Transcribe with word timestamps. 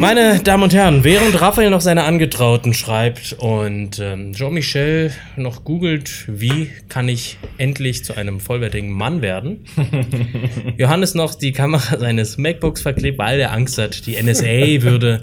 Meine 0.00 0.40
Damen 0.40 0.62
und 0.62 0.74
Herren, 0.74 1.04
während 1.04 1.40
Raphael 1.40 1.70
noch 1.70 1.80
seine 1.80 2.04
Angetrauten 2.04 2.74
schreibt 2.74 3.34
und 3.38 3.98
ähm, 3.98 4.32
Jean-Michel 4.34 5.12
noch 5.36 5.64
googelt, 5.64 6.24
wie 6.28 6.70
kann 6.88 7.08
ich 7.08 7.38
endlich 7.56 8.04
zu 8.04 8.14
einem 8.14 8.40
vollwertigen 8.40 8.90
Mann 8.90 9.22
werden, 9.22 9.64
Johannes 10.76 11.14
noch 11.14 11.34
die 11.34 11.52
Kamera 11.52 11.98
seines 11.98 12.36
MacBooks 12.36 12.82
verklebt, 12.82 13.18
weil 13.18 13.40
er 13.40 13.52
Angst 13.52 13.78
hat, 13.78 14.06
die 14.06 14.22
NSA 14.22 14.82
würde 14.82 15.22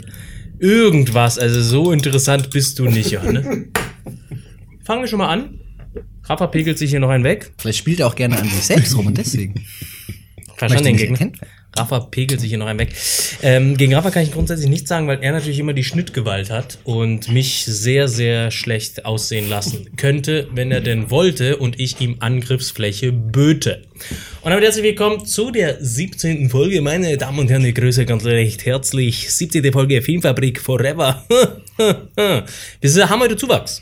irgendwas, 0.59 1.37
also 1.37 1.61
so 1.61 1.91
interessant 1.91 2.49
bist 2.49 2.79
du 2.79 2.85
nicht, 2.85 3.11
Johannes. 3.11 3.45
Fangen 4.83 5.01
wir 5.01 5.07
schon 5.07 5.19
mal 5.19 5.29
an. 5.29 5.59
Rafa 6.23 6.47
pegelt 6.47 6.77
sich 6.77 6.89
hier 6.89 6.99
noch 6.99 7.09
einen 7.09 7.23
weg. 7.23 7.51
Vielleicht 7.57 7.79
spielt 7.79 7.99
er 7.99 8.07
auch 8.07 8.15
gerne 8.15 8.37
an 8.37 8.45
sich 8.45 8.63
selbst 8.63 8.97
rum 8.97 9.07
und 9.07 9.17
deswegen. 9.17 9.65
Verstanden 10.55 10.97
den 10.97 11.09
Möchte 11.09 11.25
Gegner? 11.25 11.47
Rafa 11.75 12.01
pegelt 12.01 12.39
sich 12.39 12.49
hier 12.49 12.59
noch 12.59 12.67
einen 12.67 12.79
weg. 12.79 12.93
Ähm, 13.41 13.77
gegen 13.77 13.95
Rafa 13.95 14.11
kann 14.11 14.23
ich 14.23 14.31
grundsätzlich 14.31 14.69
nichts 14.69 14.89
sagen, 14.89 15.07
weil 15.07 15.23
er 15.23 15.31
natürlich 15.31 15.57
immer 15.57 15.73
die 15.73 15.83
Schnittgewalt 15.83 16.51
hat 16.51 16.77
und 16.83 17.29
mich 17.29 17.65
sehr, 17.65 18.07
sehr 18.07 18.51
schlecht 18.51 19.05
aussehen 19.05 19.49
lassen 19.49 19.95
könnte, 19.95 20.47
wenn 20.51 20.71
er 20.71 20.81
denn 20.81 21.09
wollte 21.09 21.57
und 21.57 21.79
ich 21.79 21.99
ihm 21.99 22.17
Angriffsfläche 22.19 23.11
böte. 23.11 23.81
Und 24.41 24.51
damit 24.51 24.63
herzlich 24.63 24.83
willkommen 24.83 25.25
zu 25.25 25.49
der 25.49 25.77
17. 25.83 26.49
Folge. 26.49 26.81
Meine 26.81 27.17
Damen 27.17 27.39
und 27.39 27.49
Herren, 27.49 27.65
ich 27.65 27.75
grüße 27.75 28.05
ganz 28.05 28.23
recht 28.25 28.65
herzlich. 28.65 29.31
17. 29.31 29.71
Folge 29.71 30.01
Filmfabrik 30.01 30.59
Forever. 30.59 31.25
Wir 32.81 33.09
haben 33.09 33.21
heute 33.21 33.35
Zuwachs. 33.35 33.81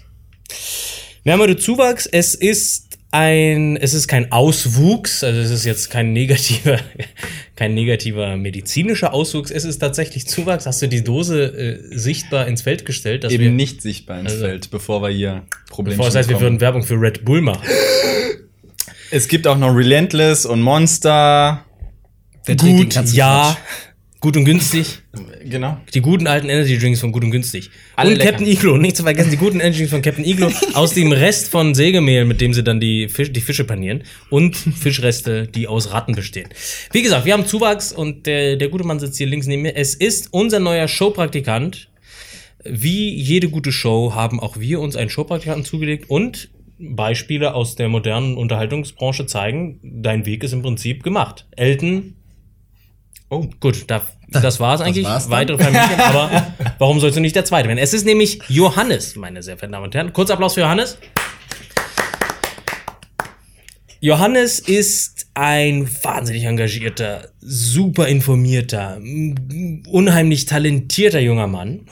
Wir 1.23 1.33
haben 1.33 1.41
heute 1.41 1.57
Zuwachs. 1.57 2.05
Es 2.05 2.35
ist 2.35 2.90
ein, 3.11 3.75
es 3.77 3.93
ist 3.93 4.07
kein 4.07 4.31
Auswuchs, 4.31 5.23
also 5.23 5.39
es 5.41 5.51
ist 5.51 5.65
jetzt 5.65 5.89
kein 5.89 6.13
negativer, 6.13 6.79
kein 7.55 7.73
negativer 7.73 8.37
medizinischer 8.37 9.13
Auswuchs. 9.13 9.51
Es 9.51 9.65
ist 9.65 9.79
tatsächlich 9.79 10.27
Zuwachs. 10.27 10.65
Hast 10.65 10.81
du 10.81 10.87
die 10.87 11.03
Dose 11.03 11.43
äh, 11.43 11.97
sichtbar 11.97 12.47
ins 12.47 12.61
Feld 12.61 12.85
gestellt, 12.85 13.25
Eben 13.25 13.43
wir, 13.43 13.51
nicht 13.51 13.81
sichtbar 13.81 14.19
ins 14.19 14.31
Also- 14.31 14.45
Feld, 14.45 14.71
bevor 14.71 15.01
wir 15.01 15.09
hier 15.09 15.43
Probleme 15.69 15.97
bevor 15.97 16.05
das 16.07 16.15
heißt, 16.15 16.29
wir 16.29 16.39
würden 16.39 16.61
Werbung 16.61 16.83
für 16.83 16.95
Red 16.95 17.25
Bull 17.25 17.41
machen. 17.41 17.61
Es 19.11 19.27
gibt 19.27 19.45
auch 19.45 19.57
noch 19.57 19.75
Relentless 19.75 20.45
und 20.45 20.61
Monster. 20.61 21.65
Den 22.47 22.57
Gut, 22.57 22.95
ja, 23.13 23.57
gut 24.21 24.37
und 24.37 24.45
günstig. 24.45 24.99
Genau. 25.45 25.77
Die 25.93 26.01
guten 26.01 26.27
alten 26.27 26.49
Energy 26.49 26.77
Drinks 26.77 26.99
von 26.99 27.11
Gut 27.11 27.23
und 27.23 27.31
Günstig. 27.31 27.69
Alle 27.95 28.11
und 28.11 28.17
lecker. 28.17 28.31
Captain 28.31 28.47
Iglo, 28.47 28.77
nicht 28.77 28.97
zu 28.97 29.03
vergessen, 29.03 29.31
die 29.31 29.37
guten 29.37 29.59
Energy 29.59 29.77
Drinks 29.77 29.91
von 29.91 30.01
Captain 30.01 30.25
Iglo 30.25 30.51
aus 30.73 30.93
dem 30.93 31.11
Rest 31.11 31.49
von 31.49 31.73
Sägemehl, 31.73 32.25
mit 32.25 32.41
dem 32.41 32.53
sie 32.53 32.63
dann 32.63 32.79
die, 32.79 33.09
Fisch, 33.09 33.31
die 33.31 33.41
Fische 33.41 33.63
panieren. 33.63 34.03
Und 34.29 34.55
Fischreste, 34.55 35.47
die 35.47 35.67
aus 35.67 35.91
Ratten 35.91 36.15
bestehen. 36.15 36.49
Wie 36.91 37.01
gesagt, 37.01 37.25
wir 37.25 37.33
haben 37.33 37.45
Zuwachs 37.45 37.91
und 37.91 38.25
der, 38.25 38.55
der 38.55 38.69
gute 38.69 38.83
Mann 38.83 38.99
sitzt 38.99 39.17
hier 39.17 39.27
links 39.27 39.47
neben 39.47 39.63
mir. 39.63 39.75
Es 39.75 39.95
ist 39.95 40.29
unser 40.31 40.59
neuer 40.59 40.87
Showpraktikant. 40.87 41.89
Wie 42.63 43.13
jede 43.15 43.49
gute 43.49 43.71
Show 43.71 44.13
haben 44.13 44.39
auch 44.39 44.59
wir 44.59 44.79
uns 44.79 44.95
einen 44.95 45.09
Showpraktikanten 45.09 45.65
zugelegt 45.65 46.09
und 46.09 46.49
Beispiele 46.81 47.53
aus 47.53 47.75
der 47.75 47.89
modernen 47.89 48.37
Unterhaltungsbranche 48.37 49.25
zeigen, 49.25 49.79
dein 49.83 50.25
Weg 50.25 50.43
ist 50.43 50.53
im 50.53 50.61
Prinzip 50.61 51.03
gemacht. 51.03 51.47
Elton, 51.55 52.15
oh, 53.29 53.47
gut, 53.59 53.83
da, 53.87 54.01
das 54.31 54.59
war's 54.59 54.81
eigentlich. 54.81 55.05
war's. 55.05 55.29
Weitere 55.29 55.57
Familien, 55.57 55.99
aber 55.99 56.53
warum 56.77 56.99
sollst 56.99 57.17
du 57.17 57.21
nicht 57.21 57.35
der 57.35 57.45
Zweite 57.45 57.67
werden? 57.67 57.79
Es 57.79 57.93
ist 57.93 58.05
nämlich 58.05 58.41
Johannes, 58.47 59.15
meine 59.15 59.43
sehr 59.43 59.57
verehrten 59.57 59.73
Damen 59.73 59.85
und 59.85 59.95
Herren. 59.95 60.13
Kurz 60.13 60.29
Applaus 60.29 60.53
für 60.53 60.61
Johannes. 60.61 60.97
Johannes 63.99 64.59
ist 64.59 65.27
ein 65.35 65.87
wahnsinnig 66.03 66.45
engagierter, 66.45 67.29
super 67.39 68.07
informierter, 68.07 68.99
unheimlich 69.87 70.45
talentierter 70.45 71.19
junger 71.19 71.45
Mann 71.47 71.85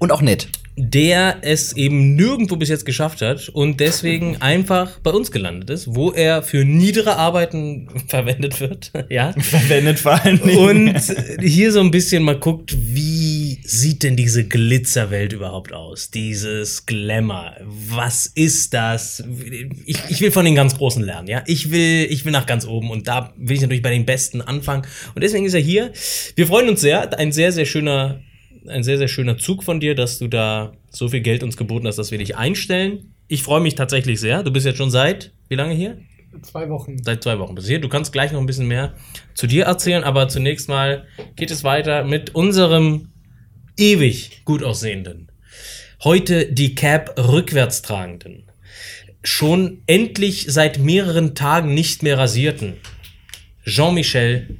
Und 0.00 0.10
auch 0.10 0.22
nett. 0.22 0.48
Der 0.76 1.38
es 1.42 1.76
eben 1.76 2.16
nirgendwo 2.16 2.56
bis 2.56 2.70
jetzt 2.70 2.86
geschafft 2.86 3.20
hat 3.20 3.50
und 3.50 3.80
deswegen 3.80 4.36
einfach 4.40 4.98
bei 5.00 5.10
uns 5.10 5.30
gelandet 5.30 5.68
ist, 5.70 5.94
wo 5.94 6.12
er 6.12 6.42
für 6.42 6.64
niedere 6.64 7.16
Arbeiten 7.16 7.88
verwendet 8.08 8.60
wird, 8.60 8.90
ja. 9.10 9.32
Verwendet 9.32 9.98
vor 9.98 10.18
Dingen. 10.18 10.40
Und 10.40 11.00
hier 11.40 11.72
so 11.72 11.80
ein 11.80 11.90
bisschen 11.90 12.22
mal 12.22 12.38
guckt, 12.38 12.74
wie 12.78 13.60
sieht 13.64 14.02
denn 14.02 14.16
diese 14.16 14.44
Glitzerwelt 14.44 15.32
überhaupt 15.32 15.72
aus? 15.72 16.10
Dieses 16.10 16.86
Glamour. 16.86 17.52
Was 17.60 18.26
ist 18.26 18.72
das? 18.72 19.22
Ich, 19.84 19.98
ich 20.08 20.20
will 20.20 20.30
von 20.30 20.44
den 20.44 20.54
ganz 20.54 20.76
Großen 20.76 21.02
lernen, 21.02 21.28
ja. 21.28 21.42
Ich 21.46 21.70
will, 21.70 22.06
ich 22.08 22.24
will 22.24 22.32
nach 22.32 22.46
ganz 22.46 22.66
oben 22.66 22.90
und 22.90 23.08
da 23.08 23.32
will 23.36 23.56
ich 23.56 23.62
natürlich 23.62 23.82
bei 23.82 23.90
den 23.90 24.06
Besten 24.06 24.40
anfangen. 24.40 24.86
Und 25.14 25.22
deswegen 25.22 25.44
ist 25.44 25.54
er 25.54 25.60
hier. 25.60 25.92
Wir 26.34 26.46
freuen 26.46 26.68
uns 26.68 26.80
sehr. 26.80 27.18
Ein 27.18 27.32
sehr, 27.32 27.52
sehr 27.52 27.66
schöner, 27.66 28.20
ein 28.66 28.82
sehr, 28.82 28.98
sehr 28.98 29.08
schöner 29.08 29.38
Zug 29.38 29.64
von 29.64 29.80
dir, 29.80 29.94
dass 29.94 30.18
du 30.18 30.28
da 30.28 30.72
so 30.90 31.08
viel 31.08 31.20
Geld 31.20 31.42
uns 31.42 31.56
geboten 31.56 31.86
hast, 31.86 31.96
dass 31.96 32.10
wir 32.10 32.18
dich 32.18 32.36
einstellen. 32.36 33.14
Ich 33.28 33.42
freue 33.42 33.60
mich 33.60 33.74
tatsächlich 33.74 34.20
sehr. 34.20 34.42
Du 34.42 34.52
bist 34.52 34.66
jetzt 34.66 34.76
schon 34.76 34.90
seit, 34.90 35.32
wie 35.48 35.54
lange 35.54 35.74
hier? 35.74 35.98
Zwei 36.42 36.68
Wochen. 36.70 36.96
Seit 37.02 37.22
zwei 37.22 37.38
Wochen 37.38 37.54
bist 37.54 37.66
du 37.66 37.72
hier. 37.72 37.80
Du 37.80 37.88
kannst 37.88 38.12
gleich 38.12 38.32
noch 38.32 38.40
ein 38.40 38.46
bisschen 38.46 38.66
mehr 38.66 38.94
zu 39.34 39.46
dir 39.46 39.64
erzählen, 39.64 40.02
aber 40.02 40.28
zunächst 40.28 40.68
mal 40.68 41.06
geht 41.36 41.50
es 41.50 41.62
weiter 41.62 42.04
mit 42.04 42.34
unserem 42.34 43.12
ewig 43.76 44.44
gut 44.44 44.62
aussehenden. 44.62 45.30
Heute 46.04 46.50
die 46.50 46.74
Cap 46.74 47.18
rückwärts 47.18 47.82
tragenden. 47.82 48.50
Schon 49.22 49.82
endlich 49.86 50.46
seit 50.48 50.78
mehreren 50.78 51.34
Tagen 51.34 51.74
nicht 51.74 52.02
mehr 52.02 52.18
rasierten. 52.18 52.74
Jean-Michel 53.64 54.58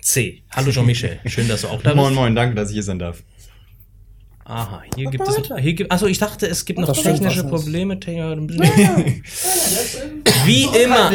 C. 0.00 0.44
Hallo 0.50 0.70
Jean-Michel. 0.70 1.20
Schön, 1.26 1.48
dass 1.48 1.62
du 1.62 1.68
auch 1.68 1.82
da 1.82 1.90
bist. 1.90 1.96
moin, 1.96 2.14
moin, 2.14 2.34
danke, 2.34 2.54
dass 2.54 2.68
ich 2.68 2.74
hier 2.74 2.82
sein 2.82 2.98
darf. 2.98 3.24
Aha, 4.48 4.82
hier 4.96 5.10
gibt 5.10 5.28
es. 5.28 5.36
Hier 5.60 5.74
gibt, 5.74 5.92
achso, 5.92 6.06
ich 6.06 6.18
dachte, 6.18 6.46
es 6.46 6.64
gibt 6.64 6.78
noch 6.78 6.88
Das 6.88 6.98
stimmt 6.98 7.20
technische. 7.20 7.44
Probleme. 7.44 8.00
Wie 10.46 10.64
immer, 10.64 11.10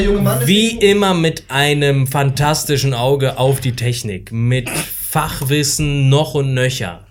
wie 0.45 0.77
immer 0.77 1.16
mit 1.16 1.45
einem 1.49 2.05
fantastischen 2.05 2.93
Auge 2.93 3.39
auf 3.39 3.59
die 3.59 3.72
Technik, 3.75 4.31
mit 4.31 4.69
Fachwissen 4.69 6.09
noch 6.09 6.35
und 6.35 6.53
nöcher, 6.53 7.07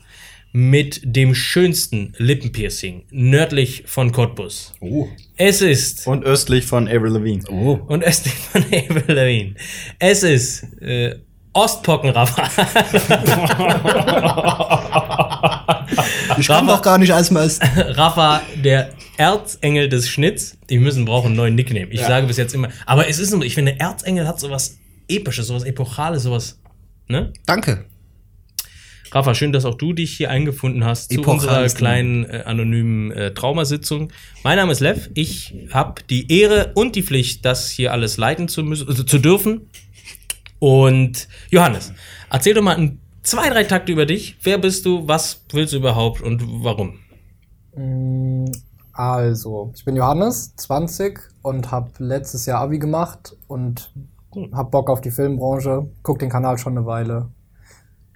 mit 0.52 1.00
dem 1.02 1.34
schönsten 1.34 2.12
Lippenpiercing 2.18 3.06
nördlich 3.10 3.82
von 3.86 4.12
Cottbus. 4.12 4.74
Oh. 4.80 5.08
Es 5.36 5.60
ist 5.62 6.06
Und 6.06 6.24
östlich 6.24 6.64
von 6.66 6.86
Avril 6.86 7.12
Lavigne. 7.14 7.42
Oh. 7.50 7.80
und 7.88 8.04
östlich 8.04 8.34
von 8.34 8.62
Avril 8.72 9.14
Lavigne. 9.16 9.54
Es 9.98 10.22
ist 10.22 10.62
äh, 10.80 11.16
Ostpockenraffer. 11.54 12.48
Ich 16.38 16.46
kann 16.46 16.66
doch 16.66 16.82
gar 16.82 16.98
nicht 16.98 17.12
als 17.12 17.30
Meister. 17.30 17.66
Rafa, 17.96 18.40
der 18.56 18.90
Erzengel 19.16 19.88
des 19.88 20.08
Schnitts. 20.08 20.56
Die 20.70 20.78
müssen 20.78 21.04
brauchen 21.04 21.28
einen 21.28 21.36
neuen 21.36 21.54
Nickname. 21.54 21.88
Ich 21.90 22.00
sage 22.00 22.26
bis 22.26 22.36
jetzt 22.36 22.54
immer. 22.54 22.68
Aber 22.86 23.08
es 23.08 23.18
ist 23.18 23.30
so, 23.30 23.42
ich 23.42 23.54
finde, 23.54 23.78
Erzengel 23.78 24.26
hat 24.26 24.40
sowas 24.40 24.78
Episches, 25.08 25.48
sowas 25.48 25.64
Epochales, 25.64 26.22
sowas. 26.22 26.60
Ne? 27.08 27.32
Danke. 27.46 27.84
Rafa, 29.12 29.34
schön, 29.34 29.52
dass 29.52 29.66
auch 29.66 29.74
du 29.74 29.92
dich 29.92 30.16
hier 30.16 30.30
eingefunden 30.30 30.84
hast 30.84 31.12
zu 31.12 31.20
Epochales 31.20 31.42
unserer 31.42 31.68
kleinen 31.68 32.24
äh, 32.24 32.44
anonymen 32.46 33.12
äh, 33.12 33.34
Traumasitzung. 33.34 34.10
Mein 34.42 34.56
Name 34.56 34.72
ist 34.72 34.80
Lev. 34.80 35.10
Ich 35.12 35.54
habe 35.70 36.02
die 36.08 36.32
Ehre 36.32 36.72
und 36.74 36.96
die 36.96 37.02
Pflicht, 37.02 37.44
das 37.44 37.68
hier 37.68 37.92
alles 37.92 38.16
leiten 38.16 38.48
zu 38.48 38.62
müssen, 38.62 38.88
also 38.88 39.02
zu 39.02 39.18
dürfen. 39.18 39.68
Und 40.58 41.28
Johannes, 41.50 41.92
erzähl 42.30 42.54
doch 42.54 42.62
mal 42.62 42.76
ein, 42.76 43.01
zwei, 43.22 43.48
drei 43.50 43.64
Takte 43.64 43.92
über 43.92 44.06
dich. 44.06 44.36
Wer 44.42 44.58
bist 44.58 44.86
du? 44.86 45.06
Was 45.08 45.44
willst 45.52 45.72
du 45.72 45.78
überhaupt 45.78 46.20
und 46.20 46.42
warum? 46.64 46.98
Mm, 47.74 48.46
Also, 48.92 49.72
ich 49.74 49.84
bin 49.84 49.96
Johannes, 49.96 50.54
20 50.56 51.18
und 51.42 51.70
habe 51.70 51.90
letztes 51.98 52.44
Jahr 52.46 52.60
Abi 52.60 52.78
gemacht 52.78 53.34
und 53.48 53.92
hab 54.52 54.70
Bock 54.70 54.90
auf 54.90 55.00
die 55.00 55.10
Filmbranche, 55.10 55.90
guck 56.02 56.18
den 56.18 56.28
Kanal 56.28 56.58
schon 56.58 56.76
eine 56.76 56.86
Weile. 56.86 57.30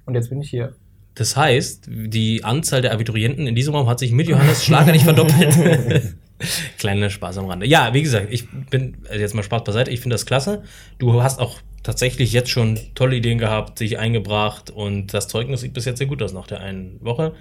Und 0.04 0.14
jetzt 0.14 0.28
bin 0.28 0.40
ich 0.40 0.50
hier. 0.50 0.74
Das 1.14 1.34
heißt, 1.36 1.88
die 1.88 2.44
Anzahl 2.44 2.82
der 2.82 2.92
Abiturienten 2.92 3.46
in 3.46 3.54
diesem 3.54 3.74
Raum 3.74 3.88
hat 3.88 3.98
sich 3.98 4.12
mit 4.12 4.28
Johannes 4.28 4.64
schlagartig 4.64 5.04
verdoppelt. 5.04 6.16
Kleiner 6.78 7.10
Spaß 7.10 7.38
am 7.38 7.46
Rande. 7.46 7.66
Ja, 7.66 7.94
wie 7.94 8.02
gesagt, 8.02 8.28
ich 8.30 8.48
bin, 8.70 8.98
also 9.08 9.20
jetzt 9.20 9.34
mal 9.34 9.42
Spaß 9.42 9.64
beiseite, 9.64 9.90
ich 9.90 10.00
finde 10.00 10.14
das 10.14 10.26
klasse. 10.26 10.62
Du 10.98 11.22
hast 11.22 11.38
auch 11.38 11.60
tatsächlich 11.82 12.32
jetzt 12.32 12.50
schon 12.50 12.78
tolle 12.94 13.16
Ideen 13.16 13.38
gehabt, 13.38 13.80
dich 13.80 13.98
eingebracht 13.98 14.70
und 14.70 15.14
das 15.14 15.28
Zeugnis 15.28 15.60
sieht 15.60 15.72
bis 15.72 15.84
jetzt 15.84 15.98
sehr 15.98 16.06
gut 16.06 16.22
aus 16.22 16.32
nach 16.32 16.46
der 16.46 16.60
einen 16.60 16.98
Woche. 17.00 17.34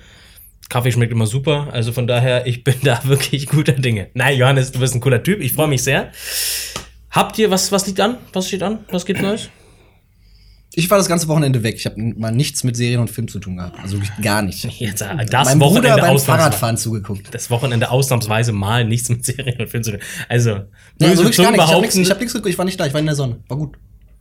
Kaffee 0.69 0.91
schmeckt 0.91 1.11
immer 1.11 1.27
super, 1.27 1.69
also 1.71 1.91
von 1.91 2.07
daher, 2.07 2.47
ich 2.47 2.63
bin 2.63 2.75
da 2.83 3.01
wirklich 3.05 3.47
guter 3.47 3.73
Dinge. 3.73 4.09
Nein, 4.13 4.37
Johannes, 4.37 4.71
du 4.71 4.79
bist 4.79 4.95
ein 4.95 5.01
cooler 5.01 5.23
Typ, 5.23 5.41
ich 5.41 5.53
freue 5.53 5.67
mich 5.67 5.83
sehr. 5.83 6.11
Habt 7.11 7.37
ihr, 7.39 7.49
was, 7.49 7.71
was 7.71 7.87
liegt 7.87 7.99
an? 7.99 8.17
Was 8.33 8.47
steht 8.47 8.63
an? 8.63 8.79
Was 8.91 9.05
gibt's 9.05 9.21
Neues? 9.21 9.49
Ich 10.73 10.89
war 10.89 10.97
das 10.97 11.07
ganze 11.07 11.27
Wochenende 11.29 11.63
weg. 11.63 11.75
Ich 11.77 11.85
habe 11.85 11.95
mal 12.17 12.31
nichts 12.31 12.63
mit 12.63 12.75
Serien 12.75 12.99
und 12.99 13.09
Film 13.09 13.27
zu 13.29 13.39
tun 13.39 13.57
gehabt. 13.57 13.79
Also 13.81 13.97
gar 14.21 14.41
nicht. 14.41 14.63
Jetzt, 14.79 15.01
äh, 15.01 15.25
das 15.25 15.53
Bruder 15.53 15.59
Wochenende 15.65 16.01
beim 16.01 16.15
ausnahmsweise- 16.15 16.25
Fahrradfahren 16.25 16.77
zugeguckt. 16.77 17.33
das 17.33 17.49
Wochenende 17.49 17.89
ausnahmsweise 17.91 18.51
mal 18.51 18.83
nichts 18.83 19.07
mit 19.09 19.23
Serien 19.23 19.61
und 19.61 19.69
Film 19.69 19.83
zu 19.83 19.91
tun. 19.91 19.99
Also, 20.27 20.51
böse 20.97 21.11
also 21.11 21.23
wirklich 21.23 21.37
gar 21.37 21.51
nichts. 21.51 21.65
Ich 21.65 21.71
habe 21.71 21.81
nichts 21.81 21.95
ich 21.95 22.09
hab 22.11 22.19
nichts 22.19 22.33
geguckt. 22.33 22.49
Ich 22.51 22.57
war 22.57 22.65
nicht 22.65 22.79
da. 22.79 22.85
Ich 22.85 22.93
war 22.93 22.99
in 22.99 23.05
der 23.05 23.15
Sonne. 23.15 23.37
War 23.47 23.57
gut. 23.57 23.77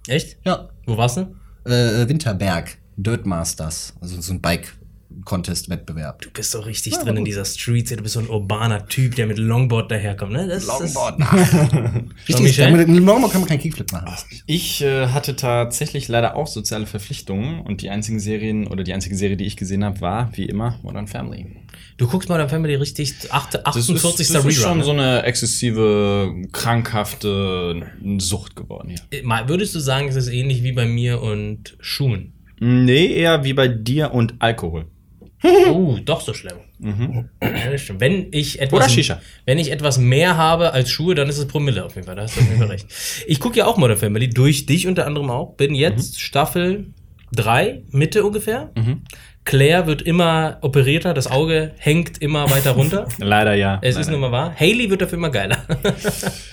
Echt? 0.07 0.37
Ja. 0.45 0.69
Wo 0.87 0.97
warst 0.97 1.17
du? 1.17 1.35
Äh, 1.65 2.09
Winterberg. 2.09 2.77
Dirt 2.97 3.27
Masters. 3.27 3.95
Also 4.01 4.21
so 4.21 4.33
ein 4.33 4.41
Bike. 4.41 4.77
Contest-Wettbewerb. 5.25 6.23
Du 6.23 6.31
bist 6.31 6.51
so 6.51 6.61
richtig 6.61 6.95
drin 6.99 7.17
in 7.19 7.25
dieser 7.25 7.45
Street, 7.45 7.91
du 7.91 7.97
bist 8.03 8.15
so 8.15 8.21
ein 8.21 8.29
urbaner 8.29 8.87
Typ, 8.87 9.15
der 9.17 9.27
mit 9.27 9.39
Longboard 9.39 9.91
daherkommt, 9.91 10.33
ne? 10.33 10.47
Das, 10.49 10.67
Longboard, 10.67 11.21
Das, 11.21 12.41
Richtig, 12.41 12.59
mit 12.59 12.89
einem 12.89 13.05
Longboard 13.07 13.33
kann 13.33 13.41
man 13.43 13.49
keinen 13.49 13.61
Kickflip 13.61 13.93
machen. 13.93 14.07
Das 14.07 14.25
ist 14.31 14.43
Ich 14.47 14.83
äh, 14.83 15.09
hatte 15.09 15.37
tatsächlich 15.37 16.09
leider 16.09 16.37
auch 16.37 16.47
soziale 16.47 16.87
Verpflichtungen 16.87 17.61
und 17.61 17.83
die 17.83 17.91
einzigen 17.91 18.21
Serien 18.21 18.67
oder 18.67 18.83
die 18.85 18.93
einzige 18.93 19.17
Serie, 19.17 19.37
die 19.37 19.45
ich 19.45 19.57
gesehen 19.57 19.85
habe, 19.85 20.01
war 20.01 20.31
wie 20.37 20.47
immer 20.47 20.79
Modern 20.83 21.07
Family. 21.07 21.47
du 21.97 22.07
guckst 22.09 22.29
Modern 22.29 22.49
Family 22.49 22.75
richtig, 22.75 23.15
acht- 23.31 23.65
48. 23.67 23.97
das 24.05 24.19
ist 24.19 24.35
Rerun. 24.35 24.53
schon 24.53 24.79
ne? 24.79 24.85
so 24.85 24.91
eine 24.93 25.23
exzessive, 25.25 26.35
krankhafte 26.53 27.87
Sucht 28.19 28.57
geworden 28.57 28.91
hier. 29.11 29.25
Mal, 29.25 29.49
Würdest 29.49 29.75
du 29.75 29.81
sagen, 29.81 30.09
es 30.09 30.17
ist 30.17 30.29
ähnlich 30.29 30.63
wie 30.63 30.73
bei 30.73 30.87
mir 30.87 31.21
und 31.23 31.77
Schuhen? 31.81 32.33
Nee, 32.61 33.07
eher 33.13 33.45
wie 33.45 33.53
bei 33.53 33.69
dir 33.69 34.13
und 34.13 34.35
Alkohol. 34.39 34.87
Oh, 35.71 35.99
doch 36.05 36.21
so 36.21 36.33
schlimm. 36.35 36.57
Ja, 37.43 37.79
stimmt. 37.79 38.01
Wenn 38.01 38.29
ich 38.33 38.61
etwas, 38.61 38.81
Oder 38.81 38.89
Shisha. 38.89 39.21
wenn 39.45 39.59
ich 39.59 39.71
etwas 39.71 39.99
mehr 39.99 40.37
habe 40.37 40.73
als 40.73 40.91
Schuhe, 40.91 41.15
dann 41.15 41.29
ist 41.29 41.39
es 41.39 41.47
Promille 41.47 41.85
auf 41.85 41.95
jeden 41.95 42.07
Fall. 42.07 42.17
Da 42.17 42.23
hast 42.23 42.37
du 42.37 42.41
auf 42.41 42.47
jeden 42.47 42.59
Fall 42.59 42.69
recht. 42.69 42.87
Ich 43.27 43.41
gucke 43.41 43.59
ja 43.59 43.67
auch 43.67 43.77
Modern 43.77 43.99
Family, 43.99 44.29
durch 44.31 44.67
dich 44.67 44.87
unter 44.87 45.07
anderem 45.07 45.31
auch. 45.31 45.55
Bin 45.57 45.75
jetzt 45.75 46.21
Staffel 46.21 46.87
3, 47.33 47.83
Mitte 47.91 48.25
ungefähr. 48.25 48.71
Claire 49.45 49.87
wird 49.87 50.01
immer 50.01 50.57
operierter, 50.63 51.13
das 51.13 51.31
Auge 51.31 51.73
hängt 51.77 52.23
immer 52.23 52.51
weiter 52.51 52.71
runter. 52.71 53.07
Leider 53.19 53.55
ja. 53.55 53.79
Es 53.83 53.95
Nein, 53.95 54.01
ist 54.03 54.11
nun 54.11 54.21
mal 54.21 54.33
wahr. 54.33 54.55
Haley 54.59 54.89
wird 54.89 55.03
dafür 55.03 55.19
immer 55.19 55.29
geiler. 55.31 55.59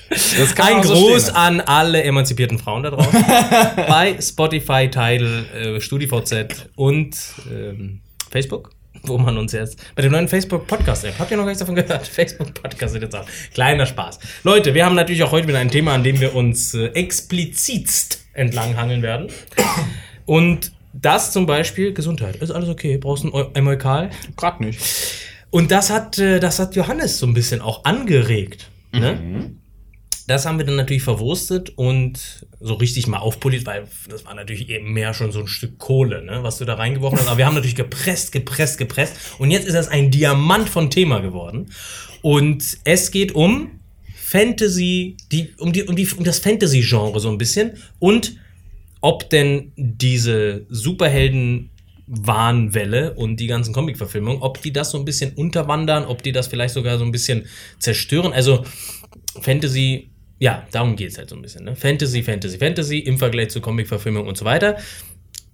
Das 0.09 0.55
kann 0.55 0.75
Ein 0.77 0.83
so 0.83 0.93
Gruß 0.93 1.23
stehen. 1.23 1.35
an 1.35 1.61
alle 1.61 2.03
emanzipierten 2.03 2.59
Frauen 2.59 2.83
da 2.83 2.89
draußen. 2.89 3.23
Bei 3.87 4.17
Spotify, 4.19 4.89
Tidal, 4.89 5.45
äh, 5.55 5.79
StudiVZ 5.79 6.69
und 6.75 7.15
ähm, 7.49 8.01
Facebook, 8.29 8.71
wo 9.03 9.17
man 9.17 9.37
uns 9.37 9.51
jetzt 9.53 9.79
bei 9.95 10.01
dem 10.01 10.11
neuen 10.11 10.27
Facebook 10.27 10.67
Podcast 10.67 11.05
App. 11.05 11.17
Habt 11.17 11.31
ihr 11.31 11.37
noch 11.37 11.43
gar 11.43 11.49
nichts 11.49 11.59
davon 11.59 11.75
gehört? 11.75 12.07
Facebook 12.07 12.53
Podcast 12.53 12.95
ist 12.95 13.01
jetzt 13.01 13.15
auch. 13.15 13.25
Kleiner 13.53 13.85
Spaß. 13.85 14.19
Leute, 14.43 14.73
wir 14.73 14.85
haben 14.85 14.95
natürlich 14.95 15.23
auch 15.23 15.31
heute 15.31 15.47
wieder 15.47 15.59
ein 15.59 15.71
Thema, 15.71 15.93
an 15.93 16.03
dem 16.03 16.19
wir 16.19 16.35
uns 16.35 16.73
äh, 16.73 16.87
explizitst 16.87 18.25
entlanghangeln 18.33 19.01
werden. 19.01 19.27
Und 20.25 20.71
das 20.93 21.31
zum 21.31 21.45
Beispiel 21.45 21.93
Gesundheit. 21.93 22.37
Ist 22.37 22.51
alles 22.51 22.69
okay? 22.69 22.97
Brauchst 22.97 23.23
du 23.23 23.33
ein 23.33 23.55
Emolkal? 23.55 24.09
Grad 24.35 24.59
nicht. 24.59 24.79
Und 25.49 25.71
das 25.71 25.89
hat, 25.89 26.17
äh, 26.19 26.39
das 26.39 26.59
hat 26.59 26.75
Johannes 26.75 27.19
so 27.19 27.25
ein 27.27 27.33
bisschen 27.33 27.61
auch 27.61 27.85
angeregt. 27.85 28.69
Ne? 28.93 29.55
Das 30.31 30.45
haben 30.45 30.57
wir 30.57 30.65
dann 30.65 30.77
natürlich 30.77 31.03
verwurstet 31.03 31.77
und 31.77 32.45
so 32.61 32.75
richtig 32.75 33.05
mal 33.07 33.17
aufpoliert, 33.17 33.65
weil 33.65 33.85
das 34.09 34.23
war 34.23 34.33
natürlich 34.33 34.69
eben 34.69 34.93
mehr 34.93 35.13
schon 35.13 35.33
so 35.33 35.41
ein 35.41 35.47
Stück 35.47 35.77
Kohle, 35.77 36.23
ne, 36.23 36.41
was 36.41 36.57
du 36.57 36.63
da 36.63 36.75
reingeworfen 36.75 37.19
hast. 37.19 37.27
Aber 37.27 37.37
wir 37.37 37.45
haben 37.45 37.55
natürlich 37.55 37.75
gepresst, 37.75 38.31
gepresst, 38.31 38.77
gepresst. 38.77 39.17
Und 39.39 39.51
jetzt 39.51 39.67
ist 39.67 39.73
das 39.73 39.89
ein 39.89 40.09
Diamant 40.09 40.69
von 40.69 40.89
Thema 40.89 41.19
geworden. 41.19 41.73
Und 42.21 42.77
es 42.85 43.11
geht 43.11 43.33
um 43.33 43.71
Fantasy, 44.15 45.17
die, 45.33 45.53
um, 45.57 45.73
die, 45.73 45.83
um, 45.83 45.97
die, 45.97 46.07
um 46.07 46.23
das 46.23 46.39
Fantasy-Genre 46.39 47.19
so 47.19 47.27
ein 47.27 47.37
bisschen. 47.37 47.73
Und 47.99 48.37
ob 49.01 49.29
denn 49.29 49.73
diese 49.75 50.65
Superhelden 50.69 51.71
Wahnwelle 52.07 53.15
und 53.15 53.37
die 53.37 53.47
ganzen 53.47 53.73
Comic-Verfilmungen, 53.73 54.41
ob 54.41 54.61
die 54.61 54.71
das 54.71 54.91
so 54.91 54.97
ein 54.97 55.03
bisschen 55.03 55.33
unterwandern, 55.33 56.05
ob 56.05 56.23
die 56.23 56.31
das 56.31 56.47
vielleicht 56.47 56.73
sogar 56.73 56.97
so 56.97 57.03
ein 57.03 57.11
bisschen 57.11 57.47
zerstören. 57.79 58.31
Also 58.31 58.63
Fantasy, 59.41 60.10
ja, 60.41 60.67
darum 60.71 60.95
geht 60.95 61.11
es 61.11 61.19
halt 61.19 61.29
so 61.29 61.35
ein 61.35 61.41
bisschen. 61.43 61.65
Ne? 61.65 61.75
Fantasy, 61.75 62.23
Fantasy, 62.23 62.57
Fantasy 62.57 62.97
im 62.97 63.19
Vergleich 63.19 63.51
zu 63.51 63.61
Comic-Verfilmung 63.61 64.25
und 64.25 64.35
so 64.35 64.43
weiter. 64.43 64.75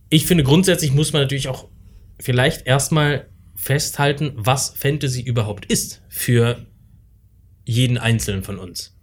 Ich 0.10 0.26
finde, 0.26 0.46
grundsätzlich 0.46 0.94
muss 0.94 1.12
man 1.12 1.24
natürlich 1.24 1.50
auch 1.50 1.68
vielleicht 2.22 2.66
erstmal 2.66 3.28
festhalten, 3.54 4.32
was 4.36 4.70
Fantasy 4.70 5.22
überhaupt 5.22 5.66
ist 5.66 6.04
für 6.08 6.66
jeden 7.66 7.98
Einzelnen 7.98 8.44
von 8.44 8.58
uns. 8.60 8.98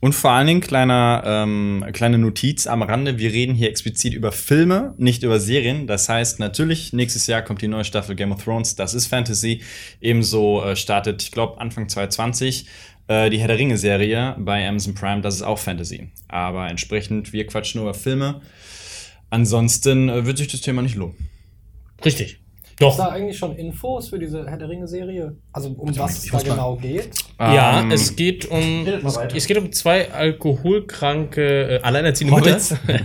Und 0.00 0.14
vor 0.14 0.32
allen 0.32 0.48
Dingen 0.48 0.60
kleiner, 0.60 1.22
ähm, 1.24 1.84
kleine 1.92 2.18
Notiz 2.18 2.66
am 2.66 2.82
Rande. 2.82 3.18
Wir 3.18 3.32
reden 3.32 3.54
hier 3.54 3.68
explizit 3.68 4.14
über 4.14 4.32
Filme, 4.32 4.94
nicht 4.98 5.22
über 5.22 5.38
Serien. 5.38 5.86
Das 5.86 6.08
heißt, 6.08 6.40
natürlich, 6.40 6.92
nächstes 6.92 7.28
Jahr 7.28 7.42
kommt 7.42 7.62
die 7.62 7.68
neue 7.68 7.84
Staffel 7.84 8.16
Game 8.16 8.32
of 8.32 8.42
Thrones. 8.42 8.74
Das 8.74 8.94
ist 8.94 9.06
Fantasy. 9.06 9.62
Ebenso 10.00 10.64
äh, 10.64 10.74
startet, 10.74 11.22
ich 11.22 11.30
glaube, 11.30 11.60
Anfang 11.60 11.88
2020 11.88 12.66
äh, 13.08 13.30
die 13.30 13.38
Herr 13.38 13.48
der 13.48 13.58
Ringe-Serie 13.58 14.36
bei 14.38 14.66
Amazon 14.68 14.94
Prime. 14.94 15.20
Das 15.22 15.34
ist 15.34 15.42
auch 15.42 15.58
Fantasy. 15.58 16.10
Aber 16.28 16.68
entsprechend, 16.68 17.32
wir 17.32 17.46
quatschen 17.46 17.80
nur 17.80 17.90
über 17.90 17.98
Filme. 17.98 18.40
Ansonsten 19.30 20.08
äh, 20.08 20.26
wird 20.26 20.38
sich 20.38 20.48
das 20.48 20.60
Thema 20.60 20.82
nicht 20.82 20.94
lohnen. 20.94 21.16
Richtig. 22.04 22.38
Ist 22.88 22.98
da 22.98 23.04
Doch. 23.06 23.12
eigentlich 23.12 23.38
schon 23.38 23.54
Infos 23.56 24.08
für 24.08 24.18
diese 24.18 24.46
Herr 24.46 24.56
der 24.56 24.68
Ringe-Serie? 24.68 25.36
Also 25.52 25.70
um 25.70 25.88
Also, 25.88 26.00
was 26.00 26.18
es 26.18 26.24
ich 26.24 26.30
da 26.32 26.38
genau 26.38 26.76
geht? 26.76 27.10
Ja, 27.38 27.80
Ähm, 27.80 27.90
es 27.92 28.16
geht 28.16 28.46
um 28.46 28.58
Redet 28.84 29.02
mal 29.04 29.14
weiter. 29.14 29.36
es 29.36 29.46
geht 29.46 29.58
um 29.58 29.70
zwei 29.72 30.10
alkoholkranke 30.10 31.78
äh, 31.78 31.80
alleinerziehende 31.82 32.34
Mütter. 32.34 32.60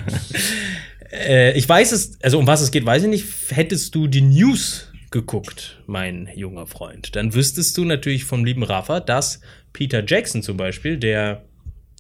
Äh, 1.10 1.58
ich 1.58 1.68
weiß 1.68 1.94
es, 1.94 2.22
also 2.22 2.38
um 2.38 2.48
was 2.48 2.60
es 2.60 2.70
geht, 2.70 2.86
weiß 2.86 3.04
ich 3.04 3.10
nicht. 3.10 3.26
Hättest 3.52 3.96
du 3.96 4.08
die 4.08 4.20
News 4.20 4.87
geguckt, 5.12 5.82
mein 5.86 6.30
junger 6.36 6.68
Freund, 6.68 7.16
dann 7.16 7.34
wüsstest 7.34 7.78
du 7.78 7.86
natürlich 7.86 8.26
vom 8.26 8.44
lieben 8.46 8.64
Rafa, 8.64 9.00
dass 9.00 9.42
Peter 9.74 10.04
Jackson 10.06 10.42
zum 10.44 10.58
Beispiel, 10.58 10.98
der 10.98 11.44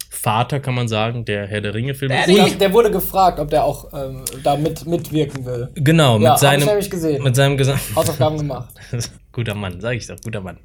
Vater, 0.09 0.59
kann 0.59 0.73
man 0.73 0.87
sagen, 0.87 1.25
der 1.25 1.47
Herr 1.47 1.61
der 1.61 1.73
Ringe-Filme. 1.73 2.15
Der, 2.27 2.49
der 2.49 2.73
wurde 2.73 2.89
gefragt, 2.89 3.39
ob 3.39 3.49
der 3.49 3.63
auch 3.63 3.91
ähm, 3.93 4.23
da 4.43 4.55
mit, 4.55 4.85
mitwirken 4.87 5.45
will. 5.45 5.69
Genau, 5.75 6.13
Ja, 6.13 6.19
mit 6.19 6.27
hab 6.29 6.35
ich 6.35 6.41
seinem, 6.41 6.65
nämlich 6.65 6.89
gesehen. 6.89 7.23
mit 7.23 7.35
seinem 7.35 7.57
Gesang. 7.57 7.79
Hausaufgaben 7.95 8.37
gemacht. 8.37 8.69
guter 9.31 9.53
Mann, 9.53 9.81
sag 9.81 9.95
ich 9.95 10.07
doch, 10.07 10.15
guter 10.23 10.41
Mann. 10.41 10.57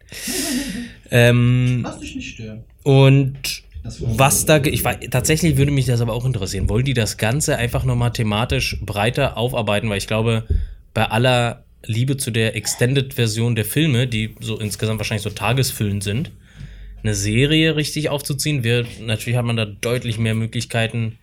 ähm, 1.10 1.80
Lass 1.82 1.98
dich 1.98 2.16
nicht 2.16 2.34
stören. 2.34 2.64
Und 2.84 3.62
was 4.00 4.46
da, 4.46 4.58
ich 4.58 4.84
weiß, 4.84 4.98
tatsächlich 5.10 5.56
würde 5.56 5.72
mich 5.72 5.86
das 5.86 6.00
aber 6.00 6.12
auch 6.12 6.24
interessieren. 6.24 6.68
Wollen 6.68 6.84
die 6.84 6.94
das 6.94 7.16
Ganze 7.16 7.56
einfach 7.56 7.84
nochmal 7.84 8.12
thematisch 8.12 8.78
breiter 8.80 9.36
aufarbeiten? 9.36 9.90
Weil 9.90 9.98
ich 9.98 10.06
glaube, 10.06 10.44
bei 10.94 11.04
aller 11.06 11.64
Liebe 11.86 12.16
zu 12.16 12.30
der 12.30 12.56
Extended-Version 12.56 13.54
der 13.54 13.64
Filme, 13.64 14.06
die 14.06 14.34
so 14.40 14.58
insgesamt 14.58 14.98
wahrscheinlich 14.98 15.22
so 15.22 15.30
tagesfüllend 15.30 16.02
sind, 16.04 16.30
eine 17.02 17.14
Serie 17.14 17.76
richtig 17.76 18.08
aufzuziehen, 18.08 18.62
wird, 18.62 19.00
natürlich 19.00 19.36
hat 19.36 19.44
man 19.44 19.56
da 19.56 19.64
deutlich 19.64 20.18
mehr 20.18 20.34
Möglichkeiten, 20.34 21.18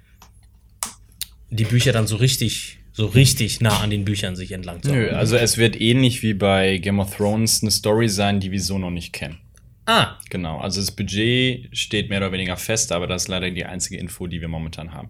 die 1.50 1.64
Bücher 1.64 1.94
dann 1.94 2.08
so 2.08 2.18
richtig, 2.18 2.80
so 2.92 3.06
richtig 3.06 3.62
nah 3.62 3.80
an 3.80 3.90
den 3.90 4.06
Büchern 4.06 4.36
sich 4.36 4.52
entlang 4.52 4.84
zu 4.84 4.92
Nö, 4.92 5.10
also 5.10 5.38
es 5.38 5.58
wird 5.58 5.80
ähnlich 5.80 6.22
wie 6.22 6.34
bei 6.34 6.78
Game 6.78 7.00
of 7.00 7.16
Thrones 7.16 7.62
eine 7.62 7.72
Story 7.72 8.10
sein, 8.10 8.40
die 8.40 8.52
wir 8.52 8.62
so 8.62 8.78
noch 8.78 8.92
nicht 8.92 9.14
kennen. 9.14 9.38
Ah, 9.86 10.18
Genau, 10.30 10.60
also 10.60 10.80
das 10.80 10.92
Budget 10.92 11.76
steht 11.76 12.10
mehr 12.10 12.20
oder 12.20 12.32
weniger 12.32 12.58
fest, 12.58 12.92
aber 12.92 13.08
das 13.08 13.24
ist 13.24 13.28
leider 13.28 13.50
die 13.50 13.66
einzige 13.66 13.98
Info, 13.98 14.28
die 14.28 14.40
wir 14.42 14.48
momentan 14.48 14.94
haben. 14.94 15.10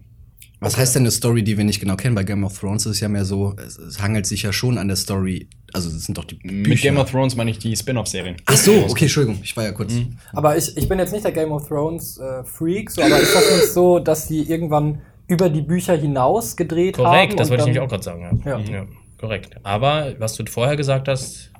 Was 0.60 0.76
heißt 0.76 0.94
denn 0.94 1.02
eine 1.02 1.10
Story, 1.10 1.42
die 1.42 1.56
wir 1.56 1.64
nicht 1.64 1.80
genau 1.80 1.96
kennen? 1.96 2.14
Bei 2.14 2.22
Game 2.22 2.44
of 2.44 2.58
Thrones 2.58 2.84
ist 2.84 2.96
es 2.96 3.00
ja 3.00 3.08
mehr 3.08 3.24
so, 3.24 3.54
es, 3.56 3.78
es 3.78 4.00
hangelt 4.00 4.26
sich 4.26 4.42
ja 4.42 4.52
schon 4.52 4.76
an 4.76 4.88
der 4.88 4.96
Story. 4.96 5.48
Also 5.72 5.88
es 5.88 6.04
sind 6.04 6.18
doch 6.18 6.24
die 6.24 6.38
Mit 6.42 6.64
Bücher. 6.64 6.90
Game 6.90 6.98
of 6.98 7.10
Thrones 7.10 7.34
meine 7.34 7.50
ich 7.50 7.58
die 7.58 7.74
Spin-off-Serien. 7.74 8.36
Ach 8.44 8.56
so, 8.56 8.72
okay, 8.88 9.06
Entschuldigung, 9.06 9.40
ich 9.42 9.56
war 9.56 9.64
ja 9.64 9.72
kurz. 9.72 9.94
Aber 10.32 10.56
ich, 10.58 10.76
ich 10.76 10.86
bin 10.88 10.98
jetzt 10.98 11.12
nicht 11.12 11.24
der 11.24 11.32
Game 11.32 11.50
of 11.50 11.66
Thrones 11.66 12.18
äh, 12.18 12.44
Freak, 12.44 12.90
so, 12.90 13.02
aber 13.02 13.18
ist 13.18 13.34
das 13.34 13.56
nicht 13.56 13.72
so, 13.72 14.00
dass 14.00 14.28
die 14.28 14.50
irgendwann 14.50 15.00
über 15.28 15.48
die 15.48 15.62
Bücher 15.62 15.96
hinaus 15.96 16.56
gedreht 16.56 16.98
haben? 16.98 17.04
korrekt, 17.04 17.40
das 17.40 17.48
wollte 17.48 17.62
ich 17.62 17.66
nämlich 17.66 17.82
auch 17.82 17.88
gerade 17.88 18.02
sagen. 18.02 18.42
Ja. 18.44 18.58
Ja. 18.58 18.70
ja, 18.70 18.86
korrekt. 19.18 19.56
Aber 19.62 20.14
was 20.18 20.34
du 20.34 20.44
vorher 20.44 20.76
gesagt 20.76 21.08
hast, 21.08 21.50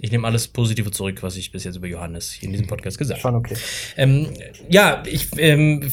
ich 0.00 0.10
nehme 0.10 0.26
alles 0.26 0.48
Positive 0.48 0.90
zurück, 0.90 1.22
was 1.22 1.36
ich 1.36 1.52
bis 1.52 1.64
jetzt 1.64 1.76
über 1.76 1.86
Johannes 1.86 2.32
hier 2.32 2.46
in 2.46 2.52
diesem 2.52 2.66
Podcast 2.66 2.98
gesagt 2.98 3.24
habe. 3.24 3.34
Schon 3.34 3.36
okay. 3.36 3.56
Ähm, 3.96 4.28
ja, 4.68 5.02
ich, 5.06 5.28
ähm, 5.38 5.92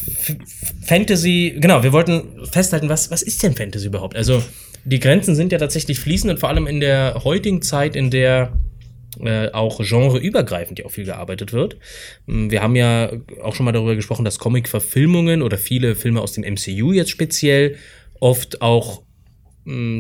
Fantasy, 0.82 1.56
genau, 1.60 1.84
wir 1.84 1.94
wollten 1.94 2.46
festhalten, 2.46 2.90
was, 2.90 3.12
was 3.12 3.22
ist 3.22 3.44
denn 3.44 3.54
Fantasy 3.56 3.88
überhaupt? 3.88 4.16
Also, 4.16 4.44
die 4.86 5.00
Grenzen 5.00 5.36
sind 5.36 5.52
ja 5.52 5.58
tatsächlich 5.58 6.00
fließend 6.00 6.34
und 6.34 6.40
vor 6.40 6.50
allem 6.50 6.68
in 6.68 6.80
der 6.80 7.22
heutigen 7.24 7.62
Zeit, 7.62 7.96
in 7.96 8.10
der 8.10 8.54
äh, 9.20 9.52
auch 9.52 9.80
genreübergreifend 9.80 10.80
ja 10.80 10.86
auch 10.86 10.92
viel 10.92 11.06
gearbeitet 11.06 11.54
wird. 11.54 11.78
Ähm, 12.28 12.52
Wir 12.52 12.62
haben 12.62 12.76
ja 12.76 13.12
auch 13.42 13.56
schon 13.56 13.66
mal 13.66 13.72
darüber 13.72 13.96
gesprochen, 13.96 14.26
dass 14.26 14.40
Comic-Verfilmungen 14.40 15.42
oder 15.42 15.58
viele 15.58 15.96
Filme 15.96 16.22
aus 16.22 16.34
dem 16.34 16.44
MCU 16.44 16.92
jetzt 16.92 17.12
speziell 17.12 17.78
oft 18.20 18.62
auch 18.62 19.04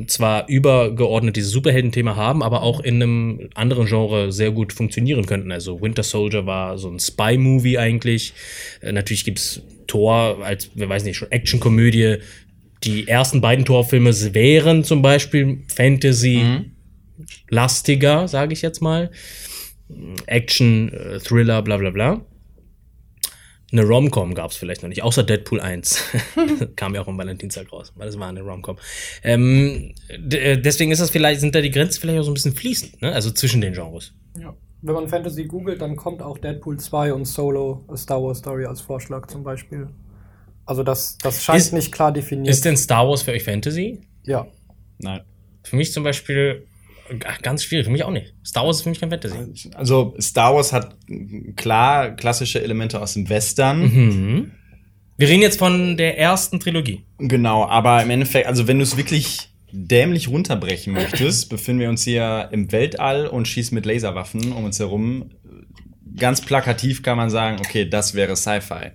zwar 0.07 0.49
übergeordnet 0.49 1.37
dieses 1.37 1.51
Superhelden-Thema 1.51 2.17
haben, 2.17 2.43
aber 2.43 2.63
auch 2.63 2.81
in 2.81 2.95
einem 2.95 3.47
anderen 3.55 3.85
Genre 3.85 4.33
sehr 4.33 4.51
gut 4.51 4.73
funktionieren 4.73 5.25
könnten. 5.25 5.53
Also 5.53 5.81
Winter 5.81 6.03
Soldier 6.03 6.45
war 6.45 6.77
so 6.77 6.89
ein 6.89 6.99
Spy-Movie 6.99 7.77
eigentlich. 7.77 8.33
Äh, 8.81 8.91
natürlich 8.91 9.23
gibt's 9.23 9.61
Thor 9.87 10.43
als, 10.43 10.69
wer 10.75 10.89
weiß 10.89 11.05
nicht, 11.05 11.15
schon 11.15 11.31
Action-Komödie. 11.31 12.17
Die 12.83 13.07
ersten 13.07 13.39
beiden 13.39 13.63
Thor-Filme 13.63 14.11
wären 14.33 14.83
zum 14.83 15.01
Beispiel 15.01 15.63
Fantasy-lastiger, 15.73 18.27
sage 18.27 18.51
ich 18.51 18.61
jetzt 18.61 18.81
mal. 18.81 19.11
Action, 20.25 20.91
äh, 20.91 21.19
bla 21.29 21.61
bla 21.61 21.89
bla. 21.89 22.25
Eine 23.73 23.83
Rom-Com 23.87 24.35
gab 24.35 24.51
es 24.51 24.57
vielleicht 24.57 24.83
noch 24.83 24.89
nicht, 24.89 25.01
außer 25.03 25.23
Deadpool 25.23 25.59
1. 25.59 26.03
Kam 26.75 26.93
ja 26.95 27.01
auch 27.01 27.07
am 27.07 27.17
Valentinstag 27.17 27.73
raus, 27.73 27.91
weil 27.95 28.05
das 28.05 28.19
war 28.19 28.29
eine 28.29 28.41
Rom-Com. 28.41 28.77
Ähm, 29.23 29.95
äh, 30.09 30.57
deswegen 30.59 30.91
ist 30.91 31.01
das 31.01 31.09
vielleicht, 31.09 31.41
sind 31.41 31.55
da 31.55 31.59
die 31.61 31.71
Grenzen 31.71 31.99
vielleicht 31.99 32.19
auch 32.19 32.23
so 32.23 32.29
ein 32.31 32.35
bisschen 32.35 32.53
fließend, 32.55 33.01
ne? 33.01 33.11
Also 33.11 33.31
zwischen 33.31 33.61
den 33.61 33.73
Genres. 33.73 34.13
Ja. 34.39 34.55
Wenn 34.83 34.93
man 34.93 35.07
Fantasy 35.07 35.45
googelt, 35.45 35.81
dann 35.81 35.95
kommt 35.95 36.21
auch 36.21 36.37
Deadpool 36.37 36.77
2 36.79 37.13
und 37.13 37.25
Solo, 37.25 37.83
A 37.87 37.97
Star 37.97 38.21
Wars 38.21 38.39
Story 38.39 38.65
als 38.65 38.81
Vorschlag 38.81 39.27
zum 39.27 39.43
Beispiel. 39.43 39.87
Also 40.65 40.83
das, 40.83 41.17
das 41.17 41.43
scheint 41.43 41.59
Ist- 41.59 41.73
nicht 41.73 41.91
klar 41.91 42.11
definiert. 42.11 42.49
Ist 42.53 42.63
denn 42.65 42.77
Star 42.77 43.07
Wars 43.07 43.23
für 43.23 43.31
euch 43.31 43.43
Fantasy? 43.43 44.01
ja. 44.23 44.45
Nein. 44.99 45.21
Für 45.63 45.77
mich 45.77 45.91
zum 45.91 46.03
Beispiel 46.03 46.67
ganz 47.41 47.63
schwierig, 47.63 47.85
für 47.85 47.91
mich 47.91 48.03
auch 48.03 48.11
nicht. 48.11 48.33
Star 48.45 48.65
Wars 48.65 48.77
ist 48.77 48.83
für 48.83 48.89
mich 48.89 48.99
kein 48.99 49.09
Fantasy. 49.09 49.71
Also 49.75 50.15
Star 50.19 50.55
Wars 50.55 50.73
hat 50.73 50.95
mm, 51.07 51.55
klar 51.55 52.15
klassische 52.15 52.61
Elemente 52.63 53.01
aus 53.01 53.13
dem 53.13 53.29
Western. 53.29 53.81
Mhm. 53.81 54.51
Wir 55.17 55.27
reden 55.27 55.41
jetzt 55.41 55.59
von 55.59 55.97
der 55.97 56.17
ersten 56.17 56.59
Trilogie. 56.59 57.03
Genau, 57.19 57.65
aber 57.65 58.01
im 58.01 58.09
Endeffekt, 58.09 58.47
also 58.47 58.67
wenn 58.67 58.77
du 58.77 58.83
es 58.83 58.97
wirklich 58.97 59.49
dämlich 59.71 60.27
runterbrechen 60.27 60.93
möchtest, 60.93 61.49
befinden 61.49 61.81
wir 61.81 61.89
uns 61.89 62.03
hier 62.03 62.49
im 62.51 62.71
Weltall 62.71 63.27
und 63.27 63.47
schießen 63.47 63.75
mit 63.75 63.85
Laserwaffen 63.85 64.51
um 64.51 64.63
uns 64.63 64.79
herum. 64.79 65.31
Ganz 66.17 66.41
plakativ 66.41 67.01
kann 67.01 67.17
man 67.17 67.29
sagen, 67.29 67.57
okay, 67.59 67.89
das 67.89 68.13
wäre 68.13 68.35
Sci-Fi. 68.35 68.91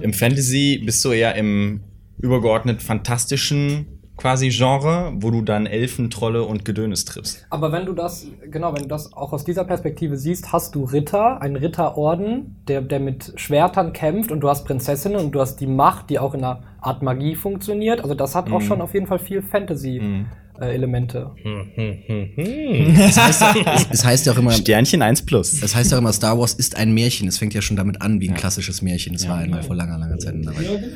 Im 0.00 0.12
Fantasy 0.12 0.80
bist 0.84 1.04
du 1.04 1.10
eher 1.10 1.34
im 1.34 1.80
übergeordnet 2.18 2.82
fantastischen 2.82 4.01
quasi 4.16 4.50
Genre, 4.50 5.12
wo 5.16 5.30
du 5.30 5.42
dann 5.42 5.66
Elfen, 5.66 6.10
Trolle 6.10 6.44
und 6.44 6.64
Gedönes 6.64 7.04
triffst. 7.04 7.46
Aber 7.50 7.72
wenn 7.72 7.86
du 7.86 7.92
das, 7.92 8.26
genau, 8.50 8.74
wenn 8.74 8.82
du 8.82 8.88
das 8.88 9.12
auch 9.12 9.32
aus 9.32 9.44
dieser 9.44 9.64
Perspektive 9.64 10.16
siehst, 10.16 10.52
hast 10.52 10.74
du 10.74 10.84
Ritter, 10.84 11.40
einen 11.40 11.56
Ritterorden, 11.56 12.56
der, 12.68 12.82
der 12.82 13.00
mit 13.00 13.32
Schwertern 13.36 13.92
kämpft 13.92 14.30
und 14.30 14.40
du 14.40 14.48
hast 14.48 14.64
Prinzessinnen 14.64 15.18
und 15.18 15.32
du 15.32 15.40
hast 15.40 15.56
die 15.56 15.66
Macht, 15.66 16.10
die 16.10 16.18
auch 16.18 16.34
in 16.34 16.44
einer 16.44 16.62
Art 16.80 17.02
Magie 17.02 17.34
funktioniert. 17.34 18.00
Also 18.02 18.14
das 18.14 18.34
hat 18.34 18.50
auch 18.52 18.60
schon 18.60 18.80
auf 18.80 18.94
jeden 18.94 19.06
Fall 19.06 19.18
viel 19.18 19.40
Fantasy-Elemente. 19.42 21.30
Hm, 21.42 21.70
hm, 21.74 21.98
hm, 22.06 22.28
hm. 22.36 23.00
Es 23.00 23.16
heißt, 23.16 23.42
es, 23.74 23.88
es 23.90 24.04
heißt 24.04 24.26
ja 24.26 24.32
auch 24.32 24.38
immer, 24.38 24.52
Sternchen 24.52 25.00
1 25.00 25.24
plus. 25.26 25.62
es 25.62 25.74
heißt 25.74 25.90
ja 25.90 25.96
auch 25.96 26.02
immer, 26.02 26.12
Star 26.12 26.38
Wars 26.38 26.54
ist 26.54 26.76
ein 26.76 26.92
Märchen. 26.92 27.28
Es 27.28 27.38
fängt 27.38 27.54
ja 27.54 27.62
schon 27.62 27.76
damit 27.76 28.02
an, 28.02 28.20
wie 28.20 28.28
ein 28.28 28.34
klassisches 28.34 28.82
Märchen. 28.82 29.14
Es 29.14 29.28
war 29.28 29.38
einmal 29.38 29.62
vor 29.62 29.74
langer, 29.74 29.98
langer 29.98 30.18
Zeit 30.18 30.34
in 30.34 30.42
der 30.42 30.56
Welt. 30.56 30.92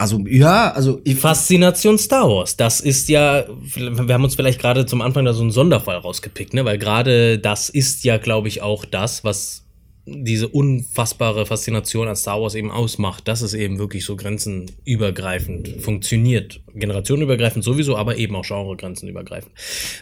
Also, 0.00 0.18
ja, 0.26 0.70
also 0.70 1.02
ich, 1.04 1.18
Faszination 1.18 1.98
Star 1.98 2.26
Wars. 2.26 2.56
Das 2.56 2.80
ist 2.80 3.10
ja, 3.10 3.44
wir 3.76 4.14
haben 4.14 4.24
uns 4.24 4.34
vielleicht 4.34 4.58
gerade 4.58 4.86
zum 4.86 5.02
Anfang 5.02 5.26
da 5.26 5.34
so 5.34 5.42
einen 5.42 5.50
Sonderfall 5.50 5.98
rausgepickt, 5.98 6.54
ne? 6.54 6.64
Weil 6.64 6.78
gerade 6.78 7.38
das 7.38 7.68
ist 7.68 8.02
ja, 8.04 8.16
glaube 8.16 8.48
ich, 8.48 8.62
auch 8.62 8.86
das, 8.86 9.24
was 9.24 9.66
diese 10.12 10.48
unfassbare 10.48 11.46
Faszination 11.46 12.08
an 12.08 12.16
Star 12.16 12.40
Wars 12.40 12.54
eben 12.54 12.70
ausmacht, 12.70 13.28
dass 13.28 13.42
es 13.42 13.54
eben 13.54 13.78
wirklich 13.78 14.04
so 14.04 14.16
grenzenübergreifend 14.16 15.68
funktioniert. 15.80 16.60
Generationenübergreifend 16.74 17.64
sowieso, 17.64 17.96
aber 17.96 18.16
eben 18.16 18.36
auch 18.36 18.46
genregrenzenübergreifend. 18.46 19.52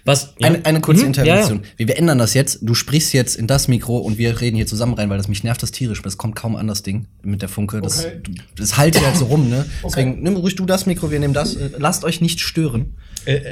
Was, 0.04 0.34
ja. 0.38 0.48
Eine, 0.48 0.64
eine 0.66 0.80
kurze 0.80 1.02
Mhm, 1.02 1.06
Intervention. 1.08 1.58
ja, 1.58 1.64
ja. 1.64 1.70
Wir, 1.78 1.88
wir 1.88 1.98
ändern 1.98 2.18
das 2.18 2.34
jetzt. 2.34 2.58
Du 2.62 2.74
sprichst 2.74 3.12
jetzt 3.14 3.36
in 3.36 3.46
das 3.46 3.68
Mikro 3.68 3.96
und 3.98 4.18
wir 4.18 4.40
reden 4.40 4.56
hier 4.56 4.66
zusammen 4.66 4.94
rein, 4.94 5.08
weil 5.10 5.16
das 5.18 5.28
mich 5.28 5.44
nervt 5.44 5.62
das 5.62 5.70
tierisch. 5.70 6.02
Das 6.02 6.16
kommt 6.18 6.36
kaum 6.36 6.56
an 6.56 6.66
das 6.66 6.82
Ding 6.82 7.06
mit 7.22 7.40
der 7.42 7.48
Funke. 7.48 7.80
Das, 7.80 8.04
Okay. 8.04 8.20
das 8.56 8.76
haltet 8.76 9.04
halt 9.04 9.16
so 9.16 9.26
rum, 9.26 9.48
ne? 9.48 9.64
Deswegen 9.84 10.22
nimm 10.22 10.36
ruhig 10.36 10.56
du 10.56 10.66
das 10.66 10.86
Mikro, 10.86 11.10
wir 11.10 11.18
nehmen 11.20 11.34
das. 11.34 11.56
Äh, 11.56 11.70
Lasst 11.78 12.04
euch 12.04 12.20
nicht 12.20 12.40
stören. 12.40 12.94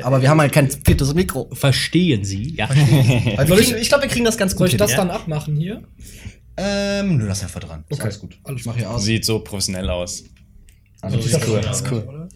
Aber 0.02 0.22
wir 0.22 0.30
haben 0.30 0.40
halt 0.40 0.52
kein 0.52 0.70
viertes 0.70 1.12
Mikro. 1.14 1.50
Verstehen 1.52 2.24
Sie? 2.24 2.54
Ja. 2.56 2.68
Weil 2.70 3.48
wir 3.48 3.56
kriegen, 3.56 3.76
ich 3.78 3.88
glaube, 3.88 4.04
wir 4.04 4.10
kriegen 4.10 4.24
das 4.24 4.38
ganz 4.38 4.52
gut 4.52 4.58
Soll 4.58 4.66
ich 4.68 4.72
hin. 4.72 4.78
das 4.78 4.92
ja? 4.92 4.96
dann 4.98 5.10
abmachen 5.10 5.56
hier? 5.56 5.82
Ähm, 6.56 7.18
nö, 7.18 7.26
lass 7.26 7.42
einfach 7.42 7.60
dran. 7.60 7.84
Ist 7.88 8.00
Alles 8.00 8.18
gut. 8.18 8.38
Ich 8.56 8.64
mach 8.64 8.76
hier 8.76 8.90
aus. 8.90 9.04
Sieht 9.04 9.24
so 9.24 9.40
professionell 9.40 9.88
aus. 9.90 10.24
Also, 11.00 11.16
das 11.18 11.26
ist 11.26 11.48
cool. 11.48 11.60
Das 11.62 11.80
ist 11.82 11.92
cool. 11.92 12.28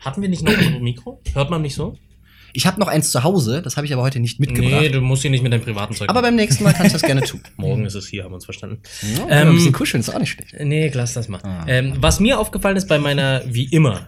Hatten 0.00 0.20
wir 0.22 0.28
nicht 0.28 0.42
noch 0.42 0.56
ein 0.56 0.82
Mikro? 0.82 1.20
Hört 1.32 1.50
man 1.50 1.62
mich 1.62 1.74
so? 1.74 1.96
Ich 2.56 2.66
habe 2.66 2.78
noch 2.78 2.86
eins 2.86 3.10
zu 3.10 3.24
Hause, 3.24 3.62
das 3.62 3.76
habe 3.76 3.84
ich 3.84 3.92
aber 3.92 4.02
heute 4.02 4.20
nicht 4.20 4.38
mitgebracht. 4.38 4.80
Nee, 4.82 4.88
du 4.88 5.00
musst 5.00 5.22
hier 5.22 5.30
nicht 5.30 5.42
mit 5.42 5.52
deinem 5.52 5.62
privaten 5.62 5.92
Zeug. 5.94 6.08
aber 6.08 6.22
beim 6.22 6.36
nächsten 6.36 6.62
Mal 6.62 6.72
kann 6.72 6.86
ich 6.86 6.92
das 6.92 7.02
gerne 7.02 7.22
tun. 7.22 7.40
morgen 7.56 7.84
ist 7.84 7.94
es 7.94 8.06
hier, 8.06 8.22
haben 8.22 8.30
wir 8.30 8.36
uns 8.36 8.44
verstanden. 8.44 8.80
Ja, 9.02 9.40
Ähm, 9.42 9.48
ein 9.48 9.54
bisschen 9.56 9.72
kuscheln 9.72 10.00
ist 10.00 10.08
auch 10.10 10.20
nicht 10.20 10.30
schlecht. 10.30 10.54
Nee, 10.60 10.88
lass 10.94 11.14
das 11.14 11.28
mal. 11.28 11.40
Ähm, 11.66 11.94
was 11.98 12.20
mir 12.20 12.38
aufgefallen 12.38 12.76
ist 12.76 12.86
bei 12.86 12.98
meiner, 13.00 13.42
wie 13.46 13.64
immer, 13.64 14.06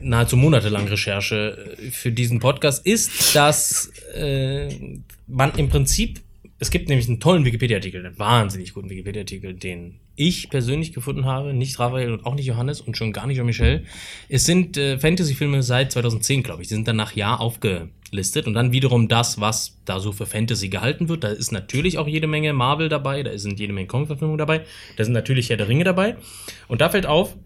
nahezu 0.00 0.36
monatelangen 0.36 0.86
Recherche 0.88 1.76
äh, 1.80 1.90
für 1.90 2.12
diesen 2.12 2.38
Podcast, 2.38 2.86
ist, 2.86 3.34
dass 3.34 3.90
äh, 4.14 4.68
man 5.26 5.52
im 5.56 5.68
Prinzip, 5.68 6.20
es 6.62 6.70
gibt 6.70 6.88
nämlich 6.88 7.08
einen 7.08 7.18
tollen 7.18 7.44
Wikipedia-Artikel, 7.44 8.06
einen 8.06 8.16
wahnsinnig 8.20 8.72
guten 8.72 8.88
Wikipedia-Artikel, 8.88 9.52
den 9.52 9.98
ich 10.14 10.48
persönlich 10.48 10.92
gefunden 10.92 11.24
habe, 11.24 11.52
nicht 11.52 11.80
Raphael 11.80 12.12
und 12.12 12.24
auch 12.24 12.36
nicht 12.36 12.46
Johannes 12.46 12.80
und 12.80 12.96
schon 12.96 13.12
gar 13.12 13.26
nicht 13.26 13.38
Jean-Michel. 13.38 13.82
Es 14.28 14.44
sind 14.44 14.76
äh, 14.76 14.96
Fantasy-Filme 14.96 15.64
seit 15.64 15.90
2010, 15.90 16.44
glaube 16.44 16.62
ich. 16.62 16.68
Die 16.68 16.74
sind 16.74 16.86
dann 16.86 16.94
nach 16.94 17.16
Jahr 17.16 17.40
aufgelistet 17.40 18.46
und 18.46 18.54
dann 18.54 18.70
wiederum 18.70 19.08
das, 19.08 19.40
was 19.40 19.80
da 19.86 19.98
so 19.98 20.12
für 20.12 20.24
Fantasy 20.24 20.68
gehalten 20.68 21.08
wird. 21.08 21.24
Da 21.24 21.30
ist 21.30 21.50
natürlich 21.50 21.98
auch 21.98 22.06
jede 22.06 22.28
Menge 22.28 22.52
Marvel 22.52 22.88
dabei, 22.88 23.24
da 23.24 23.36
sind 23.36 23.58
jede 23.58 23.72
Menge 23.72 23.88
Comic-Verfilmungen 23.88 24.38
dabei, 24.38 24.64
da 24.96 25.02
sind 25.02 25.14
natürlich 25.14 25.50
Herr 25.50 25.56
der 25.56 25.66
Ringe 25.66 25.82
dabei. 25.82 26.16
Und 26.68 26.80
da 26.80 26.90
fällt 26.90 27.06
auf, 27.06 27.36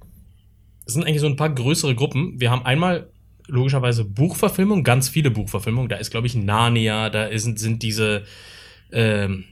es 0.84 0.92
sind 0.92 1.04
eigentlich 1.04 1.22
so 1.22 1.26
ein 1.26 1.36
paar 1.36 1.54
größere 1.54 1.94
Gruppen. 1.94 2.38
Wir 2.38 2.50
haben 2.50 2.66
einmal 2.66 3.08
logischerweise 3.46 4.04
Buchverfilmung, 4.04 4.84
ganz 4.84 5.08
viele 5.08 5.30
Buchverfilmungen. 5.30 5.88
Da 5.88 5.96
ist, 5.96 6.10
glaube 6.10 6.26
ich, 6.26 6.34
Narnia, 6.34 7.08
da 7.08 7.24
ist, 7.24 7.58
sind 7.58 7.82
diese, 7.82 8.24
ähm, 8.92 9.44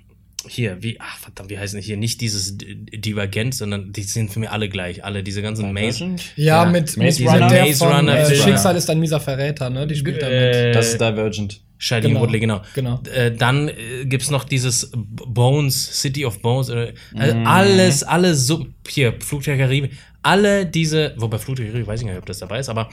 hier, 0.47 0.83
wie, 0.83 0.99
ach 1.01 1.19
verdammt, 1.19 1.49
wie 1.51 1.59
heißen 1.59 1.81
die 1.81 1.87
hier? 1.87 1.97
Nicht 1.97 2.21
dieses 2.21 2.59
Divergent, 2.59 3.55
sondern 3.55 3.93
die 3.93 4.03
sind 4.03 4.31
für 4.31 4.41
mich 4.41 4.51
alle 4.51 4.69
gleich. 4.69 5.03
Alle, 5.03 5.23
diese 5.23 5.41
ganzen 5.41 5.73
Maze. 5.73 6.17
Ja, 6.37 6.65
Ja, 6.65 6.71
mit 6.71 6.97
Maze 6.97 7.23
mit 7.23 7.33
Runner. 7.33 7.49
der 7.49 7.65
Maze 7.65 7.79
von 7.79 7.89
Runner, 7.89 8.13
äh, 8.17 8.23
Maze 8.23 8.33
Runner. 8.35 8.45
Schicksal 8.45 8.77
ist 8.77 8.91
ein 8.91 9.01
mieser 9.01 9.21
Verräter, 9.21 9.71
ne? 9.71 9.87
Die 9.87 9.95
spielt 9.97 10.21
damit. 10.21 10.35
Äh, 10.55 10.73
Das 10.73 10.89
ist 10.89 11.01
Divergent. 11.01 11.61
Shailene 11.79 12.09
Genau, 12.09 12.21
Woodley, 12.21 12.41
genau. 12.41 12.63
genau. 12.75 13.01
Äh, 13.15 13.33
dann 13.37 13.69
äh, 13.69 14.05
gibt's 14.05 14.31
noch 14.31 14.45
dieses 14.45 14.91
Bones, 14.95 16.01
City 16.01 16.25
of 16.25 16.41
Bones, 16.41 16.69
äh, 16.69 16.95
also 17.15 17.37
alles, 17.45 18.03
alles 18.05 18.47
so, 18.47 18.67
hier, 18.89 19.15
Flug 19.21 19.43
der 19.43 19.59
Karibik, 19.59 19.93
alle 20.23 20.67
diese, 20.67 21.15
wobei 21.17 21.39
Flug 21.39 21.57
der 21.57 21.67
Karibik 21.67 21.87
weiß 21.87 22.01
ich 22.01 22.07
gar 22.07 22.13
nicht, 22.13 22.21
ob 22.21 22.27
das 22.27 22.39
dabei 22.39 22.61
ist, 22.61 22.69
aber 22.69 22.91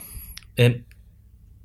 äh, 0.56 0.72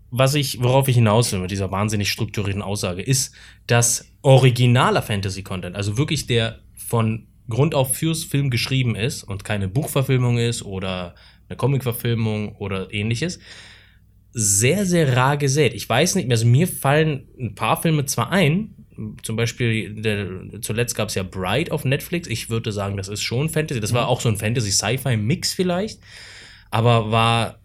was 0.10 0.36
ich, 0.36 0.62
worauf 0.62 0.88
ich 0.88 0.96
hinaus 0.96 1.32
will 1.32 1.40
mit 1.40 1.52
dieser 1.52 1.72
wahnsinnig 1.72 2.10
strukturierten 2.10 2.62
Aussage, 2.62 3.02
ist, 3.02 3.34
dass 3.68 4.06
originaler 4.22 5.02
Fantasy-Content, 5.02 5.76
also 5.76 5.98
wirklich 5.98 6.28
der 6.28 6.60
von 6.76 7.28
Grund 7.50 7.76
auf 7.76 7.96
fürs 7.96 8.24
Film 8.24 8.50
geschrieben 8.50 8.96
ist 8.96 9.24
und 9.24 9.44
keine 9.44 9.68
Buchverfilmung 9.68 10.38
ist 10.38 10.64
oder 10.64 11.16
eine 11.50 11.58
Comicverfilmung 11.58 12.56
oder 12.58 12.94
ähnliches, 12.94 13.40
sehr, 14.32 14.86
sehr 14.86 15.16
rar 15.16 15.38
gesät. 15.38 15.74
Ich 15.74 15.88
weiß 15.88 16.16
nicht, 16.16 16.30
also 16.30 16.46
mir 16.46 16.68
fallen 16.68 17.28
ein 17.40 17.56
paar 17.56 17.82
Filme 17.82 18.06
zwar 18.06 18.32
ein, 18.32 18.76
zum 19.22 19.36
Beispiel, 19.36 19.94
der, 19.94 20.62
zuletzt 20.62 20.96
gab 20.96 21.10
es 21.10 21.16
ja 21.16 21.24
Bright 21.24 21.72
auf 21.72 21.86
Netflix. 21.86 22.28
Ich 22.28 22.50
würde 22.50 22.72
sagen, 22.72 22.98
das 22.98 23.08
ist 23.08 23.22
schon 23.22 23.50
Fantasy. 23.50 23.80
Das 23.80 23.94
war 23.94 24.08
auch 24.08 24.22
so 24.22 24.30
ein 24.30 24.38
Fantasy-Sci-Fi-Mix 24.38 25.54
vielleicht, 25.54 26.02
aber 26.72 27.12
war 27.12 27.60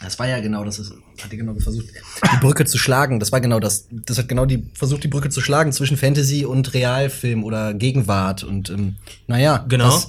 Das 0.00 0.18
war 0.18 0.28
ja 0.28 0.40
genau, 0.40 0.64
das 0.64 0.78
ist, 0.78 0.94
hat 1.22 1.32
die 1.32 1.36
genau 1.36 1.54
versucht, 1.54 1.86
die 2.32 2.36
Brücke 2.40 2.64
zu 2.64 2.78
schlagen. 2.78 3.20
Das 3.20 3.32
war 3.32 3.40
genau 3.40 3.60
das. 3.60 3.88
Das 3.90 4.18
hat 4.18 4.28
genau 4.28 4.46
die 4.46 4.64
versucht, 4.74 5.04
die 5.04 5.08
Brücke 5.08 5.30
zu 5.30 5.40
schlagen 5.40 5.72
zwischen 5.72 5.96
Fantasy 5.96 6.44
und 6.44 6.74
Realfilm 6.74 7.44
oder 7.44 7.74
Gegenwart. 7.74 8.44
Und 8.44 8.70
ähm, 8.70 8.96
naja, 9.26 9.64
Genau. 9.68 9.84
Das, 9.84 10.08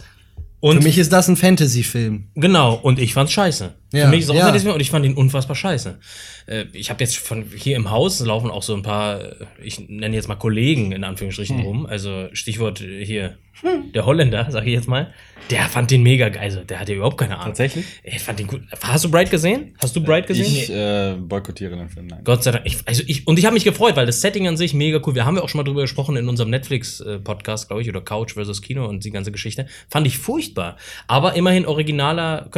und 0.60 0.77
für 0.77 0.84
mich 0.84 0.98
ist 1.00 1.12
das 1.12 1.27
ein 1.27 1.38
Fantasy-Film. 1.38 2.25
Genau, 2.36 2.75
und 2.75 3.00
ich 3.00 3.13
fand's 3.13 3.34
scheiße. 3.34 3.74
Ja, 3.93 4.05
Für 4.05 4.10
mich 4.12 4.21
ist 4.21 4.29
auch 4.29 4.36
ja. 4.36 4.45
Fantasy 4.45 4.69
und 4.69 4.79
ich 4.79 4.89
fand 4.89 5.05
ihn 5.05 5.13
unfassbar 5.15 5.55
scheiße. 5.55 6.00
Äh, 6.48 6.65
ich 6.74 6.89
habe 6.89 7.03
jetzt 7.03 7.17
von 7.17 7.45
hier 7.55 7.75
im 7.75 7.91
Haus 7.91 8.19
laufen 8.21 8.50
auch 8.50 8.63
so 8.63 8.74
ein 8.74 8.83
paar, 8.83 9.21
äh, 9.21 9.36
ich 9.62 9.79
nenne 9.89 10.15
jetzt 10.15 10.27
mal 10.27 10.36
Kollegen 10.36 10.91
in 10.91 11.03
Anführungsstrichen 11.03 11.57
Hm. 11.57 11.65
rum. 11.65 11.86
Also 11.86 12.29
Stichwort 12.33 12.81
äh, 12.81 13.05
hier, 13.05 13.38
der 13.93 14.05
Holländer, 14.05 14.48
sag 14.50 14.65
ich 14.65 14.74
jetzt 14.74 14.88
mal. 14.88 15.13
Der 15.50 15.63
fand 15.65 15.91
den 15.91 16.01
mega 16.03 16.29
geil. 16.29 16.41
Also 16.43 16.63
der 16.63 16.79
hatte 16.79 16.93
überhaupt 16.93 17.17
keine 17.17 17.33
Ahnung. 17.36 17.48
Tatsächlich? 17.48 17.86
Ich 18.03 18.19
fand 18.19 18.39
den 18.39 18.48
gut. 18.48 18.62
Hast 18.81 19.03
du 19.03 19.12
Bright 19.12 19.29
gesehen? 19.29 19.75
Hast 19.81 19.95
du 19.95 20.01
Bright 20.01 20.25
gesehen? 20.27 20.45
Ich 20.45 20.69
äh, 20.71 21.15
boykottiere 21.19 21.75
den 21.75 21.89
Film. 21.89 22.07
Nein. 22.07 22.21
Gott 22.24 22.43
sei 22.43 22.51
Dank. 22.51 22.65
Ich, 22.65 22.77
also 22.86 23.03
ich, 23.05 23.27
und 23.27 23.38
ich 23.38 23.45
habe 23.45 23.53
mich 23.53 23.65
gefreut, 23.65 23.98
weil 23.98 24.05
das 24.05 24.21
Setting 24.21 24.48
an 24.48 24.55
sich 24.55 24.74
mega 24.74 25.01
cool. 25.05 25.13
Wir 25.13 25.25
haben 25.25 25.36
ja 25.36 25.43
auch 25.43 25.50
schon 25.50 25.60
mal 25.60 25.63
drüber 25.63 25.81
gesprochen 25.81 26.15
in 26.15 26.29
unserem 26.29 26.50
Netflix-Podcast, 26.50 27.67
glaube 27.67 27.81
ich, 27.81 27.89
oder 27.89 28.01
Couch 28.01 28.33
versus 28.33 28.62
Kino 28.62 28.86
und 28.88 29.03
die 29.03 29.12
ganze 29.12 29.31
Geschichte. 29.31 29.65
Fand 29.89 30.07
ich 30.07 30.17
furchtbar. 30.17 30.77
Aber 31.07 31.33
immerhin 31.36 31.65
originaler. 31.65 32.50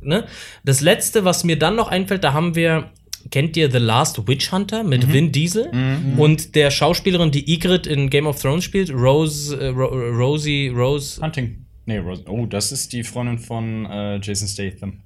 Ne? 0.00 0.24
Das 0.64 0.77
letzte, 0.80 1.24
was 1.24 1.44
mir 1.44 1.58
dann 1.58 1.76
noch 1.76 1.88
einfällt, 1.88 2.24
da 2.24 2.32
haben 2.32 2.54
wir. 2.54 2.90
Kennt 3.30 3.56
ihr 3.58 3.70
The 3.70 3.78
Last 3.78 4.26
Witch 4.26 4.52
Hunter 4.52 4.84
mit 4.84 5.12
Vin 5.12 5.32
Diesel 5.32 5.70
und 6.16 6.54
der 6.54 6.70
Schauspielerin, 6.70 7.30
die 7.30 7.52
Ygritte 7.52 7.90
in 7.90 8.08
Game 8.08 8.26
of 8.26 8.40
Thrones 8.40 8.64
spielt, 8.64 8.90
Rose, 8.90 9.54
äh, 9.54 9.66
Ro 9.66 9.86
Rosie, 9.86 10.68
Rose, 10.68 11.20
Hunting. 11.20 11.66
Nee, 11.84 11.98
Rose. 11.98 12.22
Oh, 12.26 12.46
das 12.46 12.72
ist 12.72 12.92
die 12.92 13.02
Freundin 13.02 13.38
von 13.38 13.84
äh, 13.86 14.18
Jason 14.22 14.48
Statham. 14.48 15.00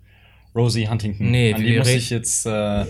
Rosie 0.55 0.88
Huntington. 0.88 1.31
Nee, 1.31 1.55
An 1.55 1.62
die 1.62 1.79
muss 1.79 1.88
ich 1.88 2.11
jetzt 2.11 2.45
äh, 2.45 2.85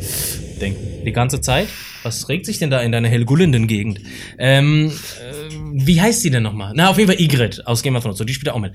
denken. 0.61 1.05
Die 1.07 1.13
ganze 1.13 1.41
Zeit? 1.41 1.69
Was 2.03 2.29
regt 2.29 2.45
sich 2.45 2.59
denn 2.59 2.71
da 2.71 2.81
in 2.81 2.91
deiner 2.91 3.09
hellgullenden 3.09 3.69
Gegend? 3.69 4.01
Ähm, 4.39 4.89
äh, 4.89 5.55
wie 5.73 6.01
heißt 6.01 6.25
die 6.25 6.31
denn 6.31 6.43
nochmal? 6.43 6.73
Na, 6.75 6.91
auf 6.91 6.99
jeden 6.99 7.11
Fall 7.11 7.21
Ygritte 7.21 7.67
aus 7.67 7.83
Game 7.83 7.95
of 7.95 8.03
Thrones. 8.03 8.19
So, 8.19 8.25
die 8.25 8.35
spielt 8.35 8.51
auch 8.51 8.59
mit. 8.59 8.75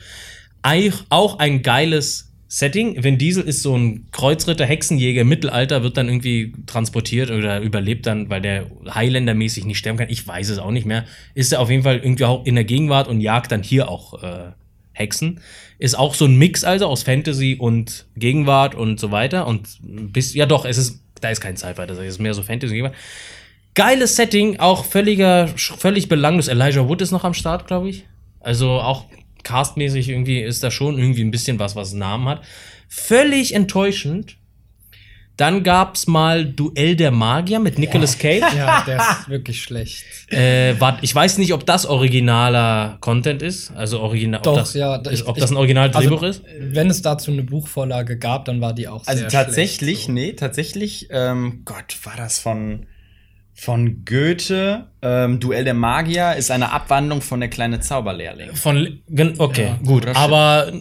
Auch 1.09 1.39
ein 1.39 1.61
geiles 1.61 2.26
Setting. 2.47 3.03
Vin 3.03 3.17
Diesel 3.17 3.43
ist 3.43 3.61
so 3.61 3.77
ein 3.77 4.07
Kreuzritter, 4.11 4.65
Hexenjäger 4.65 5.25
Mittelalter, 5.25 5.83
wird 5.83 5.97
dann 5.97 6.07
irgendwie 6.07 6.53
transportiert 6.65 7.29
oder 7.29 7.59
überlebt 7.59 8.05
dann, 8.05 8.29
weil 8.29 8.41
der 8.41 8.67
Highlander-mäßig 8.89 9.65
nicht 9.65 9.77
sterben 9.77 9.97
kann. 9.97 10.09
Ich 10.09 10.25
weiß 10.25 10.49
es 10.49 10.57
auch 10.57 10.71
nicht 10.71 10.85
mehr. 10.85 11.05
Ist 11.33 11.51
er 11.51 11.59
auf 11.59 11.69
jeden 11.69 11.83
Fall 11.83 11.97
irgendwie 11.97 12.25
auch 12.25 12.45
in 12.45 12.55
der 12.55 12.63
Gegenwart 12.63 13.07
und 13.09 13.19
jagt 13.19 13.51
dann 13.51 13.63
hier 13.63 13.89
auch 13.89 14.23
äh, 14.23 14.51
Hexen. 14.93 15.41
Ist 15.77 15.97
auch 15.97 16.13
so 16.13 16.25
ein 16.25 16.37
Mix 16.37 16.63
also 16.63 16.87
aus 16.87 17.03
Fantasy 17.03 17.57
und 17.59 18.05
Gegenwart 18.15 18.75
und 18.75 18.99
so 18.99 19.11
weiter. 19.11 19.45
Und 19.45 19.67
bis, 19.81 20.33
ja 20.33 20.45
doch, 20.45 20.63
es 20.63 20.77
ist, 20.77 21.01
da 21.19 21.29
ist 21.29 21.41
kein 21.41 21.57
Sci-Fi, 21.57 21.85
das 21.85 21.99
ist 21.99 22.19
mehr 22.19 22.33
so 22.33 22.43
Fantasy 22.43 22.71
und 22.71 22.75
Gegenwart. 22.75 22.95
Geiles 23.75 24.15
Setting, 24.15 24.59
auch 24.59 24.85
völliger, 24.85 25.49
völlig 25.57 26.07
belanglos. 26.07 26.47
Elijah 26.47 26.87
Wood 26.87 27.01
ist 27.01 27.11
noch 27.11 27.25
am 27.25 27.33
Start, 27.33 27.67
glaube 27.67 27.89
ich. 27.89 28.05
Also 28.39 28.71
auch 28.71 29.05
castmäßig 29.47 30.09
irgendwie 30.09 30.41
ist 30.41 30.61
da 30.63 30.71
schon 30.71 30.99
irgendwie 30.99 31.23
ein 31.23 31.31
bisschen 31.31 31.57
was, 31.57 31.75
was 31.75 31.91
einen 31.91 31.99
Namen 31.99 32.27
hat. 32.27 32.41
Völlig 32.89 33.55
enttäuschend. 33.55 34.37
Dann 35.37 35.63
gab's 35.63 36.07
mal 36.07 36.45
Duell 36.45 36.95
der 36.95 37.11
Magier 37.11 37.59
mit 37.59 37.77
Nicolas 37.77 38.17
Cage. 38.17 38.41
Ja, 38.57 38.83
der 38.87 38.97
ist 38.97 39.29
wirklich 39.29 39.61
schlecht. 39.61 40.03
Äh, 40.29 40.73
wart, 40.79 40.99
ich 41.03 41.13
weiß 41.13 41.37
nicht, 41.37 41.53
ob 41.53 41.63
das 41.65 41.85
originaler 41.85 42.97
Content 43.01 43.43
ist. 43.43 43.71
Also 43.71 43.99
original. 44.01 44.41
Doch, 44.41 44.53
ob 44.53 44.57
das, 44.59 44.73
ja. 44.73 44.95
ist, 44.95 45.27
ob 45.27 45.37
das 45.37 45.51
ein 45.51 45.57
Original-Drehbuch 45.57 46.23
also, 46.23 46.41
ist. 46.41 46.43
Wenn 46.59 46.89
es 46.89 47.03
dazu 47.03 47.31
eine 47.31 47.43
Buchvorlage 47.43 48.17
gab, 48.17 48.45
dann 48.45 48.61
war 48.61 48.73
die 48.73 48.87
auch 48.87 49.05
Also 49.05 49.21
sehr 49.21 49.29
tatsächlich, 49.29 49.77
schlecht, 49.77 50.05
so. 50.07 50.11
nee, 50.11 50.33
tatsächlich, 50.33 51.07
ähm, 51.11 51.61
Gott, 51.65 51.95
war 52.03 52.17
das 52.17 52.39
von, 52.39 52.87
von 53.57 54.05
Goethe? 54.05 54.87
Ähm, 55.01 55.39
Duell 55.39 55.63
der 55.63 55.73
Magier 55.73 56.35
ist 56.35 56.51
eine 56.51 56.71
Abwandlung 56.71 57.21
von 57.21 57.39
der 57.39 57.49
kleine 57.49 57.79
Zauberlehrling. 57.79 58.55
Von, 58.55 58.99
okay, 59.39 59.65
Ja, 59.65 59.79
gut. 59.83 60.07
Aber, 60.15 60.71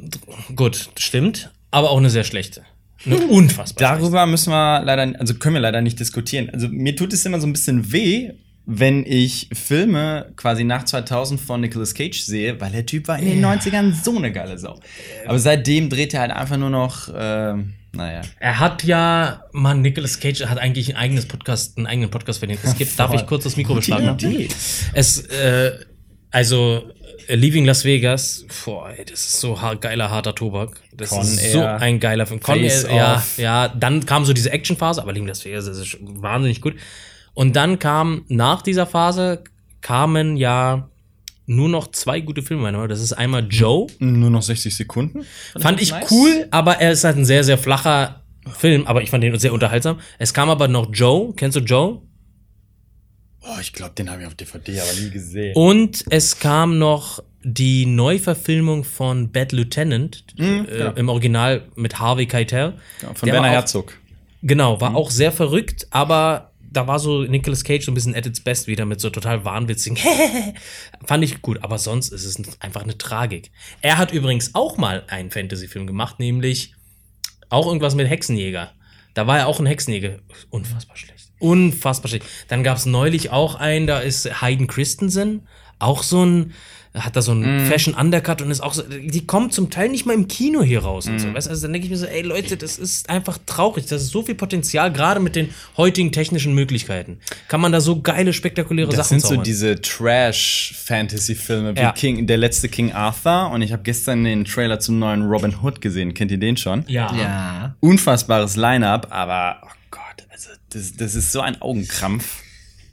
gut, 0.55 0.91
stimmt. 0.99 1.51
Aber 1.71 1.91
auch 1.91 1.97
eine 1.97 2.11
sehr 2.11 2.25
schlechte. 2.25 2.63
Eine 3.05 3.17
unfassbar. 3.29 3.97
Darüber 3.97 4.27
müssen 4.27 4.51
wir 4.51 4.83
leider, 4.85 5.19
also 5.19 5.35
können 5.35 5.55
wir 5.55 5.61
leider 5.61 5.81
nicht 5.81 5.99
diskutieren. 5.99 6.51
Also 6.51 6.69
mir 6.69 6.95
tut 6.95 7.13
es 7.15 7.25
immer 7.25 7.41
so 7.41 7.47
ein 7.47 7.53
bisschen 7.53 7.93
weh, 7.93 8.33
wenn 8.67 9.07
ich 9.07 9.49
Filme 9.53 10.33
quasi 10.37 10.65
nach 10.65 10.85
2000 10.85 11.41
von 11.41 11.61
Nicolas 11.63 11.95
Cage 11.95 12.21
sehe, 12.21 12.61
weil 12.61 12.73
der 12.73 12.85
Typ 12.85 13.09
war 13.09 13.19
in 13.19 13.27
den 13.27 13.45
90ern 13.45 13.95
so 13.95 14.17
eine 14.17 14.33
geile 14.33 14.59
Sau. 14.59 14.79
Aber 15.27 15.39
seitdem 15.39 15.89
dreht 15.89 16.13
er 16.13 16.21
halt 16.21 16.33
einfach 16.33 16.57
nur 16.59 16.71
noch, 16.71 17.09
ähm, 17.17 17.75
naja. 17.97 18.23
Er 18.39 18.61
hat 18.61 18.85
ja, 18.85 19.43
Mann, 19.53 19.83
Nicolas 19.83 20.21
Cage 20.21 20.47
hat 20.47 20.59
eigentlich 20.59 20.91
ein 20.91 20.97
eigenes 20.97 21.27
Podcast, 21.27 21.77
einen 21.77 21.87
eigenen 21.87 22.11
Podcast 22.11 22.39
verdient. 22.39 22.61
Es 22.63 22.77
gibt, 22.77 22.99
darf 22.99 23.15
ich 23.15 23.27
kurz 23.27 23.45
das 23.45 23.57
Mikro 23.57 23.75
beschlagen? 23.75 24.15
Idee. 24.15 24.49
Es, 24.93 25.19
äh, 25.27 25.73
also, 26.31 26.91
Leaving 27.29 27.65
Las 27.65 27.85
Vegas, 27.85 28.47
boah, 28.65 28.91
ey, 28.91 29.05
das 29.05 29.21
ist 29.21 29.41
so 29.41 29.61
har 29.61 29.77
geiler, 29.77 30.11
harter 30.11 30.35
Tobak. 30.35 30.81
Das 30.93 31.11
Con 31.11 31.23
ist 31.23 31.53
so 31.53 31.61
Air, 31.61 31.81
ein 31.81 31.99
geiler 31.99 32.27
Film. 32.27 32.41
Con 32.41 32.59
Air, 32.59 32.95
ja, 32.95 33.23
ja, 33.37 33.69
dann 33.69 34.07
kam 34.07 34.25
so 34.25 34.33
diese 34.33 34.51
Actionphase, 34.53 35.03
aber 35.03 35.13
Leaving 35.13 35.29
Las 35.29 35.45
Vegas 35.45 35.67
das 35.67 35.79
ist 35.79 35.99
wahnsinnig 36.01 36.61
gut. 36.61 36.75
Und 37.35 37.57
dann 37.57 37.79
kam, 37.79 38.25
nach 38.29 38.63
dieser 38.63 38.87
Phase, 38.87 39.45
kamen 39.81 40.37
ja 40.37 40.89
nur 41.47 41.69
noch 41.69 41.91
zwei 41.93 42.21
gute 42.21 42.43
Filme, 42.43 42.63
meine 42.63 42.83
ich. 42.83 42.89
Das 42.89 43.01
ist 43.01 43.13
einmal 43.13 43.47
Joe, 43.49 43.87
Nur 43.99 44.31
noch 44.31 44.43
60 44.43 44.75
Sekunden? 44.75 45.25
Fand 45.59 45.81
ich 45.81 45.91
nice. 45.93 46.11
cool, 46.11 46.47
aber 46.51 46.79
er 46.81 46.93
ist 46.93 47.05
halt 47.05 47.17
ein 47.17 47.25
sehr, 47.25 47.45
sehr 47.45 47.57
flacher 47.59 48.23
Film, 48.59 48.87
aber 48.87 49.03
ich 49.03 49.11
fand 49.11 49.23
den 49.25 49.39
sehr 49.39 49.53
unterhaltsam. 49.53 49.99
Es 50.19 50.35
kam 50.35 50.51
aber 50.51 50.69
noch 50.69 50.89
Joe, 50.93 51.33
kennst 51.35 51.57
du 51.57 51.61
Joe? 51.61 52.03
Oh, 53.43 53.61
ich 53.61 53.73
glaube, 53.73 53.95
den 53.95 54.11
habe 54.11 54.23
ich 54.23 54.27
auf 54.27 54.35
DVD 54.35 54.81
aber 54.81 54.93
nie 55.01 55.11
gesehen. 55.11 55.55
Und 55.55 56.05
es 56.11 56.39
kam 56.41 56.79
noch 56.79 57.23
die 57.45 57.87
Neuverfilmung 57.87 58.83
von 58.83 59.31
Bad 59.31 59.53
Lieutenant, 59.53 60.25
äh, 60.37 60.65
genau. 60.65 60.93
im 60.95 61.09
Original 61.09 61.63
mit 61.77 62.01
Harvey 62.01 62.27
Keitel. 62.27 62.75
Von 63.15 63.27
Der 63.27 63.35
Werner 63.35 63.43
war 63.43 63.51
auch- 63.51 63.55
Herzog. 63.55 63.99
Genau, 64.43 64.81
war 64.81 64.95
auch 64.97 65.11
sehr 65.11 65.31
verrückt, 65.33 65.87
aber 65.91 66.53
da 66.77 66.87
war 66.87 66.99
so 66.99 67.23
Nicolas 67.23 67.65
Cage 67.65 67.85
so 67.85 67.91
ein 67.91 67.95
bisschen 67.95 68.15
at 68.15 68.27
its 68.27 68.41
best 68.41 68.67
wieder 68.67 68.85
mit 68.85 69.01
so 69.01 69.09
total 69.09 69.45
wahnwitzigen. 69.45 69.99
Fand 71.07 71.25
ich 71.25 71.41
gut, 71.41 71.63
aber 71.65 71.79
sonst 71.79 72.13
ist 72.13 72.27
es 72.27 72.61
einfach 72.61 72.83
eine 72.83 72.99
Tragik. 72.99 73.51
Er 73.81 73.97
hat 73.97 74.13
übrigens 74.13 74.55
auch 74.55 74.77
mal 74.77 75.05
einen 75.09 75.31
Fantasy-Film 75.31 75.87
gemacht, 75.87 76.19
nämlich 76.19 76.75
auch 77.49 77.67
irgendwas 77.67 77.95
mit 77.95 78.09
Hexenjäger. 78.09 78.73
Da 79.15 79.27
war 79.27 79.39
er 79.39 79.47
auch 79.47 79.59
ein 79.59 79.67
Hexenjäger. 79.67 80.19
Unfassbar 80.51 80.97
schlecht. 80.99 81.31
Unfassbar 81.39 82.11
schlecht. 82.11 82.27
Dann 82.49 82.63
gab 82.63 82.77
es 82.77 82.85
neulich 82.85 83.31
auch 83.31 83.55
einen, 83.55 83.87
da 83.87 84.01
ist 84.01 84.43
Hayden 84.43 84.67
Christensen, 84.67 85.49
auch 85.79 86.03
so 86.03 86.25
ein, 86.25 86.53
hat 86.99 87.15
da 87.17 87.23
so 87.23 87.33
ein 87.33 87.67
Fashion 87.67 87.95
Undercut 87.95 88.41
und 88.43 88.51
ist 88.51 88.63
auch 88.63 88.73
so, 88.75 88.83
die 88.83 89.27
kommen 89.27 89.51
zum 89.51 89.71
Teil 89.71 89.89
nicht 89.91 90.07
mal 90.07 90.15
im 90.15 90.29
Kino 90.29 90.63
hier 90.63 90.81
raus 90.83 91.07
und 91.09 91.19
so. 91.19 91.33
Weißt 91.35 91.47
du, 91.47 91.51
also 91.51 91.63
dann 91.63 91.73
denke 91.75 91.87
ich 91.87 91.91
mir 91.91 91.99
so, 91.99 92.07
ey 92.07 92.23
Leute, 92.23 92.57
das 92.57 92.79
ist 92.79 93.11
einfach 93.11 93.39
traurig. 93.45 93.87
Das 93.87 94.03
ist 94.03 94.11
so 94.11 94.23
viel 94.23 94.35
Potenzial, 94.35 94.91
gerade 94.93 95.21
mit 95.21 95.37
den 95.37 95.51
heutigen 95.77 96.11
technischen 96.13 96.55
Möglichkeiten. 96.55 97.19
Kann 97.49 97.61
man 97.61 97.73
da 97.73 97.81
so 97.81 98.01
geile, 98.01 98.33
spektakuläre 98.33 98.89
Das 98.89 98.97
Sachen 98.97 99.09
sind 99.09 99.21
so 99.23 99.29
zaubern. 99.29 99.45
diese 99.45 99.81
Trash-Fantasy-Filme 99.81 101.77
wie 101.77 101.81
Ja. 101.81 101.93
King, 101.93 102.27
der 102.27 102.37
letzte 102.39 102.69
King 102.69 102.93
Arthur. 102.93 103.51
Und 103.51 103.63
ich 103.63 103.73
habe 103.73 103.83
gestern 103.83 104.25
den 104.25 104.45
Trailer 104.45 104.81
zum 104.81 104.99
neuen 104.99 105.23
Robin 105.23 105.55
Hood 105.63 105.81
gesehen. 105.81 106.15
Kennt 106.15 106.31
ihr 106.31 106.39
den 106.39 106.57
schon? 106.57 106.85
ja. 106.89 107.15
Ja. 107.17 107.77
Unfassbares 107.81 108.57
Line-Up, 108.57 109.09
aber 109.11 109.61
oh 109.65 109.69
Gott, 109.91 110.27
also 110.31 110.51
das, 110.71 110.95
das 110.97 111.15
ist 111.15 111.33
so 111.33 111.41
ein 111.41 111.61
Augenkrampf. 111.63 112.43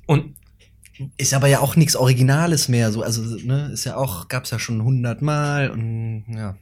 Und 0.06 0.36
Ist 1.18 1.34
aber 1.34 1.48
ja 1.48 1.60
auch 1.60 1.76
nichts 1.76 1.96
Originales 1.96 2.68
mehr. 2.70 2.92
So, 2.92 3.02
also, 3.02 3.22
ne, 3.44 3.72
ist 3.74 3.86
ja 3.86 3.96
auch, 3.96 4.28
gab's 4.28 4.52
ja 4.52 4.60
schon 4.60 4.84
hundertmal 4.84 5.70
und 5.70 6.26
ja. 6.30 6.56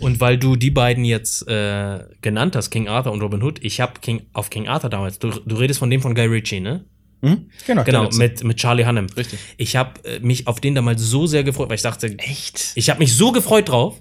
Und 0.00 0.20
weil 0.20 0.38
du 0.38 0.56
die 0.56 0.70
beiden 0.70 1.04
jetzt 1.04 1.46
äh, 1.48 2.00
genannt 2.20 2.56
hast, 2.56 2.70
King 2.70 2.88
Arthur 2.88 3.12
und 3.12 3.20
Robin 3.22 3.42
Hood, 3.42 3.58
ich 3.62 3.80
habe 3.80 3.94
King, 4.00 4.22
auf 4.32 4.50
King 4.50 4.68
Arthur 4.68 4.90
damals, 4.90 5.18
du, 5.18 5.30
du 5.30 5.56
redest 5.56 5.78
von 5.78 5.90
dem 5.90 6.02
von 6.02 6.14
Guy 6.14 6.26
Ritchie, 6.26 6.60
ne? 6.60 6.84
Hm? 7.22 7.50
Genau, 7.66 7.84
Genau, 7.84 8.08
mit, 8.10 8.42
mit 8.44 8.56
Charlie 8.56 8.86
Hunnam. 8.86 9.06
Richtig. 9.16 9.38
Ich 9.56 9.76
habe 9.76 10.02
äh, 10.04 10.20
mich 10.20 10.46
auf 10.46 10.60
den 10.60 10.74
damals 10.74 11.02
so 11.02 11.26
sehr 11.26 11.44
gefreut, 11.44 11.68
weil 11.68 11.76
ich 11.76 11.82
dachte, 11.82 12.18
echt? 12.18 12.72
Ich 12.74 12.88
habe 12.90 12.98
mich 12.98 13.14
so 13.14 13.32
gefreut 13.32 13.68
drauf, 13.68 14.00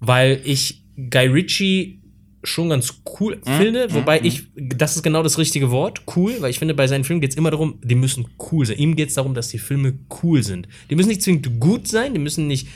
weil 0.00 0.40
ich 0.44 0.82
Guy 0.96 1.26
Ritchie 1.26 2.00
schon 2.44 2.68
ganz 2.68 3.02
cool 3.18 3.40
finde, 3.44 3.92
wobei 3.92 4.20
ich, 4.20 4.44
das 4.54 4.96
ist 4.96 5.02
genau 5.02 5.22
das 5.22 5.38
richtige 5.38 5.70
Wort, 5.70 6.02
cool, 6.14 6.36
weil 6.40 6.50
ich 6.50 6.58
finde, 6.58 6.74
bei 6.74 6.86
seinen 6.86 7.04
Filmen 7.04 7.20
geht 7.20 7.30
es 7.30 7.36
immer 7.36 7.50
darum, 7.50 7.78
die 7.82 7.94
müssen 7.94 8.26
cool 8.50 8.64
sein. 8.66 8.76
Ihm 8.78 8.96
geht 8.96 9.08
es 9.08 9.14
darum, 9.14 9.34
dass 9.34 9.48
die 9.48 9.58
Filme 9.58 9.94
cool 10.22 10.42
sind. 10.42 10.68
Die 10.90 10.94
müssen 10.94 11.08
nicht 11.08 11.22
zwingend 11.22 11.58
gut 11.58 11.88
sein, 11.88 12.12
die 12.14 12.20
müssen 12.20 12.46
nicht, 12.46 12.68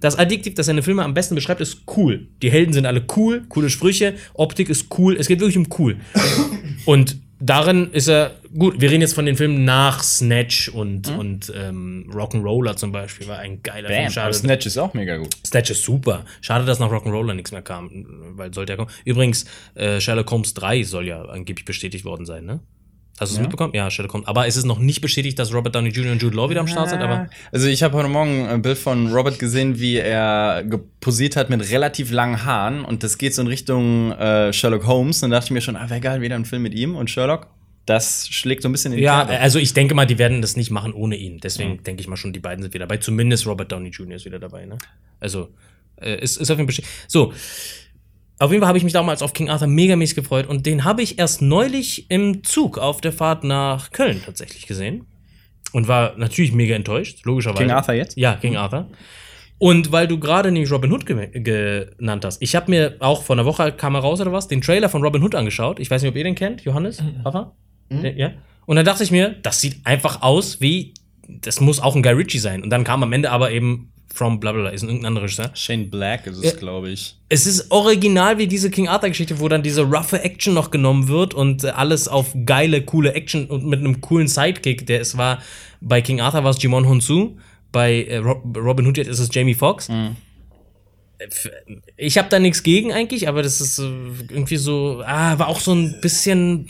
das 0.00 0.16
Adjektiv, 0.16 0.54
das 0.54 0.66
seine 0.66 0.82
Filme 0.82 1.04
am 1.04 1.14
besten 1.14 1.34
beschreibt, 1.34 1.60
ist 1.60 1.82
cool. 1.96 2.28
Die 2.42 2.50
Helden 2.50 2.72
sind 2.72 2.86
alle 2.86 3.04
cool, 3.16 3.44
coole 3.48 3.70
Sprüche, 3.70 4.14
Optik 4.34 4.68
ist 4.68 4.86
cool, 4.98 5.16
es 5.16 5.28
geht 5.28 5.40
wirklich 5.40 5.58
um 5.58 5.66
cool. 5.78 5.96
Und 6.84 7.18
darin 7.40 7.90
ist 7.92 8.08
er 8.08 8.32
gut. 8.56 8.80
Wir 8.80 8.90
reden 8.90 9.00
jetzt 9.00 9.14
von 9.14 9.26
den 9.26 9.36
Filmen 9.36 9.64
nach 9.64 10.02
Snatch 10.02 10.68
und, 10.68 11.08
und 11.10 11.52
ähm, 11.56 12.10
Rock'n'Roller 12.12 12.76
zum 12.76 12.92
Beispiel, 12.92 13.28
war 13.28 13.38
ein 13.38 13.62
geiler 13.62 13.88
Film. 13.88 14.04
Bam, 14.04 14.10
Schade, 14.10 14.26
aber 14.26 14.34
Snatch 14.34 14.66
ist 14.66 14.78
auch 14.78 14.94
mega 14.94 15.16
gut. 15.16 15.36
Snatch 15.46 15.70
ist 15.70 15.82
super. 15.82 16.24
Schade, 16.40 16.64
dass 16.64 16.78
nach 16.78 16.90
Rock'n'Roller 16.90 17.34
nichts 17.34 17.52
mehr 17.52 17.62
kam, 17.62 17.90
weil 18.36 18.52
sollte 18.52 18.72
ja 18.72 18.76
kommen. 18.76 18.90
Übrigens, 19.04 19.44
äh, 19.74 20.00
Sherlock 20.00 20.30
Holmes 20.30 20.54
3 20.54 20.82
soll 20.84 21.06
ja 21.06 21.22
angeblich 21.24 21.64
bestätigt 21.64 22.04
worden 22.04 22.26
sein, 22.26 22.44
ne? 22.44 22.60
Hast 23.20 23.32
du 23.32 23.36
es 23.36 23.40
mitbekommen? 23.40 23.72
Ja, 23.74 23.90
Sherlock 23.90 24.12
Holmes. 24.14 24.28
Aber 24.28 24.46
es 24.46 24.56
ist 24.56 24.64
noch 24.64 24.78
nicht 24.78 25.00
bestätigt, 25.00 25.38
dass 25.38 25.52
Robert 25.52 25.74
Downey 25.74 25.90
Jr. 25.90 26.12
und 26.12 26.22
Jude 26.22 26.36
Law 26.36 26.48
wieder 26.50 26.60
am 26.60 26.68
Start 26.68 26.90
sind, 26.90 27.00
aber 27.00 27.28
Also 27.52 27.66
ich 27.66 27.82
habe 27.82 27.96
heute 27.96 28.08
Morgen 28.08 28.46
ein 28.46 28.62
Bild 28.62 28.78
von 28.78 29.12
Robert 29.12 29.38
gesehen, 29.38 29.78
wie 29.80 29.96
er 29.96 30.62
geposiert 30.64 31.34
hat 31.36 31.50
mit 31.50 31.68
relativ 31.70 32.10
langen 32.12 32.44
Haaren 32.44 32.84
und 32.84 33.02
das 33.02 33.18
geht 33.18 33.34
so 33.34 33.42
in 33.42 33.48
Richtung 33.48 34.12
äh, 34.12 34.52
Sherlock 34.52 34.86
Holmes. 34.86 35.22
Und 35.22 35.30
da 35.30 35.36
dachte 35.36 35.46
ich 35.46 35.50
mir 35.52 35.60
schon, 35.60 35.76
ah, 35.76 35.90
wäre 35.90 36.00
geil, 36.00 36.20
wieder 36.20 36.36
ein 36.36 36.44
Film 36.44 36.62
mit 36.62 36.74
ihm 36.74 36.94
und 36.96 37.10
Sherlock. 37.10 37.48
Das 37.86 38.28
schlägt 38.28 38.62
so 38.62 38.68
ein 38.68 38.72
bisschen 38.72 38.92
in 38.92 38.98
die 38.98 39.04
ja, 39.04 39.24
Kerbe. 39.24 39.40
also 39.40 39.58
ich 39.58 39.72
denke 39.72 39.94
mal, 39.94 40.04
die 40.04 40.18
werden 40.18 40.42
das 40.42 40.56
nicht 40.56 40.70
machen 40.70 40.92
ohne 40.92 41.16
ihn. 41.16 41.40
Deswegen 41.40 41.70
Mhm. 41.72 41.82
denke 41.84 42.02
ich 42.02 42.06
mal 42.08 42.16
schon, 42.16 42.32
die 42.34 42.38
beiden 42.40 42.62
sind 42.62 42.74
wieder 42.74 42.86
dabei. 42.86 42.98
Zumindest 42.98 43.46
Robert 43.46 43.72
Downey 43.72 43.88
Jr. 43.88 44.16
ist 44.16 44.26
wieder 44.26 44.38
dabei, 44.38 44.66
ne? 44.66 44.76
Also, 45.20 45.48
äh, 46.00 46.20
ist, 46.22 46.36
ist 46.36 46.50
auf 46.50 46.58
jeden 46.58 46.58
Fall 46.58 46.66
bestätigt. 46.66 46.92
So. 47.08 47.32
Auf 48.40 48.50
jeden 48.50 48.60
Fall 48.60 48.68
habe 48.68 48.78
ich 48.78 48.84
mich 48.84 48.92
damals 48.92 49.22
auf 49.22 49.32
King 49.32 49.48
Arthur 49.50 49.66
megamäßig 49.68 50.14
gefreut 50.16 50.46
und 50.46 50.64
den 50.66 50.84
habe 50.84 51.02
ich 51.02 51.18
erst 51.18 51.42
neulich 51.42 52.10
im 52.10 52.44
Zug 52.44 52.78
auf 52.78 53.00
der 53.00 53.12
Fahrt 53.12 53.42
nach 53.44 53.90
Köln 53.90 54.22
tatsächlich 54.24 54.66
gesehen. 54.66 55.06
Und 55.72 55.86
war 55.86 56.14
natürlich 56.16 56.52
mega 56.52 56.74
enttäuscht, 56.74 57.24
logischerweise. 57.24 57.64
King 57.64 57.72
Arthur 57.72 57.94
jetzt? 57.94 58.16
Ja, 58.16 58.36
King 58.36 58.56
Arthur. 58.56 58.88
Und 59.58 59.90
weil 59.92 60.06
du 60.06 60.18
gerade 60.20 60.50
nämlich 60.52 60.70
Robin 60.70 60.92
Hood 60.92 61.04
ge 61.04 61.28
genannt 61.98 62.24
hast, 62.24 62.40
ich 62.40 62.54
habe 62.56 62.70
mir 62.70 62.96
auch 63.00 63.22
vor 63.24 63.34
einer 63.36 63.44
Woche 63.44 63.72
kam 63.72 63.94
er 63.96 64.00
raus 64.00 64.20
oder 64.20 64.32
was, 64.32 64.46
den 64.48 64.62
Trailer 64.62 64.88
von 64.88 65.02
Robin 65.02 65.22
Hood 65.22 65.34
angeschaut. 65.34 65.80
Ich 65.80 65.90
weiß 65.90 66.00
nicht, 66.02 66.10
ob 66.10 66.16
ihr 66.16 66.24
den 66.24 66.36
kennt, 66.36 66.62
Johannes, 66.62 67.02
Rafa? 67.24 67.52
Der- 67.90 68.16
Ja. 68.16 68.30
Und 68.66 68.76
dann 68.76 68.84
dachte 68.84 69.02
ich 69.02 69.10
mir, 69.10 69.30
das 69.42 69.60
sieht 69.60 69.84
einfach 69.84 70.22
aus 70.22 70.60
wie, 70.60 70.94
das 71.26 71.60
muss 71.60 71.80
auch 71.80 71.96
ein 71.96 72.02
Guy 72.02 72.12
Ritchie 72.12 72.38
sein. 72.38 72.62
Und 72.62 72.70
dann 72.70 72.84
kam 72.84 73.02
am 73.02 73.12
Ende 73.12 73.30
aber 73.30 73.50
eben 73.50 73.92
from 74.18 74.40
bla 74.40 74.50
bla 74.52 74.62
bla, 74.62 74.70
ist 74.70 74.82
ein 74.82 74.88
irgendein 74.88 75.06
anderer 75.10 75.24
Regisseur. 75.26 75.50
Shane 75.54 75.88
Black 75.88 76.26
ist 76.26 76.38
es, 76.38 76.44
Ja. 76.44 76.50
glaube 76.58 76.90
ich. 76.90 77.14
Es 77.28 77.46
ist 77.46 77.70
original 77.70 78.38
wie 78.38 78.48
diese 78.48 78.68
King 78.70 78.88
Arthur 78.88 79.10
Geschichte, 79.10 79.38
wo 79.38 79.48
dann 79.48 79.62
diese 79.62 79.82
roughe 79.82 80.20
Action 80.20 80.54
noch 80.54 80.70
genommen 80.72 81.06
wird 81.06 81.34
und 81.34 81.62
äh, 81.62 81.68
alles 81.68 82.08
auf 82.08 82.34
geile, 82.44 82.82
coole 82.82 83.12
Action 83.14 83.46
und 83.46 83.64
mit 83.66 83.78
einem 83.78 84.00
coolen 84.00 84.26
Sidekick. 84.26 84.86
Der 84.88 85.00
es 85.00 85.16
war, 85.16 85.40
bei 85.80 86.02
King 86.02 86.20
Arthur 86.20 86.42
war 86.42 86.50
es 86.50 86.60
Jimon 86.60 86.88
Honsu, 86.88 87.36
bei 87.70 88.04
äh, 88.04 88.16
Rob, 88.16 88.56
Robin 88.56 88.86
Hood 88.88 88.96
jetzt 88.96 89.08
ist 89.08 89.20
es 89.20 89.28
Jamie 89.32 89.54
Foxx. 89.54 89.88
Mhm. 89.88 90.16
Ich 91.96 92.16
habe 92.16 92.28
da 92.28 92.38
nichts 92.38 92.62
gegen 92.62 92.92
eigentlich, 92.92 93.28
aber 93.28 93.42
das 93.42 93.60
ist 93.60 93.78
äh, 93.78 93.82
irgendwie 94.30 94.56
so, 94.56 95.02
ah, 95.04 95.38
war 95.38 95.48
auch 95.48 95.60
so 95.60 95.72
ein 95.72 96.00
bisschen, 96.00 96.68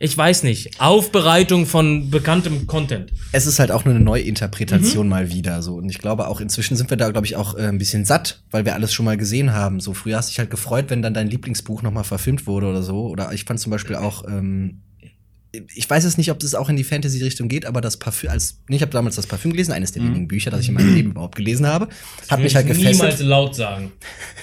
ich 0.00 0.16
weiß 0.16 0.44
nicht, 0.44 0.80
Aufbereitung 0.80 1.66
von 1.66 2.10
bekanntem 2.10 2.66
Content. 2.66 3.12
Es 3.32 3.46
ist 3.46 3.58
halt 3.58 3.72
auch 3.72 3.84
nur 3.84 3.94
eine 3.94 4.04
Neuinterpretation 4.04 5.08
mal 5.08 5.30
wieder 5.32 5.60
so. 5.62 5.74
Und 5.74 5.88
ich 5.88 5.98
glaube 5.98 6.28
auch, 6.28 6.40
inzwischen 6.40 6.76
sind 6.76 6.90
wir 6.90 6.96
da, 6.96 7.10
glaube 7.10 7.26
ich, 7.26 7.34
auch 7.34 7.56
äh, 7.56 7.62
ein 7.62 7.78
bisschen 7.78 8.04
satt, 8.04 8.42
weil 8.50 8.64
wir 8.64 8.74
alles 8.74 8.92
schon 8.92 9.04
mal 9.04 9.16
gesehen 9.16 9.52
haben. 9.52 9.80
So 9.80 9.94
früher 9.94 10.16
hast 10.16 10.28
du 10.28 10.30
dich 10.30 10.38
halt 10.38 10.50
gefreut, 10.50 10.86
wenn 10.88 11.02
dann 11.02 11.14
dein 11.14 11.28
Lieblingsbuch 11.28 11.82
noch 11.82 11.90
mal 11.90 12.04
verfilmt 12.04 12.46
wurde 12.46 12.68
oder 12.68 12.82
so. 12.82 13.08
Oder 13.08 13.32
ich 13.32 13.44
fand 13.44 13.58
zum 13.58 13.70
Beispiel 13.70 13.96
auch, 13.96 14.24
ähm, 14.28 14.82
ich 15.74 15.88
weiß 15.88 16.04
jetzt 16.04 16.18
nicht, 16.18 16.30
ob 16.30 16.38
das 16.38 16.54
auch 16.54 16.68
in 16.68 16.76
die 16.76 16.84
Fantasy-Richtung 16.84 17.48
geht, 17.48 17.66
aber 17.66 17.80
das 17.80 17.96
Parfüm, 17.96 18.30
als, 18.30 18.60
ich 18.68 18.82
habe 18.82 18.92
damals 18.92 19.16
das 19.16 19.26
Parfüm 19.26 19.50
gelesen, 19.50 19.72
eines 19.72 19.92
der 19.92 20.02
wenigen 20.02 20.28
Bücher, 20.28 20.50
das 20.50 20.60
ich 20.60 20.68
in 20.68 20.74
meinem 20.74 20.94
Leben 20.94 21.10
überhaupt 21.10 21.36
gelesen 21.36 21.66
habe. 21.66 21.88
Hat 22.28 22.38
mich 22.40 22.54
halt 22.54 22.66
Niemals 22.66 22.98
gefesselt. 22.98 23.28
laut 23.28 23.56
sagen. 23.56 23.92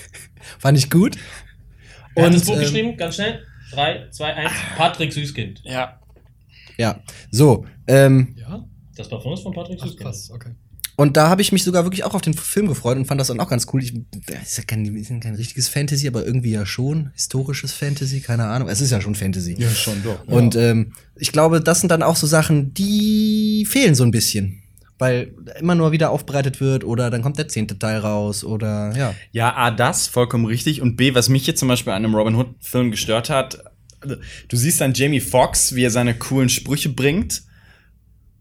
Fand 0.59 0.77
ich 0.77 0.89
gut. 0.89 1.15
Wer 2.15 2.25
hat 2.25 2.33
das 2.33 2.43
Buch 2.43 2.55
ähm, 2.55 2.59
geschrieben? 2.59 2.97
Ganz 2.97 3.15
schnell. 3.15 3.41
3, 3.75 4.09
2, 4.11 4.33
1. 4.33 4.51
Patrick 4.77 5.13
Süßkind. 5.13 5.61
Ja. 5.63 5.99
Ja, 6.77 7.01
so. 7.31 7.65
Ähm, 7.87 8.35
Ja? 8.37 8.65
Das 8.95 9.09
Parfum 9.09 9.33
ist 9.33 9.41
von 9.43 9.53
Patrick 9.53 9.77
Ach, 9.81 9.85
Süßkind. 9.85 10.03
krass, 10.05 10.31
okay. 10.31 10.51
Und 10.97 11.17
da 11.17 11.27
habe 11.27 11.41
ich 11.41 11.51
mich 11.51 11.65
sogar 11.65 11.83
wirklich 11.83 12.05
auch 12.05 12.13
auf 12.13 12.21
den 12.21 12.33
Film 12.33 12.67
gefreut 12.67 12.95
und 12.97 13.05
fand 13.05 13.19
das 13.19 13.27
dann 13.27 13.41
auch 13.41 13.49
ganz 13.49 13.67
cool. 13.73 13.83
Ich, 13.83 13.93
das 14.27 14.43
ist 14.43 14.57
ja 14.59 14.63
kein, 14.63 14.85
ist 14.95 15.09
ja 15.09 15.19
kein 15.19 15.35
richtiges 15.35 15.67
Fantasy, 15.67 16.07
aber 16.07 16.25
irgendwie 16.25 16.51
ja 16.51 16.65
schon. 16.65 17.11
Historisches 17.13 17.73
Fantasy, 17.73 18.21
keine 18.21 18.45
Ahnung. 18.45 18.69
Es 18.69 18.79
ist 18.79 18.91
ja 18.91 19.01
schon 19.01 19.13
Fantasy. 19.13 19.55
Ja, 19.59 19.69
schon 19.69 20.01
doch. 20.03 20.25
Und 20.27 20.55
ähm, 20.55 20.93
ich 21.17 21.33
glaube, 21.33 21.59
das 21.59 21.81
sind 21.81 21.89
dann 21.89 22.01
auch 22.01 22.15
so 22.15 22.27
Sachen, 22.27 22.73
die 22.73 23.65
fehlen 23.69 23.93
so 23.95 24.05
ein 24.05 24.11
bisschen. 24.11 24.61
Weil 24.97 25.33
immer 25.59 25.75
nur 25.75 25.91
wieder 25.91 26.11
aufbereitet 26.11 26.61
wird 26.61 26.85
oder 26.85 27.09
dann 27.09 27.21
kommt 27.21 27.37
der 27.37 27.49
zehnte 27.49 27.77
Teil 27.77 27.97
raus 27.97 28.45
oder 28.45 28.93
ja. 28.95 29.13
Ja, 29.31 29.55
A, 29.55 29.71
das, 29.71 30.07
vollkommen 30.07 30.45
richtig. 30.45 30.81
Und 30.81 30.95
B, 30.95 31.13
was 31.13 31.27
mich 31.27 31.45
jetzt 31.47 31.59
zum 31.59 31.67
Beispiel 31.67 31.91
an 31.91 32.05
einem 32.05 32.15
Robin 32.15 32.35
Hood-Film 32.35 32.91
gestört 32.91 33.29
hat, 33.29 33.63
also, 34.01 34.15
du 34.47 34.55
siehst 34.55 34.79
dann 34.81 34.93
Jamie 34.93 35.19
Foxx, 35.19 35.75
wie 35.75 35.83
er 35.83 35.91
seine 35.91 36.13
coolen 36.13 36.49
Sprüche 36.49 36.89
bringt, 36.89 37.43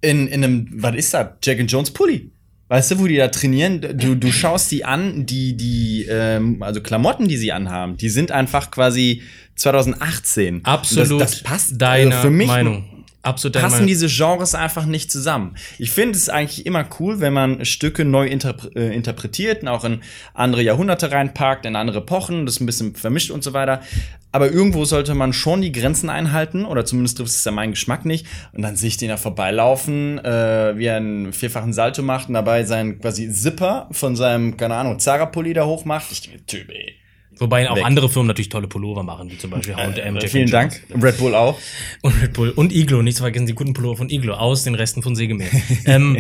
in, 0.01 0.29
in 0.29 0.45
einem, 0.45 0.69
was 0.75 0.95
ist 0.95 1.15
das? 1.15 1.29
Jack 1.43 1.61
and 1.61 1.73
Jones 1.73 1.91
Pulli. 1.91 2.31
Weißt 2.69 2.91
du, 2.91 2.99
wo 2.99 3.07
die 3.07 3.17
da 3.17 3.29
trainieren? 3.29 3.81
Du, 3.81 4.15
du 4.15 4.33
schaust 4.33 4.71
die 4.71 4.85
an, 4.85 5.27
die, 5.27 5.57
die, 5.57 6.07
ähm, 6.09 6.63
also 6.63 6.81
Klamotten, 6.81 7.29
die 7.29 7.37
sie 7.37 7.53
anhaben, 7.53 7.97
die 7.97 8.09
sind 8.09 8.31
einfach 8.31 8.71
quasi 8.71 9.23
2018. 9.57 10.65
Absolut 10.65 11.21
Das, 11.21 11.31
das 11.33 11.43
passt 11.43 11.81
deiner 11.81 12.17
also 12.17 12.29
für 12.29 12.31
mich 12.31 12.47
Meinung. 12.47 12.94
Absolut 13.25 13.55
passen 13.55 13.71
Meinung. 13.73 13.87
diese 13.87 14.07
Genres 14.07 14.55
einfach 14.55 14.87
nicht 14.87 15.11
zusammen. 15.11 15.57
Ich 15.79 15.91
finde 15.91 16.17
es 16.19 16.29
eigentlich 16.29 16.67
immer 16.67 16.87
cool, 17.01 17.21
wenn 17.21 17.33
man 17.33 17.65
Stücke 17.65 18.05
neu 18.05 18.27
interpre 18.27 18.71
äh, 18.77 18.95
interpretiert 18.95 19.63
und 19.63 19.69
auch 19.69 19.85
in 19.85 20.01
andere 20.35 20.63
Jahrhunderte 20.63 21.11
reinpackt, 21.11 21.65
in 21.65 21.75
andere 21.75 21.99
Epochen, 21.99 22.45
das 22.45 22.61
ein 22.61 22.67
bisschen 22.67 22.95
vermischt 22.95 23.31
und 23.31 23.43
so 23.43 23.53
weiter. 23.55 23.81
Aber 24.31 24.51
irgendwo 24.51 24.85
sollte 24.85 25.15
man 25.15 25.33
schon 25.33 25.63
die 25.63 25.73
Grenzen 25.73 26.11
einhalten, 26.11 26.65
oder 26.65 26.85
zumindest 26.85 27.19
trifft 27.19 27.31
es 27.31 27.45
ja 27.45 27.53
meinen 27.53 27.71
Geschmack 27.71 28.05
nicht. 28.05 28.27
Und 28.53 28.63
dann 28.63 28.77
sehe 28.77 28.89
ich 28.89 28.97
den 28.97 29.09
da 29.09 29.17
vorbeilaufen, 29.17 30.19
äh, 30.19 30.77
wie 30.77 30.87
er 30.87 30.97
einen 30.97 31.33
vierfachen 31.33 31.73
Salto 31.73 32.03
macht 32.03 32.29
und 32.29 32.35
dabei 32.35 32.65
seinen 32.65 32.99
quasi 32.99 33.31
Zipper 33.31 33.89
von 33.93 34.17
seinem, 34.17 34.57
keine 34.57 34.75
Ahnung, 34.75 34.99
Zara-Pulli 34.99 35.55
da 35.55 35.65
hochmacht. 35.65 36.11
Ich 36.11 36.23
denke, 36.23 36.45
Typ, 36.47 36.69
ey. 36.71 36.97
Wobei 37.45 37.71
auch 37.71 37.77
Weg. 37.77 37.85
andere 37.85 38.09
Firmen 38.09 38.29
natürlich 38.29 38.49
tolle 38.49 38.67
Pullover 38.69 39.03
machen, 39.03 39.31
wie 39.31 39.39
zum 39.39 39.51
Beispiel 39.51 39.77
H&M, 39.77 40.17
Äh, 40.17 40.29
vielen. 40.29 40.51
Dank. 40.51 40.83
Red 41.01 41.19
Bull 41.19 41.35
auch. 41.35 41.59
Und 42.03 42.21
Red 42.23 42.33
Bull 42.33 42.51
und 42.51 42.73
Iglo, 42.73 43.03
nicht 43.03 43.17
zu 43.17 43.23
vergessen 43.23 43.47
die 43.47 43.55
guten 43.55 43.73
Pullover 43.75 43.97
von 43.99 44.11
Iglo 44.11 44.35
aus 44.35 44.65
den 44.65 44.75
Resten 44.75 45.03
von 45.03 45.15
Sägemehl. 45.15 45.49
ähm, 45.87 46.17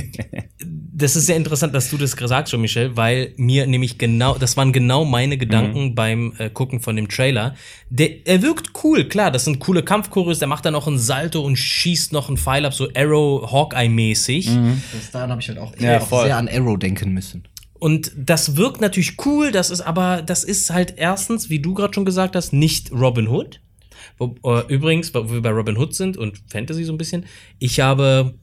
das 0.96 1.16
ist 1.16 1.26
sehr 1.26 1.36
interessant, 1.36 1.74
dass 1.74 1.90
du 1.90 1.96
das 1.96 2.12
sagst, 2.12 2.50
schon, 2.50 2.60
Michel, 2.60 2.96
weil 2.96 3.32
mir 3.36 3.66
nämlich 3.66 3.98
genau, 3.98 4.36
das 4.38 4.56
waren 4.56 4.72
genau 4.72 5.04
meine 5.04 5.36
Gedanken 5.38 5.84
Mhm. 5.90 5.94
beim 5.94 6.32
äh, 6.38 6.50
Gucken 6.50 6.80
von 6.80 6.94
dem 6.96 7.08
Trailer. 7.08 7.54
Der, 7.90 8.26
er 8.26 8.42
wirkt 8.42 8.70
cool, 8.84 9.04
klar, 9.08 9.30
das 9.30 9.44
sind 9.44 9.58
coole 9.60 9.82
Kampfchoreos, 9.82 10.38
der 10.38 10.48
macht 10.48 10.64
dann 10.64 10.72
noch 10.74 10.86
einen 10.86 10.98
Salto 10.98 11.40
und 11.40 11.56
schießt 11.56 12.12
noch 12.12 12.28
einen 12.28 12.36
Pfeil 12.36 12.64
ab, 12.66 12.74
so 12.74 12.88
Arrow 12.94 13.50
Hawkeye-mäßig. 13.50 14.46
Bis 14.92 15.10
dahin 15.10 15.30
habe 15.30 15.40
ich 15.40 15.48
halt 15.48 15.58
auch, 15.58 15.72
Ja, 15.78 16.00
auch 16.00 16.24
sehr 16.24 16.36
an 16.36 16.48
Arrow 16.48 16.78
denken 16.78 17.12
müssen. 17.12 17.44
Und 17.84 18.12
das 18.16 18.56
wirkt 18.56 18.80
natürlich 18.80 19.12
cool, 19.26 19.52
das 19.52 19.68
ist 19.68 19.82
aber, 19.82 20.22
das 20.22 20.42
ist 20.42 20.70
halt 20.70 20.94
erstens, 20.96 21.50
wie 21.50 21.58
du 21.58 21.74
gerade 21.74 21.92
schon 21.92 22.06
gesagt 22.06 22.34
hast, 22.34 22.54
nicht 22.54 22.90
Robin 22.92 23.28
Hood. 23.28 23.60
Wo, 24.16 24.36
äh, 24.42 24.62
übrigens, 24.72 25.12
wo 25.12 25.30
wir 25.30 25.42
bei 25.42 25.50
Robin 25.50 25.76
Hood 25.76 25.94
sind 25.94 26.16
und 26.16 26.40
Fantasy 26.48 26.84
so 26.84 26.94
ein 26.94 26.96
bisschen, 26.96 27.26
ich 27.58 27.80
habe 27.80 28.38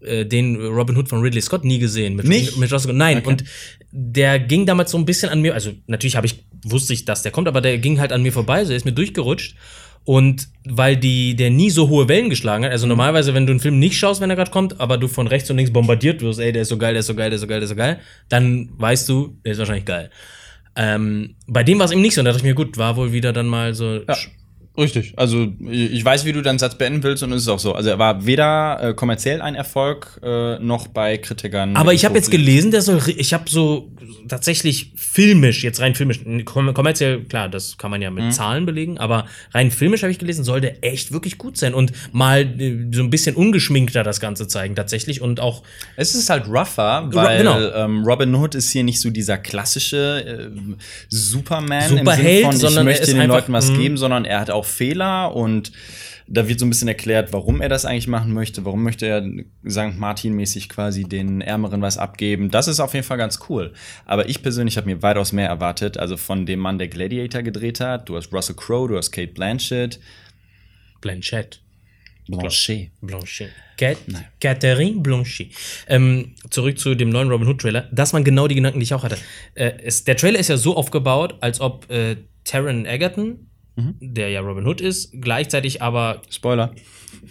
äh, 0.00 0.26
den 0.26 0.56
Robin 0.56 0.94
Hood 0.94 1.08
von 1.08 1.22
Ridley 1.22 1.40
Scott 1.40 1.64
nie 1.64 1.78
gesehen. 1.78 2.16
Mit, 2.16 2.26
Nicht? 2.26 2.58
Mit 2.58 2.70
Joss 2.70 2.86
Nein, 2.86 3.16
Okay. 3.16 3.28
und 3.28 3.44
der 3.92 4.38
ging 4.40 4.66
damals 4.66 4.90
so 4.90 4.98
ein 4.98 5.06
bisschen 5.06 5.30
an 5.30 5.40
mir, 5.40 5.54
also 5.54 5.72
natürlich 5.86 6.16
habe 6.16 6.26
ich, 6.26 6.44
wusste 6.62 6.92
ich, 6.92 7.06
dass 7.06 7.22
der 7.22 7.32
kommt, 7.32 7.48
aber 7.48 7.62
der 7.62 7.78
ging 7.78 7.98
halt 7.98 8.12
an 8.12 8.22
mir 8.22 8.32
vorbei, 8.34 8.62
so 8.66 8.72
er 8.72 8.76
ist 8.76 8.84
mir 8.84 8.92
durchgerutscht. 8.92 9.56
Und 10.06 10.48
weil 10.64 10.96
die, 10.96 11.34
der 11.34 11.50
nie 11.50 11.68
so 11.68 11.88
hohe 11.88 12.08
Wellen 12.08 12.30
geschlagen 12.30 12.64
hat, 12.64 12.70
also 12.70 12.86
normalerweise, 12.86 13.34
wenn 13.34 13.44
du 13.44 13.50
einen 13.50 13.60
Film 13.60 13.80
nicht 13.80 13.98
schaust, 13.98 14.20
wenn 14.20 14.30
er 14.30 14.36
gerade 14.36 14.52
kommt, 14.52 14.80
aber 14.80 14.98
du 14.98 15.08
von 15.08 15.26
rechts 15.26 15.50
und 15.50 15.56
links 15.56 15.72
bombardiert 15.72 16.22
wirst, 16.22 16.38
ey, 16.38 16.52
der 16.52 16.62
ist 16.62 16.68
so 16.68 16.78
geil, 16.78 16.92
der 16.94 17.00
ist 17.00 17.06
so 17.06 17.14
geil, 17.16 17.28
der 17.28 17.34
ist 17.34 17.40
so 17.40 17.46
geil, 17.48 17.58
der 17.58 17.64
ist 17.64 17.70
so 17.70 17.76
geil, 17.76 17.98
dann 18.28 18.68
weißt 18.78 19.08
du, 19.08 19.36
der 19.44 19.52
ist 19.52 19.58
wahrscheinlich 19.58 19.84
geil. 19.84 20.10
Ähm, 20.76 21.34
bei 21.48 21.64
dem 21.64 21.80
war 21.80 21.86
es 21.86 21.92
eben 21.92 22.02
nicht 22.02 22.14
so, 22.14 22.20
und 22.20 22.26
da 22.26 22.30
dachte 22.30 22.42
ich 22.42 22.48
mir, 22.48 22.54
gut, 22.54 22.78
war 22.78 22.96
wohl 22.96 23.12
wieder 23.12 23.32
dann 23.32 23.46
mal 23.48 23.74
so. 23.74 24.02
Ja. 24.06 24.16
Richtig. 24.78 25.14
Also 25.16 25.48
ich 25.70 26.04
weiß, 26.04 26.24
wie 26.24 26.32
du 26.32 26.42
deinen 26.42 26.58
Satz 26.58 26.76
beenden 26.76 27.02
willst 27.02 27.22
und 27.22 27.32
es 27.32 27.42
ist 27.42 27.48
auch 27.48 27.58
so. 27.58 27.74
Also 27.74 27.90
er 27.90 27.98
war 27.98 28.26
weder 28.26 28.78
äh, 28.82 28.94
kommerziell 28.94 29.40
ein 29.40 29.54
Erfolg 29.54 30.20
äh, 30.22 30.58
noch 30.58 30.88
bei 30.88 31.16
Kritikern. 31.18 31.76
Aber 31.76 31.92
ich 31.94 32.04
habe 32.04 32.14
jetzt 32.16 32.30
gelesen, 32.30 32.70
der 32.70 32.82
soll, 32.82 33.00
ich 33.16 33.32
habe 33.32 33.48
so 33.48 33.90
tatsächlich 34.28 34.92
filmisch, 34.96 35.62
jetzt 35.64 35.80
rein 35.80 35.94
filmisch, 35.94 36.20
kom- 36.44 36.72
kommerziell, 36.72 37.22
klar, 37.24 37.48
das 37.48 37.78
kann 37.78 37.90
man 37.90 38.02
ja 38.02 38.10
mit 38.10 38.34
Zahlen 38.34 38.66
belegen, 38.66 38.98
aber 38.98 39.26
rein 39.52 39.70
filmisch 39.70 40.02
habe 40.02 40.12
ich 40.12 40.18
gelesen, 40.18 40.44
soll 40.44 40.60
der 40.60 40.84
echt 40.84 41.12
wirklich 41.12 41.38
gut 41.38 41.56
sein 41.56 41.74
und 41.74 41.92
mal 42.12 42.42
äh, 42.60 42.86
so 42.92 43.02
ein 43.02 43.10
bisschen 43.10 43.34
ungeschminkter 43.36 44.02
das 44.02 44.20
Ganze 44.20 44.46
zeigen 44.48 44.74
tatsächlich 44.74 45.20
und 45.22 45.40
auch 45.40 45.62
Es 45.96 46.14
ist 46.14 46.28
halt 46.28 46.46
rougher, 46.48 47.08
weil 47.12 47.38
genau. 47.38 47.58
ähm, 47.58 48.04
Robin 48.04 48.34
Hood 48.34 48.54
ist 48.54 48.70
hier 48.70 48.84
nicht 48.84 49.00
so 49.00 49.10
dieser 49.10 49.38
klassische 49.38 50.50
äh, 50.50 50.74
Superman 51.08 51.88
Superheld, 51.88 52.44
im 52.44 52.52
Sinne 52.52 52.52
von, 52.52 52.56
sondern 52.60 52.88
ich 52.88 52.94
er 52.94 53.00
möchte 53.00 53.06
den 53.12 53.20
einfach- 53.20 53.36
Leuten 53.36 53.52
was 53.52 53.70
mhm. 53.70 53.78
geben, 53.78 53.96
sondern 53.96 54.24
er 54.24 54.40
hat 54.40 54.50
auch 54.50 54.65
Fehler 54.66 55.34
und 55.34 55.72
da 56.28 56.48
wird 56.48 56.58
so 56.58 56.66
ein 56.66 56.70
bisschen 56.70 56.88
erklärt, 56.88 57.32
warum 57.32 57.60
er 57.60 57.68
das 57.68 57.84
eigentlich 57.84 58.08
machen 58.08 58.32
möchte. 58.32 58.64
Warum 58.64 58.82
möchte 58.82 59.06
er 59.06 59.22
St. 59.68 59.96
Martin-mäßig 59.96 60.68
quasi 60.68 61.04
den 61.04 61.40
Ärmeren 61.40 61.82
was 61.82 61.98
abgeben. 61.98 62.50
Das 62.50 62.66
ist 62.66 62.80
auf 62.80 62.94
jeden 62.94 63.06
Fall 63.06 63.18
ganz 63.18 63.38
cool. 63.48 63.72
Aber 64.06 64.28
ich 64.28 64.42
persönlich 64.42 64.76
habe 64.76 64.88
mir 64.88 65.02
weitaus 65.02 65.32
mehr 65.32 65.48
erwartet. 65.48 65.98
Also 65.98 66.16
von 66.16 66.44
dem 66.44 66.58
Mann, 66.58 66.78
der 66.78 66.88
Gladiator 66.88 67.42
gedreht 67.42 67.80
hat. 67.80 68.08
Du 68.08 68.16
hast 68.16 68.32
Russell 68.32 68.56
Crowe, 68.56 68.88
du 68.88 68.96
hast 68.96 69.12
Kate 69.12 69.32
Blanchett. 69.32 70.00
Blanchett. 71.00 71.60
Blanchet. 72.28 72.90
Blanchet. 73.00 73.50
Cat 73.76 73.98
Catherine 74.40 75.00
Blanchet. 75.00 75.52
Ähm, 75.86 76.34
zurück 76.50 76.78
zu 76.78 76.94
dem 76.94 77.10
neuen 77.10 77.28
Robin 77.28 77.46
Hood 77.46 77.60
Trailer. 77.60 77.88
Das 77.92 78.12
waren 78.12 78.24
genau 78.24 78.48
die 78.48 78.54
Gedanken, 78.54 78.80
die 78.80 78.84
ich 78.84 78.94
auch 78.94 79.04
hatte. 79.04 79.18
Äh, 79.54 79.72
es, 79.84 80.04
der 80.04 80.16
Trailer 80.16 80.38
ist 80.38 80.48
ja 80.48 80.56
so 80.56 80.76
aufgebaut, 80.76 81.36
als 81.40 81.60
ob 81.60 81.90
äh, 81.90 82.16
Taron 82.44 82.86
Egerton, 82.86 83.48
der 83.76 84.30
ja 84.30 84.40
Robin 84.40 84.66
Hood 84.66 84.80
ist, 84.80 85.12
gleichzeitig 85.20 85.82
aber 85.82 86.22
Spoiler. 86.30 86.74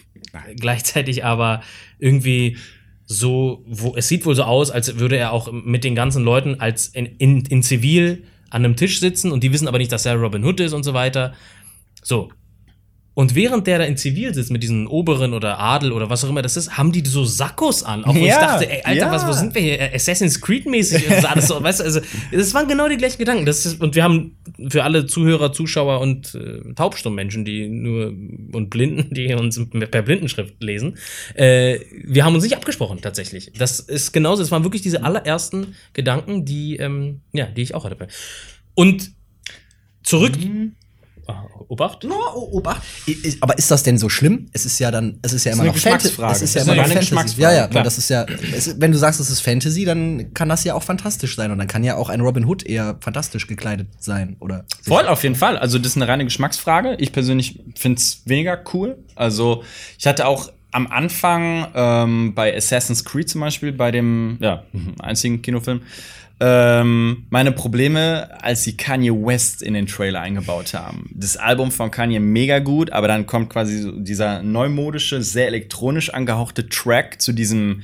gleichzeitig 0.59 1.23
aber 1.23 1.61
irgendwie 1.99 2.57
so, 3.05 3.63
wo 3.67 3.95
es 3.95 4.07
sieht 4.07 4.25
wohl 4.25 4.35
so 4.35 4.43
aus, 4.43 4.71
als 4.71 4.97
würde 4.99 5.17
er 5.17 5.31
auch 5.31 5.51
mit 5.51 5.83
den 5.83 5.95
ganzen 5.95 6.23
Leuten 6.23 6.59
als 6.59 6.87
in, 6.87 7.05
in, 7.05 7.45
in 7.45 7.63
Zivil 7.63 8.23
an 8.49 8.65
einem 8.65 8.75
Tisch 8.75 8.99
sitzen 8.99 9.31
und 9.31 9.43
die 9.43 9.51
wissen 9.51 9.67
aber 9.67 9.77
nicht, 9.77 9.91
dass 9.91 10.05
er 10.05 10.15
Robin 10.15 10.43
Hood 10.43 10.59
ist 10.59 10.73
und 10.73 10.83
so 10.83 10.93
weiter. 10.93 11.33
So. 12.01 12.31
Und 13.15 13.33
während 13.33 13.65
der 13.65 13.79
da 13.79 13.85
in 13.85 13.95
Zivil 13.95 14.33
sitzt 14.33 14.51
mit 14.51 14.61
diesen 14.61 14.87
Oberen 14.87 15.33
oder 15.33 15.57
Adel 15.57 15.93
oder 15.93 16.09
was 16.09 16.25
auch 16.25 16.29
immer 16.29 16.41
das 16.41 16.57
ist, 16.57 16.77
haben 16.77 16.91
die 16.91 17.01
so 17.05 17.23
Sakkos 17.23 17.81
an. 17.83 18.03
Auch 18.03 18.13
wo 18.13 18.19
ich 18.19 18.25
Ja, 18.25 18.41
dachte, 18.41 18.69
ey, 18.69 18.81
Alter, 18.83 19.05
ja. 19.05 19.11
was, 19.11 19.25
wo 19.25 19.31
sind 19.31 19.55
wir 19.55 19.61
hier? 19.61 19.93
Assassin's 19.93 20.41
Creed-mäßig 20.41 21.09
und 21.09 21.21
so 21.21 21.27
alles 21.27 21.47
so, 21.47 21.63
weißt 21.63 21.79
du, 21.79 21.83
also, 21.85 22.01
das 22.33 22.53
waren 22.53 22.67
genau 22.67 22.89
die 22.89 22.97
gleichen 22.97 23.17
Gedanken. 23.17 23.45
Das 23.45 23.65
ist, 23.65 23.79
und 23.81 23.95
wir 23.95 24.03
haben 24.03 24.37
für 24.67 24.83
alle 24.83 25.05
Zuhörer, 25.05 25.53
Zuschauer 25.53 26.01
und 26.01 26.35
äh, 26.35 26.73
Taubstummmenschen, 26.73 27.45
die 27.45 27.69
nur 27.69 28.07
und 28.51 28.69
Blinden, 28.69 29.07
die 29.13 29.33
uns 29.33 29.61
per 29.69 30.01
Blindenschrift 30.01 30.61
lesen, 30.61 30.97
äh, 31.35 31.79
wir 32.03 32.25
haben 32.25 32.35
uns 32.35 32.43
nicht 32.43 32.57
abgesprochen 32.57 32.99
tatsächlich. 33.01 33.53
Das 33.57 33.79
ist 33.79 34.11
genauso, 34.11 34.43
es 34.43 34.51
waren 34.51 34.63
wirklich 34.63 34.81
diese 34.81 35.03
allerersten 35.03 35.75
Gedanken, 35.93 36.43
die, 36.43 36.75
ähm, 36.75 37.21
ja, 37.31 37.45
die 37.45 37.61
ich 37.61 37.75
auch 37.75 37.85
hatte. 37.85 37.95
Und 38.73 39.11
zurück 40.03 40.33
Ah, 40.35 40.84
Obacht? 41.67 42.03
No, 42.03 42.15
Obacht. 42.51 42.81
Aber 43.41 43.57
ist 43.57 43.71
das 43.71 43.83
denn 43.83 43.97
so 43.97 44.09
schlimm? 44.09 44.47
Es 44.53 44.65
ist 44.65 44.79
ja 44.79 44.91
dann, 44.91 45.19
es 45.21 45.33
ist 45.33 45.43
ja 45.45 45.53
immer 45.53 45.63
eine 45.63 45.71
noch 45.71 45.77
Fantasy. 45.77 46.09
Geschmacksfrage. 46.09 46.33
Es 46.35 46.41
ist 46.41 46.55
ja 46.55 46.61
immer 46.61 46.71
ist 46.71 46.77
noch 46.77 46.83
eine 46.83 46.93
Fantasy. 46.93 47.09
Geschmacksfrage, 47.09 47.41
Ja, 47.55 47.65
ja, 47.67 47.73
weil 47.73 47.83
das 47.83 47.97
ist 47.97 48.09
ja, 48.09 48.25
es, 48.55 48.79
wenn 48.79 48.91
du 48.91 48.97
sagst, 48.97 49.19
es 49.19 49.29
ist 49.29 49.41
Fantasy, 49.41 49.85
dann 49.85 50.33
kann 50.33 50.49
das 50.49 50.63
ja 50.63 50.73
auch 50.73 50.83
fantastisch 50.83 51.35
sein 51.35 51.51
und 51.51 51.57
dann 51.57 51.67
kann 51.67 51.83
ja 51.83 51.95
auch 51.95 52.09
ein 52.09 52.21
Robin 52.21 52.45
Hood 52.45 52.63
eher 52.63 52.97
fantastisch 53.01 53.47
gekleidet 53.47 53.87
sein 53.99 54.37
oder. 54.39 54.65
Voll, 54.83 55.07
auf 55.07 55.23
jeden 55.23 55.35
Fall. 55.35 55.57
Also, 55.57 55.77
das 55.77 55.87
ist 55.89 55.95
eine 55.97 56.07
reine 56.07 56.23
Geschmacksfrage. 56.25 56.95
Ich 56.99 57.11
persönlich 57.11 57.59
finde 57.75 57.99
es 57.99 58.21
weniger 58.25 58.61
cool. 58.73 58.97
Also, 59.15 59.63
ich 59.97 60.07
hatte 60.07 60.27
auch 60.27 60.51
am 60.71 60.87
Anfang 60.87 61.67
ähm, 61.73 62.33
bei 62.35 62.55
Assassin's 62.55 63.05
Creed 63.05 63.29
zum 63.29 63.41
Beispiel, 63.41 63.71
bei 63.71 63.91
dem 63.91 64.37
ja, 64.41 64.63
einzigen 64.99 65.41
Kinofilm, 65.41 65.81
ähm, 66.39 67.27
meine 67.29 67.51
Probleme, 67.51 68.29
als 68.41 68.63
sie 68.63 68.75
Kanye 68.75 69.11
West 69.11 69.61
in 69.61 69.73
den 69.73 69.87
Trailer 69.87 70.21
eingebaut 70.21 70.73
haben. 70.73 71.09
Das 71.13 71.37
Album 71.37 71.71
von 71.71 71.91
Kanye 71.91 72.19
mega 72.19 72.59
gut, 72.59 72.91
aber 72.91 73.07
dann 73.07 73.25
kommt 73.25 73.49
quasi 73.49 73.79
so 73.79 73.91
dieser 73.91 74.43
neumodische, 74.43 75.21
sehr 75.21 75.47
elektronisch 75.47 76.09
angehauchte 76.09 76.67
Track 76.67 77.21
zu 77.21 77.31
diesem 77.31 77.83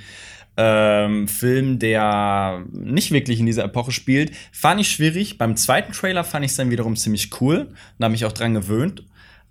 ähm, 0.57 1.29
Film, 1.29 1.79
der 1.79 2.65
nicht 2.71 3.11
wirklich 3.11 3.39
in 3.39 3.45
dieser 3.45 3.63
Epoche 3.63 3.91
spielt, 3.91 4.31
fand 4.51 4.81
ich 4.81 4.89
schwierig. 4.89 5.37
Beim 5.37 5.55
zweiten 5.55 5.93
Trailer 5.93 6.25
fand 6.25 6.43
ich 6.43 6.51
es 6.51 6.57
dann 6.57 6.71
wiederum 6.71 6.97
ziemlich 6.97 7.29
cool 7.39 7.69
und 7.97 8.03
habe 8.03 8.11
mich 8.11 8.25
auch 8.25 8.33
dran 8.33 8.53
gewöhnt. 8.53 9.05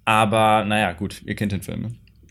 Aber 0.05 0.65
naja, 0.65 0.93
gut, 0.93 1.23
ihr 1.25 1.37
kennt 1.37 1.53
den 1.53 1.63
Film. 1.63 1.83
Ne? 1.83 1.89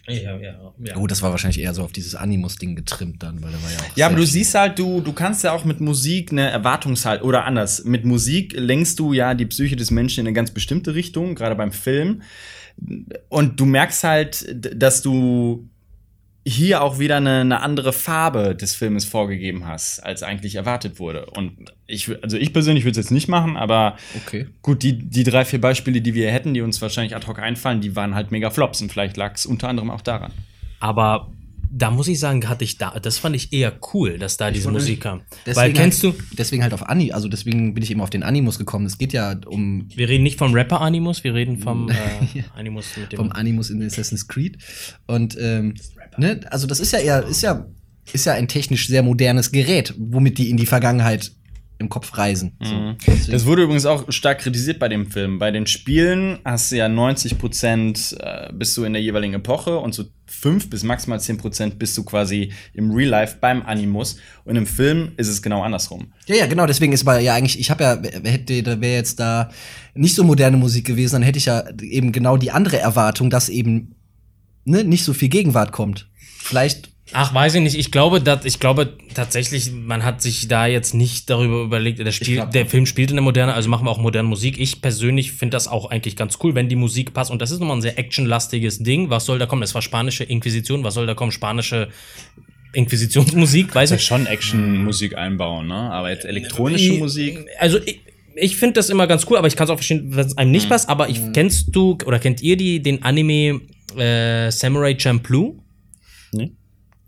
Ja, 0.09 0.37
ja, 0.37 0.73
ja. 0.83 0.93
Gut, 0.93 1.11
das 1.11 1.21
war 1.21 1.31
wahrscheinlich 1.31 1.59
eher 1.59 1.73
so 1.73 1.83
auf 1.83 1.91
dieses 1.91 2.15
Animus-Ding 2.15 2.75
getrimmt 2.75 3.23
dann, 3.23 3.41
weil 3.41 3.51
da 3.51 3.61
war 3.61 3.71
ja 3.71 3.77
auch. 3.77 3.97
Ja, 3.97 4.05
aber 4.07 4.15
du 4.15 4.25
siehst 4.25 4.55
halt, 4.55 4.79
du, 4.79 5.01
du 5.01 5.13
kannst 5.13 5.43
ja 5.43 5.51
auch 5.51 5.65
mit 5.65 5.81
Musik 5.81 6.31
eine 6.31 6.49
Erwartungshaltung 6.49 7.27
oder 7.27 7.45
anders. 7.45 7.83
Mit 7.85 8.05
Musik 8.05 8.53
lenkst 8.55 8.99
du 8.99 9.13
ja 9.13 9.33
die 9.33 9.45
Psyche 9.45 9.75
des 9.75 9.91
Menschen 9.91 10.21
in 10.21 10.27
eine 10.27 10.33
ganz 10.33 10.51
bestimmte 10.51 10.95
Richtung, 10.95 11.35
gerade 11.35 11.55
beim 11.55 11.71
Film. 11.71 12.21
Und 13.27 13.59
du 13.59 13.65
merkst 13.65 14.03
halt, 14.03 14.55
dass 14.81 15.01
du 15.01 15.67
hier 16.45 16.81
auch 16.81 16.99
wieder 16.99 17.17
eine, 17.17 17.41
eine 17.41 17.61
andere 17.61 17.93
Farbe 17.93 18.55
des 18.55 18.75
Filmes 18.75 19.05
vorgegeben 19.05 19.67
hast, 19.67 19.99
als 19.99 20.23
eigentlich 20.23 20.55
erwartet 20.55 20.99
wurde. 20.99 21.25
Und 21.27 21.73
ich, 21.85 22.09
also 22.23 22.37
ich 22.37 22.53
persönlich 22.53 22.85
würde 22.85 22.99
es 22.99 23.05
jetzt 23.05 23.11
nicht 23.11 23.27
machen, 23.27 23.57
aber 23.57 23.97
Okay. 24.25 24.47
gut, 24.61 24.81
die, 24.83 24.97
die 24.97 25.23
drei, 25.23 25.45
vier 25.45 25.61
Beispiele, 25.61 26.01
die 26.01 26.13
wir 26.13 26.31
hätten, 26.31 26.53
die 26.53 26.61
uns 26.61 26.81
wahrscheinlich 26.81 27.15
ad 27.15 27.27
hoc 27.27 27.39
einfallen, 27.39 27.81
die 27.81 27.95
waren 27.95 28.15
halt 28.15 28.31
mega 28.31 28.49
Flops. 28.49 28.81
Und 28.81 28.91
vielleicht 28.91 29.17
lag 29.17 29.35
es 29.35 29.45
unter 29.45 29.69
anderem 29.69 29.91
auch 29.91 30.01
daran. 30.01 30.31
Aber 30.79 31.29
da 31.71 31.91
muss 31.91 32.07
ich 32.07 32.19
sagen, 32.19 32.47
hatte 32.49 32.63
ich 32.63 32.77
da, 32.77 32.91
das 32.99 33.17
fand 33.17 33.35
ich 33.35 33.53
eher 33.53 33.71
coul, 33.71 34.17
dass 34.17 34.37
da 34.37 34.51
diese 34.51 34.71
Musik 34.71 35.01
kam. 35.01 35.21
Deswegen 35.45 35.55
Weil 35.55 35.73
kennst 35.73 36.03
halt, 36.03 36.19
du, 36.19 36.23
Deswegen 36.35 36.63
halt 36.63 36.73
auf 36.73 36.89
Ani, 36.89 37.11
also 37.11 37.27
deswegen 37.27 37.73
bin 37.73 37.83
ich 37.83 37.91
eben 37.91 38.01
auf 38.01 38.09
den 38.09 38.23
Animus 38.23 38.57
gekommen. 38.57 38.85
Es 38.85 38.97
geht 38.97 39.13
ja 39.13 39.35
um 39.45 39.87
wir 39.95 40.09
reden 40.09 40.23
nicht 40.23 40.39
vom 40.39 40.53
Rapper 40.53 40.81
Animus, 40.81 41.23
wir 41.23 41.33
reden 41.33 41.59
vom 41.59 41.89
äh, 41.89 42.43
Animus 42.55 42.97
mit 42.97 43.11
dem. 43.11 43.17
vom 43.17 43.31
Animus 43.31 43.69
in 43.69 43.83
Assassin's 43.83 44.27
Creed. 44.27 44.57
Und 45.05 45.37
ähm, 45.39 45.75
ne, 46.17 46.39
also 46.49 46.65
das 46.65 46.79
ist 46.79 46.91
ja 46.91 46.99
eher, 46.99 47.25
ist 47.25 47.41
ja, 47.41 47.67
ist 48.11 48.25
ja 48.25 48.33
ein 48.33 48.47
technisch 48.47 48.87
sehr 48.87 49.03
modernes 49.03 49.51
Gerät, 49.51 49.93
womit 49.97 50.37
die 50.37 50.49
in 50.49 50.57
die 50.57 50.65
Vergangenheit 50.65 51.31
im 51.79 51.87
Kopf 51.89 52.17
reisen. 52.17 52.57
So. 52.61 52.93
Deswegen- 53.07 53.31
Das 53.31 53.45
wurde 53.45 53.63
übrigens 53.63 53.85
auch 53.85 54.11
stark 54.11 54.39
kritisiert 54.39 54.79
bei 54.79 54.89
dem 54.89 55.09
Film. 55.09 55.39
Bei 55.39 55.49
den 55.49 55.65
Spielen 55.65 56.39
hast 56.45 56.71
du 56.71 56.75
ja 56.75 56.89
90 56.89 57.37
Prozent 57.37 58.17
äh, 58.19 58.51
bist 58.53 58.75
du 58.77 58.83
in 58.83 58.91
der 58.93 59.01
jeweiligen 59.01 59.33
Epoche 59.33 59.77
und 59.79 59.93
so 59.95 60.03
5 60.27 60.69
bis 60.69 60.83
maximal 60.83 61.19
10 61.19 61.37
Prozent 61.37 61.79
bist 61.79 61.97
du 61.97 62.03
quasi 62.03 62.51
im 62.73 62.91
Real 62.91 63.09
Life 63.09 63.37
beim 63.39 63.61
Animus. 63.63 64.17
Und 64.43 64.57
im 64.57 64.67
Film 64.67 65.13
ist 65.17 65.29
es 65.29 65.41
genau 65.41 65.63
andersrum. 65.63 66.11
Ja, 66.27 66.35
ja, 66.35 66.45
genau, 66.47 66.65
deswegen 66.67 66.91
ist 66.93 67.01
aber 67.07 67.19
ja 67.19 67.33
eigentlich, 67.33 67.59
ich 67.59 67.71
habe 67.71 67.83
ja, 67.83 67.97
hätte, 68.29 68.61
da 68.61 68.79
wäre 68.81 68.95
jetzt 68.95 69.19
da 69.19 69.49
nicht 69.95 70.15
so 70.15 70.23
moderne 70.23 70.57
Musik 70.57 70.85
gewesen, 70.85 71.13
dann 71.15 71.23
hätte 71.23 71.39
ich 71.39 71.45
ja 71.45 71.63
eben 71.81 72.11
genau 72.11 72.35
die 72.37 72.51
andere 72.51 72.77
Erwartung, 72.79 73.29
dass 73.29 73.47
eben 73.49 73.95
ne, 74.65 74.83
nicht 74.83 75.03
so 75.05 75.13
viel 75.13 75.29
Gegenwart 75.29 75.71
kommt. 75.71 76.09
Vielleicht, 76.41 76.91
Ach, 77.11 77.33
weiß 77.33 77.55
ich 77.55 77.61
nicht. 77.61 77.75
Ich 77.75 77.91
glaube, 77.91 78.21
dass, 78.21 78.45
ich 78.45 78.59
glaube 78.59 78.93
tatsächlich, 79.13 79.71
man 79.71 80.03
hat 80.03 80.21
sich 80.21 80.47
da 80.47 80.67
jetzt 80.67 80.93
nicht 80.93 81.29
darüber 81.29 81.61
überlegt, 81.63 81.99
der, 81.99 82.11
Spiel, 82.11 82.45
der 82.53 82.65
Film 82.65 82.85
spielt 82.85 83.09
in 83.09 83.15
der 83.15 83.23
Moderne, 83.23 83.53
also 83.53 83.69
machen 83.69 83.85
wir 83.85 83.91
auch 83.91 83.97
moderne 83.97 84.27
Musik. 84.27 84.59
Ich 84.59 84.81
persönlich 84.81 85.31
finde 85.31 85.55
das 85.55 85.67
auch 85.67 85.89
eigentlich 85.89 86.15
ganz 86.15 86.37
cool, 86.43 86.53
wenn 86.55 86.69
die 86.69 86.75
Musik 86.75 87.13
passt. 87.13 87.31
Und 87.31 87.41
das 87.41 87.51
ist 87.51 87.59
nochmal 87.59 87.77
ein 87.77 87.81
sehr 87.81 87.97
actionlastiges 87.97 88.79
Ding. 88.79 89.09
Was 89.09 89.25
soll 89.25 89.39
da 89.39 89.47
kommen? 89.47 89.61
Das 89.61 89.73
war 89.73 89.81
spanische 89.81 90.23
Inquisition. 90.23 90.83
Was 90.83 90.93
soll 90.93 91.07
da 91.07 91.15
kommen? 91.15 91.31
Spanische 91.31 91.89
Inquisitionsmusik, 92.73 93.73
weiß 93.75 93.91
ich. 93.91 94.03
schon 94.03 94.27
Action-Musik 94.27 95.17
einbauen, 95.17 95.67
ne? 95.67 95.73
Aber 95.73 96.11
jetzt 96.11 96.25
elektronische 96.25 96.93
Musik. 96.93 97.39
Also 97.57 97.79
ich, 97.83 98.01
ich 98.35 98.57
finde 98.57 98.75
das 98.75 98.89
immer 98.89 99.07
ganz 99.07 99.25
cool, 99.29 99.37
aber 99.37 99.47
ich 99.47 99.55
kann 99.55 99.65
es 99.65 99.71
auch 99.71 99.77
verstehen, 99.77 100.15
wenn 100.15 100.27
es 100.27 100.37
einem 100.37 100.51
nicht 100.51 100.69
passt. 100.69 100.87
Aber 100.87 101.09
ich 101.09 101.19
kennst 101.33 101.75
du 101.75 101.97
oder 102.05 102.19
kennt 102.19 102.41
ihr 102.41 102.57
die 102.57 102.81
den 102.81 103.01
Anime 103.03 103.61
äh, 103.97 104.51
Samurai 104.51 104.95
Champloo? 104.97 105.57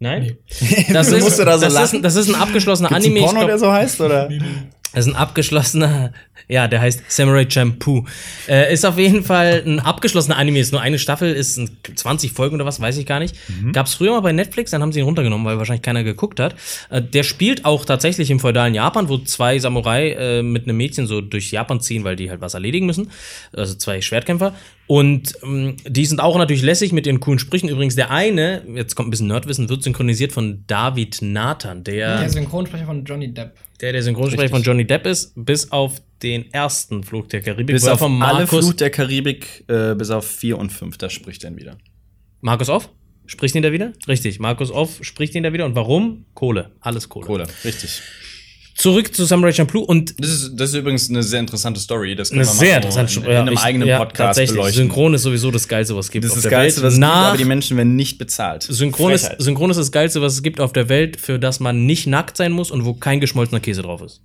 Nee. 0.02 0.08
Nein? 0.10 0.38
Das, 0.94 1.12
ist, 1.12 1.24
musst 1.24 1.40
du 1.40 1.46
da 1.46 1.58
so 1.58 1.66
das, 1.70 1.94
ist, 1.94 2.04
das 2.04 2.16
ist 2.16 2.28
ein 2.28 2.36
abgeschlossener 2.36 2.90
Gibt's 2.90 3.06
Anime. 3.06 3.20
ich 3.20 3.26
Porno, 3.26 3.40
glaub- 3.42 3.50
der 3.50 3.60
so 3.60 3.72
heißt, 3.72 4.02
oder? 4.02 4.30
das 4.94 5.06
ist 5.06 5.14
ein 5.14 5.16
abgeschlossener, 5.16 6.12
ja, 6.48 6.68
der 6.68 6.82
heißt 6.82 7.04
Samurai 7.08 7.46
Champloo. 7.48 8.06
Äh, 8.48 8.74
ist 8.74 8.84
auf 8.84 8.98
jeden 8.98 9.24
Fall 9.24 9.62
ein 9.64 9.80
abgeschlossener 9.80 10.38
Anime, 10.38 10.60
ist 10.60 10.72
nur 10.72 10.82
eine 10.82 10.98
Staffel, 10.98 11.32
ist 11.32 11.58
ein 11.58 11.78
20 11.96 12.32
Folgen 12.34 12.56
oder 12.56 12.66
was, 12.66 12.82
weiß 12.82 12.98
ich 12.98 13.06
gar 13.06 13.20
nicht. 13.20 13.36
Gab's 13.74 13.94
früher 13.94 14.12
mal 14.12 14.22
bei 14.22 14.32
Netflix, 14.32 14.72
dann 14.72 14.82
haben 14.82 14.92
sie 14.92 15.00
ihn 15.00 15.06
runtergenommen, 15.06 15.46
weil 15.46 15.60
wahrscheinlich 15.60 15.84
keiner 15.84 16.04
geguckt 16.04 16.40
hat. 16.40 16.56
Äh, 16.90 17.02
der 17.04 17.22
spielt 17.22 17.64
auch 17.66 17.86
tatsächlich 17.86 18.32
im 18.32 18.40
feudalen 18.40 18.74
Japan, 18.74 19.08
wo 19.08 19.20
zwei 19.20 19.60
Samurai 19.60 20.14
äh, 20.14 20.42
mit 20.42 20.64
einem 20.64 20.78
Mädchen 20.78 21.06
so 21.06 21.22
durch 21.22 21.52
Japan 21.52 21.80
ziehen, 21.80 22.04
weil 22.04 22.16
die 22.16 22.32
halt 22.32 22.42
was 22.42 22.56
erledigen 22.56 22.88
müssen. 22.88 23.12
Also 23.54 23.76
zwei 23.76 24.02
Schwertkämpfer. 24.02 24.56
Und 24.92 25.36
ähm, 25.42 25.78
die 25.88 26.06
sind 26.06 26.20
auch 26.20 26.38
natürlich 26.38 26.64
lässig 26.64 26.92
mit 26.92 27.08
ihren 27.08 27.22
coolen 27.22 27.40
Sprüchen. 27.40 27.70
Übrigens, 27.70 27.96
der 27.96 28.12
eine, 28.12 28.66
jetzt 28.76 28.94
kommt 28.94 29.08
ein 29.08 29.12
bisschen 29.12 29.28
Nerdwissen, 29.28 29.70
wird 29.70 29.84
synchronisiert 29.84 30.34
von 30.34 30.66
David 30.68 31.20
Nathan, 31.22 31.86
der 31.86 32.20
Der 32.20 32.30
Synchronsprecher 32.30 32.86
von 32.86 33.06
Johnny 33.06 33.34
Depp. 33.34 33.54
der 33.80 33.94
der 33.94 34.04
Synchronsprecher 34.04 34.50
von 34.50 34.64
Johnny 34.64 34.86
Depp 34.86 35.06
ist, 35.06 35.32
bis 35.38 35.72
auf 35.72 36.02
den 36.22 36.52
ersten 36.52 37.06
Flug 37.06 37.30
der 37.30 37.40
Karibik. 37.40 37.74
Bis 37.74 37.88
auf 37.88 38.02
alle 38.02 38.12
Markus, 38.12 38.50
Flut 38.50 38.82
der 38.82 38.90
Karibik, 38.90 39.64
äh, 39.70 39.96
bis 39.96 40.10
auf 40.10 40.28
4 40.28 40.58
und 40.58 40.74
5, 40.74 40.98
da 40.98 41.10
spricht 41.10 41.46
er 41.46 41.56
wieder. 41.56 41.78
Markus 42.42 42.68
Off? 42.68 42.90
Spricht 43.28 43.56
ihn 43.56 43.62
da 43.62 43.72
wieder? 43.72 43.94
Richtig, 44.10 44.42
Markus 44.42 44.72
Off 44.72 44.98
spricht 45.04 45.36
ihn 45.36 45.44
da 45.44 45.54
wieder. 45.54 45.64
Und 45.64 45.76
warum? 45.76 46.26
Kohle. 46.34 46.72
Alles 46.82 47.08
Kohle. 47.08 47.28
Kohle, 47.28 47.48
richtig. 47.64 48.02
Zurück 48.82 49.14
zu 49.16 49.26
Samurai 49.26 49.52
Champloo 49.54 49.82
und 49.84 50.20
Das 50.20 50.30
ist, 50.32 50.52
das 50.56 50.70
ist 50.72 50.76
übrigens 50.76 51.08
eine 51.10 51.22
sehr 51.22 51.40
interessante 51.40 51.80
Story. 51.80 52.16
Das 52.16 52.30
können 52.30 52.42
eine 52.42 52.50
wir 52.50 52.54
mal 52.54 52.60
sehr 52.60 52.76
interessante 52.78 53.14
in, 53.14 53.22
Sch- 53.22 53.26
in 53.30 53.36
einem 53.38 53.54
ich- 53.54 53.60
eigenen 53.60 53.88
ja, 53.88 53.98
Podcast 54.00 54.18
tatsächlich. 54.30 54.52
beleuchten. 54.58 54.84
Synchron 54.86 55.14
ist 55.14 55.22
sowieso 55.22 55.52
das 55.52 55.68
Geilste, 55.68 55.96
was 55.96 56.06
es 56.06 56.12
gibt 56.12 56.26
das 56.26 56.32
auf 56.32 56.38
ist 56.38 56.46
das 56.46 56.50
der 56.50 56.58
Geilste, 56.60 56.82
Welt. 56.82 56.86
was 56.88 56.94
es 56.94 57.00
gibt, 57.00 57.08
Nach 57.08 57.28
aber 57.28 57.38
die 57.38 57.46
Menschen 57.46 57.78
werden 57.78 57.96
nicht 57.96 58.18
bezahlt. 58.18 58.64
Synchron 58.64 59.12
ist. 59.12 59.32
Synchron 59.38 59.70
ist 59.70 59.78
das 59.78 59.92
Geilste, 59.92 60.22
was 60.24 60.34
es 60.34 60.42
gibt 60.42 60.60
auf 60.60 60.74
der 60.74 60.90
Welt, 60.90 61.20
für 61.22 61.38
das 61.38 61.60
man 61.60 61.86
nicht 61.86 62.08
nackt 62.08 62.38
sein 62.38 62.52
muss 62.52 62.72
und 62.72 62.84
wo 62.86 62.94
kein 62.96 63.20
geschmolzener 63.20 63.60
Käse 63.60 63.84
drauf 63.84 64.02
ist. 64.02 64.22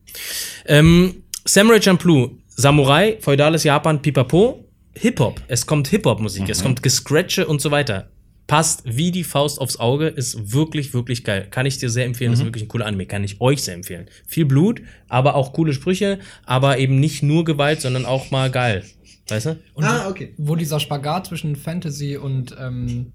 Ähm, 0.65 1.17
Samurai 1.45 1.83
Champloo, 1.83 2.31
Samurai, 2.49 3.19
feudales 3.21 3.63
Japan, 3.63 4.01
Pipapo, 4.01 4.65
Hip-Hop. 4.95 5.43
Es 5.49 5.67
kommt 5.67 5.89
Hip-Hop-Musik, 5.89 6.49
es 6.49 6.63
kommt 6.63 6.83
Gescratche 6.83 7.47
und 7.47 7.61
so 7.61 7.71
weiter. 7.71 8.09
Passt 8.47 8.83
wie 8.85 9.11
die 9.11 9.25
Faust 9.25 9.61
aufs 9.61 9.79
Auge, 9.79 10.07
ist 10.07 10.53
wirklich, 10.53 10.95
wirklich 10.95 11.25
geil. 11.25 11.49
Kann 11.51 11.67
ich 11.67 11.79
dir 11.79 11.91
sehr 11.91 12.05
empfehlen, 12.05 12.33
ist 12.33 12.45
wirklich 12.45 12.65
ein 12.65 12.69
cooler 12.69 12.87
Anime. 12.87 13.07
Kann 13.07 13.25
ich 13.25 13.41
euch 13.41 13.63
sehr 13.63 13.75
empfehlen. 13.75 14.07
Viel 14.27 14.45
Blut, 14.45 14.83
aber 15.09 15.35
auch 15.35 15.53
coole 15.53 15.73
Sprüche, 15.73 16.21
aber 16.45 16.79
eben 16.79 17.01
nicht 17.01 17.23
nur 17.23 17.45
Gewalt, 17.45 17.81
sondern 17.81 18.07
auch 18.07 18.31
mal 18.31 18.51
geil. 18.51 18.85
Weißt 19.29 19.47
du? 19.47 19.59
Und 19.75 19.85
Ah, 19.85 20.09
okay. 20.09 20.33
Wo 20.37 20.55
dieser 20.55 20.79
Spagat 20.79 21.27
zwischen 21.27 21.57
Fantasy 21.57 22.17
und 22.17 22.55
ähm, 22.61 23.13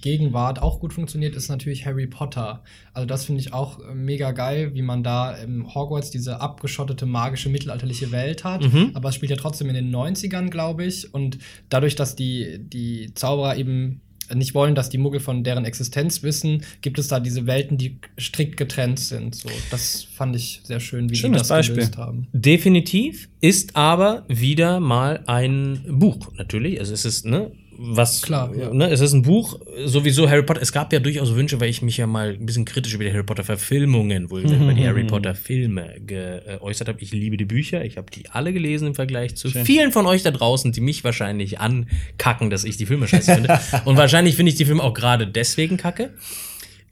Gegenwart 0.00 0.62
auch 0.62 0.80
gut 0.80 0.92
funktioniert, 0.92 1.34
ist 1.34 1.48
natürlich 1.48 1.86
Harry 1.86 2.06
Potter. 2.06 2.62
Also 2.92 3.06
das 3.06 3.24
finde 3.24 3.40
ich 3.40 3.52
auch 3.52 3.80
äh, 3.80 3.94
mega 3.94 4.32
geil, 4.32 4.74
wie 4.74 4.82
man 4.82 5.02
da 5.02 5.32
im 5.32 5.74
Hogwarts 5.74 6.10
diese 6.10 6.40
abgeschottete 6.40 7.06
magische 7.06 7.48
mittelalterliche 7.48 8.12
Welt 8.12 8.44
hat. 8.44 8.62
Mhm. 8.62 8.92
Aber 8.94 9.08
es 9.08 9.14
spielt 9.14 9.30
ja 9.30 9.36
trotzdem 9.36 9.68
in 9.68 9.74
den 9.74 9.94
90ern, 9.94 10.48
glaube 10.50 10.84
ich. 10.84 11.12
Und 11.12 11.38
dadurch, 11.68 11.96
dass 11.96 12.16
die, 12.16 12.58
die 12.60 13.12
Zauberer 13.14 13.56
eben 13.56 14.02
nicht 14.34 14.54
wollen, 14.54 14.74
dass 14.74 14.90
die 14.90 14.98
Muggel 14.98 15.20
von 15.20 15.44
deren 15.44 15.64
Existenz 15.64 16.22
wissen, 16.22 16.64
gibt 16.80 16.98
es 16.98 17.08
da 17.08 17.20
diese 17.20 17.46
Welten, 17.46 17.78
die 17.78 17.98
strikt 18.18 18.56
getrennt 18.56 18.98
sind. 18.98 19.34
So, 19.34 19.48
das 19.70 20.04
fand 20.04 20.36
ich 20.36 20.60
sehr 20.64 20.80
schön, 20.80 21.10
wie 21.10 21.16
Schönes 21.16 21.36
die 21.36 21.40
das 21.40 21.48
Beispiel. 21.48 21.76
gelöst 21.76 21.96
haben. 21.96 22.28
Definitiv 22.32 23.28
ist 23.40 23.76
aber 23.76 24.24
wieder 24.28 24.80
mal 24.80 25.22
ein 25.26 25.84
Buch, 25.88 26.32
natürlich. 26.36 26.78
Also 26.80 26.92
es 26.94 27.04
ist, 27.04 27.26
ne, 27.26 27.50
was, 27.82 28.20
Klar, 28.20 28.54
ja. 28.54 28.72
ne, 28.72 28.90
es 28.90 29.00
ist 29.00 29.14
ein 29.14 29.22
Buch, 29.22 29.58
sowieso 29.86 30.28
Harry 30.28 30.42
Potter. 30.42 30.60
Es 30.60 30.70
gab 30.70 30.92
ja 30.92 30.98
durchaus 30.98 31.34
Wünsche, 31.34 31.60
weil 31.60 31.70
ich 31.70 31.80
mich 31.80 31.96
ja 31.96 32.06
mal 32.06 32.36
ein 32.38 32.44
bisschen 32.44 32.66
kritisch 32.66 32.92
über 32.92 33.04
die 33.04 33.10
Harry 33.10 33.22
Potter 33.22 33.42
Verfilmungen, 33.42 34.30
wohl 34.30 34.42
über 34.42 34.74
die 34.74 34.86
Harry 34.86 35.04
Potter 35.04 35.34
Filme 35.34 35.94
geäußert 36.06 36.88
habe. 36.88 37.00
Ich 37.00 37.12
liebe 37.12 37.38
die 37.38 37.46
Bücher, 37.46 37.82
ich 37.82 37.96
habe 37.96 38.10
die 38.10 38.28
alle 38.28 38.52
gelesen 38.52 38.88
im 38.88 38.94
Vergleich 38.94 39.34
zu 39.34 39.48
vielen 39.48 39.92
von 39.92 40.06
euch 40.06 40.22
da 40.22 40.30
draußen, 40.30 40.72
die 40.72 40.82
mich 40.82 41.04
wahrscheinlich 41.04 41.58
ankacken, 41.58 42.50
dass 42.50 42.64
ich 42.64 42.76
die 42.76 42.84
Filme 42.84 43.08
scheiße 43.08 43.34
finde. 43.34 43.58
Und 43.86 43.96
wahrscheinlich 43.96 44.36
finde 44.36 44.50
ich 44.50 44.56
die 44.56 44.66
Filme 44.66 44.82
auch 44.82 44.94
gerade 44.94 45.26
deswegen 45.26 45.78
kacke. 45.78 46.10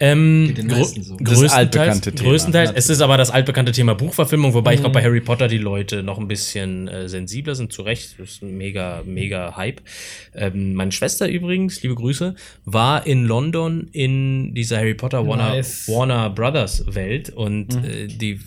Ähm, 0.01 0.45
Geht 0.49 0.59
den 0.59 0.71
grö- 0.71 0.79
meisten 0.79 1.03
so. 1.03 1.17
Das 1.17 1.25
größtenteils, 1.35 1.53
altbekannte 1.55 2.13
Thema, 2.15 2.31
größtenteils. 2.31 2.73
Es 2.75 2.89
ist 2.89 3.01
aber 3.01 3.17
das 3.17 3.31
altbekannte 3.31 3.73
Thema 3.73 3.95
Buchverfilmung, 3.95 4.55
wobei 4.55 4.75
ich 4.75 4.81
glaube, 4.81 4.93
bei 4.95 5.03
Harry 5.03 5.21
Potter 5.21 5.49
die 5.49 5.59
Leute 5.59 6.05
noch 6.05 6.19
ein 6.19 6.29
bisschen 6.29 6.87
äh, 6.87 7.09
sensibler 7.09 7.57
sind, 7.57 7.73
zu 7.73 7.83
Recht. 7.83 8.15
Das 8.19 8.31
ist 8.31 8.43
ein 8.43 8.57
mega, 8.57 9.03
mega 9.05 9.57
Hype. 9.57 9.81
Ähm, 10.35 10.75
meine 10.75 10.93
Schwester 10.93 11.29
übrigens, 11.29 11.83
liebe 11.83 11.97
Grüße, 11.97 12.37
war 12.65 13.07
in 13.07 13.25
London 13.25 13.89
in 13.91 14.55
dieser 14.55 14.77
Harry 14.79 14.95
Potter 14.95 15.27
Warner, 15.27 15.55
Nice. 15.57 15.89
Warner 15.89 16.31
Brothers 16.31 16.85
Welt 16.95 17.31
und 17.31 17.75
äh, 17.85 18.07
die 18.07 18.33
äh, 18.33 18.39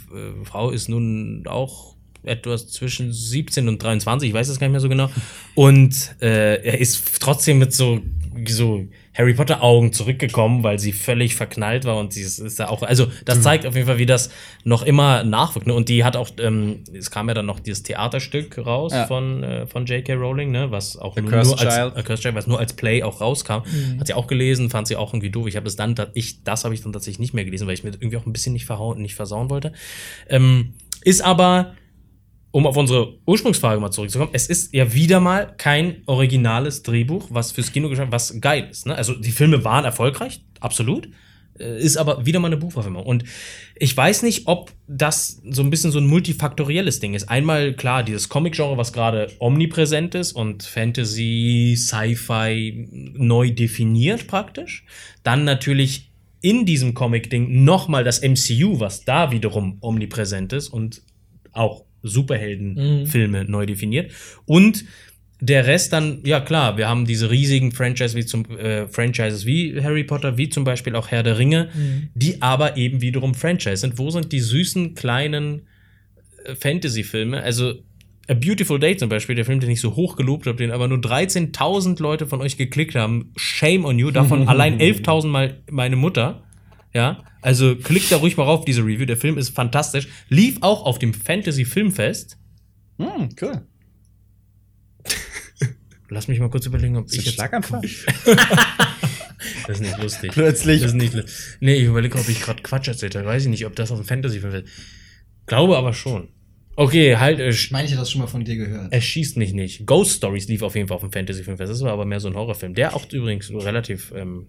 Frau 0.45 0.69
ist 0.71 0.87
nun 0.87 1.43
auch 1.47 1.95
etwas 2.23 2.69
zwischen 2.69 3.11
17 3.11 3.67
und 3.67 3.81
23, 3.81 4.29
ich 4.29 4.33
weiß 4.33 4.47
es 4.47 4.59
gar 4.59 4.67
nicht 4.67 4.73
mehr 4.73 4.79
so 4.79 4.89
genau. 4.89 5.09
Und 5.55 6.15
äh, 6.21 6.63
er 6.63 6.79
ist 6.79 7.19
trotzdem 7.19 7.57
mit 7.57 7.73
so, 7.73 7.99
so 8.47 8.85
Harry 9.13 9.33
Potter 9.33 9.61
Augen 9.61 9.91
zurückgekommen, 9.91 10.63
weil 10.63 10.79
sie 10.79 10.93
völlig 10.93 11.35
verknallt 11.35 11.83
war 11.83 11.97
und 11.97 12.13
sie 12.13 12.21
ist, 12.21 12.39
ist 12.39 12.59
da 12.61 12.69
auch, 12.69 12.81
also 12.81 13.07
das 13.25 13.41
zeigt 13.41 13.65
auf 13.65 13.75
jeden 13.75 13.85
Fall, 13.85 13.97
wie 13.97 14.05
das 14.05 14.29
noch 14.63 14.83
immer 14.83 15.23
nachwirkt. 15.25 15.67
Ne? 15.67 15.73
Und 15.73 15.89
die 15.89 16.03
hat 16.05 16.15
auch, 16.15 16.29
ähm, 16.39 16.83
es 16.93 17.11
kam 17.11 17.27
ja 17.27 17.33
dann 17.33 17.45
noch 17.45 17.59
dieses 17.59 17.83
Theaterstück 17.83 18.57
raus 18.65 18.93
Ja. 18.93 19.07
von, 19.07 19.43
äh, 19.43 19.67
von 19.67 19.85
J.K. 19.85 20.13
Rowling, 20.13 20.51
ne? 20.51 20.71
was 20.71 20.97
auch 20.97 21.17
nur, 21.17 21.29
nur 21.29 21.59
als. 21.59 21.61
A 21.61 22.01
Cursed 22.03 22.23
Child, 22.23 22.35
was 22.35 22.47
nur 22.47 22.57
als 22.59 22.73
Play 22.73 23.03
auch 23.03 23.19
rauskam. 23.19 23.63
Hat 23.99 24.07
sie 24.07 24.13
auch 24.13 24.27
gelesen, 24.27 24.69
fand 24.69 24.87
sie 24.87 24.95
auch 24.95 25.13
irgendwie 25.13 25.29
doof. 25.29 25.47
Ich 25.47 25.57
habe 25.57 25.67
es 25.67 25.75
dann, 25.75 25.93
ich, 26.13 26.43
das 26.43 26.63
habe 26.63 26.73
ich 26.73 26.81
dann 26.81 26.93
tatsächlich 26.93 27.19
nicht 27.19 27.33
mehr 27.33 27.43
gelesen, 27.43 27.67
weil 27.67 27.73
ich 27.73 27.83
mir 27.83 27.91
irgendwie 27.91 28.15
auch 28.17 28.25
ein 28.25 28.33
bisschen 28.33 28.53
nicht 28.53 28.65
verhauen, 28.65 29.01
nicht 29.01 29.15
versauen 29.15 29.49
wollte. 29.49 29.73
Ähm, 30.29 30.73
ist 31.03 31.21
aber 31.21 31.73
um 32.51 32.67
auf 32.67 32.77
unsere 32.77 33.17
Ursprungsfrage 33.25 33.79
mal 33.79 33.91
zurückzukommen, 33.91 34.31
es 34.33 34.47
ist 34.47 34.73
ja 34.73 34.93
wieder 34.93 35.19
mal 35.19 35.53
kein 35.57 36.03
originales 36.05 36.83
Drehbuch, 36.83 37.27
was 37.29 37.51
fürs 37.51 37.71
Kino 37.71 37.89
geschafft, 37.89 38.11
was 38.11 38.39
geil 38.41 38.67
ist. 38.69 38.85
Ne? 38.85 38.95
Also 38.95 39.15
die 39.15 39.31
Filme 39.31 39.63
waren 39.63 39.85
erfolgreich, 39.85 40.43
absolut, 40.59 41.09
äh, 41.59 41.79
ist 41.81 41.97
aber 41.97 42.25
wieder 42.25 42.39
mal 42.39 42.47
eine 42.47 42.57
Buchverfilmung. 42.57 43.05
Und 43.05 43.23
ich 43.75 43.95
weiß 43.95 44.23
nicht, 44.23 44.47
ob 44.47 44.71
das 44.87 45.41
so 45.49 45.61
ein 45.63 45.69
bisschen 45.69 45.91
so 45.91 45.99
ein 45.99 46.07
multifaktorielles 46.07 46.99
Ding 46.99 47.13
ist. 47.13 47.29
Einmal 47.29 47.73
klar, 47.73 48.03
dieses 48.03 48.27
Comic-Genre, 48.27 48.77
was 48.77 48.91
gerade 48.91 49.31
omnipräsent 49.39 50.15
ist 50.15 50.33
und 50.33 50.63
Fantasy, 50.63 51.75
Sci-Fi 51.77 53.13
neu 53.15 53.51
definiert 53.51 54.27
praktisch. 54.27 54.85
Dann 55.23 55.45
natürlich 55.45 56.11
in 56.41 56.65
diesem 56.65 56.95
Comic-Ding 56.95 57.63
nochmal 57.63 58.03
das 58.03 58.21
MCU, 58.21 58.79
was 58.79 59.05
da 59.05 59.31
wiederum 59.31 59.77
omnipräsent 59.79 60.53
ist 60.53 60.69
und 60.69 61.03
auch 61.53 61.85
Superheldenfilme 62.03 63.45
neu 63.45 63.65
definiert. 63.65 64.11
Und 64.45 64.85
der 65.39 65.65
Rest 65.65 65.91
dann, 65.91 66.19
ja 66.23 66.39
klar, 66.39 66.77
wir 66.77 66.87
haben 66.87 67.05
diese 67.05 67.31
riesigen 67.31 67.71
Franchise 67.71 68.15
wie 68.15 68.25
zum, 68.25 68.45
äh, 68.57 68.87
Franchises 68.87 69.45
wie 69.45 69.81
Harry 69.81 70.03
Potter, 70.03 70.37
wie 70.37 70.49
zum 70.49 70.63
Beispiel 70.63 70.95
auch 70.95 71.07
Herr 71.09 71.23
der 71.23 71.39
Ringe, 71.39 71.69
die 72.13 72.41
aber 72.43 72.77
eben 72.77 73.01
wiederum 73.01 73.33
Franchise 73.33 73.77
sind. 73.77 73.97
Wo 73.97 74.11
sind 74.11 74.31
die 74.31 74.39
süßen 74.39 74.93
kleinen 74.93 75.63
äh, 76.45 76.53
Fantasy-Filme? 76.53 77.41
Also 77.41 77.73
A 78.27 78.33
Beautiful 78.35 78.79
Day 78.79 78.95
zum 78.95 79.09
Beispiel, 79.09 79.35
der 79.35 79.45
Film, 79.45 79.59
den 79.59 79.71
ich 79.71 79.81
so 79.81 79.95
hoch 79.95 80.15
gelobt 80.15 80.45
habe, 80.45 80.57
den 80.57 80.71
aber 80.71 80.87
nur 80.87 80.99
13.000 80.99 82.01
Leute 82.01 82.27
von 82.27 82.39
euch 82.39 82.55
geklickt 82.55 82.95
haben. 82.95 83.33
Shame 83.35 83.83
on 83.83 83.97
you. 83.97 84.11
Davon 84.11 84.47
allein 84.47 84.79
11.000 84.79 85.27
mal 85.27 85.57
meine 85.69 85.95
Mutter. 85.95 86.43
Ja, 86.93 87.23
also 87.41 87.75
klickt 87.75 88.11
da 88.11 88.17
ruhig 88.17 88.35
mal 88.37 88.43
rauf, 88.43 88.65
diese 88.65 88.81
Review. 88.81 89.05
Der 89.05 89.17
Film 89.17 89.37
ist 89.37 89.49
fantastisch. 89.55 90.07
Lief 90.29 90.57
auch 90.61 90.85
auf 90.85 90.99
dem 90.99 91.13
Fantasy 91.13 91.63
Filmfest. 91.65 92.37
Hm, 92.99 93.29
cool. 93.41 93.61
Lass 96.09 96.27
mich 96.27 96.39
mal 96.39 96.49
kurz 96.49 96.65
überlegen, 96.65 96.97
ob 96.97 97.05
Ist 97.05 97.13
ich 97.13 97.17
das 97.19 97.25
jetzt. 97.27 97.35
Schlaganfall? 97.35 97.81
Das 99.67 99.79
ist 99.79 99.81
nicht 99.87 99.97
lustig. 100.01 100.31
Plötzlich. 100.33 100.81
Das 100.81 100.91
ist 100.91 100.97
nicht, 100.97 101.13
lu- 101.13 101.23
nee, 101.61 101.75
ich 101.75 101.85
überlege, 101.85 102.17
ob 102.19 102.27
ich 102.29 102.41
gerade 102.41 102.61
Quatsch 102.61 102.87
erzählt 102.87 103.15
habe. 103.15 103.25
Weiß 103.25 103.43
ich 103.43 103.49
nicht, 103.49 103.65
ob 103.65 103.75
das 103.75 103.91
auf 103.91 103.99
dem 103.99 104.05
Fantasy 104.05 104.39
Filmfest. 104.39 104.67
Glaube 105.47 105.77
aber 105.77 105.93
schon. 105.93 106.29
Okay, 106.75 107.15
halt, 107.17 107.39
äh, 107.39 107.49
Ich 107.49 107.71
meine, 107.71 107.85
ich 107.85 107.91
hätte 107.91 108.01
das 108.01 108.11
schon 108.11 108.21
mal 108.21 108.27
von 108.27 108.43
dir 108.43 108.55
gehört. 108.55 108.91
Er 108.93 109.01
schießt 109.01 109.37
mich 109.37 109.53
nicht. 109.53 109.85
Ghost 109.87 110.17
Stories 110.17 110.47
lief 110.47 110.61
auf 110.61 110.75
jeden 110.75 110.87
Fall 110.87 110.95
auf 110.95 111.01
dem 111.01 111.11
Fantasy 111.11 111.43
Filmfest. 111.43 111.71
Das 111.71 111.81
war 111.81 111.91
aber 111.91 112.05
mehr 112.05 112.19
so 112.19 112.27
ein 112.27 112.35
Horrorfilm, 112.35 112.73
der 112.75 112.95
auch 112.95 113.09
übrigens 113.11 113.49
relativ 113.51 114.11
ähm, 114.15 114.47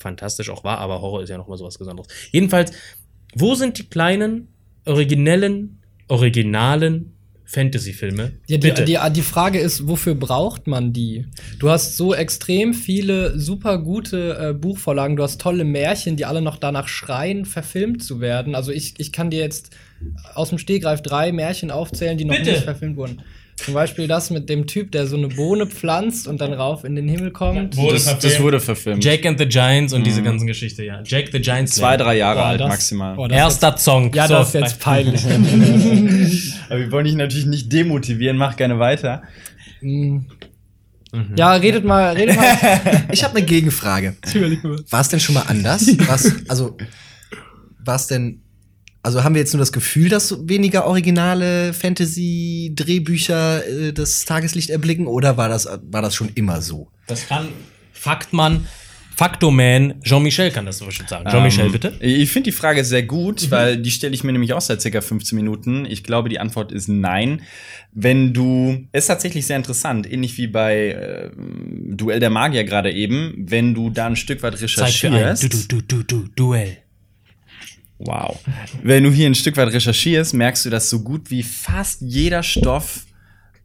fantastisch 0.00 0.50
auch 0.50 0.64
war, 0.64 0.78
aber 0.78 1.00
Horror 1.00 1.22
ist 1.22 1.28
ja 1.28 1.38
noch 1.38 1.48
mal 1.48 1.56
sowas 1.56 1.78
Besonderes. 1.78 2.08
Jedenfalls, 2.30 2.72
wo 3.34 3.54
sind 3.54 3.78
die 3.78 3.84
kleinen, 3.84 4.48
originellen, 4.84 5.80
originalen 6.08 7.12
Fantasy-Filme? 7.50 8.32
Ja, 8.46 8.58
die, 8.58 8.72
die, 8.84 8.98
die 9.12 9.22
Frage 9.22 9.58
ist, 9.58 9.88
wofür 9.88 10.14
braucht 10.14 10.68
man 10.68 10.92
die? 10.92 11.26
Du 11.58 11.68
hast 11.68 11.96
so 11.96 12.14
extrem 12.14 12.74
viele 12.74 13.38
super 13.38 13.78
gute 13.78 14.38
äh, 14.38 14.54
Buchvorlagen, 14.54 15.16
du 15.16 15.24
hast 15.24 15.40
tolle 15.40 15.64
Märchen, 15.64 16.16
die 16.16 16.24
alle 16.24 16.42
noch 16.42 16.58
danach 16.58 16.86
schreien, 16.86 17.44
verfilmt 17.44 18.04
zu 18.04 18.20
werden. 18.20 18.54
Also 18.54 18.70
ich, 18.70 18.94
ich 18.98 19.12
kann 19.12 19.30
dir 19.30 19.40
jetzt 19.40 19.70
aus 20.34 20.50
dem 20.50 20.58
Stehgreif 20.58 21.02
drei 21.02 21.32
Märchen 21.32 21.70
aufzählen, 21.70 22.16
die 22.16 22.24
noch 22.24 22.36
Bitte. 22.36 22.52
nicht 22.52 22.62
verfilmt 22.62 22.96
wurden. 22.96 23.22
Zum 23.64 23.74
Beispiel 23.74 24.08
das 24.08 24.30
mit 24.30 24.48
dem 24.48 24.66
Typ, 24.66 24.90
der 24.92 25.06
so 25.06 25.16
eine 25.16 25.28
Bohne 25.28 25.66
pflanzt 25.66 26.26
und 26.26 26.40
dann 26.40 26.52
rauf 26.52 26.84
in 26.84 26.96
den 26.96 27.08
Himmel 27.08 27.30
kommt. 27.30 27.76
Wurde 27.76 27.94
Das, 27.94 28.18
das 28.18 28.40
wurde 28.40 28.58
verfilmt. 28.60 29.04
Jack 29.04 29.26
and 29.26 29.38
the 29.38 29.46
Giants 29.46 29.92
und 29.92 30.04
diese 30.06 30.22
ganzen 30.22 30.46
Geschichte, 30.46 30.84
ja. 30.84 31.02
Jack 31.04 31.28
the 31.32 31.40
Giants. 31.40 31.72
Zwei, 31.74 31.96
drei 31.96 32.16
Jahre 32.16 32.42
alt 32.42 32.60
das- 32.60 32.68
maximal. 32.68 33.16
das 33.28 33.36
Erster 33.36 33.76
Song. 33.76 34.12
Ja, 34.14 34.26
So, 34.28 34.34
das 34.34 34.48
ist 34.48 34.54
jetzt 34.54 34.80
peinlich. 34.80 35.24
Aber 36.68 36.78
wir 36.80 36.90
wollen 36.92 37.04
dich 37.04 37.14
natürlich 37.14 37.46
nicht 37.46 37.72
demotivieren, 37.72 38.36
mach 38.36 38.56
gerne 38.56 38.78
weiter. 38.78 39.22
Mm. 39.80 40.20
Ja, 41.36 41.54
redet 41.54 41.84
mal, 41.84 42.12
redet 42.14 42.36
mal. 42.36 43.04
Ich 43.12 43.24
habe 43.24 43.36
eine 43.36 43.44
Gegenfrage. 43.46 44.16
War 44.90 45.00
es 45.00 45.08
denn 45.08 45.18
schon 45.20 45.34
mal 45.34 45.42
anders? 45.48 45.86
Was, 46.06 46.32
also, 46.48 46.76
war 47.84 47.96
es 47.96 48.06
denn, 48.06 48.42
also 49.02 49.24
haben 49.24 49.34
wir 49.34 49.40
jetzt 49.40 49.54
nur 49.54 49.60
das 49.60 49.72
Gefühl, 49.72 50.08
dass 50.08 50.48
weniger 50.48 50.86
originale 50.86 51.72
Fantasy-Drehbücher 51.72 53.66
äh, 53.66 53.92
das 53.92 54.24
Tageslicht 54.24 54.70
erblicken 54.70 55.06
oder 55.06 55.36
war 55.36 55.48
das, 55.48 55.68
war 55.90 56.02
das 56.02 56.14
schon 56.14 56.30
immer 56.34 56.60
so? 56.60 56.88
Das 57.06 57.26
kann 57.26 57.48
Faktmann, 57.92 58.66
Faktoman, 59.20 60.00
Jean-Michel 60.02 60.50
kann 60.50 60.64
das 60.64 60.78
so 60.78 60.86
bestimmt 60.86 61.10
sagen. 61.10 61.28
Jean-Michel, 61.28 61.66
Ähm, 61.66 61.72
bitte. 61.72 61.92
Ich 62.00 62.30
finde 62.30 62.50
die 62.50 62.56
Frage 62.56 62.84
sehr 62.84 63.02
gut, 63.02 63.50
weil 63.50 63.76
die 63.76 63.90
stelle 63.90 64.14
ich 64.14 64.24
mir 64.24 64.32
nämlich 64.32 64.54
auch 64.54 64.62
seit 64.62 64.80
circa 64.80 65.02
15 65.02 65.36
Minuten. 65.36 65.84
Ich 65.84 66.04
glaube, 66.04 66.30
die 66.30 66.38
Antwort 66.38 66.72
ist 66.72 66.88
nein. 66.88 67.42
Wenn 67.92 68.32
du, 68.32 68.86
es 68.92 69.04
ist 69.04 69.06
tatsächlich 69.08 69.44
sehr 69.44 69.58
interessant, 69.58 70.10
ähnlich 70.10 70.38
wie 70.38 70.46
bei 70.46 70.88
äh, 70.88 71.30
Duell 71.36 72.18
der 72.18 72.30
Magier 72.30 72.64
gerade 72.64 72.92
eben, 72.92 73.34
wenn 73.36 73.74
du 73.74 73.90
da 73.90 74.06
ein 74.06 74.16
Stück 74.16 74.42
weit 74.42 74.56
Zeit 74.56 74.70
für 74.90 75.08
ein 75.08 75.12
recherchierst. 75.12 75.70
du, 75.70 75.80
du, 75.80 76.02
du, 76.02 76.02
du, 76.02 76.28
Duell. 76.34 76.78
Wow. 78.00 78.38
Wenn 78.82 79.04
du 79.04 79.10
hier 79.10 79.26
ein 79.26 79.34
Stück 79.34 79.58
weit 79.58 79.72
recherchierst, 79.72 80.32
merkst 80.32 80.64
du, 80.64 80.70
dass 80.70 80.88
so 80.88 81.02
gut 81.02 81.30
wie 81.30 81.42
fast 81.42 82.00
jeder 82.00 82.42
Stoff 82.42 83.04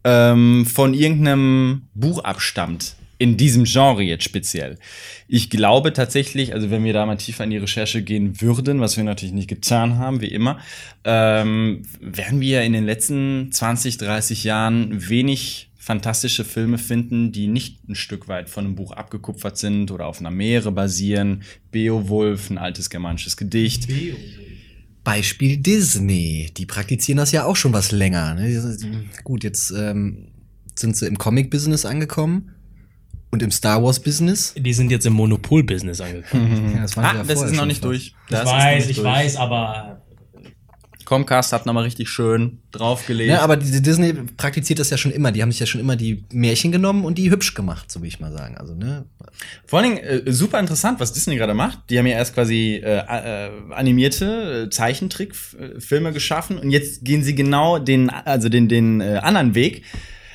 ähm, 0.04 0.66
von 0.66 0.92
irgendeinem 0.92 1.88
Buch 1.94 2.22
abstammt. 2.22 2.96
In 3.18 3.38
diesem 3.38 3.64
Genre 3.64 4.02
jetzt 4.02 4.24
speziell. 4.24 4.78
Ich 5.26 5.48
glaube 5.48 5.94
tatsächlich, 5.94 6.52
also 6.52 6.70
wenn 6.70 6.84
wir 6.84 6.92
da 6.92 7.06
mal 7.06 7.16
tiefer 7.16 7.44
in 7.44 7.50
die 7.50 7.56
Recherche 7.56 8.02
gehen 8.02 8.42
würden, 8.42 8.78
was 8.80 8.98
wir 8.98 9.04
natürlich 9.04 9.34
nicht 9.34 9.48
getan 9.48 9.96
haben, 9.96 10.20
wie 10.20 10.28
immer, 10.28 10.58
ähm, 11.04 11.80
werden 11.98 12.42
wir 12.42 12.60
in 12.60 12.74
den 12.74 12.84
letzten 12.84 13.50
20, 13.50 13.96
30 13.96 14.44
Jahren 14.44 15.08
wenig 15.08 15.65
fantastische 15.86 16.44
Filme 16.44 16.78
finden, 16.78 17.30
die 17.30 17.46
nicht 17.46 17.88
ein 17.88 17.94
Stück 17.94 18.26
weit 18.26 18.50
von 18.50 18.64
einem 18.64 18.74
Buch 18.74 18.90
abgekupfert 18.90 19.56
sind 19.56 19.92
oder 19.92 20.06
auf 20.06 20.18
einer 20.18 20.32
Meere 20.32 20.72
basieren. 20.72 21.44
Beowulf, 21.70 22.50
ein 22.50 22.58
altes 22.58 22.90
germanisches 22.90 23.36
Gedicht. 23.36 23.86
Beispiel 25.04 25.58
Disney. 25.58 26.50
Die 26.56 26.66
praktizieren 26.66 27.18
das 27.18 27.30
ja 27.30 27.44
auch 27.44 27.54
schon 27.54 27.72
was 27.72 27.92
länger. 27.92 28.34
Ne? 28.34 28.76
Gut, 29.22 29.44
jetzt 29.44 29.70
ähm, 29.70 30.32
sind 30.74 30.96
sie 30.96 31.06
im 31.06 31.18
Comic-Business 31.18 31.84
angekommen 31.84 32.50
und 33.30 33.40
im 33.44 33.52
Star 33.52 33.80
Wars-Business. 33.80 34.54
Die 34.58 34.72
sind 34.72 34.90
jetzt 34.90 35.06
im 35.06 35.12
Monopol-Business 35.12 36.00
angekommen. 36.00 36.72
Ja, 36.74 36.82
das, 36.82 36.98
Ah, 36.98 37.14
ja 37.14 37.22
das 37.22 37.42
ist 37.42 37.54
noch 37.54 37.64
nicht 37.64 37.84
durch. 37.84 38.12
Das 38.28 38.40
ist 38.40 38.46
noch 38.52 38.86
nicht 38.88 38.98
durch. 38.98 39.38
aber 39.38 40.02
Comcast 41.06 41.52
hat 41.54 41.64
nochmal 41.64 41.84
richtig 41.84 42.10
schön 42.10 42.58
draufgelegt. 42.72 43.30
Ja, 43.30 43.40
aber 43.40 43.56
die, 43.56 43.80
Disney 43.80 44.12
praktiziert 44.12 44.78
das 44.78 44.90
ja 44.90 44.98
schon 44.98 45.12
immer. 45.12 45.32
Die 45.32 45.40
haben 45.40 45.50
sich 45.50 45.60
ja 45.60 45.66
schon 45.66 45.80
immer 45.80 45.96
die 45.96 46.24
Märchen 46.30 46.72
genommen 46.72 47.04
und 47.04 47.16
die 47.16 47.30
hübsch 47.30 47.54
gemacht, 47.54 47.90
so 47.90 48.02
will 48.02 48.08
ich 48.08 48.20
mal 48.20 48.32
sagen. 48.32 48.58
Also, 48.58 48.74
ne? 48.74 49.06
Vor 49.66 49.78
allen 49.78 49.96
Dingen 49.96 50.04
äh, 50.04 50.32
super 50.32 50.58
interessant, 50.58 51.00
was 51.00 51.12
Disney 51.12 51.36
gerade 51.36 51.54
macht. 51.54 51.78
Die 51.88 51.98
haben 51.98 52.06
ja 52.06 52.16
erst 52.16 52.34
quasi 52.34 52.82
äh, 52.84 52.98
äh, 52.98 53.50
animierte 53.70 54.64
äh, 54.66 54.70
Zeichentrickfilme 54.70 56.12
geschaffen 56.12 56.58
und 56.58 56.70
jetzt 56.70 57.04
gehen 57.04 57.22
sie 57.22 57.34
genau 57.34 57.78
den, 57.78 58.10
also 58.10 58.48
den, 58.48 58.68
den 58.68 59.00
äh, 59.00 59.20
anderen 59.22 59.54
Weg. 59.54 59.84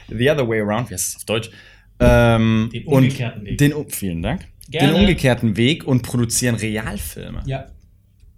The 0.08 0.32
other 0.32 0.48
way 0.48 0.62
around, 0.62 0.90
wie 0.90 0.94
heißt 0.94 1.10
es 1.10 1.16
auf 1.18 1.26
Deutsch? 1.26 1.52
Ähm, 2.00 2.70
Den 2.74 2.86
umgekehrten 2.86 3.42
und 3.42 3.48
Weg. 3.48 3.58
Den, 3.60 3.90
vielen 3.90 4.22
Dank. 4.22 4.48
Gerne. 4.70 4.94
Den 4.94 5.02
umgekehrten 5.02 5.58
Weg 5.58 5.86
und 5.86 6.02
produzieren 6.02 6.56
Realfilme. 6.56 7.44
Ja. 7.46 7.68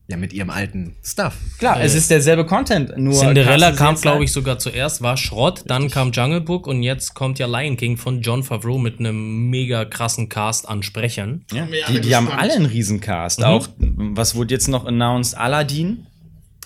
Ja, 0.07 0.17
mit 0.17 0.33
ihrem 0.33 0.49
alten 0.49 0.95
Stuff. 1.01 1.37
Klar, 1.59 1.81
es 1.81 1.95
ist 1.95 2.11
derselbe 2.11 2.45
Content, 2.45 2.97
nur 2.97 3.13
Cinderella 3.13 3.71
kam, 3.71 3.95
glaube 3.95 4.25
ich, 4.25 4.33
sogar 4.33 4.59
zuerst, 4.59 5.01
war 5.01 5.15
Schrott, 5.15 5.63
dann 5.67 5.89
kam 5.89 6.11
Jungle 6.11 6.41
Book 6.41 6.67
und 6.67 6.83
jetzt 6.83 7.13
kommt 7.13 7.39
ja 7.39 7.47
Lion 7.47 7.77
King 7.77 7.95
von 7.95 8.21
John 8.21 8.43
Favreau 8.43 8.77
mit 8.77 8.99
einem 8.99 9.49
mega 9.49 9.85
krassen 9.85 10.27
Cast 10.27 10.67
an 10.67 10.83
Sprechern. 10.83 11.45
Ja, 11.53 11.67
die, 11.89 12.01
die 12.01 12.15
haben 12.15 12.29
alle 12.29 12.53
einen 12.53 12.65
Riesencast. 12.65 13.43
Auch, 13.45 13.69
was 13.77 14.35
wurde 14.35 14.53
jetzt 14.53 14.67
noch 14.67 14.85
announced? 14.85 15.37
Aladdin. 15.37 16.05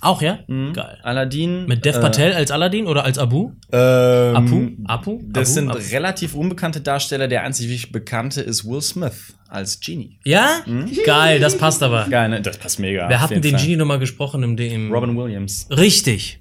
Auch, 0.01 0.21
ja? 0.21 0.39
Geil. 0.47 0.99
Aladdin. 1.01 1.65
Mit 1.65 1.83
Dev 1.83 1.97
äh, 1.97 2.01
Patel 2.01 2.33
als 2.33 2.51
Aladdin 2.51 2.85
oder 2.85 3.03
als 3.03 3.17
Abu? 3.17 3.53
Ähm, 3.71 4.35
Apu? 4.35 4.69
Apu? 4.85 5.23
Das 5.25 5.49
Abu? 5.49 5.53
sind 5.53 5.69
Abu? 5.71 5.79
relativ 5.91 6.35
unbekannte 6.35 6.81
Darsteller. 6.81 7.27
Der 7.27 7.43
einzig 7.43 7.67
wirklich 7.67 7.91
bekannte 7.91 8.41
ist 8.41 8.65
Will 8.65 8.81
Smith 8.81 9.35
als 9.47 9.79
Genie. 9.79 10.19
Ja? 10.23 10.63
Geil, 11.05 11.39
das 11.39 11.57
passt 11.57 11.81
aber. 11.81 12.07
Geil, 12.09 12.29
ne? 12.29 12.41
Das 12.41 12.57
passt 12.57 12.79
mega. 12.79 13.09
Wir 13.09 13.21
hatten 13.21 13.41
den 13.41 13.55
Fall. 13.55 13.61
Genie 13.61 13.75
nochmal 13.75 13.99
gesprochen 13.99 14.43
im, 14.43 14.57
im 14.57 14.91
Robin 14.91 15.17
Williams. 15.17 15.67
Richtig. 15.71 16.39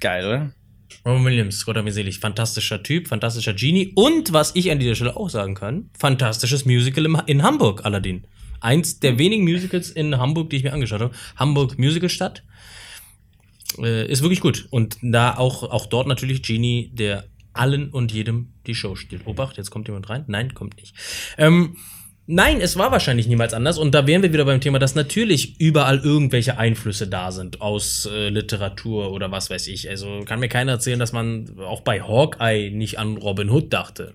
Geil, 0.00 0.26
oder? 0.26 0.52
Robin 1.06 1.24
Williams, 1.24 1.64
Gott 1.64 1.76
hab 1.76 1.84
mir 1.84 1.92
selig. 1.92 2.18
Fantastischer 2.20 2.82
Typ, 2.82 3.08
fantastischer 3.08 3.54
Genie. 3.54 3.92
Und 3.94 4.32
was 4.32 4.54
ich 4.54 4.70
an 4.70 4.78
dieser 4.78 4.94
Stelle 4.94 5.16
auch 5.16 5.30
sagen 5.30 5.54
kann, 5.54 5.90
fantastisches 5.98 6.66
Musical 6.66 7.06
im, 7.06 7.20
in 7.26 7.42
Hamburg, 7.42 7.86
Aladdin. 7.86 8.26
Eins 8.60 8.98
der 9.00 9.18
wenigen 9.18 9.44
Musicals 9.44 9.90
in 9.90 10.18
Hamburg, 10.18 10.50
die 10.50 10.56
ich 10.56 10.64
mir 10.64 10.72
angeschaut 10.72 11.00
habe. 11.00 11.14
Hamburg 11.36 11.78
Musicalstadt. 11.78 12.42
Äh, 13.78 14.10
ist 14.10 14.22
wirklich 14.22 14.40
gut. 14.40 14.66
Und 14.70 14.96
da 15.02 15.36
auch, 15.36 15.62
auch 15.62 15.86
dort 15.86 16.06
natürlich 16.06 16.42
Genie, 16.42 16.90
der 16.92 17.24
allen 17.52 17.90
und 17.90 18.12
jedem 18.12 18.52
die 18.66 18.74
Show 18.74 18.94
stiehlt. 18.96 19.26
Obacht, 19.26 19.56
jetzt 19.56 19.70
kommt 19.70 19.88
jemand 19.88 20.08
rein. 20.08 20.24
Nein, 20.26 20.54
kommt 20.54 20.76
nicht. 20.76 20.94
Ähm, 21.36 21.76
Nein, 22.30 22.60
es 22.60 22.76
war 22.76 22.92
wahrscheinlich 22.92 23.26
niemals 23.26 23.54
anders. 23.54 23.78
Und 23.78 23.94
da 23.94 24.06
wären 24.06 24.20
wir 24.20 24.34
wieder 24.34 24.44
beim 24.44 24.60
Thema, 24.60 24.78
dass 24.78 24.94
natürlich 24.94 25.58
überall 25.58 25.98
irgendwelche 25.98 26.58
Einflüsse 26.58 27.08
da 27.08 27.32
sind 27.32 27.62
aus 27.62 28.04
äh, 28.04 28.28
Literatur 28.28 29.12
oder 29.12 29.30
was 29.30 29.48
weiß 29.48 29.66
ich. 29.68 29.88
Also 29.88 30.20
kann 30.26 30.38
mir 30.38 30.50
keiner 30.50 30.72
erzählen, 30.72 30.98
dass 30.98 31.12
man 31.12 31.58
auch 31.58 31.80
bei 31.80 32.02
Hawkeye 32.02 32.70
nicht 32.70 32.98
an 32.98 33.16
Robin 33.16 33.48
Hood 33.48 33.72
dachte. 33.72 34.12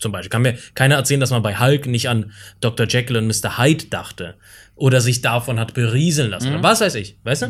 Zum 0.00 0.12
Beispiel. 0.12 0.30
Kann 0.30 0.42
mir 0.42 0.56
keiner 0.74 0.94
erzählen, 0.94 1.18
dass 1.18 1.30
man 1.30 1.42
bei 1.42 1.58
Hulk 1.58 1.86
nicht 1.86 2.08
an 2.08 2.30
Dr. 2.60 2.86
Jekyll 2.86 3.16
und 3.16 3.26
Mr. 3.26 3.58
Hyde 3.58 3.86
dachte. 3.86 4.36
Oder 4.76 5.00
sich 5.00 5.20
davon 5.20 5.58
hat 5.58 5.74
berieseln 5.74 6.30
lassen. 6.30 6.52
Oder 6.52 6.62
was 6.62 6.80
weiß 6.80 6.94
ich. 6.94 7.18
Weißt 7.24 7.42
du? 7.42 7.46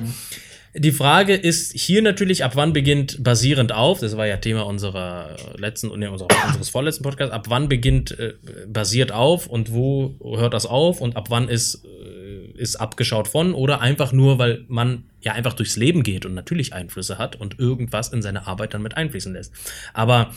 Die 0.74 0.92
Frage 0.92 1.34
ist 1.34 1.72
hier 1.74 2.00
natürlich, 2.00 2.44
ab 2.44 2.52
wann 2.54 2.72
beginnt 2.72 3.22
basierend 3.22 3.72
auf, 3.72 4.00
das 4.00 4.16
war 4.16 4.26
ja 4.26 4.38
Thema 4.38 4.62
unserer 4.62 5.36
letzten, 5.56 5.88
nee, 5.98 6.06
unseres 6.46 6.70
vorletzten 6.70 7.02
Podcasts, 7.02 7.32
ab 7.32 7.46
wann 7.48 7.68
beginnt 7.68 8.18
äh, 8.18 8.34
basiert 8.66 9.12
auf 9.12 9.46
und 9.46 9.72
wo 9.72 10.14
hört 10.22 10.54
das 10.54 10.64
auf 10.64 11.02
und 11.02 11.14
ab 11.14 11.26
wann 11.28 11.48
ist, 11.48 11.84
äh, 11.84 12.58
ist 12.58 12.76
abgeschaut 12.76 13.28
von 13.28 13.52
oder 13.52 13.82
einfach 13.82 14.12
nur, 14.12 14.38
weil 14.38 14.64
man 14.66 15.04
ja 15.20 15.32
einfach 15.32 15.52
durchs 15.52 15.76
Leben 15.76 16.02
geht 16.02 16.24
und 16.24 16.32
natürlich 16.32 16.72
Einflüsse 16.72 17.18
hat 17.18 17.36
und 17.36 17.58
irgendwas 17.58 18.08
in 18.08 18.22
seine 18.22 18.46
Arbeit 18.46 18.72
dann 18.72 18.82
mit 18.82 18.96
einfließen 18.96 19.34
lässt. 19.34 19.52
Aber 19.92 20.32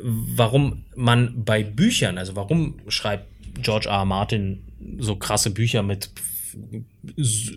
warum 0.00 0.84
man 0.94 1.44
bei 1.44 1.64
Büchern, 1.64 2.18
also 2.18 2.36
warum 2.36 2.76
schreibt 2.86 3.26
George 3.60 3.88
R. 3.88 3.96
R. 3.96 4.04
Martin 4.04 4.62
so 4.98 5.16
krasse 5.16 5.50
Bücher 5.50 5.82
mit 5.82 6.10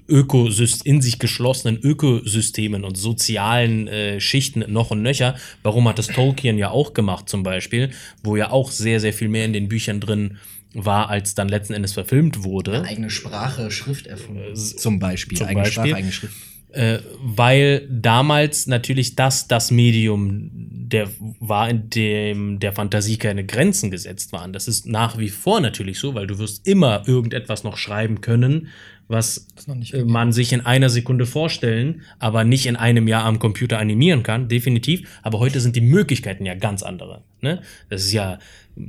Ökosys 0.07 0.81
in 0.81 1.01
sich 1.01 1.19
geschlossenen 1.19 1.77
Ökosystemen 1.77 2.83
und 2.83 2.97
sozialen 2.97 3.87
äh, 3.87 4.19
Schichten 4.19 4.63
noch 4.67 4.91
und 4.91 5.01
nöcher. 5.01 5.35
Warum 5.63 5.87
hat 5.87 5.99
das 5.99 6.07
Tolkien 6.07 6.57
ja 6.57 6.69
auch 6.69 6.93
gemacht 6.93 7.29
zum 7.29 7.43
Beispiel, 7.43 7.91
wo 8.23 8.35
ja 8.35 8.51
auch 8.51 8.71
sehr, 8.71 8.99
sehr 8.99 9.13
viel 9.13 9.27
mehr 9.27 9.45
in 9.45 9.53
den 9.53 9.67
Büchern 9.67 9.99
drin 9.99 10.37
war, 10.73 11.09
als 11.09 11.35
dann 11.35 11.47
letzten 11.47 11.73
Endes 11.73 11.93
verfilmt 11.93 12.43
wurde. 12.43 12.83
Eigene 12.83 13.09
Sprache, 13.09 13.71
Schrift 13.71 14.07
erfunden. 14.07 14.55
Zum 14.55 14.99
Beispiel. 14.99 15.37
zum 15.37 15.47
eigene 15.47 15.63
Beispiel. 15.63 15.83
Sprache, 15.83 15.95
eigene 15.95 16.11
Schrift. 16.11 16.35
Äh, 16.75 16.99
weil 17.21 17.87
damals 17.89 18.67
natürlich 18.67 19.15
das 19.15 19.47
das 19.47 19.71
Medium 19.71 20.51
der 20.53 21.09
war, 21.39 21.69
in 21.69 21.89
dem 21.89 22.59
der 22.59 22.73
Fantasie 22.73 23.17
keine 23.17 23.45
Grenzen 23.45 23.91
gesetzt 23.91 24.31
waren. 24.31 24.53
Das 24.53 24.67
ist 24.67 24.85
nach 24.85 25.17
wie 25.17 25.29
vor 25.29 25.59
natürlich 25.59 25.99
so, 25.99 26.13
weil 26.13 26.27
du 26.27 26.37
wirst 26.37 26.67
immer 26.67 27.07
irgendetwas 27.07 27.63
noch 27.63 27.77
schreiben 27.77 28.21
können, 28.21 28.67
was 29.07 29.47
äh, 29.91 30.03
man 30.03 30.31
sich 30.31 30.53
in 30.53 30.61
einer 30.61 30.89
Sekunde 30.89 31.25
vorstellen, 31.25 32.01
aber 32.19 32.43
nicht 32.43 32.65
in 32.65 32.75
einem 32.75 33.07
Jahr 33.07 33.23
am 33.25 33.39
Computer 33.39 33.79
animieren 33.79 34.23
kann, 34.23 34.47
definitiv. 34.47 35.07
Aber 35.21 35.39
heute 35.39 35.59
sind 35.59 35.75
die 35.75 35.81
Möglichkeiten 35.81 36.45
ja 36.45 36.55
ganz 36.55 36.83
andere. 36.83 37.23
Ne? 37.41 37.61
Das 37.89 38.05
ist 38.05 38.13
ja, 38.13 38.39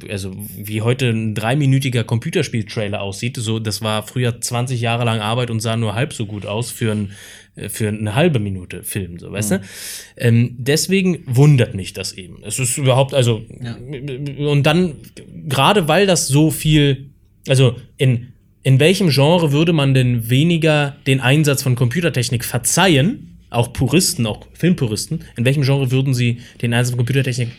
also 0.08 0.34
wie 0.56 0.82
heute 0.82 1.10
ein 1.10 1.34
dreiminütiger 1.34 2.04
Computerspiel-Trailer 2.04 3.00
aussieht, 3.00 3.36
so 3.36 3.58
das 3.58 3.82
war 3.82 4.02
früher 4.02 4.40
20 4.40 4.80
Jahre 4.80 5.04
lang 5.04 5.20
Arbeit 5.20 5.50
und 5.50 5.60
sah 5.60 5.76
nur 5.76 5.94
halb 5.94 6.12
so 6.12 6.26
gut 6.26 6.46
aus 6.46 6.70
für 6.70 6.92
ein 6.92 7.10
äh, 7.56 7.68
für 7.68 7.88
eine 7.88 8.14
halbe 8.14 8.38
Minute 8.38 8.82
Film, 8.84 9.18
so 9.18 9.32
weißt 9.32 9.50
du. 9.52 9.60
Ähm, 10.16 10.54
deswegen 10.58 11.22
wundert 11.26 11.74
mich 11.74 11.92
das 11.92 12.12
eben. 12.12 12.42
Es 12.42 12.58
ist 12.58 12.78
überhaupt, 12.78 13.12
also 13.14 13.42
und 14.38 14.62
dann 14.62 14.96
gerade 15.46 15.88
weil 15.88 16.06
das 16.06 16.28
so 16.28 16.50
viel, 16.50 17.10
also 17.46 17.76
in 17.96 18.32
in 18.66 18.80
welchem 18.80 19.10
Genre 19.10 19.52
würde 19.52 19.72
man 19.72 19.94
denn 19.94 20.28
weniger 20.28 20.96
den 21.06 21.20
Einsatz 21.20 21.62
von 21.62 21.76
Computertechnik 21.76 22.44
verzeihen? 22.44 23.38
Auch 23.48 23.72
Puristen, 23.72 24.26
auch 24.26 24.44
Filmpuristen. 24.54 25.20
In 25.36 25.44
welchem 25.44 25.62
Genre 25.62 25.92
würden 25.92 26.14
sie 26.14 26.40
den 26.62 26.74
Einsatz 26.74 26.90
von 26.90 26.96
Computertechnik 26.98 27.50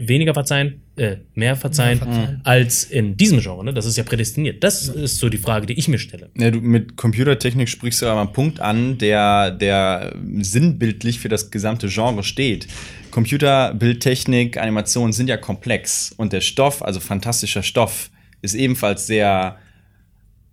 weniger 0.00 0.34
verzeihen, 0.34 0.80
äh, 0.96 1.18
mehr 1.36 1.54
verzeihen, 1.54 2.00
Mehr 2.00 2.08
verzeihen. 2.08 2.40
als 2.42 2.82
in 2.82 3.16
diesem 3.16 3.38
Genre? 3.38 3.64
Ne? 3.64 3.72
Das 3.72 3.86
ist 3.86 3.96
ja 3.96 4.02
prädestiniert. 4.02 4.64
Das 4.64 4.88
ist 4.88 5.18
so 5.18 5.28
die 5.28 5.38
Frage, 5.38 5.66
die 5.66 5.74
ich 5.74 5.86
mir 5.86 6.00
stelle. 6.00 6.30
Ja, 6.36 6.50
du, 6.50 6.60
mit 6.60 6.96
Computertechnik 6.96 7.68
sprichst 7.68 8.02
du 8.02 8.06
aber 8.06 8.20
einen 8.22 8.32
Punkt 8.32 8.58
an, 8.58 8.98
der, 8.98 9.52
der 9.52 10.16
sinnbildlich 10.40 11.20
für 11.20 11.28
das 11.28 11.52
gesamte 11.52 11.86
Genre 11.86 12.24
steht. 12.24 12.66
Computer, 13.12 13.72
Bildtechnik, 13.72 14.56
Animationen 14.56 15.12
sind 15.12 15.28
ja 15.28 15.36
komplex 15.36 16.12
und 16.16 16.32
der 16.32 16.40
Stoff, 16.40 16.82
also 16.82 16.98
fantastischer 16.98 17.62
Stoff, 17.62 18.10
ist 18.42 18.54
ebenfalls 18.54 19.06
sehr 19.06 19.56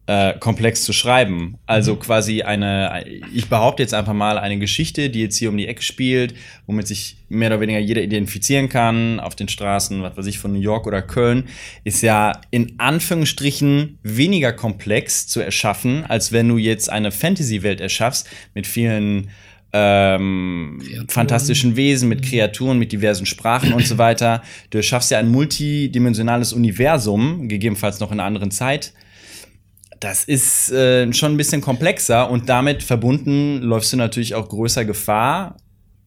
äh, 0.08 0.34
komplex 0.40 0.84
zu 0.84 0.94
schreiben. 0.94 1.58
Also 1.66 1.98
quasi 1.98 2.42
eine, 2.42 3.04
ich 3.34 3.50
behaupte 3.50 3.84
jetzt 3.84 3.94
einfach 3.94 4.14
mal 4.14 4.40
eine 4.40 4.58
Geschichte, 4.58 5.10
die 5.10 5.22
jetzt 5.22 5.38
hier 5.38 5.50
um 5.50 5.58
die 5.58 5.68
Ecke 5.68 5.82
spielt, 5.82 6.34
womit 6.66 6.88
sich 6.88 7.18
mehr 7.28 7.50
oder 7.50 7.60
weniger 7.60 7.80
jeder 7.80 8.02
identifizieren 8.02 8.70
kann, 8.70 9.20
auf 9.20 9.36
den 9.36 9.50
Straßen, 9.50 10.02
was 10.02 10.16
weiß 10.16 10.26
ich, 10.28 10.40
von 10.40 10.54
New 10.54 10.62
York 10.62 10.88
oder 10.88 11.02
Köln, 11.02 11.44
ist 11.84 12.02
ja 12.02 12.40
in 12.52 12.80
Anführungsstrichen 12.80 14.00
weniger 14.02 14.54
komplex 14.54 15.28
zu 15.28 15.42
erschaffen, 15.42 16.06
als 16.06 16.32
wenn 16.32 16.48
du 16.48 16.58
jetzt 16.58 16.90
eine 16.90 17.12
Fantasy-Welt 17.12 17.82
erschaffst 17.82 18.30
mit 18.54 18.66
vielen 18.66 19.30
ähm, 19.74 20.82
fantastischen 21.10 21.76
Wesen, 21.76 22.08
mit 22.08 22.24
Kreaturen, 22.24 22.80
mit 22.80 22.94
diversen 22.94 23.26
Sprachen 23.26 23.74
und 23.74 23.86
so 23.86 23.98
weiter. 23.98 24.42
Du 24.70 24.82
schaffst 24.82 25.12
ja 25.12 25.20
ein 25.20 25.30
multidimensionales 25.30 26.54
Universum, 26.54 27.50
gegebenenfalls 27.50 28.00
noch 28.00 28.14
in 28.14 28.22
einer 28.22 28.28
anderen 28.28 28.52
Zeit. 28.52 28.94
Das 30.00 30.24
ist 30.24 30.72
äh, 30.72 31.12
schon 31.14 31.34
ein 31.34 31.38
bisschen 31.38 31.62
komplexer 31.62 32.30
und 32.30 32.50
damit 32.50 32.84
verbunden 32.84 33.62
läufst 33.62 33.94
du 33.94 33.98
natürlich 33.98 34.36
auch 34.36 34.50
größer 34.50 34.86
Gefahr, 34.86 35.58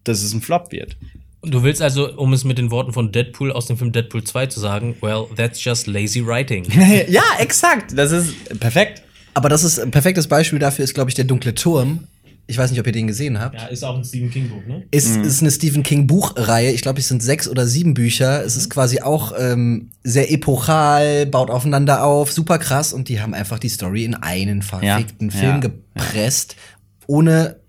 dass 0.04 0.22
es 0.22 0.32
ein 0.32 0.40
Flop 0.40 0.72
wird. 0.72 0.96
Du 1.42 1.62
willst 1.62 1.80
also, 1.80 2.14
um 2.16 2.32
es 2.34 2.44
mit 2.44 2.58
den 2.58 2.70
Worten 2.70 2.92
von 2.92 3.12
Deadpool 3.12 3.50
aus 3.50 3.66
dem 3.66 3.78
Film 3.78 3.92
Deadpool 3.92 4.24
2 4.24 4.46
zu 4.46 4.60
sagen, 4.60 4.96
well, 5.00 5.24
that's 5.36 5.64
just 5.64 5.86
lazy 5.86 6.24
writing. 6.24 6.64
ja, 7.08 7.22
exakt. 7.38 7.96
Das 7.96 8.12
ist 8.12 8.60
perfekt. 8.60 9.02
Aber 9.32 9.48
das 9.48 9.64
ist 9.64 9.78
ein 9.78 9.90
perfektes 9.90 10.28
Beispiel 10.28 10.58
dafür, 10.58 10.84
ist, 10.84 10.94
glaube 10.94 11.08
ich, 11.08 11.14
der 11.14 11.24
dunkle 11.24 11.54
Turm. 11.54 12.06
Ich 12.50 12.58
weiß 12.58 12.70
nicht, 12.70 12.80
ob 12.80 12.86
ihr 12.86 12.92
den 12.92 13.06
gesehen 13.06 13.40
habt. 13.40 13.54
Ja, 13.54 13.66
ist 13.68 13.84
auch 13.84 13.96
ein 13.96 14.04
Stephen 14.04 14.30
King 14.30 14.48
Buch, 14.48 14.66
ne? 14.66 14.82
Ist, 14.90 15.16
ist 15.16 15.40
eine 15.40 15.50
Stephen 15.50 15.82
King 15.82 16.06
Buchreihe. 16.06 16.72
Ich 16.72 16.82
glaube, 16.82 16.98
es 16.98 17.08
sind 17.08 17.22
sechs 17.22 17.48
oder 17.48 17.66
sieben 17.66 17.94
Bücher. 17.94 18.44
Es 18.44 18.56
ist 18.56 18.68
quasi 18.68 19.00
auch 19.00 19.32
ähm, 19.38 19.90
sehr 20.02 20.32
epochal, 20.32 21.26
baut 21.26 21.50
aufeinander 21.50 22.04
auf, 22.04 22.32
super 22.32 22.58
krass. 22.58 22.92
Und 22.92 23.08
die 23.08 23.20
haben 23.20 23.34
einfach 23.34 23.60
die 23.60 23.68
Story 23.68 24.04
in 24.04 24.14
einen 24.14 24.62
verfickten 24.62 25.30
Ja, 25.30 25.36
Film 25.36 25.62
ja, 25.62 25.70
gepresst, 25.94 26.56
ohne 27.06 27.59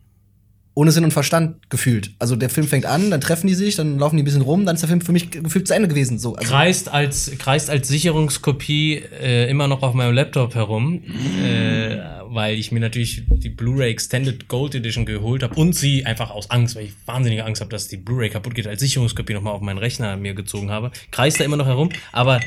ohne 0.74 0.92
Sinn 0.92 1.04
und 1.04 1.12
Verstand 1.12 1.70
gefühlt. 1.70 2.12
Also 2.18 2.36
der 2.36 2.50
Film 2.50 2.66
fängt 2.66 2.86
an, 2.86 3.12
dann 3.12 3.20
treffen 3.20 3.48
die 3.48 3.56
sich, 3.56 3.76
dann 3.76 4.00
laufen 4.00 4.16
die 4.16 4.24
ein 4.24 4.26
bisschen 4.26 4.42
rum, 4.42 4.66
dann 4.66 4.76
ist 4.76 4.82
der 4.82 4.88
Film 4.88 5.02
für 5.02 5.12
mich 5.12 5.30
gefühlt 5.30 5.68
zu 5.68 5.76
Ende 5.76 5.90
gewesen. 5.90 6.18
So, 6.18 6.36
also, 6.36 6.50
kreist 6.50 6.90
als, 6.90 7.32
kreist 7.38 7.70
als 7.70 7.90
Sicherungskopie 7.90 9.04
äh, 9.22 9.50
immer 9.50 9.68
noch 9.68 9.84
auf 9.84 9.94
meinem 9.94 10.14
Laptop 10.14 10.56
herum, 10.56 11.04
äh, 11.44 11.98
weil 12.28 12.56
ich 12.58 12.72
mir 12.72 12.80
natürlich 12.80 13.24
die 13.28 13.50
Blu-ray 13.50 13.92
Extended 13.92 14.48
Gold 14.48 14.74
Edition 14.74 15.06
geholt 15.06 15.44
habe 15.44 15.56
und 15.56 15.76
sie 15.76 16.06
einfach 16.06 16.30
aus 16.30 16.50
Angst, 16.50 16.78
weil 16.78 16.86
ich 16.86 16.94
wahnsinnige 17.06 17.44
Angst 17.44 17.60
habe, 17.60 17.70
dass 17.70 17.90
die 17.90 17.98
Blu-ray 17.98 18.30
kaputt 18.30 18.56
geht, 18.56 18.68
als 18.68 18.80
Sicherungskopie 18.80 19.34
nochmal 19.34 19.54
auf 19.54 19.62
meinen 19.62 19.78
Rechner 19.78 20.16
mir 20.16 20.34
gezogen 20.34 20.72
habe. 20.72 20.92
Kreist 21.12 21.42
da 21.42 21.44
immer 21.44 21.58
noch 21.58 21.68
herum, 21.68 21.90
aber 22.14 22.40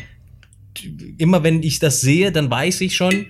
immer 1.18 1.42
wenn 1.42 1.62
ich 1.62 1.78
das 1.78 2.00
sehe, 2.00 2.32
dann 2.32 2.50
weiß 2.50 2.80
ich 2.80 2.96
schon, 2.96 3.26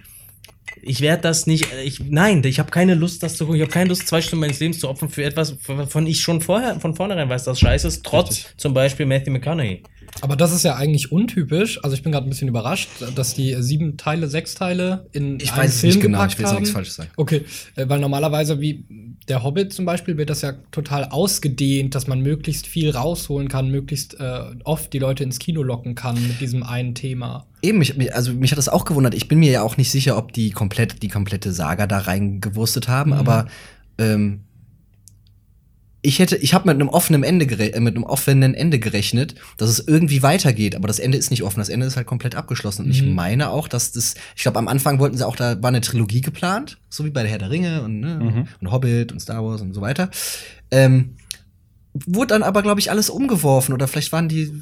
ich 0.87 1.01
werde 1.01 1.23
das 1.23 1.47
nicht, 1.47 1.73
äh, 1.73 1.83
ich, 1.83 2.01
nein, 2.01 2.43
ich 2.45 2.59
habe 2.59 2.71
keine 2.71 2.95
Lust, 2.95 3.23
das 3.23 3.37
zu 3.37 3.45
gucken. 3.45 3.57
Ich 3.57 3.63
habe 3.63 3.73
keine 3.73 3.89
Lust, 3.89 4.07
zwei 4.07 4.21
Stunden 4.21 4.41
meines 4.41 4.61
Lebens 4.61 4.79
zu 4.79 4.89
opfern 4.89 5.09
für 5.09 5.25
etwas, 5.25 5.57
von 5.89 6.07
ich 6.07 6.21
schon 6.21 6.41
vorher, 6.41 6.79
von 6.81 6.95
vornherein 6.95 7.29
weiß, 7.29 7.45
dass 7.45 7.59
scheiße 7.61 7.89
ist, 7.89 8.05
trotz 8.05 8.55
zum 8.57 8.75
Beispiel 8.75 9.07
Matthew 9.07 9.33
McConaughey. 9.33 9.83
Aber 10.21 10.37
das 10.37 10.53
ist 10.53 10.65
ja 10.65 10.77
eigentlich 10.77 11.11
untypisch. 11.11 11.83
Also 11.83 11.97
ich 11.97 12.03
bin 12.03 12.13
gerade 12.13 12.27
ein 12.27 12.31
bisschen 12.31 12.49
überrascht, 12.49 12.89
dass 13.15 13.35
die 13.35 13.57
sieben 13.61 13.97
Teile, 13.97 14.29
sechs 14.29 14.55
Teile 14.55 15.09
in 15.13 15.41
Ich 15.41 15.53
einen 15.53 15.63
weiß 15.63 15.75
es 15.75 15.81
Film 15.81 15.93
nicht 15.93 16.03
genau, 16.03 16.25
ich 16.27 16.39
will 16.39 16.47
jetzt 16.47 16.55
nichts 16.55 16.71
Falsches 16.71 16.95
sagen. 16.97 17.11
Okay, 17.17 17.45
äh, 17.77 17.89
weil 17.89 18.01
normalerweise 18.01 18.61
wie 18.61 18.85
der 19.29 19.43
Hobbit 19.43 19.73
zum 19.73 19.85
Beispiel 19.85 20.17
wird 20.17 20.31
das 20.31 20.43
ja 20.43 20.53
total 20.71 21.05
ausgedehnt, 21.05 21.95
dass 21.95 22.07
man 22.07 22.21
möglichst 22.21 22.67
viel 22.67 22.91
rausholen 22.91 23.49
kann, 23.49 23.71
möglichst 23.71 24.21
äh, 24.21 24.41
oft 24.65 24.93
die 24.93 24.99
Leute 24.99 25.25
ins 25.25 25.39
Kino 25.39 25.63
locken 25.63 25.95
kann 25.95 26.15
mit 26.15 26.41
diesem 26.41 26.63
einen 26.63 26.95
Thema. 26.95 27.47
Eben, 27.63 27.79
mich, 27.79 28.15
also 28.15 28.33
mich 28.33 28.51
hat 28.51 28.59
das 28.59 28.69
auch 28.69 28.85
gewundert. 28.85 29.15
Ich 29.15 29.29
bin 29.29 29.39
mir 29.39 29.51
ja 29.51 29.63
auch 29.63 29.77
nicht 29.77 29.91
sicher, 29.91 30.17
ob 30.19 30.33
die 30.33 30.51
komplett 30.51 31.03
die 31.03 31.09
komplette 31.09 31.53
Saga 31.53 31.87
da 31.87 31.99
reingewurstet 31.99 32.89
haben, 32.89 33.11
Mhm. 33.13 33.17
aber 33.17 33.47
ähm, 33.99 34.41
ich 36.07 36.19
hätte, 36.19 36.37
ich 36.37 36.53
habe 36.53 36.67
mit 36.69 36.75
einem 36.75 36.89
offenen 36.91 37.23
Ende 37.23 37.47
äh, 37.47 37.81
mit 37.81 37.97
einem 37.97 38.05
offenen 38.05 38.55
Ende 38.55 38.79
gerechnet, 38.79 39.35
dass 39.57 39.71
es 39.71 39.81
irgendwie 39.81 40.23
weitergeht, 40.23 40.77
aber 40.77 40.87
das 40.87 40.99
Ende 40.99 41.17
ist 41.17 41.31
nicht 41.31 41.43
offen, 41.43 41.59
das 41.61 41.71
Ende 41.71 41.87
ist 41.87 41.97
halt 41.97 42.07
komplett 42.07 42.35
abgeschlossen. 42.35 42.85
Und 42.85 42.91
ich 42.91 43.03
Mhm. 43.03 43.15
meine 43.15 43.49
auch, 43.51 43.69
dass 43.69 43.93
das, 43.93 44.15
ich 44.37 44.43
glaube, 44.43 44.59
am 44.59 44.69
Anfang 44.69 44.99
wollten 44.99 45.17
sie 45.17 45.27
auch, 45.27 45.35
da 45.37 45.61
war 45.63 45.69
eine 45.69 45.81
Trilogie 45.81 46.21
geplant, 46.21 46.79
so 46.91 47.05
wie 47.07 47.11
bei 47.11 47.23
der 47.23 47.31
Herr 47.31 47.39
der 47.39 47.51
Ringe 47.51 47.83
und, 47.83 48.01
ne, 48.01 48.19
Mhm. 48.21 48.49
und 48.61 48.71
Hobbit 48.71 49.13
und 49.13 49.21
Star 49.21 49.43
Wars 49.45 49.63
und 49.63 49.73
so 49.73 49.81
weiter. 49.81 50.11
Ähm, 50.71 51.17
wurde 52.07 52.35
dann 52.35 52.43
aber, 52.43 52.63
glaube 52.63 52.81
ich, 52.81 52.91
alles 52.91 53.09
umgeworfen 53.09 53.73
oder 53.73 53.89
vielleicht 53.89 54.13
waren 54.13 54.29
die 54.29 54.53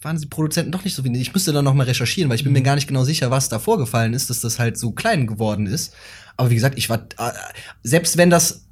waren 0.00 0.16
die 0.16 0.26
Produzenten 0.26 0.70
doch 0.70 0.84
nicht 0.84 0.94
so 0.94 1.02
wenig. 1.02 1.20
Ich 1.20 1.34
müsste 1.34 1.52
dann 1.52 1.64
noch 1.64 1.74
mal 1.74 1.82
recherchieren, 1.82 2.30
weil 2.30 2.36
ich 2.36 2.44
bin 2.44 2.52
mir 2.52 2.62
gar 2.62 2.76
nicht 2.76 2.86
genau 2.86 3.02
sicher, 3.02 3.32
was 3.32 3.48
da 3.48 3.58
vorgefallen 3.58 4.14
ist, 4.14 4.30
dass 4.30 4.40
das 4.40 4.60
halt 4.60 4.78
so 4.78 4.92
klein 4.92 5.26
geworden 5.26 5.66
ist. 5.66 5.92
Aber 6.36 6.50
wie 6.50 6.54
gesagt, 6.54 6.78
ich 6.78 6.88
war 6.88 6.98
äh, 7.18 7.32
selbst 7.82 8.16
wenn 8.16 8.30
das 8.30 8.67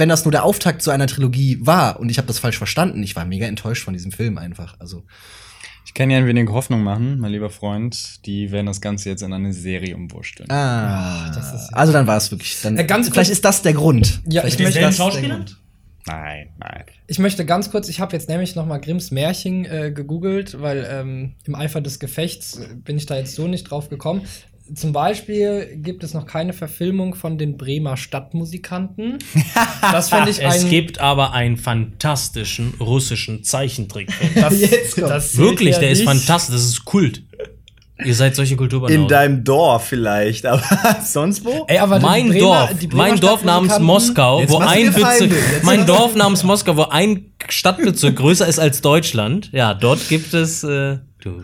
wenn 0.00 0.08
das 0.08 0.24
nur 0.24 0.32
der 0.32 0.42
Auftakt 0.44 0.82
zu 0.82 0.90
einer 0.90 1.06
Trilogie 1.06 1.58
war 1.60 2.00
und 2.00 2.08
ich 2.10 2.18
habe 2.18 2.26
das 2.26 2.38
falsch 2.40 2.58
verstanden, 2.58 3.02
ich 3.04 3.14
war 3.14 3.24
mega 3.24 3.46
enttäuscht 3.46 3.84
von 3.84 3.94
diesem 3.94 4.10
Film 4.10 4.36
einfach. 4.38 4.74
Also 4.80 5.04
Ich 5.86 5.94
kann 5.94 6.08
dir 6.08 6.18
ein 6.18 6.26
wenig 6.26 6.48
Hoffnung 6.50 6.82
machen, 6.84 7.18
mein 7.18 7.32
lieber 7.32 7.50
Freund. 7.50 8.24
Die 8.26 8.52
werden 8.52 8.66
das 8.66 8.80
Ganze 8.80 9.08
jetzt 9.08 9.22
in 9.22 9.32
eine 9.32 9.52
Serie 9.52 9.96
umwursteln. 9.96 10.48
ah, 10.50 11.30
das 11.34 11.52
ist- 11.54 11.70
also 11.74 11.92
dann 11.92 12.06
war 12.06 12.16
es 12.16 12.30
wirklich. 12.30 12.60
Dann, 12.62 12.76
Äh, 12.78 12.84
ganz 12.84 13.06
kurz- 13.06 13.14
vielleicht 13.14 13.30
ist 13.30 13.44
das 13.44 13.62
der 13.62 13.72
Grund. 13.72 14.20
Ja, 14.28 14.42
vielleicht 14.42 14.60
ich 14.60 14.64
möchte- 14.66 14.80
das 14.80 14.96
Schauspieler? 14.96 15.44
Nein, 16.06 16.48
nein. 16.58 16.84
Ich 17.08 17.18
möchte 17.18 17.44
ganz 17.44 17.70
kurz, 17.70 17.88
ich 17.88 18.00
habe 18.00 18.14
jetzt 18.16 18.28
nämlich 18.28 18.54
noch 18.56 18.66
mal 18.66 18.78
Grimms 18.78 19.10
Märchen 19.10 19.64
äh, 19.66 19.90
gegoogelt, 19.94 20.60
weil 20.60 20.86
ähm, 20.90 21.34
im 21.44 21.54
Eifer 21.54 21.80
des 21.80 21.98
Gefechts 21.98 22.58
äh, 22.58 22.74
bin 22.74 22.96
ich 22.96 23.06
da 23.06 23.16
jetzt 23.16 23.34
so 23.34 23.46
nicht 23.48 23.64
drauf 23.64 23.88
gekommen. 23.90 24.22
Zum 24.74 24.92
Beispiel 24.92 25.76
gibt 25.76 26.04
es 26.04 26.14
noch 26.14 26.26
keine 26.26 26.52
Verfilmung 26.52 27.14
von 27.14 27.38
den 27.38 27.56
Bremer 27.56 27.96
Stadtmusikanten. 27.96 29.18
Das 29.80 30.10
finde 30.10 30.30
ich 30.30 30.40
Es 30.42 30.64
ein 30.64 30.70
gibt 30.70 31.00
aber 31.00 31.32
einen 31.32 31.56
fantastischen 31.56 32.74
russischen 32.80 33.42
Zeichentrickfilm. 33.44 34.30
das, 34.34 34.60
Jetzt 34.70 34.98
das 34.98 35.36
Wirklich, 35.36 35.74
ja 35.74 35.80
der 35.80 35.90
ist 35.90 35.98
nicht. 36.00 36.08
fantastisch, 36.08 36.54
das 36.54 36.64
ist 36.64 36.84
Kult. 36.84 37.22
Ihr 38.04 38.14
seid 38.14 38.34
solche 38.34 38.56
Kulturbanausen. 38.56 39.02
In 39.02 39.08
deinem 39.08 39.44
Dorf 39.44 39.86
vielleicht, 39.88 40.46
aber 40.46 40.62
sonst 41.04 41.44
wo? 41.44 41.64
Ey, 41.68 41.78
aber 41.78 41.98
mein 42.00 42.28
Bremer- 42.28 42.38
Dorf, 42.40 42.70
mein 42.92 43.20
Dorf 43.20 43.44
namens 43.44 43.78
Moskau, 43.78 44.40
Jetzt 44.40 44.50
wo 44.50 44.58
ein. 44.58 44.92
Bezirk, 44.92 45.32
mein 45.64 45.86
Dorf 45.86 46.14
namens 46.14 46.42
Moskau, 46.42 46.76
wo 46.76 46.84
ein 46.84 47.26
Stadtbezirk 47.48 48.16
größer 48.16 48.46
ist 48.46 48.58
als 48.58 48.80
Deutschland. 48.80 49.50
Ja, 49.52 49.74
dort 49.74 50.08
gibt 50.08 50.32
es, 50.32 50.62
äh, 50.64 50.98
du, 51.22 51.42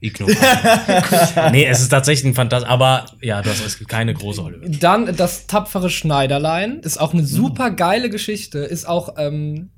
ignorant. 0.00 0.38
nee, 1.52 1.66
es 1.66 1.80
ist 1.80 1.88
tatsächlich 1.88 2.32
ein 2.32 2.34
Fantastisch, 2.34 2.70
aber 2.70 3.06
ja, 3.20 3.42
du 3.42 3.50
hast, 3.50 3.64
es 3.64 3.78
gibt 3.78 3.90
keine 3.90 4.14
große 4.14 4.42
Hollywood. 4.42 4.82
Dann 4.82 5.16
das 5.16 5.46
tapfere 5.46 5.90
Schneiderlein 5.90 6.80
ist 6.80 6.98
auch 6.98 7.12
eine 7.12 7.24
super 7.24 7.70
geile 7.70 8.10
Geschichte, 8.10 8.58
ist 8.58 8.88
auch 8.88 9.14
ähm, 9.16 9.70
äh, 9.76 9.77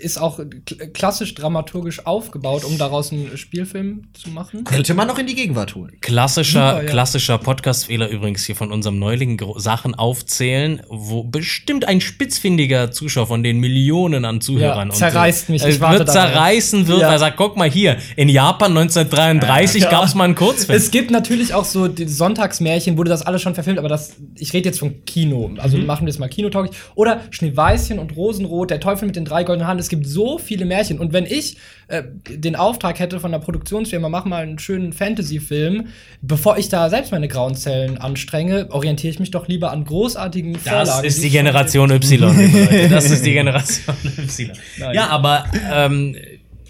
ist 0.00 0.20
auch 0.20 0.38
kl- 0.38 0.88
klassisch 0.92 1.34
dramaturgisch 1.34 2.06
aufgebaut, 2.06 2.64
um 2.64 2.76
daraus 2.78 3.12
einen 3.12 3.36
Spielfilm 3.36 4.04
zu 4.14 4.30
machen. 4.30 4.64
Könnte 4.64 4.94
man 4.94 5.06
noch 5.08 5.18
in 5.18 5.26
die 5.26 5.34
Gegenwart 5.34 5.74
holen. 5.74 5.92
Klassischer, 6.00 6.70
Super, 6.72 6.82
ja. 6.84 6.88
klassischer 6.90 7.38
Podcast-Fehler 7.38 8.08
übrigens 8.08 8.44
hier 8.44 8.56
von 8.56 8.72
unserem 8.72 8.98
Neuling 8.98 9.40
Sachen 9.56 9.94
aufzählen, 9.94 10.82
wo 10.88 11.22
bestimmt 11.24 11.86
ein 11.86 12.00
spitzfindiger 12.00 12.90
Zuschauer 12.90 13.26
von 13.28 13.42
den 13.42 13.58
Millionen 13.58 14.24
an 14.24 14.40
Zuhörern 14.40 14.88
Ja, 14.88 14.94
zerreißt 14.94 15.48
mich, 15.50 15.62
äh, 15.62 15.70
ich 15.70 15.80
warte 15.80 16.00
wird 16.00 16.10
zerreißen 16.12 16.86
wird, 16.88 17.00
Ja. 17.00 17.06
weil 17.08 17.14
er 17.14 17.18
sagt, 17.18 17.36
guck 17.36 17.56
mal 17.56 17.70
hier, 17.70 17.96
in 18.16 18.28
Japan 18.28 18.72
1933 18.76 19.82
Ja. 19.84 19.90
gab's 19.90 20.14
mal 20.14 20.24
einen 20.24 20.34
Kurzfilm. 20.34 20.76
Es 20.76 20.90
gibt 20.90 21.10
natürlich 21.10 21.54
auch 21.54 21.64
so 21.64 21.88
die 21.88 22.06
Sonntagsmärchen, 22.08 22.96
wurde 22.98 23.10
das 23.10 23.22
alles 23.22 23.42
schon 23.42 23.54
verfilmt, 23.54 23.78
aber 23.78 23.88
das, 23.88 24.16
ich 24.36 24.52
rede 24.52 24.68
jetzt 24.68 24.78
von 24.78 25.04
Kino. 25.04 25.50
Also 25.58 25.76
Mhm. 25.76 25.86
machen 25.86 26.06
wir 26.06 26.10
es 26.10 26.18
mal 26.18 26.28
kinotauglich. 26.28 26.76
Oder 26.94 27.20
Schneeweißchen 27.30 27.98
und 27.98 28.16
Rosenrot, 28.16 28.70
der 28.70 28.80
Teufel 28.80 29.06
mit 29.06 29.16
den 29.16 29.24
drei 29.24 29.44
goldenen 29.44 29.59
Haaren. 29.66 29.78
Es 29.78 29.88
gibt 29.88 30.06
so 30.06 30.38
viele 30.38 30.64
Märchen. 30.64 30.98
Und 30.98 31.12
wenn 31.12 31.26
ich 31.26 31.56
äh, 31.88 32.02
den 32.28 32.56
Auftrag 32.56 32.98
hätte 33.00 33.20
von 33.20 33.32
der 33.32 33.38
Produktionsfirma, 33.40 34.08
mach 34.08 34.24
mal 34.24 34.42
einen 34.42 34.58
schönen 34.58 34.92
Fantasy-Film, 34.92 35.86
bevor 36.22 36.58
ich 36.58 36.68
da 36.68 36.88
selbst 36.90 37.12
meine 37.12 37.28
grauen 37.28 37.54
Zellen 37.54 37.98
anstrenge, 37.98 38.68
orientiere 38.70 39.10
ich 39.12 39.18
mich 39.20 39.30
doch 39.30 39.48
lieber 39.48 39.70
an 39.72 39.84
großartigen 39.84 40.52
Das 40.54 40.62
Vorlagen. 40.62 41.06
ist 41.06 41.22
die 41.22 41.26
ich 41.26 41.32
schon- 41.32 41.44
Generation 41.44 41.90
Y, 41.90 42.36
liebe 42.38 42.60
Leute. 42.64 42.88
Das 42.88 43.10
ist 43.10 43.24
die 43.24 43.32
Generation 43.32 43.96
Y. 44.18 44.50
Ja, 44.92 45.08
aber 45.08 45.44
ähm, 45.72 46.16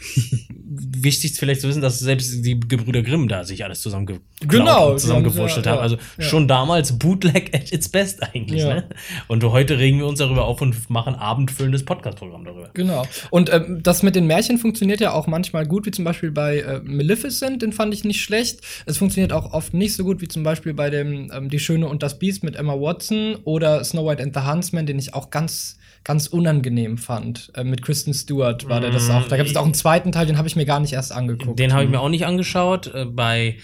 wichtig 0.02 1.32
vielleicht 1.36 1.60
zu 1.60 1.68
wissen, 1.68 1.82
dass 1.82 1.98
selbst 1.98 2.44
die 2.44 2.58
Gebrüder 2.58 3.02
Grimm 3.02 3.28
da 3.28 3.44
sich 3.44 3.64
alles 3.64 3.80
zusammenge 3.80 4.20
Genau, 4.40 4.96
zusammengewurschtelt 4.96 5.66
ja, 5.66 5.72
haben. 5.72 5.80
Also 5.80 5.96
ja. 6.16 6.24
schon 6.24 6.48
damals 6.48 6.98
Bootleg 6.98 7.54
at 7.54 7.72
its 7.72 7.88
best 7.88 8.22
eigentlich. 8.22 8.62
Ja. 8.62 8.74
Ne? 8.74 8.88
Und 9.28 9.44
heute 9.44 9.78
regen 9.78 9.98
wir 9.98 10.06
uns 10.06 10.18
darüber 10.18 10.44
auf 10.44 10.62
und 10.62 10.88
machen 10.88 11.14
abendfüllendes 11.14 11.84
Podcast-Programm 11.84 12.44
darüber. 12.44 12.70
Genau. 12.72 13.06
Und 13.30 13.52
ähm, 13.52 13.82
das 13.82 14.02
mit 14.02 14.14
den 14.16 14.26
Märchen 14.26 14.58
funktioniert 14.58 15.00
ja 15.00 15.12
auch 15.12 15.26
manchmal 15.26 15.66
gut, 15.66 15.86
wie 15.86 15.90
zum 15.90 16.04
Beispiel 16.04 16.30
bei 16.30 16.60
äh, 16.60 16.80
Maleficent, 16.82 17.62
den 17.62 17.72
fand 17.72 17.92
ich 17.92 18.04
nicht 18.04 18.22
schlecht. 18.22 18.60
Es 18.86 18.96
funktioniert 18.96 19.32
auch 19.32 19.52
oft 19.52 19.74
nicht 19.74 19.94
so 19.94 20.04
gut, 20.04 20.20
wie 20.22 20.28
zum 20.28 20.42
Beispiel 20.42 20.72
bei 20.72 20.88
dem 20.88 21.30
ähm, 21.34 21.50
Die 21.50 21.58
Schöne 21.58 21.88
und 21.88 22.02
das 22.02 22.18
Biest 22.18 22.42
mit 22.42 22.56
Emma 22.56 22.74
Watson 22.74 23.36
oder 23.44 23.84
Snow 23.84 24.08
White 24.08 24.22
and 24.22 24.34
the 24.34 24.42
Huntsman, 24.42 24.86
den 24.86 24.98
ich 24.98 25.12
auch 25.12 25.30
ganz, 25.30 25.76
ganz 26.04 26.26
unangenehm 26.26 26.98
fand. 26.98 27.52
Äh, 27.54 27.64
mit 27.64 27.82
Kristen 27.82 28.14
Stewart 28.14 28.68
war 28.68 28.80
der 28.80 28.90
das 28.90 29.10
auch. 29.10 29.28
Da 29.28 29.36
gibt 29.36 29.50
es 29.50 29.56
auch 29.56 29.64
einen 29.64 29.74
zweiten 29.74 30.12
Teil, 30.12 30.26
den 30.26 30.38
habe 30.38 30.48
ich 30.48 30.56
mir 30.56 30.64
gar 30.64 30.80
nicht 30.80 30.92
erst 30.92 31.12
angeguckt. 31.12 31.58
Den 31.58 31.72
habe 31.72 31.84
ich 31.84 31.90
mir 31.90 32.00
auch 32.00 32.08
nicht 32.08 32.24
angeschaut. 32.26 32.92
Äh, 32.94 33.04
Bei 33.04 33.56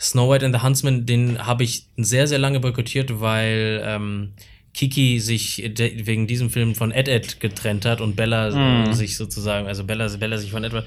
Snow 0.00 0.30
White 0.30 0.44
and 0.44 0.54
the 0.54 0.62
Huntsman, 0.62 1.06
den 1.06 1.46
habe 1.46 1.62
ich 1.64 1.86
sehr, 1.96 2.26
sehr 2.26 2.38
lange 2.38 2.60
boykottiert, 2.60 3.20
weil 3.20 3.82
ähm, 3.84 4.32
Kiki 4.74 5.20
sich 5.20 5.70
wegen 5.76 6.26
diesem 6.26 6.50
Film 6.50 6.74
von 6.74 6.90
Ed 6.90 7.06
Ed 7.08 7.38
getrennt 7.38 7.86
hat 7.86 8.00
und 8.00 8.16
Bella 8.16 8.88
äh, 8.88 8.92
sich 8.92 9.16
sozusagen, 9.16 9.68
also 9.68 9.84
Bella, 9.84 10.08
Bella 10.16 10.36
sich 10.36 10.50
von 10.50 10.64
Edward. 10.64 10.86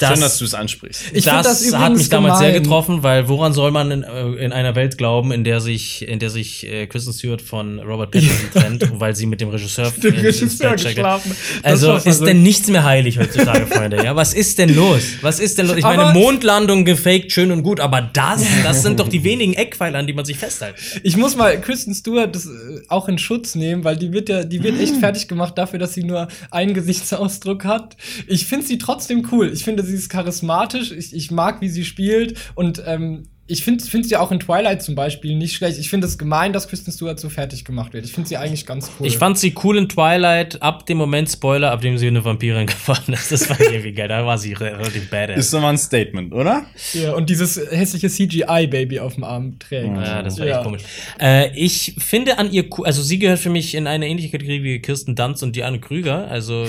Das, 0.00 0.12
Schön, 0.12 0.20
dass 0.22 0.38
du 0.38 0.44
es 0.46 0.54
ansprichst. 0.54 1.02
Ich 1.12 1.24
das 1.26 1.46
das 1.46 1.74
hat 1.78 1.94
mich 1.94 2.08
damals 2.08 2.38
sehr 2.38 2.48
gemein. 2.48 2.62
getroffen, 2.62 3.02
weil 3.02 3.28
woran 3.28 3.52
soll 3.52 3.70
man 3.70 3.90
in, 3.90 4.02
äh, 4.02 4.28
in 4.44 4.52
einer 4.52 4.74
Welt 4.74 4.96
glauben, 4.98 5.30
in 5.30 5.44
der 5.44 5.60
sich, 5.60 6.08
in 6.08 6.18
der 6.18 6.30
sich 6.30 6.66
äh, 6.66 6.86
Kristen 6.86 7.12
Stewart 7.12 7.42
von 7.42 7.78
Robert 7.80 8.10
Pattinson 8.10 8.50
trennt, 8.52 9.00
weil 9.00 9.14
sie 9.14 9.26
mit 9.26 9.40
dem 9.40 9.50
Regisseur, 9.50 9.90
Dem 10.02 10.14
Regisseur 10.14 10.72
geschlafen. 10.76 11.36
Also 11.62 11.94
ist 11.96 12.20
denn 12.24 12.42
nichts 12.42 12.68
mehr 12.68 12.82
heilig 12.84 13.18
heutzutage, 13.18 13.66
Freunde? 13.66 14.02
Ja, 14.02 14.16
was 14.16 14.32
ist 14.34 14.58
denn 14.58 14.74
los? 14.74 15.02
Was 15.20 15.38
ist 15.38 15.58
denn 15.58 15.66
los? 15.66 15.76
Ich 15.76 15.84
meine, 15.84 16.02
Aber- 16.04 16.12
Mondlandung 16.18 16.84
gefaked, 16.84 17.30
schön 17.32 17.52
und 17.52 17.62
gut, 17.62 17.78
aber 17.80 18.00
das, 18.00 18.42
das 18.64 18.82
sind 18.82 19.00
doch 19.00 19.08
die 19.08 19.22
wenigen 19.22 19.52
Eckpfeiler, 19.52 19.98
an 19.98 20.06
die 20.06 20.14
man 20.14 20.24
sich 20.24 20.38
festhält. 20.38 20.76
Ich 21.02 21.16
muss 21.16 21.36
mal 21.36 21.60
Kristen 21.60 21.94
Stewart 21.94 22.34
das, 22.34 22.46
äh, 22.46 22.50
auch 22.88 23.08
in 23.08 23.18
Schutz 23.18 23.54
nehmen, 23.54 23.84
weil 23.84 23.96
die 23.96 24.12
wird 24.12 24.28
ja, 24.30 24.44
die 24.44 24.62
wird 24.62 24.80
echt 24.80 24.96
fertig 25.00 25.28
gemacht 25.28 25.58
dafür, 25.58 25.78
dass 25.78 25.92
sie 25.92 26.04
nur 26.04 26.28
einen 26.50 26.72
Gesichtsausdruck 26.72 27.64
hat. 27.64 27.96
Ich 28.26 28.46
finde 28.46 28.66
sie 28.66 28.78
trotzdem 28.78 29.26
cool. 29.32 29.50
Ich 29.52 29.64
finde, 29.64 29.84
sie 29.84 29.89
ist 29.94 30.08
charismatisch. 30.08 30.92
Ich, 30.92 31.14
ich 31.14 31.30
mag, 31.30 31.60
wie 31.60 31.68
sie 31.68 31.84
spielt. 31.84 32.38
Und 32.54 32.82
ähm, 32.86 33.24
ich 33.50 33.62
finde 33.64 33.84
find 33.84 34.06
sie 34.06 34.16
auch 34.16 34.30
in 34.32 34.40
Twilight 34.40 34.82
zum 34.82 34.94
Beispiel 34.94 35.34
nicht 35.36 35.54
schlecht. 35.54 35.78
Ich 35.78 35.90
finde 35.90 36.06
es 36.06 36.16
gemein, 36.18 36.52
dass 36.52 36.68
Kristen 36.68 36.92
Stewart 36.92 37.18
so 37.18 37.28
fertig 37.28 37.64
gemacht 37.64 37.92
wird. 37.92 38.04
Ich 38.04 38.12
finde 38.12 38.28
sie 38.28 38.36
eigentlich 38.36 38.64
ganz 38.66 38.90
cool. 38.98 39.06
Ich 39.06 39.18
fand 39.18 39.38
sie 39.38 39.54
cool 39.64 39.76
in 39.76 39.88
Twilight, 39.88 40.62
ab 40.62 40.86
dem 40.86 40.98
Moment, 40.98 41.28
Spoiler, 41.30 41.72
ab 41.72 41.80
dem 41.80 41.98
sie 41.98 42.06
eine 42.06 42.24
Vampirin 42.24 42.66
geworden 42.66 43.12
ist. 43.14 43.32
Das 43.32 43.48
war 43.50 43.60
irgendwie 43.60 43.92
geil. 43.92 44.08
Da 44.08 44.24
war 44.24 44.38
sie 44.38 44.52
re- 44.52 44.78
relativ 44.78 45.10
badass. 45.10 45.38
Ist 45.38 45.52
doch 45.52 45.60
mal 45.60 45.70
ein 45.70 45.78
Statement, 45.78 46.32
oder? 46.32 46.64
ja, 46.94 47.12
und 47.14 47.28
dieses 47.30 47.56
hässliche 47.70 48.08
CGI-Baby 48.08 49.00
auf 49.00 49.14
dem 49.14 49.24
Arm 49.24 49.58
trägt. 49.58 49.86
Ja, 49.96 50.22
das 50.22 50.38
war 50.38 50.46
Ja. 50.46 50.56
echt 50.56 50.64
komisch. 50.64 50.82
Äh, 51.20 51.50
ich 51.56 51.94
finde 51.98 52.38
an 52.38 52.50
ihr, 52.52 52.64
cool- 52.78 52.86
also 52.86 53.02
sie 53.02 53.18
gehört 53.18 53.38
für 53.40 53.50
mich 53.50 53.74
in 53.74 53.86
eine 53.86 54.06
ähnliche 54.06 54.30
Kategorie 54.30 54.62
wie 54.62 54.78
Kirsten 54.80 55.14
Dunst 55.16 55.42
und 55.42 55.56
Diane 55.56 55.80
Krüger. 55.80 56.28
Also, 56.28 56.66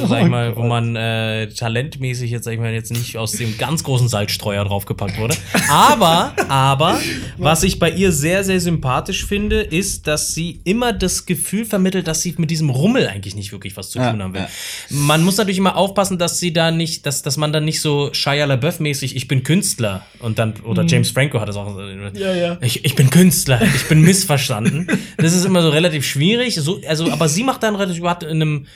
wo, 0.00 0.06
sag 0.06 0.22
ich 0.24 0.28
mal, 0.28 0.56
wo 0.56 0.62
man 0.66 0.96
äh, 0.96 1.48
talentmäßig 1.48 2.30
jetzt, 2.30 2.44
sag 2.44 2.52
ich 2.54 2.58
mal, 2.60 2.72
jetzt 2.72 2.90
nicht 2.92 3.16
aus 3.16 3.32
dem 3.32 3.56
ganz 3.58 3.84
großen 3.84 4.08
Salzstreuer 4.08 4.64
draufgepackt 4.64 5.18
wurde. 5.18 5.36
Aber 5.70 6.15
Aber, 6.48 6.48
aber, 6.48 7.00
was 7.38 7.62
ich 7.62 7.78
bei 7.78 7.90
ihr 7.90 8.12
sehr, 8.12 8.44
sehr 8.44 8.60
sympathisch 8.60 9.24
finde, 9.26 9.60
ist, 9.60 10.06
dass 10.06 10.34
sie 10.34 10.60
immer 10.64 10.92
das 10.92 11.26
Gefühl 11.26 11.64
vermittelt, 11.64 12.06
dass 12.08 12.22
sie 12.22 12.34
mit 12.38 12.50
diesem 12.50 12.70
Rummel 12.70 13.06
eigentlich 13.08 13.34
nicht 13.34 13.52
wirklich 13.52 13.76
was 13.76 13.90
zu 13.90 13.98
Ja, 13.98 14.10
tun 14.10 14.22
haben 14.22 14.34
will. 14.34 14.42
ja. 14.42 14.48
Man 14.90 15.22
muss 15.24 15.36
natürlich 15.36 15.58
immer 15.58 15.76
aufpassen, 15.76 16.18
dass 16.18 16.38
sie 16.38 16.52
da 16.52 16.70
nicht, 16.70 17.06
dass, 17.06 17.22
dass 17.22 17.36
man 17.36 17.52
dann 17.52 17.64
nicht 17.64 17.80
so 17.80 18.10
Shia 18.12 18.44
LaBeouf-mäßig, 18.46 19.16
ich 19.16 19.28
bin 19.28 19.42
Künstler 19.42 20.04
und 20.20 20.38
dann, 20.38 20.54
oder 20.64 20.84
James 20.84 21.10
Franco 21.10 21.40
hat 21.40 21.48
das 21.48 21.56
auch. 21.56 21.76
Ja, 22.14 22.34
ja. 22.34 22.58
Ich, 22.60 22.84
ich 22.84 22.94
bin 22.94 23.10
Künstler, 23.10 23.60
ich 23.62 23.88
bin 23.88 24.00
missverstanden. 24.02 24.86
Das 25.16 25.32
ist 25.34 25.44
immer 25.44 25.62
so 25.62 25.70
relativ 25.70 26.04
schwierig. 26.06 26.54
So, 26.56 26.80
also, 26.86 27.10
aber 27.10 27.28
sie 27.28 27.42
macht 27.42 27.62
dann 27.62 27.74
relativ, 27.76 28.02
hat 28.04 28.22
in 28.22 28.30
einem 28.42 28.66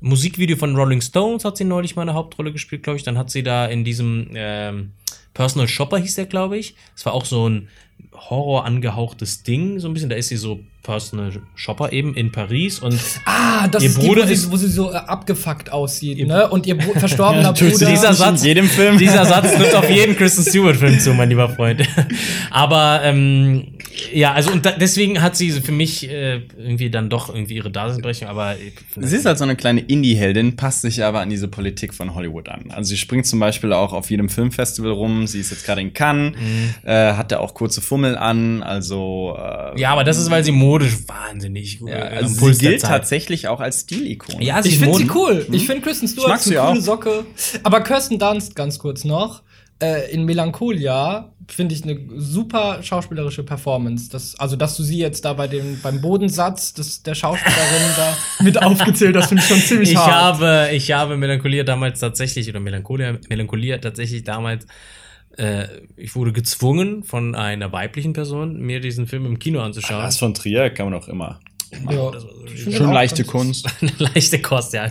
Musikvideo 0.00 0.56
von 0.56 0.76
Rolling 0.76 1.00
Stones 1.00 1.44
hat 1.44 1.56
sie 1.56 1.64
neulich 1.64 1.96
mal 1.96 2.02
eine 2.02 2.14
Hauptrolle 2.14 2.52
gespielt, 2.52 2.82
glaube 2.82 2.96
ich. 2.98 3.02
Dann 3.02 3.18
hat 3.18 3.30
sie 3.30 3.42
da 3.42 3.66
in 3.66 3.84
diesem 3.84 4.28
ähm, 4.34 4.92
Personal 5.34 5.68
Shopper 5.68 5.98
hieß 5.98 6.14
der, 6.16 6.26
glaube 6.26 6.58
ich. 6.58 6.74
Das 6.94 7.06
war 7.06 7.14
auch 7.14 7.24
so 7.24 7.48
ein 7.48 7.68
Horror 8.14 8.64
angehauchtes 8.64 9.42
Ding, 9.42 9.80
so 9.80 9.88
ein 9.88 9.94
bisschen. 9.94 10.08
Da 10.10 10.16
ist 10.16 10.28
sie 10.28 10.36
so 10.36 10.60
Personal 10.84 11.32
Shopper 11.56 11.92
eben 11.92 12.14
in 12.14 12.30
Paris 12.32 12.78
und 12.78 12.98
Ah, 13.24 13.66
das 13.68 13.82
Ihr 13.82 13.88
ist 13.90 14.00
die, 14.00 14.06
Bruder 14.06 14.22
wo, 14.22 14.26
sie, 14.26 14.32
ist- 14.32 14.50
wo 14.52 14.56
sie 14.56 14.68
so 14.68 14.90
äh, 14.92 14.94
abgefuckt 14.96 15.70
aussieht, 15.72 16.26
ne? 16.26 16.48
Und 16.48 16.66
ihr 16.66 16.76
Bru- 16.76 16.98
verstorbener 16.98 17.52
Bruder. 17.54 17.90
dieser 17.90 18.14
Satz, 18.14 18.40
in 18.42 18.46
jedem 18.48 18.66
Film. 18.68 18.98
Dieser 18.98 19.24
Satz 19.26 19.52
trifft 19.54 19.74
auf 19.74 19.90
jeden 19.90 20.16
Kristen 20.16 20.42
Stewart-Film 20.48 20.98
zu, 21.00 21.12
mein 21.14 21.28
lieber 21.28 21.48
Freund. 21.48 21.82
Aber 22.50 23.00
ähm, 23.04 23.77
ja, 24.12 24.32
also 24.32 24.50
und 24.50 24.66
da, 24.66 24.72
deswegen 24.72 25.22
hat 25.22 25.36
sie 25.36 25.50
für 25.52 25.72
mich 25.72 26.08
äh, 26.08 26.42
irgendwie 26.56 26.90
dann 26.90 27.10
doch 27.10 27.32
irgendwie 27.32 27.54
ihre 27.54 27.70
Daseinsberechtigung, 27.70 28.30
aber 28.30 28.56
Sie 28.96 29.16
ist 29.16 29.26
halt 29.26 29.38
so 29.38 29.44
eine 29.44 29.56
kleine 29.56 29.80
Indie-Heldin, 29.80 30.56
passt 30.56 30.82
sich 30.82 31.04
aber 31.04 31.20
an 31.20 31.30
diese 31.30 31.48
Politik 31.48 31.94
von 31.94 32.14
Hollywood 32.14 32.48
an. 32.48 32.70
Also 32.70 32.90
sie 32.90 32.96
springt 32.96 33.26
zum 33.26 33.40
Beispiel 33.40 33.72
auch 33.72 33.92
auf 33.92 34.10
jedem 34.10 34.28
Filmfestival 34.28 34.92
rum. 34.92 35.26
Sie 35.26 35.40
ist 35.40 35.50
jetzt 35.50 35.64
gerade 35.64 35.80
in 35.80 35.92
Cannes, 35.92 36.34
äh, 36.84 37.12
hat 37.12 37.32
da 37.32 37.38
auch 37.38 37.54
kurze 37.54 37.80
Fummel 37.80 38.16
an. 38.16 38.62
Also 38.62 39.36
äh, 39.38 39.80
ja, 39.80 39.90
aber 39.90 40.04
das 40.04 40.18
ist, 40.18 40.30
weil 40.30 40.44
sie 40.44 40.52
modisch 40.52 40.96
wahnsinnig 41.06 41.80
ja, 41.80 41.88
äh, 41.88 42.16
also 42.16 42.34
sie 42.34 42.40
Puls 42.40 42.58
gilt 42.58 42.82
tatsächlich 42.82 43.48
auch 43.48 43.60
als 43.60 43.80
Stilikone. 43.80 44.44
Ja, 44.44 44.62
sie 44.62 44.70
Ich 44.70 44.78
finde 44.78 44.98
sie 44.98 45.10
cool. 45.14 45.46
Ich 45.52 45.66
finde 45.66 45.82
Kristen 45.82 46.08
Stewart 46.08 46.30
eine 46.30 46.40
coole 46.40 46.62
auch. 46.62 46.76
Socke. 46.76 47.26
Aber 47.62 47.80
Kirsten 47.82 48.18
Dunst, 48.18 48.54
ganz 48.54 48.78
kurz 48.78 49.04
noch, 49.04 49.42
äh, 49.80 50.10
in 50.12 50.24
Melancholia 50.24 51.32
finde 51.50 51.74
ich 51.74 51.82
eine 51.82 51.98
super 52.16 52.82
schauspielerische 52.82 53.42
Performance. 53.42 54.10
Das, 54.10 54.38
also, 54.38 54.56
dass 54.56 54.76
du 54.76 54.82
sie 54.82 54.98
jetzt 54.98 55.24
da 55.24 55.32
bei 55.32 55.46
dem, 55.46 55.80
beim 55.80 56.00
Bodensatz 56.00 56.74
des, 56.74 57.02
der 57.02 57.14
Schauspielerin 57.14 57.94
da 57.96 58.16
mit 58.44 58.62
aufgezählt 58.62 59.16
hast, 59.16 59.28
finde 59.28 59.42
ich 59.42 59.48
schon 59.48 59.60
ziemlich 59.60 59.92
Ich 59.92 59.96
hart. 59.96 60.40
habe, 60.40 60.68
ich 60.72 60.92
habe 60.92 61.16
Melancholia 61.16 61.64
damals 61.64 62.00
tatsächlich, 62.00 62.48
oder 62.48 62.60
Melancholia, 62.60 63.16
Melancholia 63.28 63.78
tatsächlich 63.78 64.24
damals, 64.24 64.66
äh, 65.36 65.66
ich 65.96 66.14
wurde 66.14 66.32
gezwungen 66.32 67.02
von 67.02 67.34
einer 67.34 67.72
weiblichen 67.72 68.12
Person, 68.12 68.60
mir 68.60 68.80
diesen 68.80 69.06
Film 69.06 69.24
im 69.24 69.38
Kino 69.38 69.60
anzuschauen. 69.60 70.02
Das 70.02 70.18
von 70.18 70.34
Trier 70.34 70.70
kann 70.70 70.90
man 70.90 71.00
auch 71.00 71.08
immer. 71.08 71.40
Ja. 71.72 72.10
Das 72.10 72.24
war 72.24 72.32
so- 72.56 72.72
Schon 72.72 72.92
leichte 72.92 73.24
Kunst. 73.24 73.66
eine 73.80 73.92
leichte 73.98 74.40
Kost, 74.40 74.72
ja. 74.72 74.90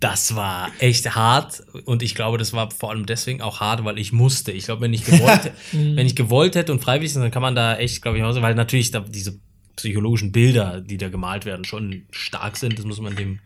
Das 0.00 0.34
war 0.36 0.70
echt 0.78 1.14
hart 1.14 1.62
und 1.84 2.02
ich 2.02 2.14
glaube, 2.14 2.38
das 2.38 2.52
war 2.52 2.70
vor 2.70 2.90
allem 2.90 3.04
deswegen 3.06 3.42
auch 3.42 3.60
hart, 3.60 3.84
weil 3.84 3.98
ich 3.98 4.12
musste. 4.12 4.52
Ich 4.52 4.64
glaube, 4.64 4.82
wenn 4.82 4.94
ich 4.94 5.04
gewollt, 5.04 5.52
wenn 5.72 6.06
ich 6.06 6.14
gewollt 6.16 6.54
hätte 6.54 6.72
und 6.72 6.80
freiwillig, 6.80 7.12
dann 7.14 7.30
kann 7.30 7.42
man 7.42 7.54
da 7.54 7.76
echt, 7.76 8.00
glaube 8.02 8.16
ich, 8.18 8.24
Hause, 8.24 8.40
weil 8.42 8.54
natürlich 8.54 8.90
da 8.90 9.00
diese 9.00 9.38
psychologischen 9.76 10.32
Bilder, 10.32 10.80
die 10.80 10.96
da 10.96 11.08
gemalt 11.08 11.44
werden, 11.44 11.64
schon 11.64 12.02
stark 12.10 12.56
sind. 12.56 12.78
Das 12.78 12.84
muss 12.86 13.00
man 13.00 13.14
dem 13.16 13.38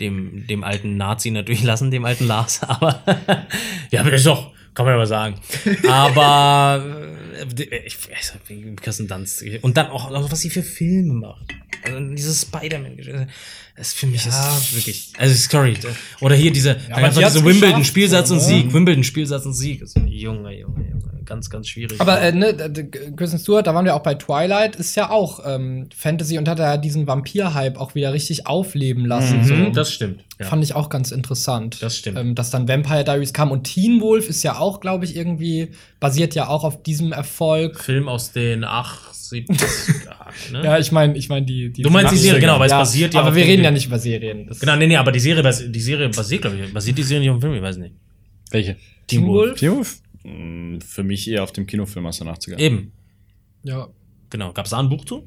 dem 0.00 0.46
dem 0.46 0.64
alten 0.64 0.96
Nazi 0.96 1.30
natürlich 1.30 1.62
lassen, 1.64 1.90
dem 1.90 2.04
alten 2.04 2.26
Lars. 2.26 2.62
Aber 2.62 3.02
ja, 3.90 4.00
aber 4.00 4.10
das 4.10 4.20
ist 4.20 4.26
doch 4.26 4.52
kann 4.74 4.86
man 4.86 4.94
ja 4.94 4.98
mal 4.98 5.06
sagen. 5.06 5.36
Aber 5.88 6.82
äh, 7.34 7.86
ich 7.86 7.98
weiß 8.10 8.34
nicht, 8.34 8.48
wie 8.48 8.76
Kirsten 8.76 9.08
Dunst 9.08 9.44
und 9.62 9.76
dann 9.76 9.88
auch, 9.88 10.10
auch 10.10 10.32
was 10.32 10.40
sie 10.40 10.50
für 10.50 10.62
Filme 10.62 11.14
macht. 11.14 11.46
Also 11.84 11.98
dieses 12.14 12.42
Spider-Man. 12.42 12.96
Das 13.76 13.88
ist 13.88 13.98
für 13.98 14.06
mich 14.06 14.26
ist 14.26 14.74
wirklich. 14.74 15.12
Also 15.16 15.34
sorry. 15.34 15.76
Oder 16.20 16.36
hier 16.36 16.52
diese, 16.52 16.76
aber 16.90 17.06
einfach 17.06 17.18
die 17.18 17.24
hat's 17.24 17.34
diese 17.34 17.44
Wimbledon 17.44 17.78
geschafft, 17.78 17.86
Spielsatz 17.88 18.28
so, 18.28 18.34
und 18.34 18.40
ne? 18.40 18.46
Sieg, 18.46 18.72
Wimbledon 18.72 19.04
Spielsatz 19.04 19.46
und 19.46 19.54
Sieg. 19.54 19.82
Ist, 19.82 19.96
Junge, 19.96 20.10
Junge, 20.10 20.58
Junge, 20.58 21.21
ganz, 21.24 21.50
ganz 21.50 21.68
schwierig. 21.68 22.00
Aber 22.00 22.20
äh, 22.20 22.32
ne, 22.32 22.54
Kristen 23.16 23.38
Stewart, 23.38 23.66
da 23.66 23.74
waren 23.74 23.84
wir 23.84 23.94
auch 23.94 24.02
bei 24.02 24.14
Twilight, 24.14 24.76
ist 24.76 24.94
ja 24.96 25.10
auch 25.10 25.40
ähm, 25.46 25.88
Fantasy 25.94 26.38
und 26.38 26.48
hat 26.48 26.58
ja 26.58 26.76
diesen 26.76 27.06
Vampir-Hype 27.06 27.78
auch 27.78 27.94
wieder 27.94 28.12
richtig 28.12 28.46
aufleben 28.46 29.06
lassen. 29.06 29.40
Mhm, 29.40 29.44
so. 29.66 29.70
das 29.70 29.92
stimmt. 29.92 30.24
Ja. 30.38 30.46
Fand 30.46 30.64
ich 30.64 30.74
auch 30.74 30.88
ganz 30.88 31.12
interessant. 31.12 31.82
Das 31.82 31.96
stimmt. 31.96 32.18
Ähm, 32.18 32.34
dass 32.34 32.50
dann 32.50 32.68
Vampire 32.68 33.04
Diaries 33.04 33.32
kam 33.32 33.50
und 33.50 33.64
Teen 33.64 34.00
Wolf 34.00 34.28
ist 34.28 34.42
ja 34.42 34.58
auch, 34.58 34.80
glaube 34.80 35.04
ich, 35.04 35.16
irgendwie 35.16 35.70
basiert 36.00 36.34
ja 36.34 36.48
auch 36.48 36.64
auf 36.64 36.82
diesem 36.82 37.12
Erfolg. 37.12 37.78
Film 37.78 38.08
aus 38.08 38.32
den 38.32 38.64
80 38.64 39.48
Jahren, 40.04 40.34
ne? 40.52 40.64
Ja, 40.64 40.78
ich 40.78 40.90
meine, 40.92 41.16
ich 41.16 41.28
meine 41.28 41.46
die, 41.46 41.72
die 41.72 41.82
Du 41.82 41.90
meinst 41.90 42.12
die 42.12 42.18
Serie, 42.18 42.40
genau, 42.40 42.58
weil 42.58 42.66
es 42.66 42.72
ja, 42.72 42.78
basiert 42.78 43.14
ja 43.14 43.20
Aber 43.20 43.30
auf 43.30 43.36
wir 43.36 43.44
reden 43.44 43.62
ja 43.62 43.70
nicht 43.70 43.86
über 43.86 43.98
Serien. 43.98 44.46
Das 44.46 44.60
Genau, 44.60 44.76
nee, 44.76 44.86
nee, 44.86 44.96
aber 44.96 45.12
die 45.12 45.20
Serie, 45.20 45.42
die 45.42 45.80
Serie 45.80 46.08
basiert, 46.08 46.42
glaube 46.42 46.56
ich, 46.56 46.72
basiert 46.74 46.98
die 46.98 47.02
Serie 47.02 47.20
nicht 47.20 47.30
auf 47.30 47.36
dem 47.36 47.42
Film, 47.42 47.54
ich 47.54 47.62
weiß 47.62 47.76
nicht. 47.76 47.94
Welche? 48.50 48.76
Teen 49.06 49.26
Wolf? 49.26 49.58
Teen 49.58 49.76
Wolf? 49.76 50.01
Für 50.24 51.02
mich 51.02 51.28
eher 51.28 51.42
auf 51.42 51.52
dem 51.52 51.66
Kinofilm 51.66 52.06
aus 52.06 52.18
den 52.18 52.28
80ern. 52.28 52.58
Eben, 52.58 52.92
Ja. 53.64 53.88
genau. 54.30 54.52
Gab 54.52 54.66
es 54.66 54.70
da 54.70 54.78
ein 54.78 54.88
Buch 54.88 55.04
zu? 55.04 55.26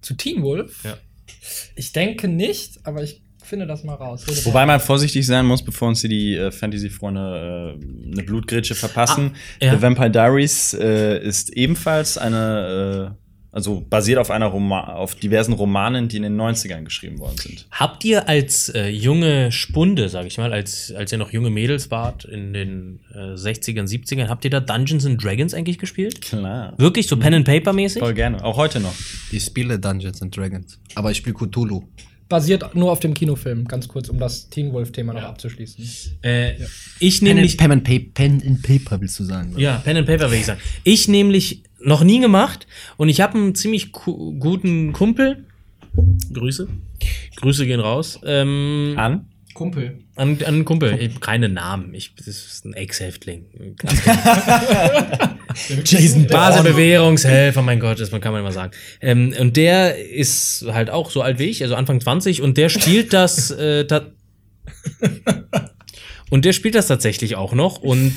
Zu 0.00 0.14
Teen 0.14 0.42
Wolf? 0.42 0.82
Ja. 0.84 0.96
Ich 1.76 1.92
denke 1.92 2.26
nicht, 2.28 2.78
aber 2.86 3.02
ich 3.02 3.22
finde 3.42 3.66
das 3.66 3.84
mal 3.84 3.94
raus. 3.94 4.26
Rede 4.28 4.44
Wobei 4.46 4.64
man 4.66 4.80
vorsichtig 4.80 5.26
sein 5.26 5.44
muss, 5.46 5.62
bevor 5.64 5.88
uns 5.88 6.00
hier 6.00 6.10
die 6.10 6.36
äh, 6.36 6.50
Fantasy-Freunde 6.50 7.76
äh, 7.80 8.12
eine 8.12 8.22
Blutgrätsche 8.22 8.74
verpassen. 8.74 9.32
Ah, 9.60 9.64
ja. 9.66 9.76
The 9.76 9.82
Vampire 9.82 10.10
Diaries 10.10 10.74
äh, 10.74 11.18
ist 11.22 11.50
ebenfalls 11.50 12.16
eine, 12.18 13.16
äh, 13.18 13.29
also 13.52 13.84
basiert 13.88 14.18
auf 14.18 14.30
einer 14.30 14.46
Roma 14.46 14.92
auf 14.94 15.14
diversen 15.14 15.52
Romanen, 15.54 16.08
die 16.08 16.18
in 16.18 16.22
den 16.22 16.40
90ern 16.40 16.84
geschrieben 16.84 17.18
worden 17.18 17.36
sind. 17.36 17.66
Habt 17.70 18.04
ihr 18.04 18.28
als 18.28 18.68
äh, 18.68 18.88
junge 18.88 19.50
Spunde, 19.52 20.08
sag 20.08 20.26
ich 20.26 20.38
mal, 20.38 20.52
als, 20.52 20.92
als 20.96 21.10
ihr 21.12 21.18
noch 21.18 21.32
junge 21.32 21.50
Mädels 21.50 21.90
wart 21.90 22.24
in 22.24 22.52
den 22.52 23.00
äh, 23.12 23.34
60ern, 23.34 23.88
70ern, 23.88 24.28
habt 24.28 24.44
ihr 24.44 24.50
da 24.50 24.60
Dungeons 24.60 25.04
and 25.04 25.22
Dragons 25.22 25.52
eigentlich 25.54 25.78
gespielt? 25.78 26.20
Klar. 26.22 26.74
Wirklich 26.78 27.06
so 27.08 27.16
Pen 27.16 27.34
and 27.34 27.44
Paper 27.44 27.72
mäßig? 27.72 28.00
Voll 28.00 28.14
gerne. 28.14 28.42
Auch 28.44 28.56
heute 28.56 28.78
noch. 28.80 28.94
Ich 29.32 29.44
spiele 29.44 29.78
Dungeons 29.78 30.22
and 30.22 30.36
Dragons. 30.36 30.78
Aber 30.94 31.10
ich 31.10 31.16
spiele 31.16 31.34
Cthulhu. 31.34 31.82
Basiert 32.28 32.76
nur 32.76 32.92
auf 32.92 33.00
dem 33.00 33.12
Kinofilm, 33.14 33.66
ganz 33.66 33.88
kurz, 33.88 34.08
um 34.08 34.20
das 34.20 34.48
Teen 34.50 34.72
Wolf-Thema 34.72 35.12
noch 35.14 35.22
abzuschließen. 35.24 35.84
Äh, 36.22 36.52
Ich 37.00 37.18
Pen 37.18 37.34
nämlich 37.34 37.58
and, 37.60 37.60
Pen, 37.60 37.72
and 37.72 37.84
Pa- 37.84 38.10
Pen 38.22 38.42
and 38.46 38.62
Paper 38.62 39.00
willst 39.00 39.18
du 39.18 39.24
sagen? 39.24 39.50
oder? 39.54 39.60
Ja, 39.60 39.78
Pen 39.78 39.96
and 39.96 40.06
Paper 40.06 40.26
würde 40.26 40.36
ich 40.36 40.46
sagen. 40.46 40.60
Ich 40.84 41.08
nämlich 41.08 41.64
noch 41.82 42.04
nie 42.04 42.20
gemacht 42.20 42.66
und 42.96 43.08
ich 43.08 43.20
habe 43.20 43.38
einen 43.38 43.54
ziemlich 43.54 43.92
guten 43.92 44.92
Kumpel. 44.92 45.44
Grüße. 46.32 46.68
Grüße 47.36 47.66
gehen 47.66 47.80
raus. 47.80 48.20
Ähm, 48.24 48.94
An? 48.96 49.26
Kumpel. 49.54 49.98
an, 50.16 50.38
an 50.38 50.46
einen 50.46 50.64
Kumpel. 50.64 50.96
Ich 50.98 51.14
hab 51.14 51.20
keine 51.20 51.48
Namen. 51.48 51.92
Ich, 51.92 52.14
das 52.14 52.28
ist 52.28 52.64
ein 52.64 52.72
Ex-Häftling. 52.72 53.76
Jason 55.84 56.26
Basisbewährungshelfer, 56.28 57.60
mein 57.60 57.80
Gott, 57.80 58.00
das 58.00 58.10
kann 58.10 58.32
man 58.32 58.40
immer 58.40 58.52
sagen. 58.52 58.72
Ähm, 59.00 59.34
und 59.38 59.56
der 59.56 59.98
ist 59.98 60.64
halt 60.68 60.88
auch 60.88 61.10
so 61.10 61.22
alt 61.22 61.38
wie 61.38 61.46
ich, 61.46 61.62
also 61.62 61.74
Anfang 61.74 62.00
20, 62.00 62.42
und 62.42 62.56
der 62.56 62.68
spielt 62.68 63.12
das. 63.12 63.50
Äh, 63.50 63.86
und 66.30 66.44
der 66.44 66.52
spielt 66.52 66.74
das 66.74 66.86
tatsächlich 66.86 67.36
auch 67.36 67.52
noch 67.52 67.82
und 67.82 68.12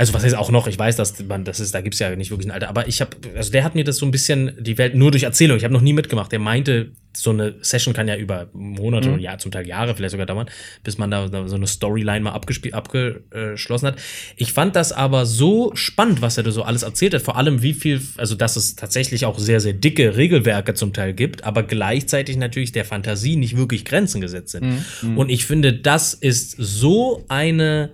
also 0.00 0.14
was 0.14 0.24
heißt 0.24 0.34
auch 0.34 0.50
noch, 0.50 0.66
ich 0.66 0.78
weiß, 0.78 0.96
dass 0.96 1.22
man, 1.24 1.44
das 1.44 1.60
ist, 1.60 1.74
da 1.74 1.82
gibt's 1.82 1.98
ja 1.98 2.16
nicht 2.16 2.30
wirklich 2.30 2.48
ein 2.48 2.52
Alter, 2.52 2.70
aber 2.70 2.88
ich 2.88 3.02
habe, 3.02 3.10
also 3.36 3.52
der 3.52 3.64
hat 3.64 3.74
mir 3.74 3.84
das 3.84 3.98
so 3.98 4.06
ein 4.06 4.10
bisschen, 4.10 4.52
die 4.58 4.78
Welt 4.78 4.94
nur 4.94 5.10
durch 5.10 5.24
Erzählung, 5.24 5.58
ich 5.58 5.64
habe 5.64 5.74
noch 5.74 5.82
nie 5.82 5.92
mitgemacht. 5.92 6.32
Der 6.32 6.38
meinte, 6.38 6.92
so 7.14 7.28
eine 7.28 7.56
Session 7.60 7.92
kann 7.92 8.08
ja 8.08 8.16
über 8.16 8.48
Monate 8.54 9.12
und 9.12 9.20
ja, 9.20 9.36
zum 9.36 9.50
Teil 9.50 9.68
Jahre 9.68 9.94
vielleicht 9.94 10.12
sogar 10.12 10.24
dauern, 10.24 10.48
bis 10.84 10.96
man 10.96 11.10
da, 11.10 11.28
so 11.46 11.54
eine 11.54 11.66
Storyline 11.66 12.20
mal 12.20 12.30
abgespielt, 12.30 12.72
abgeschlossen 12.72 13.88
hat. 13.88 13.98
Ich 14.36 14.54
fand 14.54 14.74
das 14.74 14.92
aber 14.92 15.26
so 15.26 15.70
spannend, 15.74 16.22
was 16.22 16.38
er 16.38 16.44
da 16.44 16.50
so 16.50 16.62
alles 16.62 16.82
erzählt 16.82 17.12
hat, 17.12 17.20
vor 17.20 17.36
allem 17.36 17.60
wie 17.60 17.74
viel, 17.74 18.00
also 18.16 18.36
dass 18.36 18.56
es 18.56 18.76
tatsächlich 18.76 19.26
auch 19.26 19.38
sehr, 19.38 19.60
sehr 19.60 19.74
dicke 19.74 20.16
Regelwerke 20.16 20.72
zum 20.72 20.94
Teil 20.94 21.12
gibt, 21.12 21.44
aber 21.44 21.62
gleichzeitig 21.62 22.38
natürlich 22.38 22.72
der 22.72 22.86
Fantasie 22.86 23.36
nicht 23.36 23.58
wirklich 23.58 23.84
Grenzen 23.84 24.22
gesetzt 24.22 24.52
sind. 24.52 24.82
Und 25.14 25.28
ich 25.28 25.44
finde, 25.44 25.74
das 25.74 26.14
ist 26.14 26.52
so 26.56 27.22
eine 27.28 27.90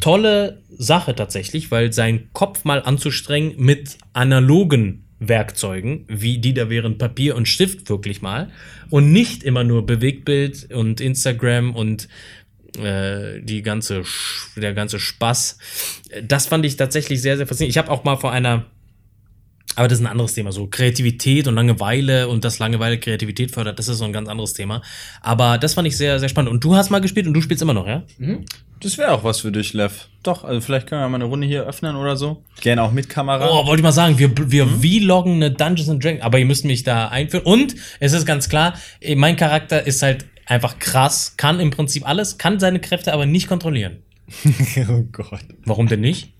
tolle 0.00 0.62
Sache 0.70 1.14
tatsächlich, 1.14 1.70
weil 1.70 1.92
sein 1.92 2.28
Kopf 2.32 2.64
mal 2.64 2.82
anzustrengen 2.82 3.54
mit 3.56 3.98
analogen 4.12 5.04
Werkzeugen, 5.18 6.04
wie 6.08 6.38
die 6.38 6.52
da 6.52 6.68
wären 6.68 6.98
Papier 6.98 7.36
und 7.36 7.48
Stift 7.48 7.88
wirklich 7.88 8.20
mal 8.20 8.50
und 8.90 9.12
nicht 9.12 9.42
immer 9.42 9.64
nur 9.64 9.86
Bewegtbild 9.86 10.72
und 10.72 11.00
Instagram 11.00 11.74
und 11.74 12.08
äh, 12.78 13.40
die 13.40 13.62
ganze 13.62 14.02
der 14.56 14.74
ganze 14.74 14.98
Spaß. 14.98 15.58
Das 16.22 16.46
fand 16.46 16.66
ich 16.66 16.76
tatsächlich 16.76 17.22
sehr 17.22 17.38
sehr 17.38 17.46
faszinierend. 17.46 17.72
Ich 17.72 17.78
habe 17.78 17.90
auch 17.90 18.04
mal 18.04 18.16
vor 18.16 18.32
einer 18.32 18.66
aber 19.74 19.88
das 19.88 19.98
ist 19.98 20.04
ein 20.04 20.10
anderes 20.10 20.32
Thema, 20.32 20.52
so 20.52 20.68
Kreativität 20.68 21.46
und 21.46 21.54
Langeweile 21.54 22.28
und 22.28 22.44
dass 22.44 22.58
Langeweile 22.58 22.98
Kreativität 22.98 23.50
fördert, 23.50 23.78
das 23.78 23.88
ist 23.88 23.98
so 23.98 24.04
ein 24.04 24.12
ganz 24.12 24.26
anderes 24.26 24.54
Thema. 24.54 24.80
Aber 25.20 25.58
das 25.58 25.74
fand 25.74 25.86
ich 25.86 25.96
sehr, 25.98 26.18
sehr 26.18 26.30
spannend. 26.30 26.50
Und 26.50 26.64
du 26.64 26.76
hast 26.76 26.88
mal 26.88 27.00
gespielt 27.00 27.26
und 27.26 27.34
du 27.34 27.42
spielst 27.42 27.62
immer 27.62 27.74
noch, 27.74 27.86
ja? 27.86 28.02
Das 28.80 28.98
wäre 28.98 29.12
auch 29.12 29.24
was 29.24 29.40
für 29.40 29.52
dich, 29.52 29.72
Lev. 29.72 30.08
Doch, 30.22 30.44
also 30.44 30.60
vielleicht 30.60 30.86
können 30.86 31.00
wir 31.00 31.08
mal 31.08 31.16
eine 31.16 31.24
Runde 31.24 31.46
hier 31.46 31.64
öffnen 31.64 31.96
oder 31.96 32.16
so. 32.16 32.42
Gerne 32.60 32.82
auch 32.82 32.92
mit 32.92 33.08
Kamera. 33.08 33.48
Oh, 33.48 33.66
wollte 33.66 33.80
ich 33.80 33.82
mal 33.82 33.92
sagen, 33.92 34.18
wir, 34.18 34.30
wir 34.50 34.66
vloggen 34.66 35.34
eine 35.34 35.50
Dungeons 35.50 35.88
and 35.88 36.04
Dragons, 36.04 36.22
aber 36.22 36.38
ihr 36.38 36.46
müsst 36.46 36.64
mich 36.64 36.82
da 36.82 37.08
einführen. 37.08 37.44
Und 37.44 37.74
es 38.00 38.12
ist 38.12 38.26
ganz 38.26 38.48
klar, 38.48 38.74
eh, 39.00 39.14
mein 39.14 39.36
Charakter 39.36 39.86
ist 39.86 40.02
halt 40.02 40.26
einfach 40.46 40.78
krass, 40.78 41.34
kann 41.36 41.60
im 41.60 41.70
Prinzip 41.70 42.06
alles, 42.06 42.38
kann 42.38 42.60
seine 42.60 42.80
Kräfte 42.80 43.12
aber 43.12 43.24
nicht 43.24 43.48
kontrollieren. 43.48 44.02
oh 44.88 45.02
Gott. 45.12 45.40
Warum 45.64 45.86
denn 45.86 46.00
nicht? 46.00 46.32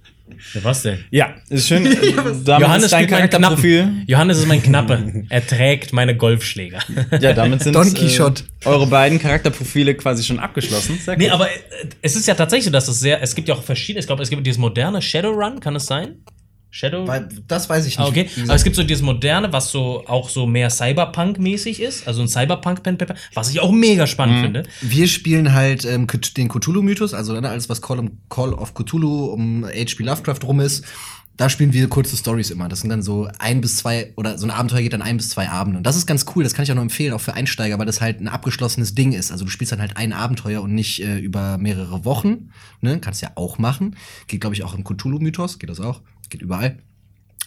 Ja, 0.55 0.65
was 0.65 0.83
denn? 0.83 1.05
Ja, 1.11 1.35
ist 1.49 1.69
schön. 1.69 1.85
Damit 2.45 2.47
Johannes 2.47 2.93
ist 2.93 3.09
Charakterprofil. 3.09 3.83
Knappen. 3.83 4.05
Johannes 4.07 4.39
ist 4.39 4.47
mein 4.47 4.63
Knappe. 4.63 5.25
er 5.29 5.47
trägt 5.47 5.93
meine 5.93 6.17
Golfschläger. 6.17 6.81
Ja, 7.21 7.33
damit 7.33 7.63
sind 7.63 7.75
Don 7.75 7.93
Quixote. 7.95 8.45
Äh, 8.65 8.69
eure 8.69 8.87
beiden 8.87 9.19
Charakterprofile 9.19 9.95
quasi 9.95 10.25
schon 10.25 10.39
abgeschlossen. 10.39 10.99
Sehr 10.99 11.17
Nee, 11.17 11.25
gut. 11.25 11.33
aber 11.35 11.47
äh, 11.49 11.53
es 12.03 12.17
ist 12.17 12.27
ja 12.27 12.35
tatsächlich 12.35 12.65
so, 12.67 12.71
dass 12.71 12.89
es 12.89 13.01
sehr, 13.01 13.23
es 13.23 13.35
gibt 13.35 13.49
ja 13.49 13.55
auch 13.55 13.63
verschiedene, 13.63 14.01
ich 14.01 14.07
glaube, 14.07 14.23
es 14.23 14.31
gibt 14.31 14.45
dieses 14.47 14.59
moderne 14.59 15.01
Shadowrun, 15.01 15.61
kann 15.61 15.77
es 15.77 15.87
sein? 15.87 16.17
Shadow? 16.77 17.07
Weil, 17.07 17.29
das 17.49 17.71
weiß 17.71 17.87
ich 17.87 17.99
nicht. 17.99 18.07
Ah, 18.07 18.11
okay. 18.11 18.29
Aber 18.45 18.55
es 18.55 18.63
gibt 18.63 18.77
so 18.77 18.83
dieses 18.83 19.03
moderne, 19.03 19.51
was 19.51 19.71
so 19.71 20.05
auch 20.07 20.29
so 20.29 20.47
mehr 20.47 20.69
Cyberpunk-mäßig 20.69 21.81
ist, 21.81 22.07
also 22.07 22.21
ein 22.21 22.29
Cyberpunk-Pen 22.29 22.99
Paper, 22.99 23.15
was 23.33 23.49
ich 23.49 23.61
auch 23.61 23.73
mega 23.73 24.07
spannend 24.07 24.41
finde. 24.41 24.63
Wir 24.83 25.09
spielen 25.09 25.55
halt 25.55 25.87
ähm, 25.87 26.07
den 26.37 26.49
Cthulhu-Mythos, 26.49 27.15
also 27.15 27.41
ne, 27.41 27.49
alles, 27.49 27.71
was 27.71 27.81
Call, 27.81 27.99
um, 27.99 28.19
Call 28.29 28.53
of 28.53 28.75
Cthulhu 28.75 29.27
um 29.27 29.65
H.P. 29.65 30.03
Lovecraft 30.03 30.41
rum 30.45 30.61
ist. 30.61 30.85
Da 31.39 31.51
spielen 31.51 31.75
wir 31.75 31.89
kurze 31.89 32.17
Stories 32.17 32.51
immer. 32.51 32.69
Das 32.69 32.81
sind 32.81 32.89
dann 32.89 33.03
so 33.03 33.29
ein 33.39 33.61
bis 33.61 33.77
zwei, 33.77 34.13
oder 34.17 34.39
so 34.39 34.47
ein 34.47 34.51
Abenteuer 34.51 34.81
geht 34.81 34.95
dann 34.95 35.03
ein 35.03 35.19
bis 35.19 35.29
zwei 35.29 35.51
Abende. 35.51 35.79
Und 35.79 35.87
das 35.87 35.97
ist 35.97 36.07
ganz 36.07 36.25
cool, 36.35 36.45
das 36.45 36.55
kann 36.55 36.63
ich 36.63 36.71
auch 36.71 36.77
nur 36.77 36.83
empfehlen, 36.83 37.13
auch 37.13 37.21
für 37.21 37.35
Einsteiger, 37.35 37.79
weil 37.79 37.85
das 37.85 38.01
halt 38.01 38.21
ein 38.21 38.29
abgeschlossenes 38.29 38.95
Ding 38.95 39.13
ist. 39.13 39.33
Also 39.33 39.45
du 39.45 39.51
spielst 39.51 39.73
dann 39.73 39.81
halt 39.81 39.99
ein 39.99 40.15
Abenteuer 40.15 40.63
und 40.63 40.75
nicht 40.75 41.03
äh, 41.03 41.19
über 41.19 41.59
mehrere 41.59 42.07
Wochen. 42.07 42.51
Ne? 42.81 43.01
Kannst 43.01 43.21
ja 43.21 43.33
auch 43.35 43.59
machen. 43.59 43.97
Geht, 44.29 44.41
glaube 44.41 44.55
ich, 44.55 44.65
auch 44.65 44.75
im 44.75 44.85
Cthulhu-Mythos, 44.85 45.59
geht 45.59 45.69
das 45.69 45.81
auch. 45.81 46.01
Geht 46.29 46.43
überall. 46.43 46.79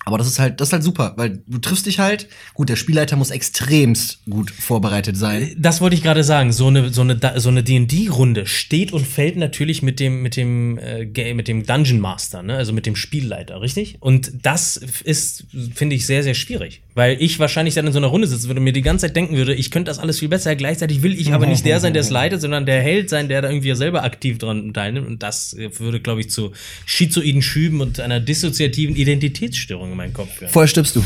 Aber 0.09 0.17
das 0.17 0.27
ist 0.27 0.39
halt, 0.39 0.59
das 0.59 0.69
ist 0.69 0.73
halt 0.73 0.83
super, 0.83 1.13
weil 1.17 1.43
du 1.45 1.59
triffst 1.59 1.85
dich 1.85 1.99
halt. 1.99 2.27
Gut, 2.55 2.69
der 2.69 2.75
Spielleiter 2.75 3.15
muss 3.15 3.29
extremst 3.29 4.25
gut 4.27 4.49
vorbereitet 4.49 5.15
sein. 5.15 5.55
Das 5.55 5.81
wollte 5.81 5.95
ich 5.95 6.01
gerade 6.01 6.23
sagen. 6.23 6.51
So 6.51 6.67
eine 6.67 6.91
so 6.91 7.01
eine 7.01 7.19
so 7.39 7.49
eine 7.49 7.61
D&D-Runde 7.61 8.47
steht 8.47 8.91
und 8.91 9.05
fällt 9.05 9.35
natürlich 9.35 9.83
mit 9.83 9.99
dem 9.99 10.23
mit 10.23 10.35
dem 10.35 10.79
äh, 10.79 11.33
mit 11.35 11.47
dem 11.47 11.65
Dungeon 11.65 11.99
Master, 11.99 12.41
ne? 12.41 12.55
Also 12.55 12.73
mit 12.73 12.87
dem 12.87 12.95
Spielleiter, 12.95 13.61
richtig? 13.61 13.97
Und 13.99 14.31
das 14.41 14.77
ist 14.77 15.45
finde 15.75 15.95
ich 15.95 16.07
sehr 16.07 16.23
sehr 16.23 16.33
schwierig, 16.33 16.81
weil 16.95 17.21
ich 17.21 17.37
wahrscheinlich 17.37 17.75
dann 17.75 17.85
in 17.85 17.93
so 17.93 17.99
einer 17.99 18.07
Runde 18.07 18.27
sitzen 18.27 18.47
würde 18.47 18.59
und 18.59 18.63
mir 18.63 18.73
die 18.73 18.81
ganze 18.81 19.05
Zeit 19.05 19.15
denken 19.15 19.37
würde, 19.37 19.53
ich 19.53 19.69
könnte 19.69 19.89
das 19.89 19.99
alles 19.99 20.19
viel 20.19 20.29
besser. 20.29 20.55
Gleichzeitig 20.55 21.03
will 21.03 21.13
ich 21.13 21.31
aber 21.33 21.45
nicht 21.45 21.65
der 21.65 21.79
sein, 21.79 21.93
der 21.93 22.01
es 22.01 22.09
leitet, 22.09 22.41
sondern 22.41 22.65
der 22.65 22.81
Held 22.81 23.09
sein, 23.09 23.29
der 23.29 23.41
da 23.41 23.49
irgendwie 23.49 23.75
selber 23.75 24.03
aktiv 24.03 24.37
dran 24.37 24.73
teilnimmt. 24.73 25.07
Und 25.07 25.23
das 25.23 25.53
äh, 25.53 25.69
würde, 25.79 25.99
glaube 25.99 26.21
ich, 26.21 26.29
zu 26.29 26.51
schizoiden 26.85 27.41
Schüben 27.41 27.81
und 27.81 27.99
einer 27.99 28.19
dissoziativen 28.19 28.95
Identitätsstörung 28.95 29.91
meinen 29.99 30.13
Kopf. 30.13 30.29
Vorher 30.47 30.67
stirbst 30.67 30.95
du. 30.95 31.03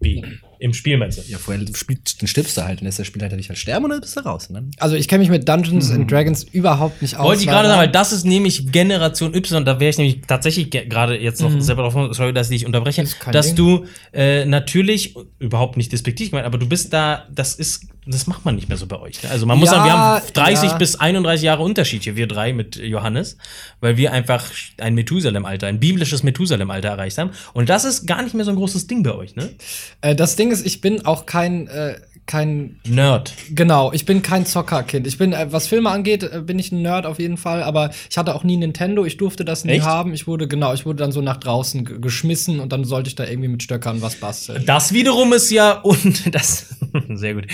Wie? 0.00 0.22
Im 0.60 0.72
Spiel 0.72 0.96
meinst 0.96 1.18
du? 1.18 1.22
Ja, 1.28 1.36
vorher 1.38 1.62
spielt, 1.74 2.20
dann 2.22 2.26
stirbst 2.26 2.56
du 2.56 2.62
halt 2.64 2.80
und 2.80 2.84
lässt 2.86 2.98
der 2.98 3.04
Spielleiter 3.04 3.36
dich 3.36 3.48
halt 3.48 3.58
sterben 3.58 3.84
und 3.84 3.90
dann 3.90 4.00
bist 4.00 4.16
du 4.16 4.20
raus. 4.20 4.48
Dann 4.50 4.70
Also 4.78 4.96
ich 4.96 5.08
kenne 5.08 5.20
mich 5.20 5.28
mit 5.30 5.46
Dungeons 5.48 5.90
and 5.90 6.10
Dragons 6.10 6.44
überhaupt 6.52 7.02
nicht 7.02 7.16
aus. 7.16 7.24
Wollte 7.24 7.42
ich 7.42 7.48
gerade 7.48 7.68
sagen, 7.68 7.80
weil 7.80 7.90
das 7.90 8.12
ist 8.12 8.24
nämlich 8.24 8.70
Generation 8.72 9.34
Y, 9.34 9.64
da 9.64 9.80
wäre 9.80 9.90
ich 9.90 9.98
nämlich 9.98 10.20
tatsächlich 10.26 10.70
ge- 10.70 10.86
gerade 10.86 11.18
jetzt 11.20 11.40
noch 11.42 11.58
selber 11.60 11.82
drauf, 11.82 12.14
sorry, 12.14 12.32
dass 12.32 12.50
ich 12.50 12.58
dich 12.60 12.66
unterbreche, 12.66 13.04
kein 13.18 13.32
dass 13.32 13.48
Ding. 13.48 13.56
du 13.56 13.86
äh, 14.12 14.44
natürlich, 14.46 15.14
überhaupt 15.38 15.76
nicht 15.76 15.92
despektiv 15.92 16.30
gemeint, 16.30 16.46
aber 16.46 16.58
du 16.58 16.66
bist 16.68 16.92
da, 16.92 17.26
das 17.34 17.54
ist, 17.56 17.86
das 18.06 18.26
macht 18.26 18.44
man 18.44 18.54
nicht 18.54 18.68
mehr 18.68 18.76
so 18.76 18.86
bei 18.86 18.98
euch. 18.98 19.22
Ne? 19.22 19.30
Also 19.30 19.46
man 19.46 19.58
muss 19.58 19.70
Ja, 19.70 19.76
sagen, 19.76 19.84
wir 19.86 19.92
haben 19.92 20.22
30 20.34 20.70
ja. 20.70 20.76
bis 20.76 20.96
31 20.96 21.44
Jahre 21.44 21.62
Unterschied 21.62 22.02
hier, 22.04 22.16
wir 22.16 22.26
drei 22.26 22.52
mit 22.52 22.76
Johannes, 22.76 23.36
weil 23.80 23.96
wir 23.96 24.12
einfach 24.12 24.44
ein 24.78 24.94
Methusalem-Alter, 24.94 25.66
ein 25.66 25.80
biblisches 25.80 26.22
Methusalem-Alter 26.22 26.88
erreicht 26.88 27.18
haben. 27.18 27.30
Und 27.52 27.68
das 27.68 27.84
ist 27.84 28.06
gar 28.06 28.22
nicht 28.22 28.34
mehr 28.34 28.44
so 28.44 28.50
ein 28.50 28.56
großes 28.56 28.86
Ding 28.86 29.02
bei 29.02 29.14
euch, 29.14 29.36
ne? 29.36 29.50
Äh, 30.00 30.14
das 30.14 30.36
Ding 30.36 30.50
ist, 30.50 30.66
ich 30.66 30.80
bin 30.80 31.06
auch 31.06 31.26
kein, 31.26 31.66
äh, 31.68 31.96
kein 32.26 32.80
Nerd. 32.86 33.34
Genau, 33.54 33.92
ich 33.92 34.06
bin 34.06 34.22
kein 34.22 34.46
Zockerkind. 34.46 35.06
Ich 35.06 35.18
bin, 35.18 35.32
äh, 35.34 35.48
was 35.50 35.66
Filme 35.66 35.90
angeht, 35.90 36.22
äh, 36.22 36.40
bin 36.40 36.58
ich 36.58 36.72
ein 36.72 36.80
Nerd 36.82 37.04
auf 37.04 37.18
jeden 37.18 37.36
Fall, 37.36 37.62
aber 37.62 37.90
ich 38.10 38.16
hatte 38.16 38.34
auch 38.34 38.44
nie 38.44 38.56
Nintendo, 38.56 39.04
ich 39.04 39.16
durfte 39.18 39.44
das 39.44 39.64
nie 39.64 39.72
Echt? 39.72 39.84
haben. 39.84 40.14
Ich 40.14 40.26
wurde, 40.26 40.48
genau, 40.48 40.72
ich 40.72 40.86
wurde 40.86 40.96
dann 41.00 41.12
so 41.12 41.20
nach 41.20 41.36
draußen 41.36 41.84
ge- 41.84 41.98
geschmissen 42.00 42.60
und 42.60 42.72
dann 42.72 42.84
sollte 42.84 43.08
ich 43.08 43.14
da 43.14 43.26
irgendwie 43.26 43.48
mit 43.48 43.62
Stöckern 43.62 44.00
was 44.00 44.16
basteln. 44.16 44.64
Das 44.66 44.92
wiederum 44.94 45.32
ist 45.34 45.50
ja 45.50 45.72
und 45.80 46.34
das 46.34 46.76
sehr 47.14 47.34
gut. 47.34 47.46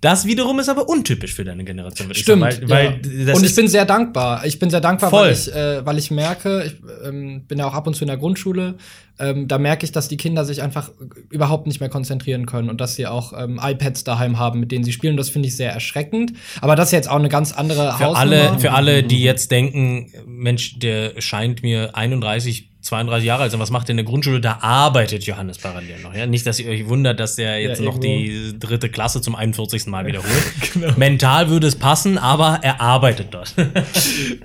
Das 0.00 0.26
wiederum 0.26 0.58
ist 0.58 0.68
aber 0.68 0.88
untypisch 0.88 1.32
für 1.34 1.44
deine 1.44 1.64
Generation. 1.64 2.08
würde 2.08 2.18
ich 2.18 2.22
Stimmt. 2.24 2.42
sagen, 2.52 2.68
weil, 2.68 3.00
weil 3.02 3.18
ja. 3.20 3.24
das 3.26 3.38
und 3.38 3.44
ich 3.46 3.54
bin 3.54 3.68
sehr 3.68 3.86
dankbar. 3.86 4.44
Ich 4.44 4.58
bin 4.58 4.68
sehr 4.68 4.80
dankbar, 4.80 5.10
Voll. 5.10 5.26
weil 5.28 5.32
ich, 5.32 5.52
äh, 5.54 5.86
weil 5.86 5.96
ich 5.98 6.10
merke, 6.10 6.64
ich 6.66 6.76
ähm, 7.06 7.44
bin 7.46 7.58
ja 7.58 7.66
auch 7.66 7.74
ab 7.74 7.86
und 7.86 7.94
zu 7.94 8.04
in 8.04 8.08
der 8.08 8.18
Grundschule, 8.18 8.74
ähm, 9.18 9.48
da 9.48 9.58
merke 9.58 9.84
ich, 9.84 9.92
dass 9.92 10.08
die 10.08 10.16
Kinder 10.16 10.44
sich 10.44 10.62
einfach 10.62 10.90
überhaupt 11.30 11.66
nicht 11.66 11.80
mehr 11.80 11.88
konzentrieren 11.88 12.46
können 12.46 12.70
und 12.70 12.80
dass 12.80 12.94
sie 12.94 13.06
auch 13.06 13.32
ähm, 13.38 13.60
iPads 13.62 14.04
daheim 14.04 14.38
haben, 14.38 14.60
mit 14.60 14.72
denen 14.72 14.84
sie 14.84 14.92
spielen. 14.92 15.16
Das 15.16 15.28
finde 15.30 15.48
ich 15.48 15.56
sehr 15.56 15.72
erschreckend. 15.72 16.32
Aber 16.60 16.76
das 16.76 16.88
ist 16.88 16.92
jetzt 16.92 17.10
auch 17.10 17.16
eine 17.16 17.28
ganz 17.28 17.52
andere 17.52 17.92
Für 17.92 18.06
Hausnummer. 18.06 18.18
alle, 18.18 18.58
für 18.58 18.72
alle, 18.72 19.02
die 19.02 19.22
jetzt 19.22 19.50
denken, 19.50 20.12
Mensch, 20.26 20.78
der 20.78 21.20
scheint 21.20 21.62
mir 21.62 21.96
31, 21.96 22.68
32 22.80 23.26
Jahre 23.26 23.42
alt 23.42 23.50
sein, 23.50 23.60
was 23.60 23.70
macht 23.70 23.88
der 23.88 23.94
in 23.94 23.96
der 23.98 24.06
Grundschule? 24.06 24.40
Da 24.40 24.58
arbeitet 24.60 25.24
Johannes 25.24 25.58
parallel 25.58 26.00
noch. 26.00 26.14
Ja? 26.14 26.26
Nicht, 26.26 26.46
dass 26.46 26.60
ihr 26.60 26.70
euch 26.70 26.88
wundert, 26.88 27.18
dass 27.20 27.34
der 27.34 27.60
jetzt 27.60 27.80
Ja, 27.80 27.86
noch 27.86 27.98
die 27.98 28.56
dritte 28.58 28.88
Klasse 28.88 29.20
zum 29.20 29.34
41. 29.34 29.86
Mal 29.86 30.06
wiederholt. 30.06 30.96
Mental 30.96 31.50
würde 31.50 31.66
es 31.66 31.76
passen, 31.76 32.18
aber 32.18 32.60
er 32.62 32.80
arbeitet 32.80 33.28
dort. 33.32 33.54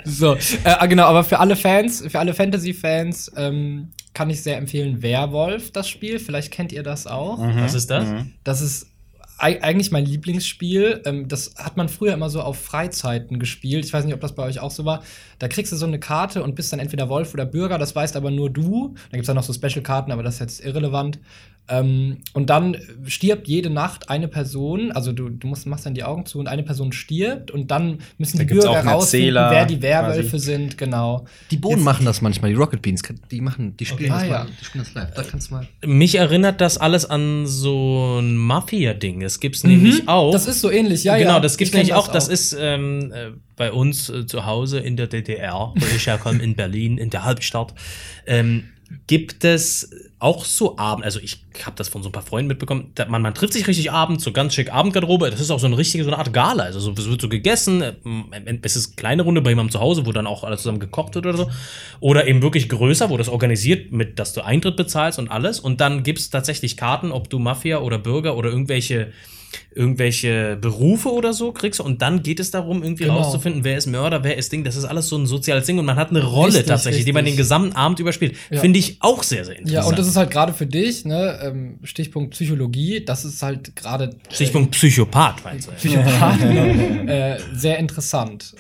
So, 0.05 0.35
äh, 0.63 0.87
genau, 0.87 1.03
aber 1.05 1.23
für 1.23 1.39
alle 1.39 1.55
Fans, 1.55 2.03
für 2.07 2.19
alle 2.19 2.33
Fantasy-Fans, 2.33 3.31
ähm, 3.37 3.89
kann 4.13 4.29
ich 4.29 4.41
sehr 4.43 4.57
empfehlen 4.57 5.01
Werwolf, 5.01 5.71
das 5.71 5.89
Spiel. 5.89 6.19
Vielleicht 6.19 6.51
kennt 6.51 6.71
ihr 6.71 6.83
das 6.83 7.07
auch. 7.07 7.39
was 7.63 7.73
ist 7.73 7.89
das? 7.89 8.07
Das 8.43 8.61
ist 8.61 8.87
eigentlich 9.43 9.91
mein 9.91 10.05
Lieblingsspiel. 10.05 11.01
Ähm, 11.05 11.27
das 11.27 11.53
hat 11.57 11.77
man 11.77 11.89
früher 11.89 12.13
immer 12.13 12.29
so 12.29 12.41
auf 12.41 12.57
Freizeiten 12.59 13.39
gespielt. 13.39 13.85
Ich 13.85 13.93
weiß 13.93 14.05
nicht, 14.05 14.13
ob 14.13 14.21
das 14.21 14.33
bei 14.35 14.43
euch 14.43 14.59
auch 14.59 14.71
so 14.71 14.85
war. 14.85 15.03
Da 15.39 15.47
kriegst 15.47 15.71
du 15.71 15.75
so 15.75 15.85
eine 15.85 15.99
Karte 15.99 16.43
und 16.43 16.55
bist 16.55 16.71
dann 16.73 16.79
entweder 16.79 17.09
Wolf 17.09 17.33
oder 17.33 17.45
Bürger. 17.45 17.77
Das 17.77 17.95
weißt 17.95 18.15
aber 18.15 18.31
nur 18.31 18.49
du. 18.49 18.95
Da 19.11 19.17
gibt's 19.17 19.27
dann 19.27 19.35
noch 19.35 19.43
so 19.43 19.53
Special-Karten, 19.53 20.11
aber 20.11 20.23
das 20.23 20.35
ist 20.35 20.39
jetzt 20.39 20.65
irrelevant. 20.65 21.19
Ähm, 21.69 22.17
und 22.33 22.49
dann 22.49 22.75
stirbt 23.05 23.47
jede 23.47 23.69
Nacht 23.69 24.09
eine 24.09 24.27
Person. 24.27 24.91
Also 24.91 25.13
du, 25.13 25.29
du 25.29 25.47
musst, 25.47 25.65
machst 25.65 25.85
dann 25.85 25.93
die 25.93 26.03
Augen 26.03 26.25
zu 26.25 26.37
und 26.39 26.47
eine 26.49 26.61
Person 26.63 26.91
stirbt. 26.91 27.51
Und 27.51 27.71
dann 27.71 27.99
müssen 28.17 28.37
Da 28.37 28.43
die 28.43 28.53
Bürger 28.53 28.83
rausfinden, 28.85 29.33
wer 29.35 29.65
die 29.65 29.81
Werwölfe 29.81 30.29
quasi. 30.31 30.45
sind. 30.45 30.77
Genau. 30.77 31.25
Die 31.51 31.57
Bohnen 31.57 31.77
Jetzt- 31.77 31.85
machen 31.85 32.05
das 32.05 32.21
manchmal, 32.21 32.51
die 32.51 32.57
Rocket 32.57 32.81
Beans, 32.81 33.01
die 33.31 33.39
machen, 33.39 33.77
die 33.77 33.85
spielen 33.85 34.11
Okay. 34.11 34.19
das 34.27 34.29
Ah, 34.29 34.39
mal, 34.43 34.45
ja. 34.49 34.51
die 34.59 34.65
spielen 34.65 34.83
das 34.83 34.93
live. 34.93 35.13
Da 35.13 35.23
kannst 35.23 35.49
du 35.51 35.53
mal. 35.55 35.67
Mich 35.85 36.15
erinnert 36.15 36.59
das 36.59 36.77
alles 36.77 37.05
an 37.05 37.47
so 37.47 38.19
ein 38.19 38.35
Mafia-Ding. 38.35 39.21
Das 39.33 39.39
gibt's 39.39 39.63
nämlich 39.63 40.07
auch. 40.07 40.31
Das 40.31 40.45
ist 40.45 40.61
so 40.61 40.69
ähnlich, 40.69 41.03
ja, 41.03 41.17
genau, 41.17 41.39
das 41.39 41.57
gibt's 41.57 41.73
nämlich 41.73 41.93
auch. 41.95 42.07
Das 42.07 42.27
ist 42.27 42.55
ähm, 42.59 43.11
äh, 43.11 43.31
bei 43.55 43.71
uns 43.71 44.09
äh, 44.09 44.27
zu 44.27 44.45
Hause 44.45 44.79
in 44.79 44.95
der 44.95 45.07
DDR, 45.07 45.73
wo 45.75 45.85
ich 45.95 46.05
herkomme, 46.05 46.41
in 46.43 46.55
Berlin, 46.55 46.99
in 46.99 47.09
der 47.09 47.25
Hauptstadt. 47.25 47.73
Ähm, 48.27 48.65
gibt 49.07 49.43
es 49.43 49.89
auch 50.23 50.45
so 50.45 50.77
Abend, 50.77 51.03
also 51.03 51.19
ich 51.19 51.39
habe 51.65 51.75
das 51.75 51.89
von 51.89 52.01
so 52.01 52.09
ein 52.09 52.11
paar 52.13 52.23
Freunden 52.23 52.47
mitbekommen, 52.47 52.93
man, 53.09 53.21
man 53.21 53.33
trifft 53.33 53.53
sich 53.53 53.67
richtig 53.67 53.91
abends, 53.91 54.23
so 54.23 54.31
ganz 54.31 54.53
schick 54.53 54.71
Abendgarderobe, 54.71 55.29
das 55.29 55.41
ist 55.41 55.51
auch 55.51 55.59
so 55.59 55.67
eine 55.67 55.77
richtige, 55.77 56.05
so 56.05 56.09
eine 56.09 56.17
Art 56.17 56.31
Gala, 56.31 56.63
also 56.63 56.79
so, 56.79 56.91
es 56.91 57.09
wird 57.09 57.19
so 57.19 57.27
gegessen, 57.27 57.81
äh, 57.81 57.93
es 58.61 58.77
ist 58.77 58.87
eine 58.87 58.95
kleine 58.95 59.21
Runde 59.23 59.41
bei 59.41 59.49
jemandem 59.49 59.71
zu 59.71 59.81
Hause, 59.81 60.05
wo 60.05 60.13
dann 60.13 60.25
auch 60.25 60.45
alles 60.45 60.61
zusammen 60.61 60.79
gekocht 60.79 61.15
wird 61.15 61.25
oder 61.25 61.37
so, 61.37 61.51
oder 61.99 62.25
eben 62.25 62.41
wirklich 62.41 62.69
größer, 62.69 63.09
wo 63.09 63.17
das 63.17 63.27
organisiert 63.27 63.91
mit, 63.91 64.17
dass 64.17 64.31
du 64.31 64.41
Eintritt 64.41 64.77
bezahlst 64.77 65.19
und 65.19 65.29
alles. 65.29 65.59
Und 65.59 65.81
dann 65.81 66.03
gibt's 66.03 66.29
tatsächlich 66.29 66.77
Karten, 66.77 67.11
ob 67.11 67.29
du 67.29 67.39
Mafia 67.39 67.79
oder 67.79 67.99
Bürger 67.99 68.37
oder 68.37 68.49
irgendwelche 68.49 69.11
irgendwelche 69.75 70.57
Berufe 70.59 71.11
oder 71.11 71.33
so 71.33 71.51
kriegst 71.51 71.79
und 71.79 72.01
dann 72.01 72.23
geht 72.23 72.39
es 72.39 72.51
darum, 72.51 72.83
irgendwie 72.83 73.03
Genau. 73.03 73.17
rauszufinden, 73.19 73.63
wer 73.63 73.77
ist 73.77 73.87
Mörder, 73.87 74.23
wer 74.23 74.37
ist 74.37 74.51
Ding. 74.51 74.63
Das 74.63 74.75
ist 74.75 74.85
alles 74.85 75.07
so 75.09 75.17
ein 75.17 75.25
soziales 75.25 75.65
Ding 75.65 75.77
und 75.79 75.85
man 75.85 75.95
hat 75.95 76.09
eine 76.09 76.23
Rolle 76.23 76.53
Richtig, 76.53 76.67
tatsächlich, 76.67 77.05
die 77.05 77.11
man 77.13 77.23
den 77.25 77.31
richtig. 77.33 77.39
gesamten 77.39 77.75
Abend 77.75 77.99
überspielt. 77.99 78.35
Ja. 78.49 78.59
Finde 78.59 78.79
ich 78.79 78.97
auch 78.99 79.23
sehr, 79.23 79.45
sehr 79.45 79.57
interessant. 79.57 79.83
Ja, 79.83 79.89
und 79.89 79.97
das 79.97 80.07
ist 80.07 80.15
halt 80.15 80.31
gerade 80.31 80.53
für 80.53 80.65
dich, 80.67 81.05
ne, 81.05 81.39
ähm, 81.43 81.79
Stichpunkt 81.83 82.31
Psychologie, 82.31 83.03
das 83.03 83.25
ist 83.25 83.41
halt 83.41 83.75
gerade 83.75 84.05
äh, 84.05 84.33
Stichpunkt 84.33 84.71
Psychopath, 84.71 85.43
meinst 85.43 85.67
du? 85.67 85.71
Psychopath, 85.73 86.41
äh, 87.07 87.37
sehr 87.53 87.77
interessant, 87.79 88.53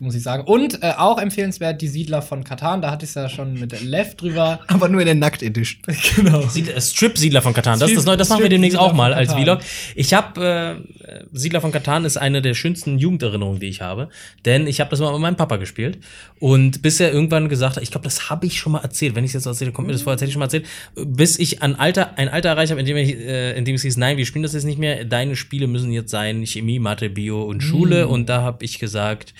muss 0.00 0.14
ich 0.14 0.22
sagen. 0.22 0.44
Und 0.44 0.82
äh, 0.82 0.92
auch 0.96 1.18
empfehlenswert 1.18 1.80
die 1.80 1.88
Siedler 1.88 2.22
von 2.22 2.44
Katan, 2.44 2.82
da 2.82 2.90
hatte 2.90 3.04
ich 3.04 3.10
es 3.10 3.14
ja 3.14 3.28
schon 3.28 3.54
mit 3.54 3.80
Lev 3.82 4.14
drüber. 4.14 4.60
Aber 4.68 4.88
nur 4.88 5.00
in 5.00 5.06
der 5.06 5.14
Nackt-Edition. 5.14 5.82
genau. 6.16 6.42
Siedler- 6.42 6.76
äh, 6.76 6.80
Strip-Siedler 6.80 7.42
von 7.42 7.54
Katan, 7.54 7.78
das 7.78 7.90
ist 7.90 7.98
das 7.98 8.04
neue, 8.04 8.16
das 8.16 8.28
machen 8.28 8.42
wir 8.42 8.48
demnächst 8.48 8.78
auch 8.78 8.92
mal 8.92 9.14
als 9.14 9.32
Vlog. 9.32 9.60
Ich 9.94 10.14
habe 10.14 10.82
äh, 11.02 11.24
Siedler 11.32 11.60
von 11.60 11.72
Katan 11.72 12.04
ist 12.04 12.16
eine 12.16 12.42
der 12.42 12.54
schönsten 12.54 12.98
Jugenderinnerungen, 12.98 13.60
die 13.60 13.68
ich 13.68 13.80
habe, 13.80 14.08
denn 14.44 14.66
ich 14.66 14.80
habe 14.80 14.90
das 14.90 15.00
mal 15.00 15.12
mit 15.12 15.20
meinem 15.20 15.36
Papa 15.36 15.56
gespielt. 15.56 15.98
Und 16.38 16.82
bis 16.82 17.00
er 17.00 17.12
irgendwann 17.12 17.48
gesagt 17.48 17.76
hat, 17.76 17.82
ich 17.82 17.90
glaube, 17.90 18.04
das 18.04 18.30
habe 18.30 18.46
ich 18.46 18.58
schon 18.58 18.72
mal 18.72 18.80
erzählt, 18.80 19.14
wenn 19.14 19.24
ich 19.24 19.32
jetzt 19.32 19.44
so 19.44 19.50
erzähle, 19.50 19.72
kommt 19.72 19.86
mir 19.88 19.92
das 19.92 20.02
vor, 20.02 20.12
als 20.12 20.20
hätte 20.20 20.28
ich 20.28 20.34
schon 20.34 20.40
mal 20.40 20.46
erzählt, 20.46 20.66
bis 20.94 21.38
ich 21.38 21.62
ein 21.62 21.78
Alter, 21.78 22.18
ein 22.18 22.28
Alter 22.28 22.50
erreicht 22.50 22.70
habe, 22.70 22.80
in 22.80 22.86
dem, 22.86 22.96
ich, 22.96 23.16
äh, 23.16 23.56
in 23.56 23.64
dem 23.64 23.74
es 23.74 23.82
hieß, 23.82 23.96
nein, 23.96 24.16
wir 24.16 24.26
spielen 24.26 24.42
das 24.42 24.52
jetzt 24.52 24.64
nicht 24.64 24.78
mehr, 24.78 25.04
deine 25.04 25.36
Spiele 25.36 25.66
müssen 25.66 25.92
jetzt 25.92 26.10
sein 26.10 26.46
Chemie, 26.46 26.78
Mathe, 26.78 27.10
Bio 27.10 27.42
und 27.42 27.62
Schule. 27.62 28.08
Und 28.08 28.28
da 28.28 28.42
habe 28.42 28.64
ich 28.64 28.78
gesagt, 28.78 29.34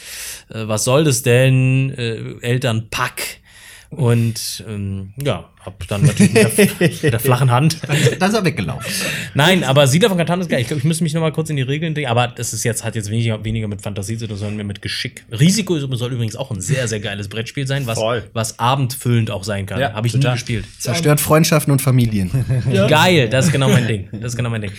was 0.50 0.84
soll 0.84 1.04
das 1.04 1.22
denn, 1.22 1.90
äh, 1.96 2.34
Elternpack. 2.40 3.38
Und 3.90 4.64
ähm, 4.68 5.14
ja, 5.16 5.48
hab 5.60 5.88
dann 5.88 6.02
natürlich 6.02 6.34
mit 6.34 7.02
der, 7.02 7.10
der 7.12 7.20
flachen 7.20 7.50
Hand. 7.50 7.78
Dann 7.88 8.30
ist 8.30 8.34
er 8.34 8.44
weggelaufen. 8.44 8.84
Nein, 9.32 9.64
aber 9.64 9.86
Siedler 9.86 10.10
von 10.10 10.18
Katan 10.18 10.42
ist 10.42 10.50
geil. 10.50 10.60
Ich 10.60 10.66
glaube, 10.66 10.80
ich 10.80 10.84
müsste 10.84 11.04
mich 11.04 11.14
noch 11.14 11.22
mal 11.22 11.32
kurz 11.32 11.48
in 11.48 11.56
die 11.56 11.62
Regeln 11.62 11.94
denken. 11.94 12.10
Aber 12.10 12.28
das 12.28 12.52
ist 12.52 12.64
jetzt, 12.64 12.84
hat 12.84 12.96
jetzt 12.96 13.10
weniger, 13.10 13.42
weniger 13.44 13.66
mit 13.66 13.80
Fantasie 13.80 14.18
zu 14.18 14.26
tun, 14.26 14.36
sondern 14.36 14.56
mehr 14.56 14.66
mit 14.66 14.82
Geschick. 14.82 15.24
Risiko 15.32 15.78
soll 15.78 16.12
übrigens 16.12 16.36
auch 16.36 16.50
ein 16.50 16.60
sehr, 16.60 16.86
sehr 16.86 17.00
geiles 17.00 17.28
Brettspiel 17.28 17.66
sein, 17.66 17.86
was, 17.86 17.98
Voll. 17.98 18.24
was 18.34 18.58
abendfüllend 18.58 19.30
auch 19.30 19.44
sein 19.44 19.64
kann. 19.64 19.80
Ja, 19.80 19.94
Habe 19.94 20.06
ich 20.06 20.12
nie 20.12 20.20
total. 20.20 20.34
gespielt. 20.34 20.66
Zerstört 20.78 21.18
Freundschaften 21.18 21.72
und 21.72 21.80
Familien. 21.80 22.30
Geil, 22.88 23.30
das 23.30 23.46
ist 23.46 23.52
genau 23.52 23.70
mein 23.70 23.86
Ding. 23.86 24.08
Das 24.12 24.32
ist 24.32 24.36
genau 24.36 24.50
mein 24.50 24.60
Ding. 24.60 24.72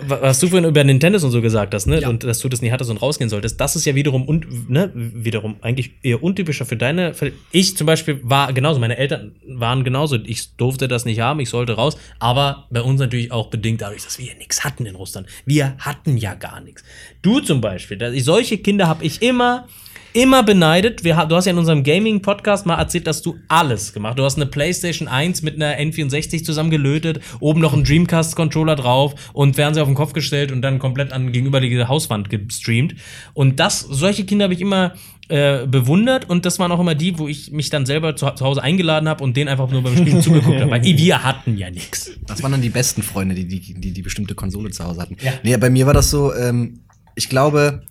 Was 0.00 0.40
du 0.40 0.48
vorhin 0.48 0.68
über 0.68 0.84
Nintendos 0.84 1.24
und 1.24 1.30
so 1.30 1.40
gesagt 1.40 1.72
hast, 1.74 1.86
ne, 1.86 2.06
und 2.08 2.22
dass 2.24 2.40
du 2.40 2.48
das 2.48 2.60
nie 2.60 2.70
hattest 2.70 2.90
und 2.90 2.98
rausgehen 2.98 3.30
solltest, 3.30 3.60
das 3.60 3.76
ist 3.76 3.84
ja 3.86 3.94
wiederum 3.94 4.26
und 4.26 4.68
ne, 4.70 4.90
wiederum 4.94 5.56
eigentlich 5.62 5.92
eher 6.02 6.22
untypischer 6.22 6.66
für 6.66 6.76
deine. 6.76 7.14
Für 7.14 7.32
ich 7.50 7.76
zum 7.76 7.86
Beispiel 7.86 8.20
war 8.22 8.52
genauso, 8.52 8.78
meine 8.78 8.98
Eltern 8.98 9.32
waren 9.46 9.84
genauso. 9.84 10.16
Ich 10.16 10.56
durfte 10.56 10.88
das 10.88 11.04
nicht 11.04 11.20
haben, 11.20 11.40
ich 11.40 11.48
sollte 11.48 11.74
raus, 11.74 11.96
aber 12.18 12.66
bei 12.70 12.82
uns 12.82 13.00
natürlich 13.00 13.32
auch 13.32 13.48
bedingt 13.48 13.80
dadurch, 13.80 14.04
dass 14.04 14.18
wir 14.18 14.26
ja 14.26 14.34
nichts 14.34 14.64
hatten 14.64 14.84
in 14.84 14.94
Russland. 14.94 15.28
Wir 15.46 15.76
hatten 15.78 16.16
ja 16.16 16.34
gar 16.34 16.60
nichts. 16.60 16.84
Du 17.22 17.40
zum 17.40 17.60
Beispiel, 17.60 17.96
dass 17.96 18.12
ich, 18.12 18.24
solche 18.24 18.58
Kinder 18.58 18.88
habe 18.88 19.04
ich 19.04 19.22
immer 19.22 19.66
immer 20.16 20.42
beneidet. 20.42 21.04
Wir, 21.04 21.26
du 21.26 21.36
hast 21.36 21.44
ja 21.44 21.52
in 21.52 21.58
unserem 21.58 21.82
Gaming-Podcast 21.84 22.64
mal 22.64 22.76
erzählt, 22.76 23.06
dass 23.06 23.20
du 23.20 23.36
alles 23.48 23.92
gemacht. 23.92 24.18
Du 24.18 24.24
hast 24.24 24.36
eine 24.36 24.46
PlayStation 24.46 25.08
1 25.08 25.42
mit 25.42 25.56
einer 25.56 25.78
N64 25.78 26.42
zusammengelötet, 26.42 27.20
oben 27.38 27.60
noch 27.60 27.74
einen 27.74 27.84
Dreamcast-Controller 27.84 28.76
drauf 28.76 29.14
und 29.34 29.56
Fernseher 29.56 29.82
auf 29.82 29.90
den 29.90 29.94
Kopf 29.94 30.14
gestellt 30.14 30.52
und 30.52 30.62
dann 30.62 30.78
komplett 30.78 31.12
an 31.12 31.32
gegenüberliegende 31.32 31.88
Hauswand 31.88 32.30
gestreamt. 32.30 32.94
Und 33.34 33.60
das, 33.60 33.80
solche 33.80 34.24
Kinder 34.24 34.44
habe 34.44 34.54
ich 34.54 34.62
immer 34.62 34.94
äh, 35.28 35.66
bewundert 35.66 36.30
und 36.30 36.46
das 36.46 36.58
waren 36.58 36.72
auch 36.72 36.80
immer 36.80 36.94
die, 36.94 37.18
wo 37.18 37.28
ich 37.28 37.52
mich 37.52 37.68
dann 37.68 37.84
selber 37.84 38.16
zu, 38.16 38.30
zu 38.30 38.44
Hause 38.46 38.62
eingeladen 38.62 39.10
habe 39.10 39.22
und 39.22 39.36
denen 39.36 39.48
einfach 39.48 39.70
nur 39.70 39.82
beim 39.82 39.98
Spielen 39.98 40.22
zugeguckt 40.22 40.62
habe. 40.62 40.70
Weil 40.70 40.82
wir 40.82 41.24
hatten 41.24 41.58
ja 41.58 41.70
nichts. 41.70 42.10
Das 42.26 42.42
waren 42.42 42.52
dann 42.52 42.62
die 42.62 42.70
besten 42.70 43.02
Freunde, 43.02 43.34
die 43.34 43.46
die, 43.46 43.74
die, 43.74 43.90
die 43.90 44.02
bestimmte 44.02 44.34
Konsole 44.34 44.70
zu 44.70 44.82
Hause 44.82 45.02
hatten. 45.02 45.18
Ja. 45.20 45.34
Nee, 45.42 45.58
bei 45.58 45.68
mir 45.68 45.84
war 45.84 45.92
das 45.92 46.08
so, 46.08 46.32
ähm, 46.34 46.80
ich 47.16 47.28
glaube, 47.28 47.82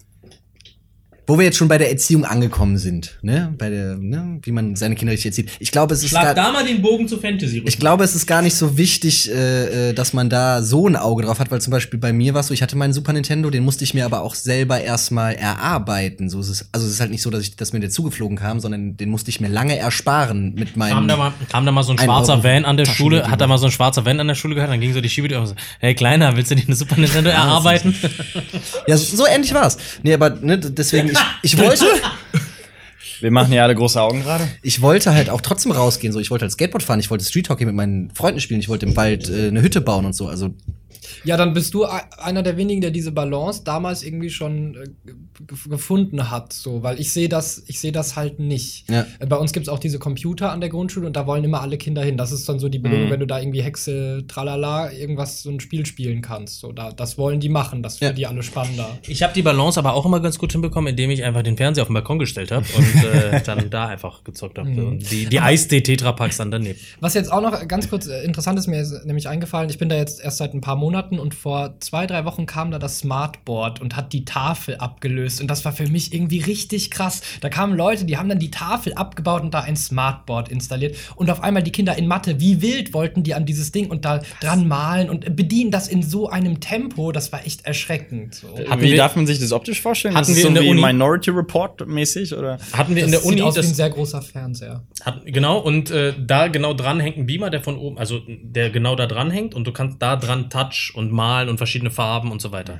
wo 1.28 1.38
wir 1.38 1.46
jetzt 1.46 1.58
schon 1.58 1.68
bei 1.68 1.78
der 1.78 1.90
Erziehung 1.90 2.26
angekommen 2.26 2.78
sind, 2.78 3.18
ne, 3.22 3.54
bei 3.58 3.70
der, 3.70 3.96
ne, 3.98 4.40
wie 4.44 4.52
man 4.52 4.76
seine 4.76 4.96
Kinder 4.96 5.12
richtig 5.12 5.32
erzieht. 5.32 5.52
Ich 5.60 5.72
glaube, 5.72 5.94
es 5.94 6.04
ist 6.04 6.10
Schlag 6.10 6.36
gar, 6.36 6.36
da 6.36 6.52
mal 6.52 6.66
den 6.66 6.82
Bogen 6.82 7.08
zu 7.08 7.20
Fantasy 7.20 7.60
rüber. 7.60 7.68
ich 7.68 7.80
glaube, 7.80 8.04
es 8.04 8.16
ist 8.16 8.28
gar 8.28 8.42
nicht 8.42 8.56
so 8.56 8.78
wichtig, 8.78 9.32
äh, 9.32 9.90
äh, 9.90 9.94
dass 9.94 10.14
man 10.14 10.30
da 10.30 10.62
so 10.62 10.88
ein 10.88 10.96
Auge 10.96 11.24
drauf 11.24 11.40
hat, 11.40 11.52
weil 11.52 11.62
zum 11.62 11.72
Beispiel 11.72 12.00
bei 12.00 12.14
mir 12.14 12.34
war 12.34 12.42
es 12.42 12.48
so, 12.48 12.54
ich 12.54 12.62
hatte 12.62 12.78
meinen 12.78 12.94
Super 12.94 13.14
Nintendo, 13.14 13.50
den 13.50 13.64
musste 13.64 13.84
ich 13.84 13.94
mir 13.94 14.06
aber 14.06 14.22
auch 14.22 14.36
selber 14.36 14.82
erstmal 14.82 15.34
erarbeiten. 15.34 16.30
So 16.30 16.40
ist 16.40 16.50
es, 16.50 16.70
also 16.72 16.86
es 16.86 16.94
ist 16.94 17.00
halt 17.00 17.12
nicht 17.12 17.22
so, 17.22 17.30
dass 17.30 17.42
ich, 17.42 17.56
dass 17.56 17.74
mir 17.74 17.80
der 17.80 17.90
zugeflogen 17.90 18.38
kam, 18.38 18.60
sondern 18.60 18.98
den 18.98 19.10
musste 19.10 19.30
ich 19.30 19.40
mir 19.40 19.48
lange 19.48 19.78
ersparen 19.78 20.54
mit 20.56 20.78
meinem. 20.78 20.94
Kam 20.94 21.08
da, 21.08 21.18
mal, 21.18 21.34
kam 21.50 21.66
da 21.66 21.72
mal 21.72 21.84
so 21.84 21.92
ein 21.92 21.98
schwarzer 21.98 22.44
Van 22.44 22.66
an 22.66 22.78
der 22.78 22.86
Schule, 22.86 23.30
hat 23.30 23.42
da 23.42 23.48
mal 23.48 23.58
so 23.58 23.66
ein 23.66 23.72
schwarzer 23.72 24.06
Van 24.06 24.20
an 24.20 24.28
der 24.28 24.36
Schule 24.36 24.56
gehabt, 24.56 24.72
dann 24.72 24.80
ging 24.80 24.94
so 24.94 25.02
die 25.02 25.10
Schiebe 25.10 25.40
und 25.40 25.48
so, 25.48 25.56
hey 25.80 25.96
Kleiner, 25.96 26.36
willst 26.36 26.52
du 26.52 26.56
dir 26.56 26.66
eine 26.66 26.76
Super 26.76 26.98
Nintendo 26.98 27.30
erarbeiten? 27.32 27.96
Ja, 28.88 28.98
so, 28.98 29.16
so 29.16 29.26
ähnlich 29.26 29.54
war's. 29.54 29.78
Nee, 30.04 30.14
aber 30.14 30.30
ne, 30.30 30.58
deswegen, 30.60 31.15
ich, 31.42 31.54
ich 31.54 31.60
wollte, 31.60 31.86
Wir 33.22 33.32
machen 33.32 33.54
ja 33.54 33.64
alle 33.64 33.76
große 33.76 34.02
Augen 34.02 34.24
gerade. 34.24 34.48
ich 34.62 34.82
wollte 34.82 35.14
halt 35.14 35.30
auch 35.30 35.42
trotzdem 35.42 35.72
rausgehen. 35.72 36.14
So, 36.14 36.20
ich 36.20 36.32
wollte 36.32 36.44
halt 36.44 36.52
Skateboard 36.52 36.84
fahren, 36.84 37.00
ich 37.00 37.10
wollte 37.10 37.24
Street 37.26 37.50
Hockey 37.50 37.66
mit 37.66 37.76
meinen 37.76 38.12
Freunden 38.14 38.40
spielen, 38.40 38.60
ich 38.60 38.70
wollte 38.70 38.86
im 38.86 38.96
Wald 38.96 39.30
äh, 39.30 39.48
eine 39.48 39.62
Hütte 39.62 39.82
bauen 39.82 40.06
und 40.06 40.14
so. 40.14 40.28
Also 40.28 40.54
Ja, 41.24 41.38
dann 41.38 41.54
bist 41.54 41.74
du 41.74 41.86
einer 41.86 42.44
der 42.44 42.58
wenigen, 42.58 42.82
der 42.82 42.92
diese 42.92 43.12
Balance 43.12 43.64
damals 43.64 44.04
irgendwie 44.04 44.30
schon 44.30 44.76
äh, 44.76 44.84
ge- 45.06 45.16
gefunden 45.70 46.32
hat, 46.32 46.54
so, 46.54 46.84
weil 46.84 47.00
ich 47.00 47.12
sehe 47.12 47.30
das, 47.30 47.64
ich 47.68 47.80
sehe 47.80 47.92
das 47.92 48.16
halt 48.16 48.40
nicht. 48.40 48.90
Ja. 48.90 49.06
Äh, 49.20 49.26
Bei 49.26 49.36
uns 49.38 49.54
gibt's 49.54 49.70
auch 49.70 49.80
diese 49.80 50.00
Computer 50.00 50.52
an 50.52 50.62
der 50.62 50.70
Grundschule 50.70 51.08
und 51.08 51.16
da 51.16 51.26
wollen 51.28 51.44
immer 51.44 51.62
alle 51.62 51.78
Kinder 51.78 52.04
hin. 52.04 52.18
Das 52.18 52.32
ist 52.32 52.48
dann 52.48 52.60
so 52.60 52.70
die 52.70 52.80
Bedingung, 52.80 53.08
Mhm. 53.08 53.12
wenn 53.12 53.20
du 53.20 53.28
da 53.28 53.40
irgendwie 53.40 53.62
Hexe, 53.62 54.24
tralala, 54.28 54.92
irgendwas 54.92 55.42
so 55.44 55.50
ein 55.50 55.60
Spiel 55.60 55.86
spielen 55.86 56.22
kannst. 56.22 56.60
So, 56.60 56.72
da, 56.72 56.92
das 56.92 57.18
wollen 57.18 57.40
die 57.40 57.50
machen, 57.50 57.84
das 57.84 57.94
ist 57.94 58.00
für 58.00 58.06
Ja. 58.06 58.14
die 58.14 58.28
alle 58.28 58.44
spannender. 58.44 58.98
Ich 59.08 59.24
habe 59.24 59.34
die 59.34 59.42
Balance 59.42 59.80
aber 59.80 59.94
auch 59.94 60.06
immer 60.06 60.20
ganz 60.20 60.38
gut 60.40 60.52
hinbekommen, 60.52 60.90
indem 60.92 61.10
ich 61.12 61.24
einfach 61.24 61.42
den 61.44 61.58
Fernseher 61.58 61.84
auf 61.84 61.88
den 61.90 61.94
Balkon 61.96 62.20
gestellt 62.20 62.52
habe 62.52 62.66
und 62.78 63.04
äh, 63.04 63.42
dann 63.46 63.70
da 63.70 63.88
einfach 63.88 64.24
gezockt 64.24 64.58
habe. 64.58 64.70
Und 64.70 65.10
die, 65.12 65.26
die 65.26 65.40
Eis-Tetrapacks 65.40 66.38
dann 66.38 66.52
daneben. 66.52 66.80
Was 67.00 67.14
jetzt 67.14 67.32
auch 67.32 67.42
noch 67.42 67.68
ganz 67.68 67.90
kurz 67.90 68.08
äh, 68.08 68.24
interessant 68.24 68.58
ist, 68.60 68.68
mir 68.68 68.82
ist 68.82 69.06
nämlich 69.06 69.28
eingefallen, 69.28 69.70
ich 69.70 69.78
bin 69.78 69.90
da 69.90 69.96
jetzt 69.96 70.20
erst 70.24 70.38
seit 70.38 70.54
ein 70.54 70.62
paar 70.62 70.76
Monaten 70.76 70.95
und 70.96 71.34
vor 71.36 71.76
zwei, 71.80 72.08
drei 72.08 72.26
Wochen 72.26 72.46
kam 72.46 72.72
da 72.72 72.80
das 72.80 73.00
Smartboard 73.00 73.82
und 73.82 73.96
hat 73.96 74.14
die 74.14 74.24
Tafel 74.26 74.78
abgelöst. 74.78 75.42
Und 75.42 75.48
das 75.48 75.66
war 75.66 75.72
für 75.74 75.88
mich 75.88 76.14
irgendwie 76.14 76.40
richtig 76.40 76.90
krass. 76.92 77.22
Da 77.42 77.50
kamen 77.50 77.76
Leute, 77.76 78.06
die 78.06 78.18
haben 78.18 78.30
dann 78.30 78.40
die 78.40 78.52
Tafel 78.52 78.94
abgebaut 78.94 79.42
und 79.42 79.54
da 79.54 79.62
ein 79.62 79.76
Smartboard 79.76 80.50
installiert. 80.50 80.96
Und 81.16 81.30
auf 81.30 81.44
einmal 81.44 81.64
die 81.64 81.72
Kinder 81.72 81.98
in 81.98 82.08
Mathe, 82.08 82.40
wie 82.40 82.62
wild 82.62 82.94
wollten 82.94 83.24
die 83.24 83.34
an 83.34 83.46
dieses 83.46 83.72
Ding 83.72 83.90
und 83.90 84.06
da 84.06 84.22
dran 84.42 84.68
malen 84.68 85.10
und 85.10 85.36
bedienen 85.36 85.72
das 85.72 85.88
in 85.88 86.02
so 86.04 86.30
einem 86.30 86.60
Tempo. 86.60 87.12
Das 87.12 87.32
war 87.32 87.46
echt 87.46 87.66
erschreckend. 87.66 88.36
So. 88.36 88.48
Hatten 88.70 88.82
Wie 88.82 88.92
wir- 88.92 88.98
darf 88.98 89.16
man 89.16 89.28
sich 89.28 89.40
das 89.40 89.52
optisch 89.52 89.82
vorstellen? 89.82 90.16
Hatten 90.16 90.32
ist 90.32 90.38
wir 90.38 90.44
so 90.44 90.48
in 90.50 90.54
der 90.56 90.64
Uni- 90.64 90.82
Minority 90.82 91.32
Report 91.32 91.86
mäßig 91.88 92.34
oder? 92.34 92.58
Hatten 92.74 92.96
wir 92.96 93.04
in 93.06 93.12
Das 93.12 93.22
der 93.22 93.28
Uni 93.28 93.38
sieht 93.38 93.46
aus 93.46 93.56
wie 93.56 93.60
ein 93.60 93.68
das, 93.68 93.76
sehr 93.76 93.90
großer 93.90 94.22
Fernseher. 94.22 94.84
hat, 95.04 95.26
genau 95.26 95.60
und 95.60 95.92
äh, 95.92 96.14
da 96.20 96.48
genau 96.48 96.74
dran 96.74 97.00
hängt 97.00 97.18
ein 97.18 97.26
Beamer, 97.26 97.50
der 97.50 97.62
von 97.62 97.78
oben, 97.78 97.98
also 97.98 98.22
der 98.28 98.70
genau 98.70 98.96
da 98.96 99.08
dran 99.08 99.32
hängt 99.32 99.54
und 99.56 99.66
du 99.68 99.72
kannst 99.72 100.02
da 100.02 100.16
dran 100.16 100.50
Touch 100.50 100.85
und 100.94 101.12
malen 101.12 101.50
und 101.50 101.58
verschiedene 101.58 101.90
Farben 101.92 102.32
und 102.32 102.42
so 102.42 102.52
weiter. 102.52 102.80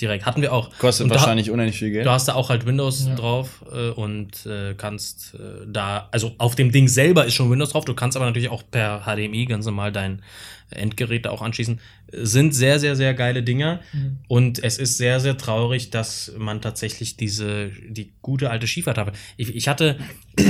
Direkt 0.00 0.26
hatten 0.26 0.42
wir 0.42 0.52
auch. 0.52 0.70
Kostet 0.78 1.04
und 1.04 1.10
da- 1.10 1.16
wahrscheinlich 1.16 1.50
unendlich 1.50 1.78
viel 1.78 1.90
Geld. 1.90 2.06
Du 2.06 2.10
hast 2.10 2.26
da 2.28 2.34
auch 2.34 2.48
halt 2.48 2.66
Windows 2.66 3.06
Ja. 3.06 3.14
drauf 3.14 3.64
äh, 3.72 3.90
und 3.90 4.46
äh, 4.46 4.74
kannst 4.76 5.34
äh, 5.34 5.66
da, 5.66 6.08
also 6.12 6.32
auf 6.38 6.54
dem 6.54 6.72
Ding 6.72 6.88
selber 6.88 7.24
ist 7.26 7.34
schon 7.34 7.50
Windows 7.50 7.70
drauf, 7.70 7.84
du 7.84 7.94
kannst 7.94 8.16
aber 8.16 8.26
natürlich 8.26 8.48
auch 8.50 8.62
per 8.70 9.02
HDMI 9.06 9.44
ganz 9.46 9.66
normal 9.66 9.92
dein 9.92 10.22
Endgerät 10.70 11.26
da 11.26 11.30
auch 11.30 11.42
anschließen. 11.42 11.78
Sind 12.12 12.52
sehr, 12.54 12.80
sehr, 12.80 12.96
sehr 12.96 13.12
geile 13.14 13.42
Dinger 13.42 13.80
und 14.28 14.62
es 14.64 14.78
ist 14.78 14.96
sehr, 14.96 15.20
sehr 15.20 15.36
traurig, 15.36 15.90
dass 15.90 16.32
man 16.38 16.60
tatsächlich 16.62 17.16
diese, 17.16 17.70
die 17.88 18.12
gute 18.22 18.50
alte 18.50 18.66
Schiefertafel. 18.66 19.12
Ich, 19.36 19.54
ich 19.54 19.68
hatte 19.68 19.98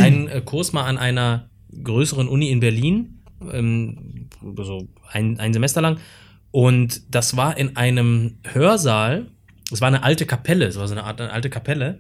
einen 0.01 0.29
äh, 0.29 0.41
Kurs 0.45 0.73
mal 0.73 0.85
an 0.85 0.99
einer 0.99 1.49
größeren 1.83 2.29
Uni 2.29 2.51
in 2.51 2.61
Berlin, 2.61 3.19
ähm, 3.53 4.29
so 4.57 4.89
ein, 5.11 5.41
ein 5.41 5.53
Semester 5.53 5.81
lang 5.83 5.99
und 6.55 7.13
das 7.13 7.37
war 7.37 7.57
in 7.57 7.77
einem 7.77 8.39
Hörsaal, 8.45 9.27
es 9.73 9.81
war 9.81 9.89
eine 9.89 10.05
alte 10.05 10.25
Kapelle, 10.25 10.67
es 10.67 10.79
war 10.79 10.87
so 10.87 10.95
eine 10.95 11.03
Art 11.03 11.21
eine 11.21 11.33
alte 11.33 11.51
Kapelle. 11.51 11.99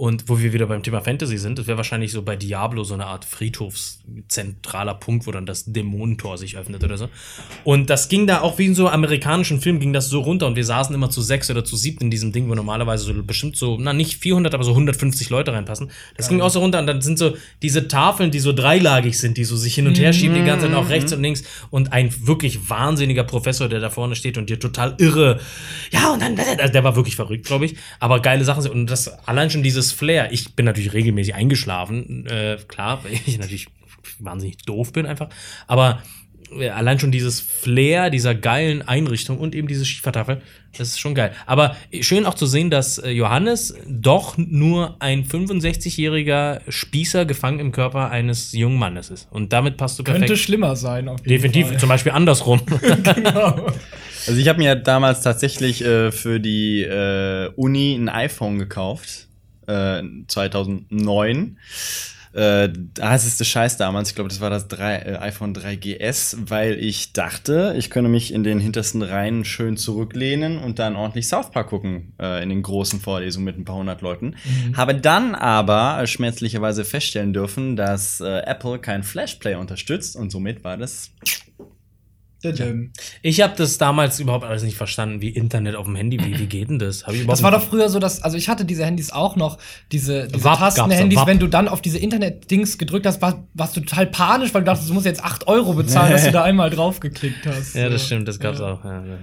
Und 0.00 0.30
wo 0.30 0.38
wir 0.38 0.54
wieder 0.54 0.64
beim 0.64 0.82
Thema 0.82 1.02
Fantasy 1.02 1.36
sind, 1.36 1.58
das 1.58 1.66
wäre 1.66 1.76
wahrscheinlich 1.76 2.10
so 2.10 2.22
bei 2.22 2.34
Diablo 2.34 2.84
so 2.84 2.94
eine 2.94 3.04
Art 3.04 3.26
Friedhofszentraler 3.26 4.94
Punkt, 4.94 5.26
wo 5.26 5.30
dann 5.30 5.44
das 5.44 5.70
Dämonentor 5.70 6.38
sich 6.38 6.56
öffnet 6.56 6.82
oder 6.82 6.96
so. 6.96 7.10
Und 7.64 7.90
das 7.90 8.08
ging 8.08 8.26
da 8.26 8.40
auch 8.40 8.56
wie 8.56 8.64
in 8.64 8.74
so 8.74 8.88
amerikanischen 8.88 9.60
Film 9.60 9.78
ging 9.78 9.92
das 9.92 10.08
so 10.08 10.20
runter 10.20 10.46
und 10.46 10.56
wir 10.56 10.64
saßen 10.64 10.94
immer 10.94 11.10
zu 11.10 11.20
sechs 11.20 11.50
oder 11.50 11.66
zu 11.66 11.76
sieben 11.76 12.00
in 12.00 12.10
diesem 12.10 12.32
Ding, 12.32 12.48
wo 12.48 12.54
normalerweise 12.54 13.04
so 13.04 13.22
bestimmt 13.22 13.58
so, 13.58 13.76
na 13.78 13.92
nicht 13.92 14.22
400, 14.22 14.54
aber 14.54 14.64
so 14.64 14.70
150 14.70 15.28
Leute 15.28 15.52
reinpassen. 15.52 15.90
Das 16.16 16.30
ging 16.30 16.40
auch 16.40 16.48
so 16.48 16.60
runter 16.60 16.78
und 16.78 16.86
dann 16.86 17.02
sind 17.02 17.18
so 17.18 17.36
diese 17.60 17.86
Tafeln, 17.86 18.30
die 18.30 18.40
so 18.40 18.54
dreilagig 18.54 19.18
sind, 19.18 19.36
die 19.36 19.44
so 19.44 19.54
sich 19.54 19.74
hin 19.74 19.86
und 19.86 19.98
her 19.98 20.14
schieben, 20.14 20.34
die 20.34 20.44
ganze 20.44 20.66
Zeit 20.66 20.74
auch 20.76 20.88
rechts 20.88 21.12
und 21.12 21.20
links 21.20 21.42
und 21.68 21.92
ein 21.92 22.10
wirklich 22.26 22.70
wahnsinniger 22.70 23.24
Professor, 23.24 23.68
der 23.68 23.80
da 23.80 23.90
vorne 23.90 24.16
steht 24.16 24.38
und 24.38 24.48
dir 24.48 24.58
total 24.58 24.94
irre, 24.96 25.40
ja 25.90 26.10
und 26.10 26.22
dann, 26.22 26.38
also 26.38 26.72
der 26.72 26.84
war 26.84 26.96
wirklich 26.96 27.16
verrückt, 27.16 27.44
glaube 27.44 27.66
ich, 27.66 27.76
aber 27.98 28.20
geile 28.20 28.46
Sachen 28.46 28.62
sind 28.62 28.72
und 28.72 28.86
das 28.86 29.08
allein 29.28 29.50
schon 29.50 29.62
dieses 29.62 29.89
Flair. 29.92 30.32
Ich 30.32 30.54
bin 30.54 30.66
natürlich 30.66 30.92
regelmäßig 30.92 31.34
eingeschlafen, 31.34 32.26
äh, 32.26 32.58
klar, 32.68 33.04
weil 33.04 33.12
ich 33.12 33.38
natürlich 33.38 33.68
wahnsinnig 34.18 34.58
doof 34.58 34.92
bin 34.92 35.06
einfach, 35.06 35.28
aber 35.66 36.02
äh, 36.58 36.68
allein 36.70 36.98
schon 36.98 37.12
dieses 37.12 37.40
Flair 37.40 38.10
dieser 38.10 38.34
geilen 38.34 38.82
Einrichtung 38.82 39.38
und 39.38 39.54
eben 39.54 39.68
diese 39.68 39.84
Schiefertafel, 39.84 40.40
das 40.76 40.88
ist 40.88 41.00
schon 41.00 41.14
geil. 41.14 41.32
Aber 41.46 41.76
schön 42.00 42.26
auch 42.26 42.34
zu 42.34 42.46
sehen, 42.46 42.70
dass 42.70 42.98
äh, 42.98 43.10
Johannes 43.10 43.74
doch 43.86 44.36
nur 44.36 44.96
ein 45.00 45.24
65-jähriger 45.24 46.60
Spießer 46.68 47.24
gefangen 47.24 47.60
im 47.60 47.72
Körper 47.72 48.10
eines 48.10 48.52
jungen 48.52 48.78
Mannes 48.78 49.10
ist. 49.10 49.28
Und 49.30 49.52
damit 49.52 49.76
passt 49.76 49.98
du 49.98 50.04
perfekt. 50.04 50.26
Könnte 50.26 50.40
schlimmer 50.40 50.76
sein. 50.76 51.08
Auf 51.08 51.20
jeden 51.20 51.30
Definitiv, 51.30 51.68
Fall. 51.68 51.78
zum 51.78 51.88
Beispiel 51.88 52.12
andersrum. 52.12 52.60
genau. 53.14 53.66
Also 54.26 54.38
ich 54.38 54.48
habe 54.48 54.58
mir 54.58 54.76
damals 54.76 55.22
tatsächlich 55.22 55.84
äh, 55.84 56.12
für 56.12 56.40
die 56.40 56.82
äh, 56.82 57.50
Uni 57.56 57.94
ein 57.94 58.08
iPhone 58.08 58.58
gekauft, 58.58 59.28
äh, 59.70 60.02
2009. 60.26 61.56
Äh, 62.32 62.68
das 62.94 63.26
ist 63.26 63.40
der 63.40 63.44
Scheiß 63.44 63.76
damals. 63.76 64.10
Ich 64.10 64.14
glaube, 64.14 64.28
das 64.28 64.40
war 64.40 64.50
das 64.50 64.68
3, 64.68 64.96
äh, 64.96 65.16
iPhone 65.18 65.54
3GS, 65.54 66.36
weil 66.48 66.78
ich 66.78 67.12
dachte, 67.12 67.74
ich 67.76 67.90
könne 67.90 68.08
mich 68.08 68.32
in 68.32 68.44
den 68.44 68.60
hintersten 68.60 69.02
Reihen 69.02 69.44
schön 69.44 69.76
zurücklehnen 69.76 70.58
und 70.58 70.78
dann 70.78 70.94
ordentlich 70.94 71.26
South 71.26 71.50
Park 71.50 71.68
gucken 71.68 72.12
äh, 72.20 72.42
in 72.42 72.48
den 72.48 72.62
großen 72.62 73.00
Vorlesungen 73.00 73.44
mit 73.44 73.58
ein 73.58 73.64
paar 73.64 73.76
hundert 73.76 74.00
Leuten. 74.00 74.36
Habe 74.76 74.94
dann 74.94 75.34
aber 75.34 76.00
äh, 76.00 76.06
schmerzlicherweise 76.06 76.84
feststellen 76.84 77.32
dürfen, 77.32 77.74
dass 77.74 78.20
äh, 78.20 78.40
Apple 78.40 78.78
kein 78.78 79.02
Flashplay 79.02 79.56
unterstützt 79.56 80.14
und 80.14 80.30
somit 80.30 80.62
war 80.62 80.76
das 80.76 81.10
Ich 83.22 83.40
habe 83.40 83.54
das 83.56 83.78
damals 83.78 84.18
überhaupt 84.20 84.44
alles 84.44 84.62
nicht 84.62 84.76
verstanden, 84.76 85.20
wie 85.20 85.28
Internet 85.28 85.74
auf 85.76 85.86
dem 85.86 85.96
Handy, 85.96 86.18
wie, 86.24 86.38
wie 86.38 86.46
geht 86.46 86.70
denn 86.70 86.78
das? 86.78 87.04
Hab 87.06 87.14
ich 87.14 87.20
überhaupt 87.20 87.32
Das 87.38 87.42
war 87.42 87.50
doch 87.50 87.62
früher 87.62 87.88
so, 87.88 87.98
dass, 87.98 88.22
also 88.22 88.36
ich 88.36 88.48
hatte 88.48 88.64
diese 88.64 88.84
Handys 88.84 89.10
auch 89.12 89.36
noch, 89.36 89.58
diese, 89.92 90.28
diese 90.28 90.44
WAP 90.44 90.58
Tastenhandys, 90.58 91.18
WAP. 91.18 91.26
wenn 91.26 91.38
du 91.38 91.46
dann 91.46 91.68
auf 91.68 91.80
diese 91.82 91.98
Internet-Dings 91.98 92.78
gedrückt 92.78 93.06
hast, 93.06 93.20
war, 93.22 93.46
warst 93.54 93.76
du 93.76 93.80
total 93.80 94.06
panisch, 94.06 94.54
weil 94.54 94.62
du 94.62 94.66
dachtest, 94.66 94.88
du 94.88 94.94
musst 94.94 95.06
jetzt 95.06 95.22
8 95.22 95.46
Euro 95.48 95.74
bezahlen, 95.74 96.12
dass 96.12 96.24
du 96.24 96.32
da 96.32 96.42
einmal 96.44 96.70
draufgeklickt 96.70 97.46
hast. 97.46 97.74
Ja, 97.74 97.88
das 97.88 98.06
stimmt, 98.06 98.26
das 98.28 98.38
gab's 98.38 98.58
Ja. 98.58 98.72
auch. 98.74 98.84
Ja, 98.84 99.04
ja. 99.04 99.18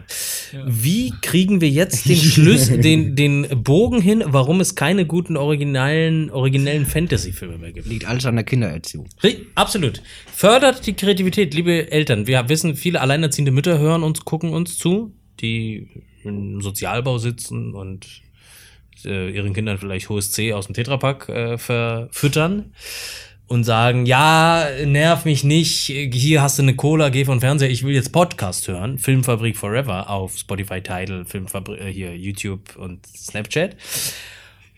Wie 0.66 1.14
kriegen 1.22 1.60
wir 1.62 1.70
jetzt 1.70 2.08
den 2.08 2.16
Schluss, 2.18 2.68
den, 2.68 3.16
den 3.16 3.48
Bogen 3.64 4.02
hin, 4.02 4.24
warum 4.26 4.62
es 4.62 4.76
keine 4.76 5.06
guten 5.06 5.38
originalen, 5.38 6.30
originellen 6.32 6.86
Fantasy-Filme 6.86 7.58
mehr 7.58 7.72
gibt? 7.72 7.88
Liegt 7.88 8.08
alles 8.08 8.26
an 8.26 8.36
der 8.36 8.46
Kindererziehung. 8.46 9.08
Absolut. 9.56 10.02
Fördert 10.34 10.86
die 10.86 10.94
Kreativität, 10.94 11.54
liebe 11.54 11.92
Eltern. 11.92 12.28
Wir 12.28 12.48
wissen, 12.50 12.76
viele 12.76 13.02
alleinerziehende 13.08 13.52
Mütter 13.52 13.80
hören 13.80 14.04
uns, 14.04 14.26
gucken 14.26 14.52
uns 14.52 14.78
zu, 14.78 15.14
die 15.40 15.88
im 16.24 16.62
Sozialbau 16.62 17.18
sitzen 17.18 17.74
und 17.74 18.22
äh, 19.06 19.30
ihren 19.30 19.54
Kindern 19.54 19.78
vielleicht 19.78 20.10
hohes 20.10 20.32
C 20.32 20.54
aus 20.54 20.66
dem 20.66 20.76
Tetrapack 20.76 21.30
äh, 21.30 21.58
verfüttern 21.58 22.74
und 23.48 23.64
sagen, 23.64 24.06
ja, 24.06 24.68
nerv 24.86 25.24
mich 25.24 25.46
nicht, 25.46 25.86
hier 25.86 26.42
hast 26.42 26.60
du 26.60 26.64
eine 26.64 26.76
Cola, 26.76 27.08
geh 27.10 27.24
von 27.24 27.40
Fernseher, 27.40 27.70
ich 27.70 27.84
will 27.84 27.94
jetzt 27.94 28.12
Podcast 28.12 28.68
hören. 28.68 28.98
Filmfabrik 28.98 29.56
Forever 29.56 30.10
auf 30.10 30.38
Spotify, 30.38 30.82
Tidal, 30.82 31.24
Filmfabrik, 31.26 31.80
äh, 31.80 31.92
hier 31.92 32.16
YouTube 32.18 32.76
und 32.76 33.08
Snapchat. 33.08 33.78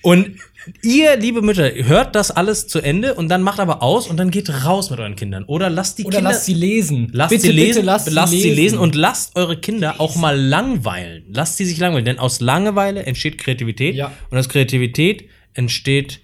Und 0.02 0.38
ihr, 0.82 1.18
liebe 1.18 1.42
Mütter, 1.42 1.70
hört 1.74 2.16
das 2.16 2.32
alles 2.32 2.68
zu 2.68 2.80
Ende 2.80 3.16
und 3.16 3.28
dann 3.30 3.42
macht 3.42 3.60
aber 3.60 3.82
aus 3.84 4.08
und 4.08 4.18
dann 4.18 4.32
geht 4.32 4.50
raus 4.66 4.90
mit 4.90 5.00
euren 5.00 5.16
Kindern. 5.16 5.44
Oder 5.46 5.70
lasst 5.70 5.98
die 5.98 6.06
Oder 6.06 6.18
Kinder. 6.20 6.32
lasst 6.32 6.46
sie 6.46 6.54
lesen. 6.54 7.10
Lasst 7.12 7.30
bitte, 7.32 7.42
sie 7.48 7.52
lesen, 7.52 7.68
bitte 7.76 7.86
lasst, 7.86 8.10
lasst 8.12 8.32
sie 8.34 8.50
lesen 8.52 8.78
und 8.78 8.90
und 8.90 8.96
lasst 8.96 9.36
eure 9.36 9.58
Kinder 9.60 10.00
auch 10.00 10.16
mal 10.16 10.40
langweilen. 10.40 11.24
Lasst 11.32 11.58
sie 11.58 11.66
sich 11.66 11.78
langweilen, 11.80 12.06
denn 12.06 12.18
aus 12.20 12.40
Langeweile 12.40 13.04
entsteht 13.06 13.38
Kreativität 13.38 13.96
Ja. 13.96 14.12
und 14.30 14.38
aus 14.38 14.48
Kreativität 14.48 15.28
entsteht 15.54 16.22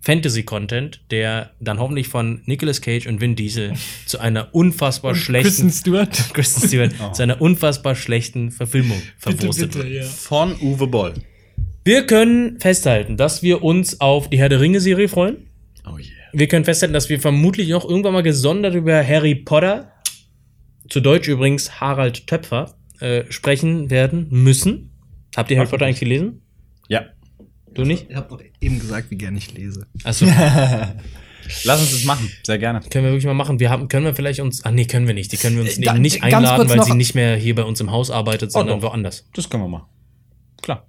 Fantasy-Content, 0.00 1.00
der 1.10 1.50
dann 1.58 1.80
hoffentlich 1.80 2.06
von 2.08 2.42
Nicolas 2.46 2.80
Cage 2.80 3.06
und 3.06 3.20
Vin 3.20 3.34
Diesel 3.34 3.72
zu 4.06 4.18
einer 4.20 4.54
unfassbar 4.54 5.12
Kristen 5.12 5.24
schlechten 5.26 5.70
Stewart. 5.72 6.34
Kristen 6.34 6.68
Stewart 6.68 6.92
zu 7.14 7.22
einer 7.22 7.40
unfassbar 7.40 7.94
schlechten 7.94 8.50
Verfilmung 8.52 9.00
verwurstet 9.18 9.74
wird. 9.74 9.88
ja. 9.88 10.04
Von 10.04 10.54
Uwe 10.60 10.86
Boll. 10.86 11.14
Wir 11.86 12.04
können 12.04 12.58
festhalten, 12.58 13.16
dass 13.16 13.44
wir 13.44 13.62
uns 13.62 14.00
auf 14.00 14.28
die 14.28 14.38
Herr 14.40 14.48
der 14.48 14.58
Ringe-Serie 14.60 15.06
freuen. 15.08 15.48
Oh 15.86 15.96
yeah. 15.96 16.08
Wir 16.32 16.48
können 16.48 16.64
festhalten, 16.64 16.92
dass 16.92 17.08
wir 17.08 17.20
vermutlich 17.20 17.72
auch 17.74 17.88
irgendwann 17.88 18.12
mal 18.12 18.24
gesondert 18.24 18.74
über 18.74 19.06
Harry 19.06 19.36
Potter, 19.36 19.92
zu 20.88 20.98
Deutsch 20.98 21.28
übrigens 21.28 21.80
Harald 21.80 22.26
Töpfer, 22.26 22.74
äh, 22.98 23.22
sprechen 23.30 23.88
werden 23.88 24.26
müssen. 24.30 24.90
Habt 25.36 25.48
ihr 25.52 25.58
Harry 25.58 25.68
Potter 25.68 25.86
eigentlich 25.86 26.00
gelesen? 26.00 26.42
Ja. 26.88 27.04
Du 27.72 27.84
nicht? 27.84 28.06
Ich 28.10 28.16
habe 28.16 28.30
doch 28.30 28.42
eben 28.60 28.80
gesagt, 28.80 29.12
wie 29.12 29.16
gerne 29.16 29.38
ich 29.38 29.54
lese. 29.54 29.86
Achso, 30.02 30.26
Lass 31.64 31.80
uns 31.80 31.92
das 31.92 32.02
machen. 32.02 32.28
Sehr 32.42 32.58
gerne. 32.58 32.80
können 32.90 33.04
wir 33.04 33.12
wirklich 33.12 33.26
mal 33.26 33.34
machen. 33.34 33.60
Wir 33.60 33.70
haben, 33.70 33.86
können 33.86 34.06
wir 34.06 34.14
vielleicht 34.16 34.40
uns, 34.40 34.64
ah 34.64 34.72
nee, 34.72 34.86
können 34.86 35.06
wir 35.06 35.14
nicht. 35.14 35.30
Die 35.30 35.36
können 35.36 35.54
wir 35.54 35.62
uns 35.62 35.78
Äh, 35.78 35.82
da- 35.82 35.92
eben 35.92 36.02
nicht 36.02 36.24
einladen, 36.24 36.68
weil 36.68 36.82
sie 36.82 36.94
nicht 36.96 37.14
mehr 37.14 37.36
hier 37.36 37.54
bei 37.54 37.62
uns 37.62 37.80
im 37.80 37.92
Haus 37.92 38.10
arbeitet, 38.10 38.50
sondern 38.50 38.80
doch. 38.80 38.90
woanders. 38.90 39.28
Das 39.34 39.48
können 39.48 39.62
wir 39.62 39.68
machen. 39.68 39.86
Klar. 40.62 40.88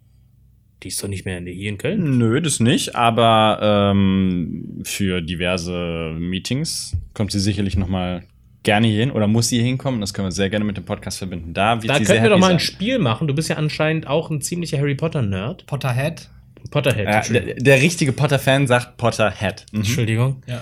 Die 0.84 0.90
ist 0.90 1.02
doch 1.04 1.08
nicht 1.08 1.26
mehr 1.26 1.40
in- 1.40 1.48
hier 1.48 1.70
in 1.70 1.78
Köln. 1.78 2.18
Nö, 2.18 2.40
das 2.42 2.60
nicht, 2.60 2.96
aber 2.96 3.60
ähm, 3.92 4.82
für 4.84 5.22
diverse 5.22 6.14
Meetings 6.18 6.96
kommt 7.14 7.32
sie 7.32 7.40
sicherlich 7.40 7.76
noch 7.78 7.88
mal 7.88 8.24
gerne 8.64 8.88
hier 8.88 9.00
hin 9.00 9.12
oder 9.12 9.28
muss 9.28 9.48
sie 9.50 9.58
hier 9.58 9.66
hinkommen. 9.66 10.02
Das 10.02 10.14
können 10.14 10.28
wir 10.28 10.32
sehr 10.32 10.50
gerne 10.50 10.66
mit 10.66 10.78
dem 10.78 10.86
Podcast 10.86 11.18
verbinden. 11.18 11.54
Da 11.54 11.82
wird 11.82 11.90
Da 11.90 11.98
sie 11.98 12.06
sehr 12.06 12.16
könnten 12.18 12.24
wir 12.26 12.30
doch 12.32 12.40
mal 12.40 12.52
ein 12.52 12.60
sein. 12.60 12.68
Spiel 12.68 13.00
machen. 13.00 13.28
Du 13.28 13.34
bist 13.34 13.50
ja 13.50 13.56
anscheinend 13.56 14.08
auch 14.08 14.30
ein 14.30 14.42
ziemlicher 14.42 14.78
Harry 14.78 14.94
Potter-Nerd. 14.96 15.66
Potterhead. 15.66 16.30
Potterhead. 16.70 17.06
Ja, 17.08 17.22
der, 17.22 17.56
der 17.56 17.82
richtige 17.82 18.12
Potter-Fan 18.12 18.68
sagt 18.68 18.98
Potterhead. 18.98 19.66
Mhm. 19.72 19.80
Entschuldigung. 19.80 20.44
Ja. 20.48 20.62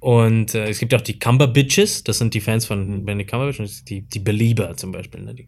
Und 0.00 0.54
äh, 0.56 0.68
es 0.68 0.78
gibt 0.80 0.94
auch 0.94 1.00
die 1.02 1.18
Cumberbitches, 1.18 2.02
das 2.02 2.18
sind 2.18 2.34
die 2.34 2.40
Fans 2.40 2.64
von 2.66 3.04
Benedict 3.04 3.30
Cumberbatch, 3.30 3.60
und 3.60 3.88
die, 3.88 4.00
die 4.02 4.18
Belieber 4.18 4.76
zum 4.76 4.90
Beispiel. 4.90 5.20
Ne? 5.20 5.34
Die, 5.34 5.46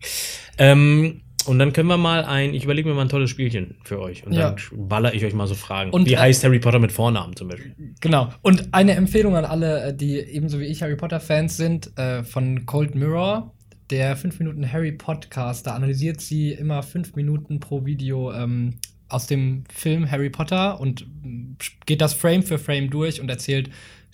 ähm, 0.58 1.22
und 1.46 1.58
dann 1.58 1.72
können 1.72 1.88
wir 1.88 1.96
mal 1.96 2.24
ein, 2.24 2.54
ich 2.54 2.64
überlege 2.64 2.88
mir 2.88 2.94
mal 2.94 3.02
ein 3.02 3.08
tolles 3.08 3.30
Spielchen 3.30 3.76
für 3.84 4.00
euch. 4.00 4.26
Und 4.26 4.32
Ja. 4.32 4.50
dann 4.50 4.88
baller 4.88 5.14
ich 5.14 5.24
euch 5.24 5.34
mal 5.34 5.46
so 5.46 5.54
Fragen. 5.54 5.90
Und, 5.90 6.06
wie 6.06 6.14
äh, 6.14 6.18
heißt 6.18 6.44
Harry 6.44 6.58
Potter 6.58 6.78
mit 6.78 6.92
Vornamen 6.92 7.36
zum 7.36 7.48
Beispiel? 7.48 7.74
Genau. 8.00 8.32
Und 8.42 8.72
eine 8.72 8.92
Empfehlung 8.94 9.36
an 9.36 9.44
alle, 9.44 9.84
äh, 9.88 9.94
die 9.96 10.16
ebenso 10.18 10.60
wie 10.60 10.64
ich 10.64 10.82
Harry 10.82 10.96
Potter-Fans 10.96 11.56
sind, 11.56 11.96
äh, 11.98 12.24
von 12.24 12.66
Cold 12.66 12.94
Mirror, 12.94 13.54
der 13.90 14.16
5 14.16 14.38
Minuten 14.38 14.70
Harry 14.72 14.92
Podcast. 14.92 15.66
Da 15.66 15.74
analysiert 15.74 16.20
sie 16.20 16.52
immer 16.52 16.82
5 16.82 17.14
Minuten 17.16 17.60
pro 17.60 17.84
Video 17.84 18.32
ähm, 18.32 18.74
aus 19.08 19.26
dem 19.26 19.64
Film 19.72 20.10
Harry 20.10 20.30
Potter 20.30 20.80
und 20.80 21.06
mm, 21.22 21.56
geht 21.86 22.00
das 22.00 22.14
Frame 22.14 22.42
für 22.42 22.58
Frame 22.58 22.90
durch 22.90 23.20
und 23.20 23.28
erzählt 23.28 23.70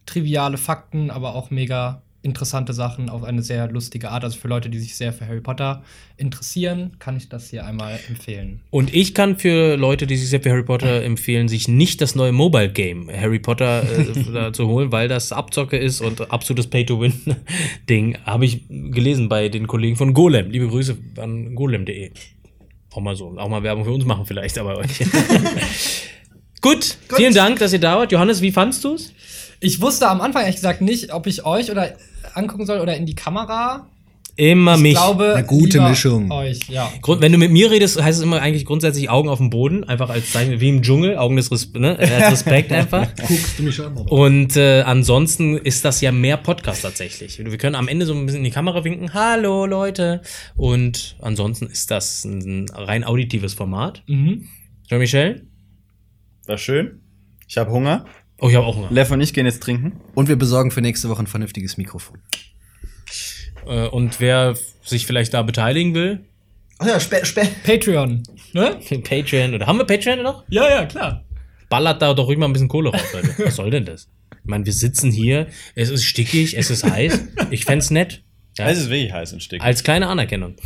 triviale 0.06 0.56
Fakten, 0.56 1.10
aber 1.10 1.34
auch 1.34 1.50
mega 1.50 2.02
interessante 2.22 2.72
Sachen 2.72 3.08
auf 3.08 3.22
eine 3.24 3.42
sehr 3.42 3.68
lustige 3.70 4.10
Art. 4.10 4.24
Also 4.24 4.38
für 4.38 4.48
Leute, 4.48 4.68
die 4.68 4.78
sich 4.78 4.96
sehr 4.96 5.12
für 5.12 5.26
Harry 5.26 5.40
Potter 5.40 5.82
interessieren, 6.16 6.92
kann 6.98 7.16
ich 7.16 7.28
das 7.28 7.48
hier 7.48 7.64
einmal 7.64 7.98
empfehlen. 8.08 8.60
Und 8.70 8.94
ich 8.94 9.14
kann 9.14 9.38
für 9.38 9.76
Leute, 9.76 10.06
die 10.06 10.16
sich 10.16 10.28
sehr 10.28 10.40
für 10.40 10.50
Harry 10.50 10.62
Potter 10.62 11.02
empfehlen, 11.04 11.48
sich 11.48 11.68
nicht 11.68 12.00
das 12.00 12.14
neue 12.14 12.32
Mobile 12.32 12.70
Game 12.70 13.10
Harry 13.10 13.38
Potter 13.38 13.82
äh, 13.82 14.52
zu 14.52 14.68
holen, 14.68 14.92
weil 14.92 15.08
das 15.08 15.32
Abzocke 15.32 15.78
ist 15.78 16.00
und 16.00 16.30
absolutes 16.30 16.66
Pay-to-Win-Ding. 16.68 18.18
Habe 18.24 18.44
ich 18.44 18.66
gelesen 18.68 19.28
bei 19.28 19.48
den 19.48 19.66
Kollegen 19.66 19.96
von 19.96 20.12
Golem. 20.12 20.50
Liebe 20.50 20.68
Grüße 20.68 20.98
an 21.16 21.54
golem.de. 21.54 22.10
Auch 22.92 23.00
mal 23.00 23.16
so. 23.16 23.36
Auch 23.38 23.48
mal 23.48 23.62
Werbung 23.62 23.84
für 23.84 23.92
uns 23.92 24.04
machen 24.04 24.26
vielleicht, 24.26 24.58
aber 24.58 24.78
euch. 24.78 25.00
Gut, 26.60 26.98
vielen 27.16 27.32
Dank, 27.32 27.58
dass 27.60 27.72
ihr 27.72 27.78
da 27.78 27.96
wart. 27.96 28.12
Johannes, 28.12 28.42
wie 28.42 28.50
fandst 28.50 28.84
du's? 28.84 29.14
Ich 29.60 29.80
wusste 29.80 30.08
am 30.08 30.20
Anfang 30.20 30.42
ehrlich 30.42 30.56
gesagt 30.56 30.80
nicht, 30.80 31.12
ob 31.12 31.26
ich 31.26 31.44
euch 31.44 31.70
oder 31.70 31.92
angucken 32.34 32.66
soll 32.66 32.80
oder 32.80 32.96
in 32.96 33.06
die 33.06 33.14
Kamera. 33.14 33.86
Immer 34.36 34.76
Ich 34.76 34.80
mich. 34.80 34.94
glaube, 34.94 35.34
Eine 35.34 35.46
gute 35.46 35.82
Mischung. 35.82 36.30
Euch, 36.30 36.60
ja. 36.68 36.90
Grund, 37.02 37.20
wenn 37.20 37.30
du 37.32 37.36
mit 37.36 37.50
mir 37.50 37.70
redest, 37.70 38.02
heißt 38.02 38.18
es 38.18 38.24
immer 38.24 38.40
eigentlich 38.40 38.64
grundsätzlich 38.64 39.10
Augen 39.10 39.28
auf 39.28 39.36
dem 39.36 39.50
Boden, 39.50 39.84
einfach 39.84 40.08
als 40.08 40.32
Zeichen, 40.32 40.60
wie 40.60 40.68
im 40.70 40.80
Dschungel, 40.80 41.18
Augen 41.18 41.36
des 41.36 41.50
Res 41.50 41.70
ne? 41.74 41.98
als 41.98 42.32
Respekt 42.32 42.72
einfach. 42.72 43.06
Guckst 43.16 43.58
du 43.58 43.64
mich 43.64 43.78
an? 43.80 43.94
oder? 43.94 44.10
Und 44.10 44.56
äh, 44.56 44.80
ansonsten 44.82 45.58
ist 45.58 45.84
das 45.84 46.00
ja 46.00 46.10
mehr 46.10 46.38
Podcast 46.38 46.80
tatsächlich. 46.82 47.38
Wir 47.38 47.58
können 47.58 47.74
am 47.74 47.86
Ende 47.88 48.06
so 48.06 48.14
ein 48.14 48.24
bisschen 48.24 48.38
in 48.38 48.44
die 48.44 48.50
Kamera 48.50 48.82
winken, 48.82 49.12
hallo 49.12 49.66
Leute. 49.66 50.22
Und 50.56 51.16
ansonsten 51.20 51.66
ist 51.66 51.90
das 51.90 52.24
ein 52.24 52.66
rein 52.72 53.04
auditives 53.04 53.52
Format. 53.52 54.02
Mhm. 54.06 54.46
Jean-Michel? 54.88 55.46
War 56.46 56.56
schön. 56.56 57.00
Ich 57.46 57.58
habe 57.58 57.70
Hunger. 57.72 58.06
Oh, 58.40 58.48
ich 58.48 58.56
habe 58.56 58.66
auch 58.66 58.76
Hunger. 58.76 58.88
Lev 58.90 59.10
und 59.10 59.20
ich 59.20 59.34
gehen 59.34 59.46
jetzt 59.46 59.62
trinken. 59.62 60.00
Und 60.14 60.28
wir 60.28 60.36
besorgen 60.36 60.70
für 60.70 60.80
nächste 60.80 61.08
Woche 61.08 61.22
ein 61.22 61.26
vernünftiges 61.26 61.76
Mikrofon. 61.76 62.18
Äh, 63.66 63.86
und 63.88 64.20
wer 64.20 64.56
sich 64.82 65.06
vielleicht 65.06 65.34
da 65.34 65.42
beteiligen 65.42 65.94
will, 65.94 66.24
Ach 66.82 66.86
ja, 66.86 66.98
spä 66.98 67.24
spä 67.24 67.46
Patreon. 67.62 68.22
Ne? 68.54 68.80
Patreon 69.08 69.54
oder 69.54 69.66
haben 69.66 69.76
wir 69.76 69.84
Patreon 69.84 70.22
noch? 70.22 70.44
Ja, 70.48 70.68
ja, 70.68 70.86
klar. 70.86 71.24
Ballert 71.68 72.00
da 72.00 72.14
doch 72.14 72.26
ruhig 72.26 72.38
mal 72.38 72.46
ein 72.46 72.54
bisschen 72.54 72.68
Kohle 72.68 72.90
raus, 72.90 73.12
Leute. 73.12 73.34
Was 73.44 73.56
soll 73.56 73.70
denn 73.70 73.84
das? 73.84 74.08
Ich 74.42 74.48
meine, 74.48 74.64
wir 74.64 74.72
sitzen 74.72 75.12
hier, 75.12 75.48
es 75.74 75.90
ist 75.90 76.04
stickig, 76.04 76.56
es 76.56 76.70
ist 76.70 76.84
heiß. 76.84 77.20
Ich 77.50 77.66
fänd's 77.66 77.90
nett. 77.90 78.22
Ja. 78.56 78.68
Es 78.68 78.78
ist 78.78 78.88
wirklich 78.88 79.12
heiß 79.12 79.34
und 79.34 79.42
stickig. 79.42 79.62
Als 79.62 79.84
kleine 79.84 80.08
Anerkennung. 80.08 80.56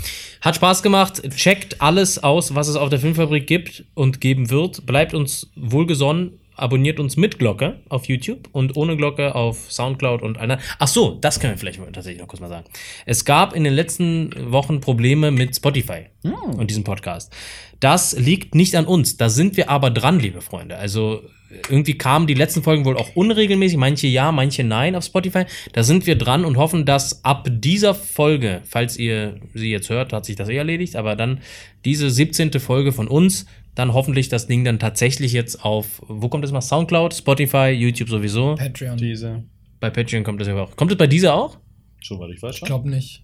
Hat 0.40 0.54
Spaß 0.54 0.84
gemacht. 0.84 1.20
Checkt 1.36 1.82
alles 1.82 2.22
aus, 2.22 2.54
was 2.54 2.68
es 2.68 2.76
auf 2.76 2.90
der 2.90 3.00
Filmfabrik 3.00 3.48
gibt 3.48 3.84
und 3.94 4.20
geben 4.20 4.50
wird. 4.50 4.86
Bleibt 4.86 5.14
uns 5.14 5.50
wohlgesonnen. 5.56 6.38
Abonniert 6.56 7.00
uns 7.00 7.16
mit 7.16 7.38
Glocke 7.38 7.80
auf 7.88 8.06
YouTube 8.06 8.48
und 8.52 8.76
ohne 8.76 8.96
Glocke 8.96 9.34
auf 9.34 9.70
Soundcloud 9.72 10.22
und 10.22 10.38
einer. 10.38 10.58
Ach 10.78 10.88
so, 10.88 11.18
das 11.20 11.40
können 11.40 11.54
wir 11.54 11.58
vielleicht 11.58 11.80
mal 11.80 11.90
tatsächlich 11.92 12.20
noch 12.20 12.28
kurz 12.28 12.40
mal 12.40 12.48
sagen. 12.48 12.66
Es 13.06 13.24
gab 13.24 13.54
in 13.54 13.64
den 13.64 13.74
letzten 13.74 14.30
Wochen 14.52 14.80
Probleme 14.80 15.30
mit 15.30 15.56
Spotify 15.56 16.06
und 16.22 16.70
diesem 16.70 16.84
Podcast. 16.84 17.32
Das 17.80 18.16
liegt 18.16 18.54
nicht 18.54 18.76
an 18.76 18.86
uns. 18.86 19.16
Da 19.16 19.28
sind 19.28 19.56
wir 19.56 19.68
aber 19.68 19.90
dran, 19.90 20.18
liebe 20.18 20.40
Freunde. 20.40 20.76
Also 20.76 21.22
irgendwie 21.68 21.96
kamen 21.96 22.26
die 22.26 22.34
letzten 22.34 22.62
Folgen 22.62 22.84
wohl 22.84 22.96
auch 22.96 23.14
unregelmäßig, 23.14 23.76
manche 23.76 24.06
ja, 24.06 24.32
manche 24.32 24.64
nein 24.64 24.96
auf 24.96 25.04
Spotify. 25.04 25.44
Da 25.72 25.82
sind 25.82 26.06
wir 26.06 26.16
dran 26.16 26.44
und 26.44 26.56
hoffen, 26.56 26.84
dass 26.84 27.24
ab 27.24 27.46
dieser 27.50 27.94
Folge, 27.94 28.62
falls 28.64 28.96
ihr 28.96 29.40
sie 29.54 29.70
jetzt 29.70 29.90
hört, 29.90 30.12
hat 30.12 30.24
sich 30.24 30.36
das 30.36 30.48
eh 30.48 30.56
erledigt, 30.56 30.96
aber 30.96 31.16
dann 31.16 31.40
diese 31.84 32.10
17. 32.10 32.52
Folge 32.60 32.92
von 32.92 33.08
uns, 33.08 33.46
dann 33.74 33.92
hoffentlich 33.92 34.28
das 34.28 34.46
Ding 34.46 34.64
dann 34.64 34.78
tatsächlich 34.78 35.32
jetzt 35.32 35.64
auf, 35.64 36.00
wo 36.06 36.28
kommt 36.28 36.44
das 36.44 36.52
mal? 36.52 36.60
Soundcloud, 36.60 37.14
Spotify, 37.14 37.68
YouTube 37.70 38.08
sowieso. 38.08 38.54
Patreon. 38.56 38.96
Diese. 38.96 39.44
Bei 39.80 39.90
Patreon 39.90 40.22
kommt 40.24 40.40
das 40.40 40.48
ja 40.48 40.54
auch. 40.56 40.76
Kommt 40.76 40.92
es 40.92 40.98
bei 40.98 41.06
dieser 41.06 41.34
auch? 41.34 41.58
Soweit 42.02 42.30
ich 42.34 42.42
weiß 42.42 42.52
Ich 42.54 42.58
schon. 42.60 42.66
glaube 42.66 42.88
nicht. 42.88 43.22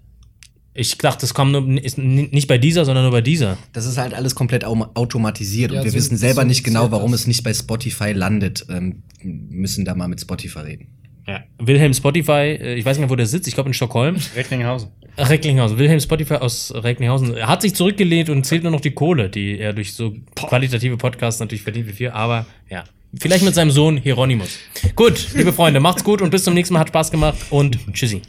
Ich 0.72 0.96
dachte, 0.98 1.22
das 1.22 1.34
kommt 1.34 1.50
nur, 1.52 1.62
nicht 1.62 2.46
bei 2.46 2.56
dieser, 2.56 2.84
sondern 2.84 3.04
nur 3.04 3.10
bei 3.12 3.20
dieser. 3.22 3.58
Das 3.72 3.86
ist 3.86 3.98
halt 3.98 4.14
alles 4.14 4.34
komplett 4.36 4.64
au 4.64 4.86
automatisiert 4.94 5.72
Ja, 5.72 5.78
und 5.80 5.84
wir 5.84 5.90
so- 5.90 5.96
wissen 5.96 6.16
selber 6.16 6.42
so 6.42 6.46
nicht 6.48 6.62
genau, 6.62 6.90
warum 6.92 7.10
das. 7.10 7.22
es 7.22 7.26
nicht 7.26 7.42
bei 7.42 7.52
Spotify 7.52 8.12
landet. 8.12 8.66
Ähm, 8.70 9.02
müssen 9.22 9.84
da 9.84 9.94
mal 9.96 10.06
mit 10.08 10.20
Spotify 10.20 10.60
reden. 10.60 10.88
Ja. 11.26 11.42
Wilhelm 11.58 11.94
Spotify, 11.94 12.58
äh, 12.60 12.74
ich 12.74 12.84
weiß 12.84 12.96
nicht 12.96 13.02
mehr, 13.02 13.10
wo 13.10 13.16
der 13.16 13.26
sitzt, 13.26 13.48
ich 13.48 13.54
glaube 13.54 13.70
in 13.70 13.74
Stockholm. 13.74 14.16
Recklinghausen. 14.34 14.90
Recklinghausen, 15.18 15.78
Wilhelm 15.78 16.00
Spotify 16.00 16.34
aus 16.34 16.72
Recklinghausen. 16.74 17.36
Er 17.36 17.48
hat 17.48 17.62
sich 17.62 17.74
zurückgelehnt 17.74 18.30
und 18.30 18.44
zählt 18.44 18.62
nur 18.62 18.72
noch 18.72 18.80
die 18.80 18.92
Kohle, 18.92 19.28
die 19.28 19.58
er 19.58 19.72
durch 19.72 19.94
so 19.94 20.14
qualitative 20.34 20.96
Podcasts 20.96 21.40
natürlich 21.40 21.62
verdient 21.62 21.88
wie 21.88 21.92
viel, 21.92 22.10
aber 22.10 22.46
ja. 22.68 22.84
Vielleicht 23.18 23.44
mit 23.44 23.56
seinem 23.56 23.72
Sohn 23.72 23.96
Hieronymus. 23.96 24.60
Gut, 24.94 25.34
liebe 25.34 25.52
Freunde, 25.52 25.80
macht's 25.80 26.04
gut 26.04 26.22
und 26.22 26.30
bis 26.30 26.44
zum 26.44 26.54
nächsten 26.54 26.74
Mal. 26.74 26.80
Hat 26.80 26.88
Spaß 26.88 27.10
gemacht 27.10 27.38
und 27.50 27.76
tschüssi. 27.92 28.22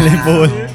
Leb 0.00 0.24
wohl. 0.24 0.70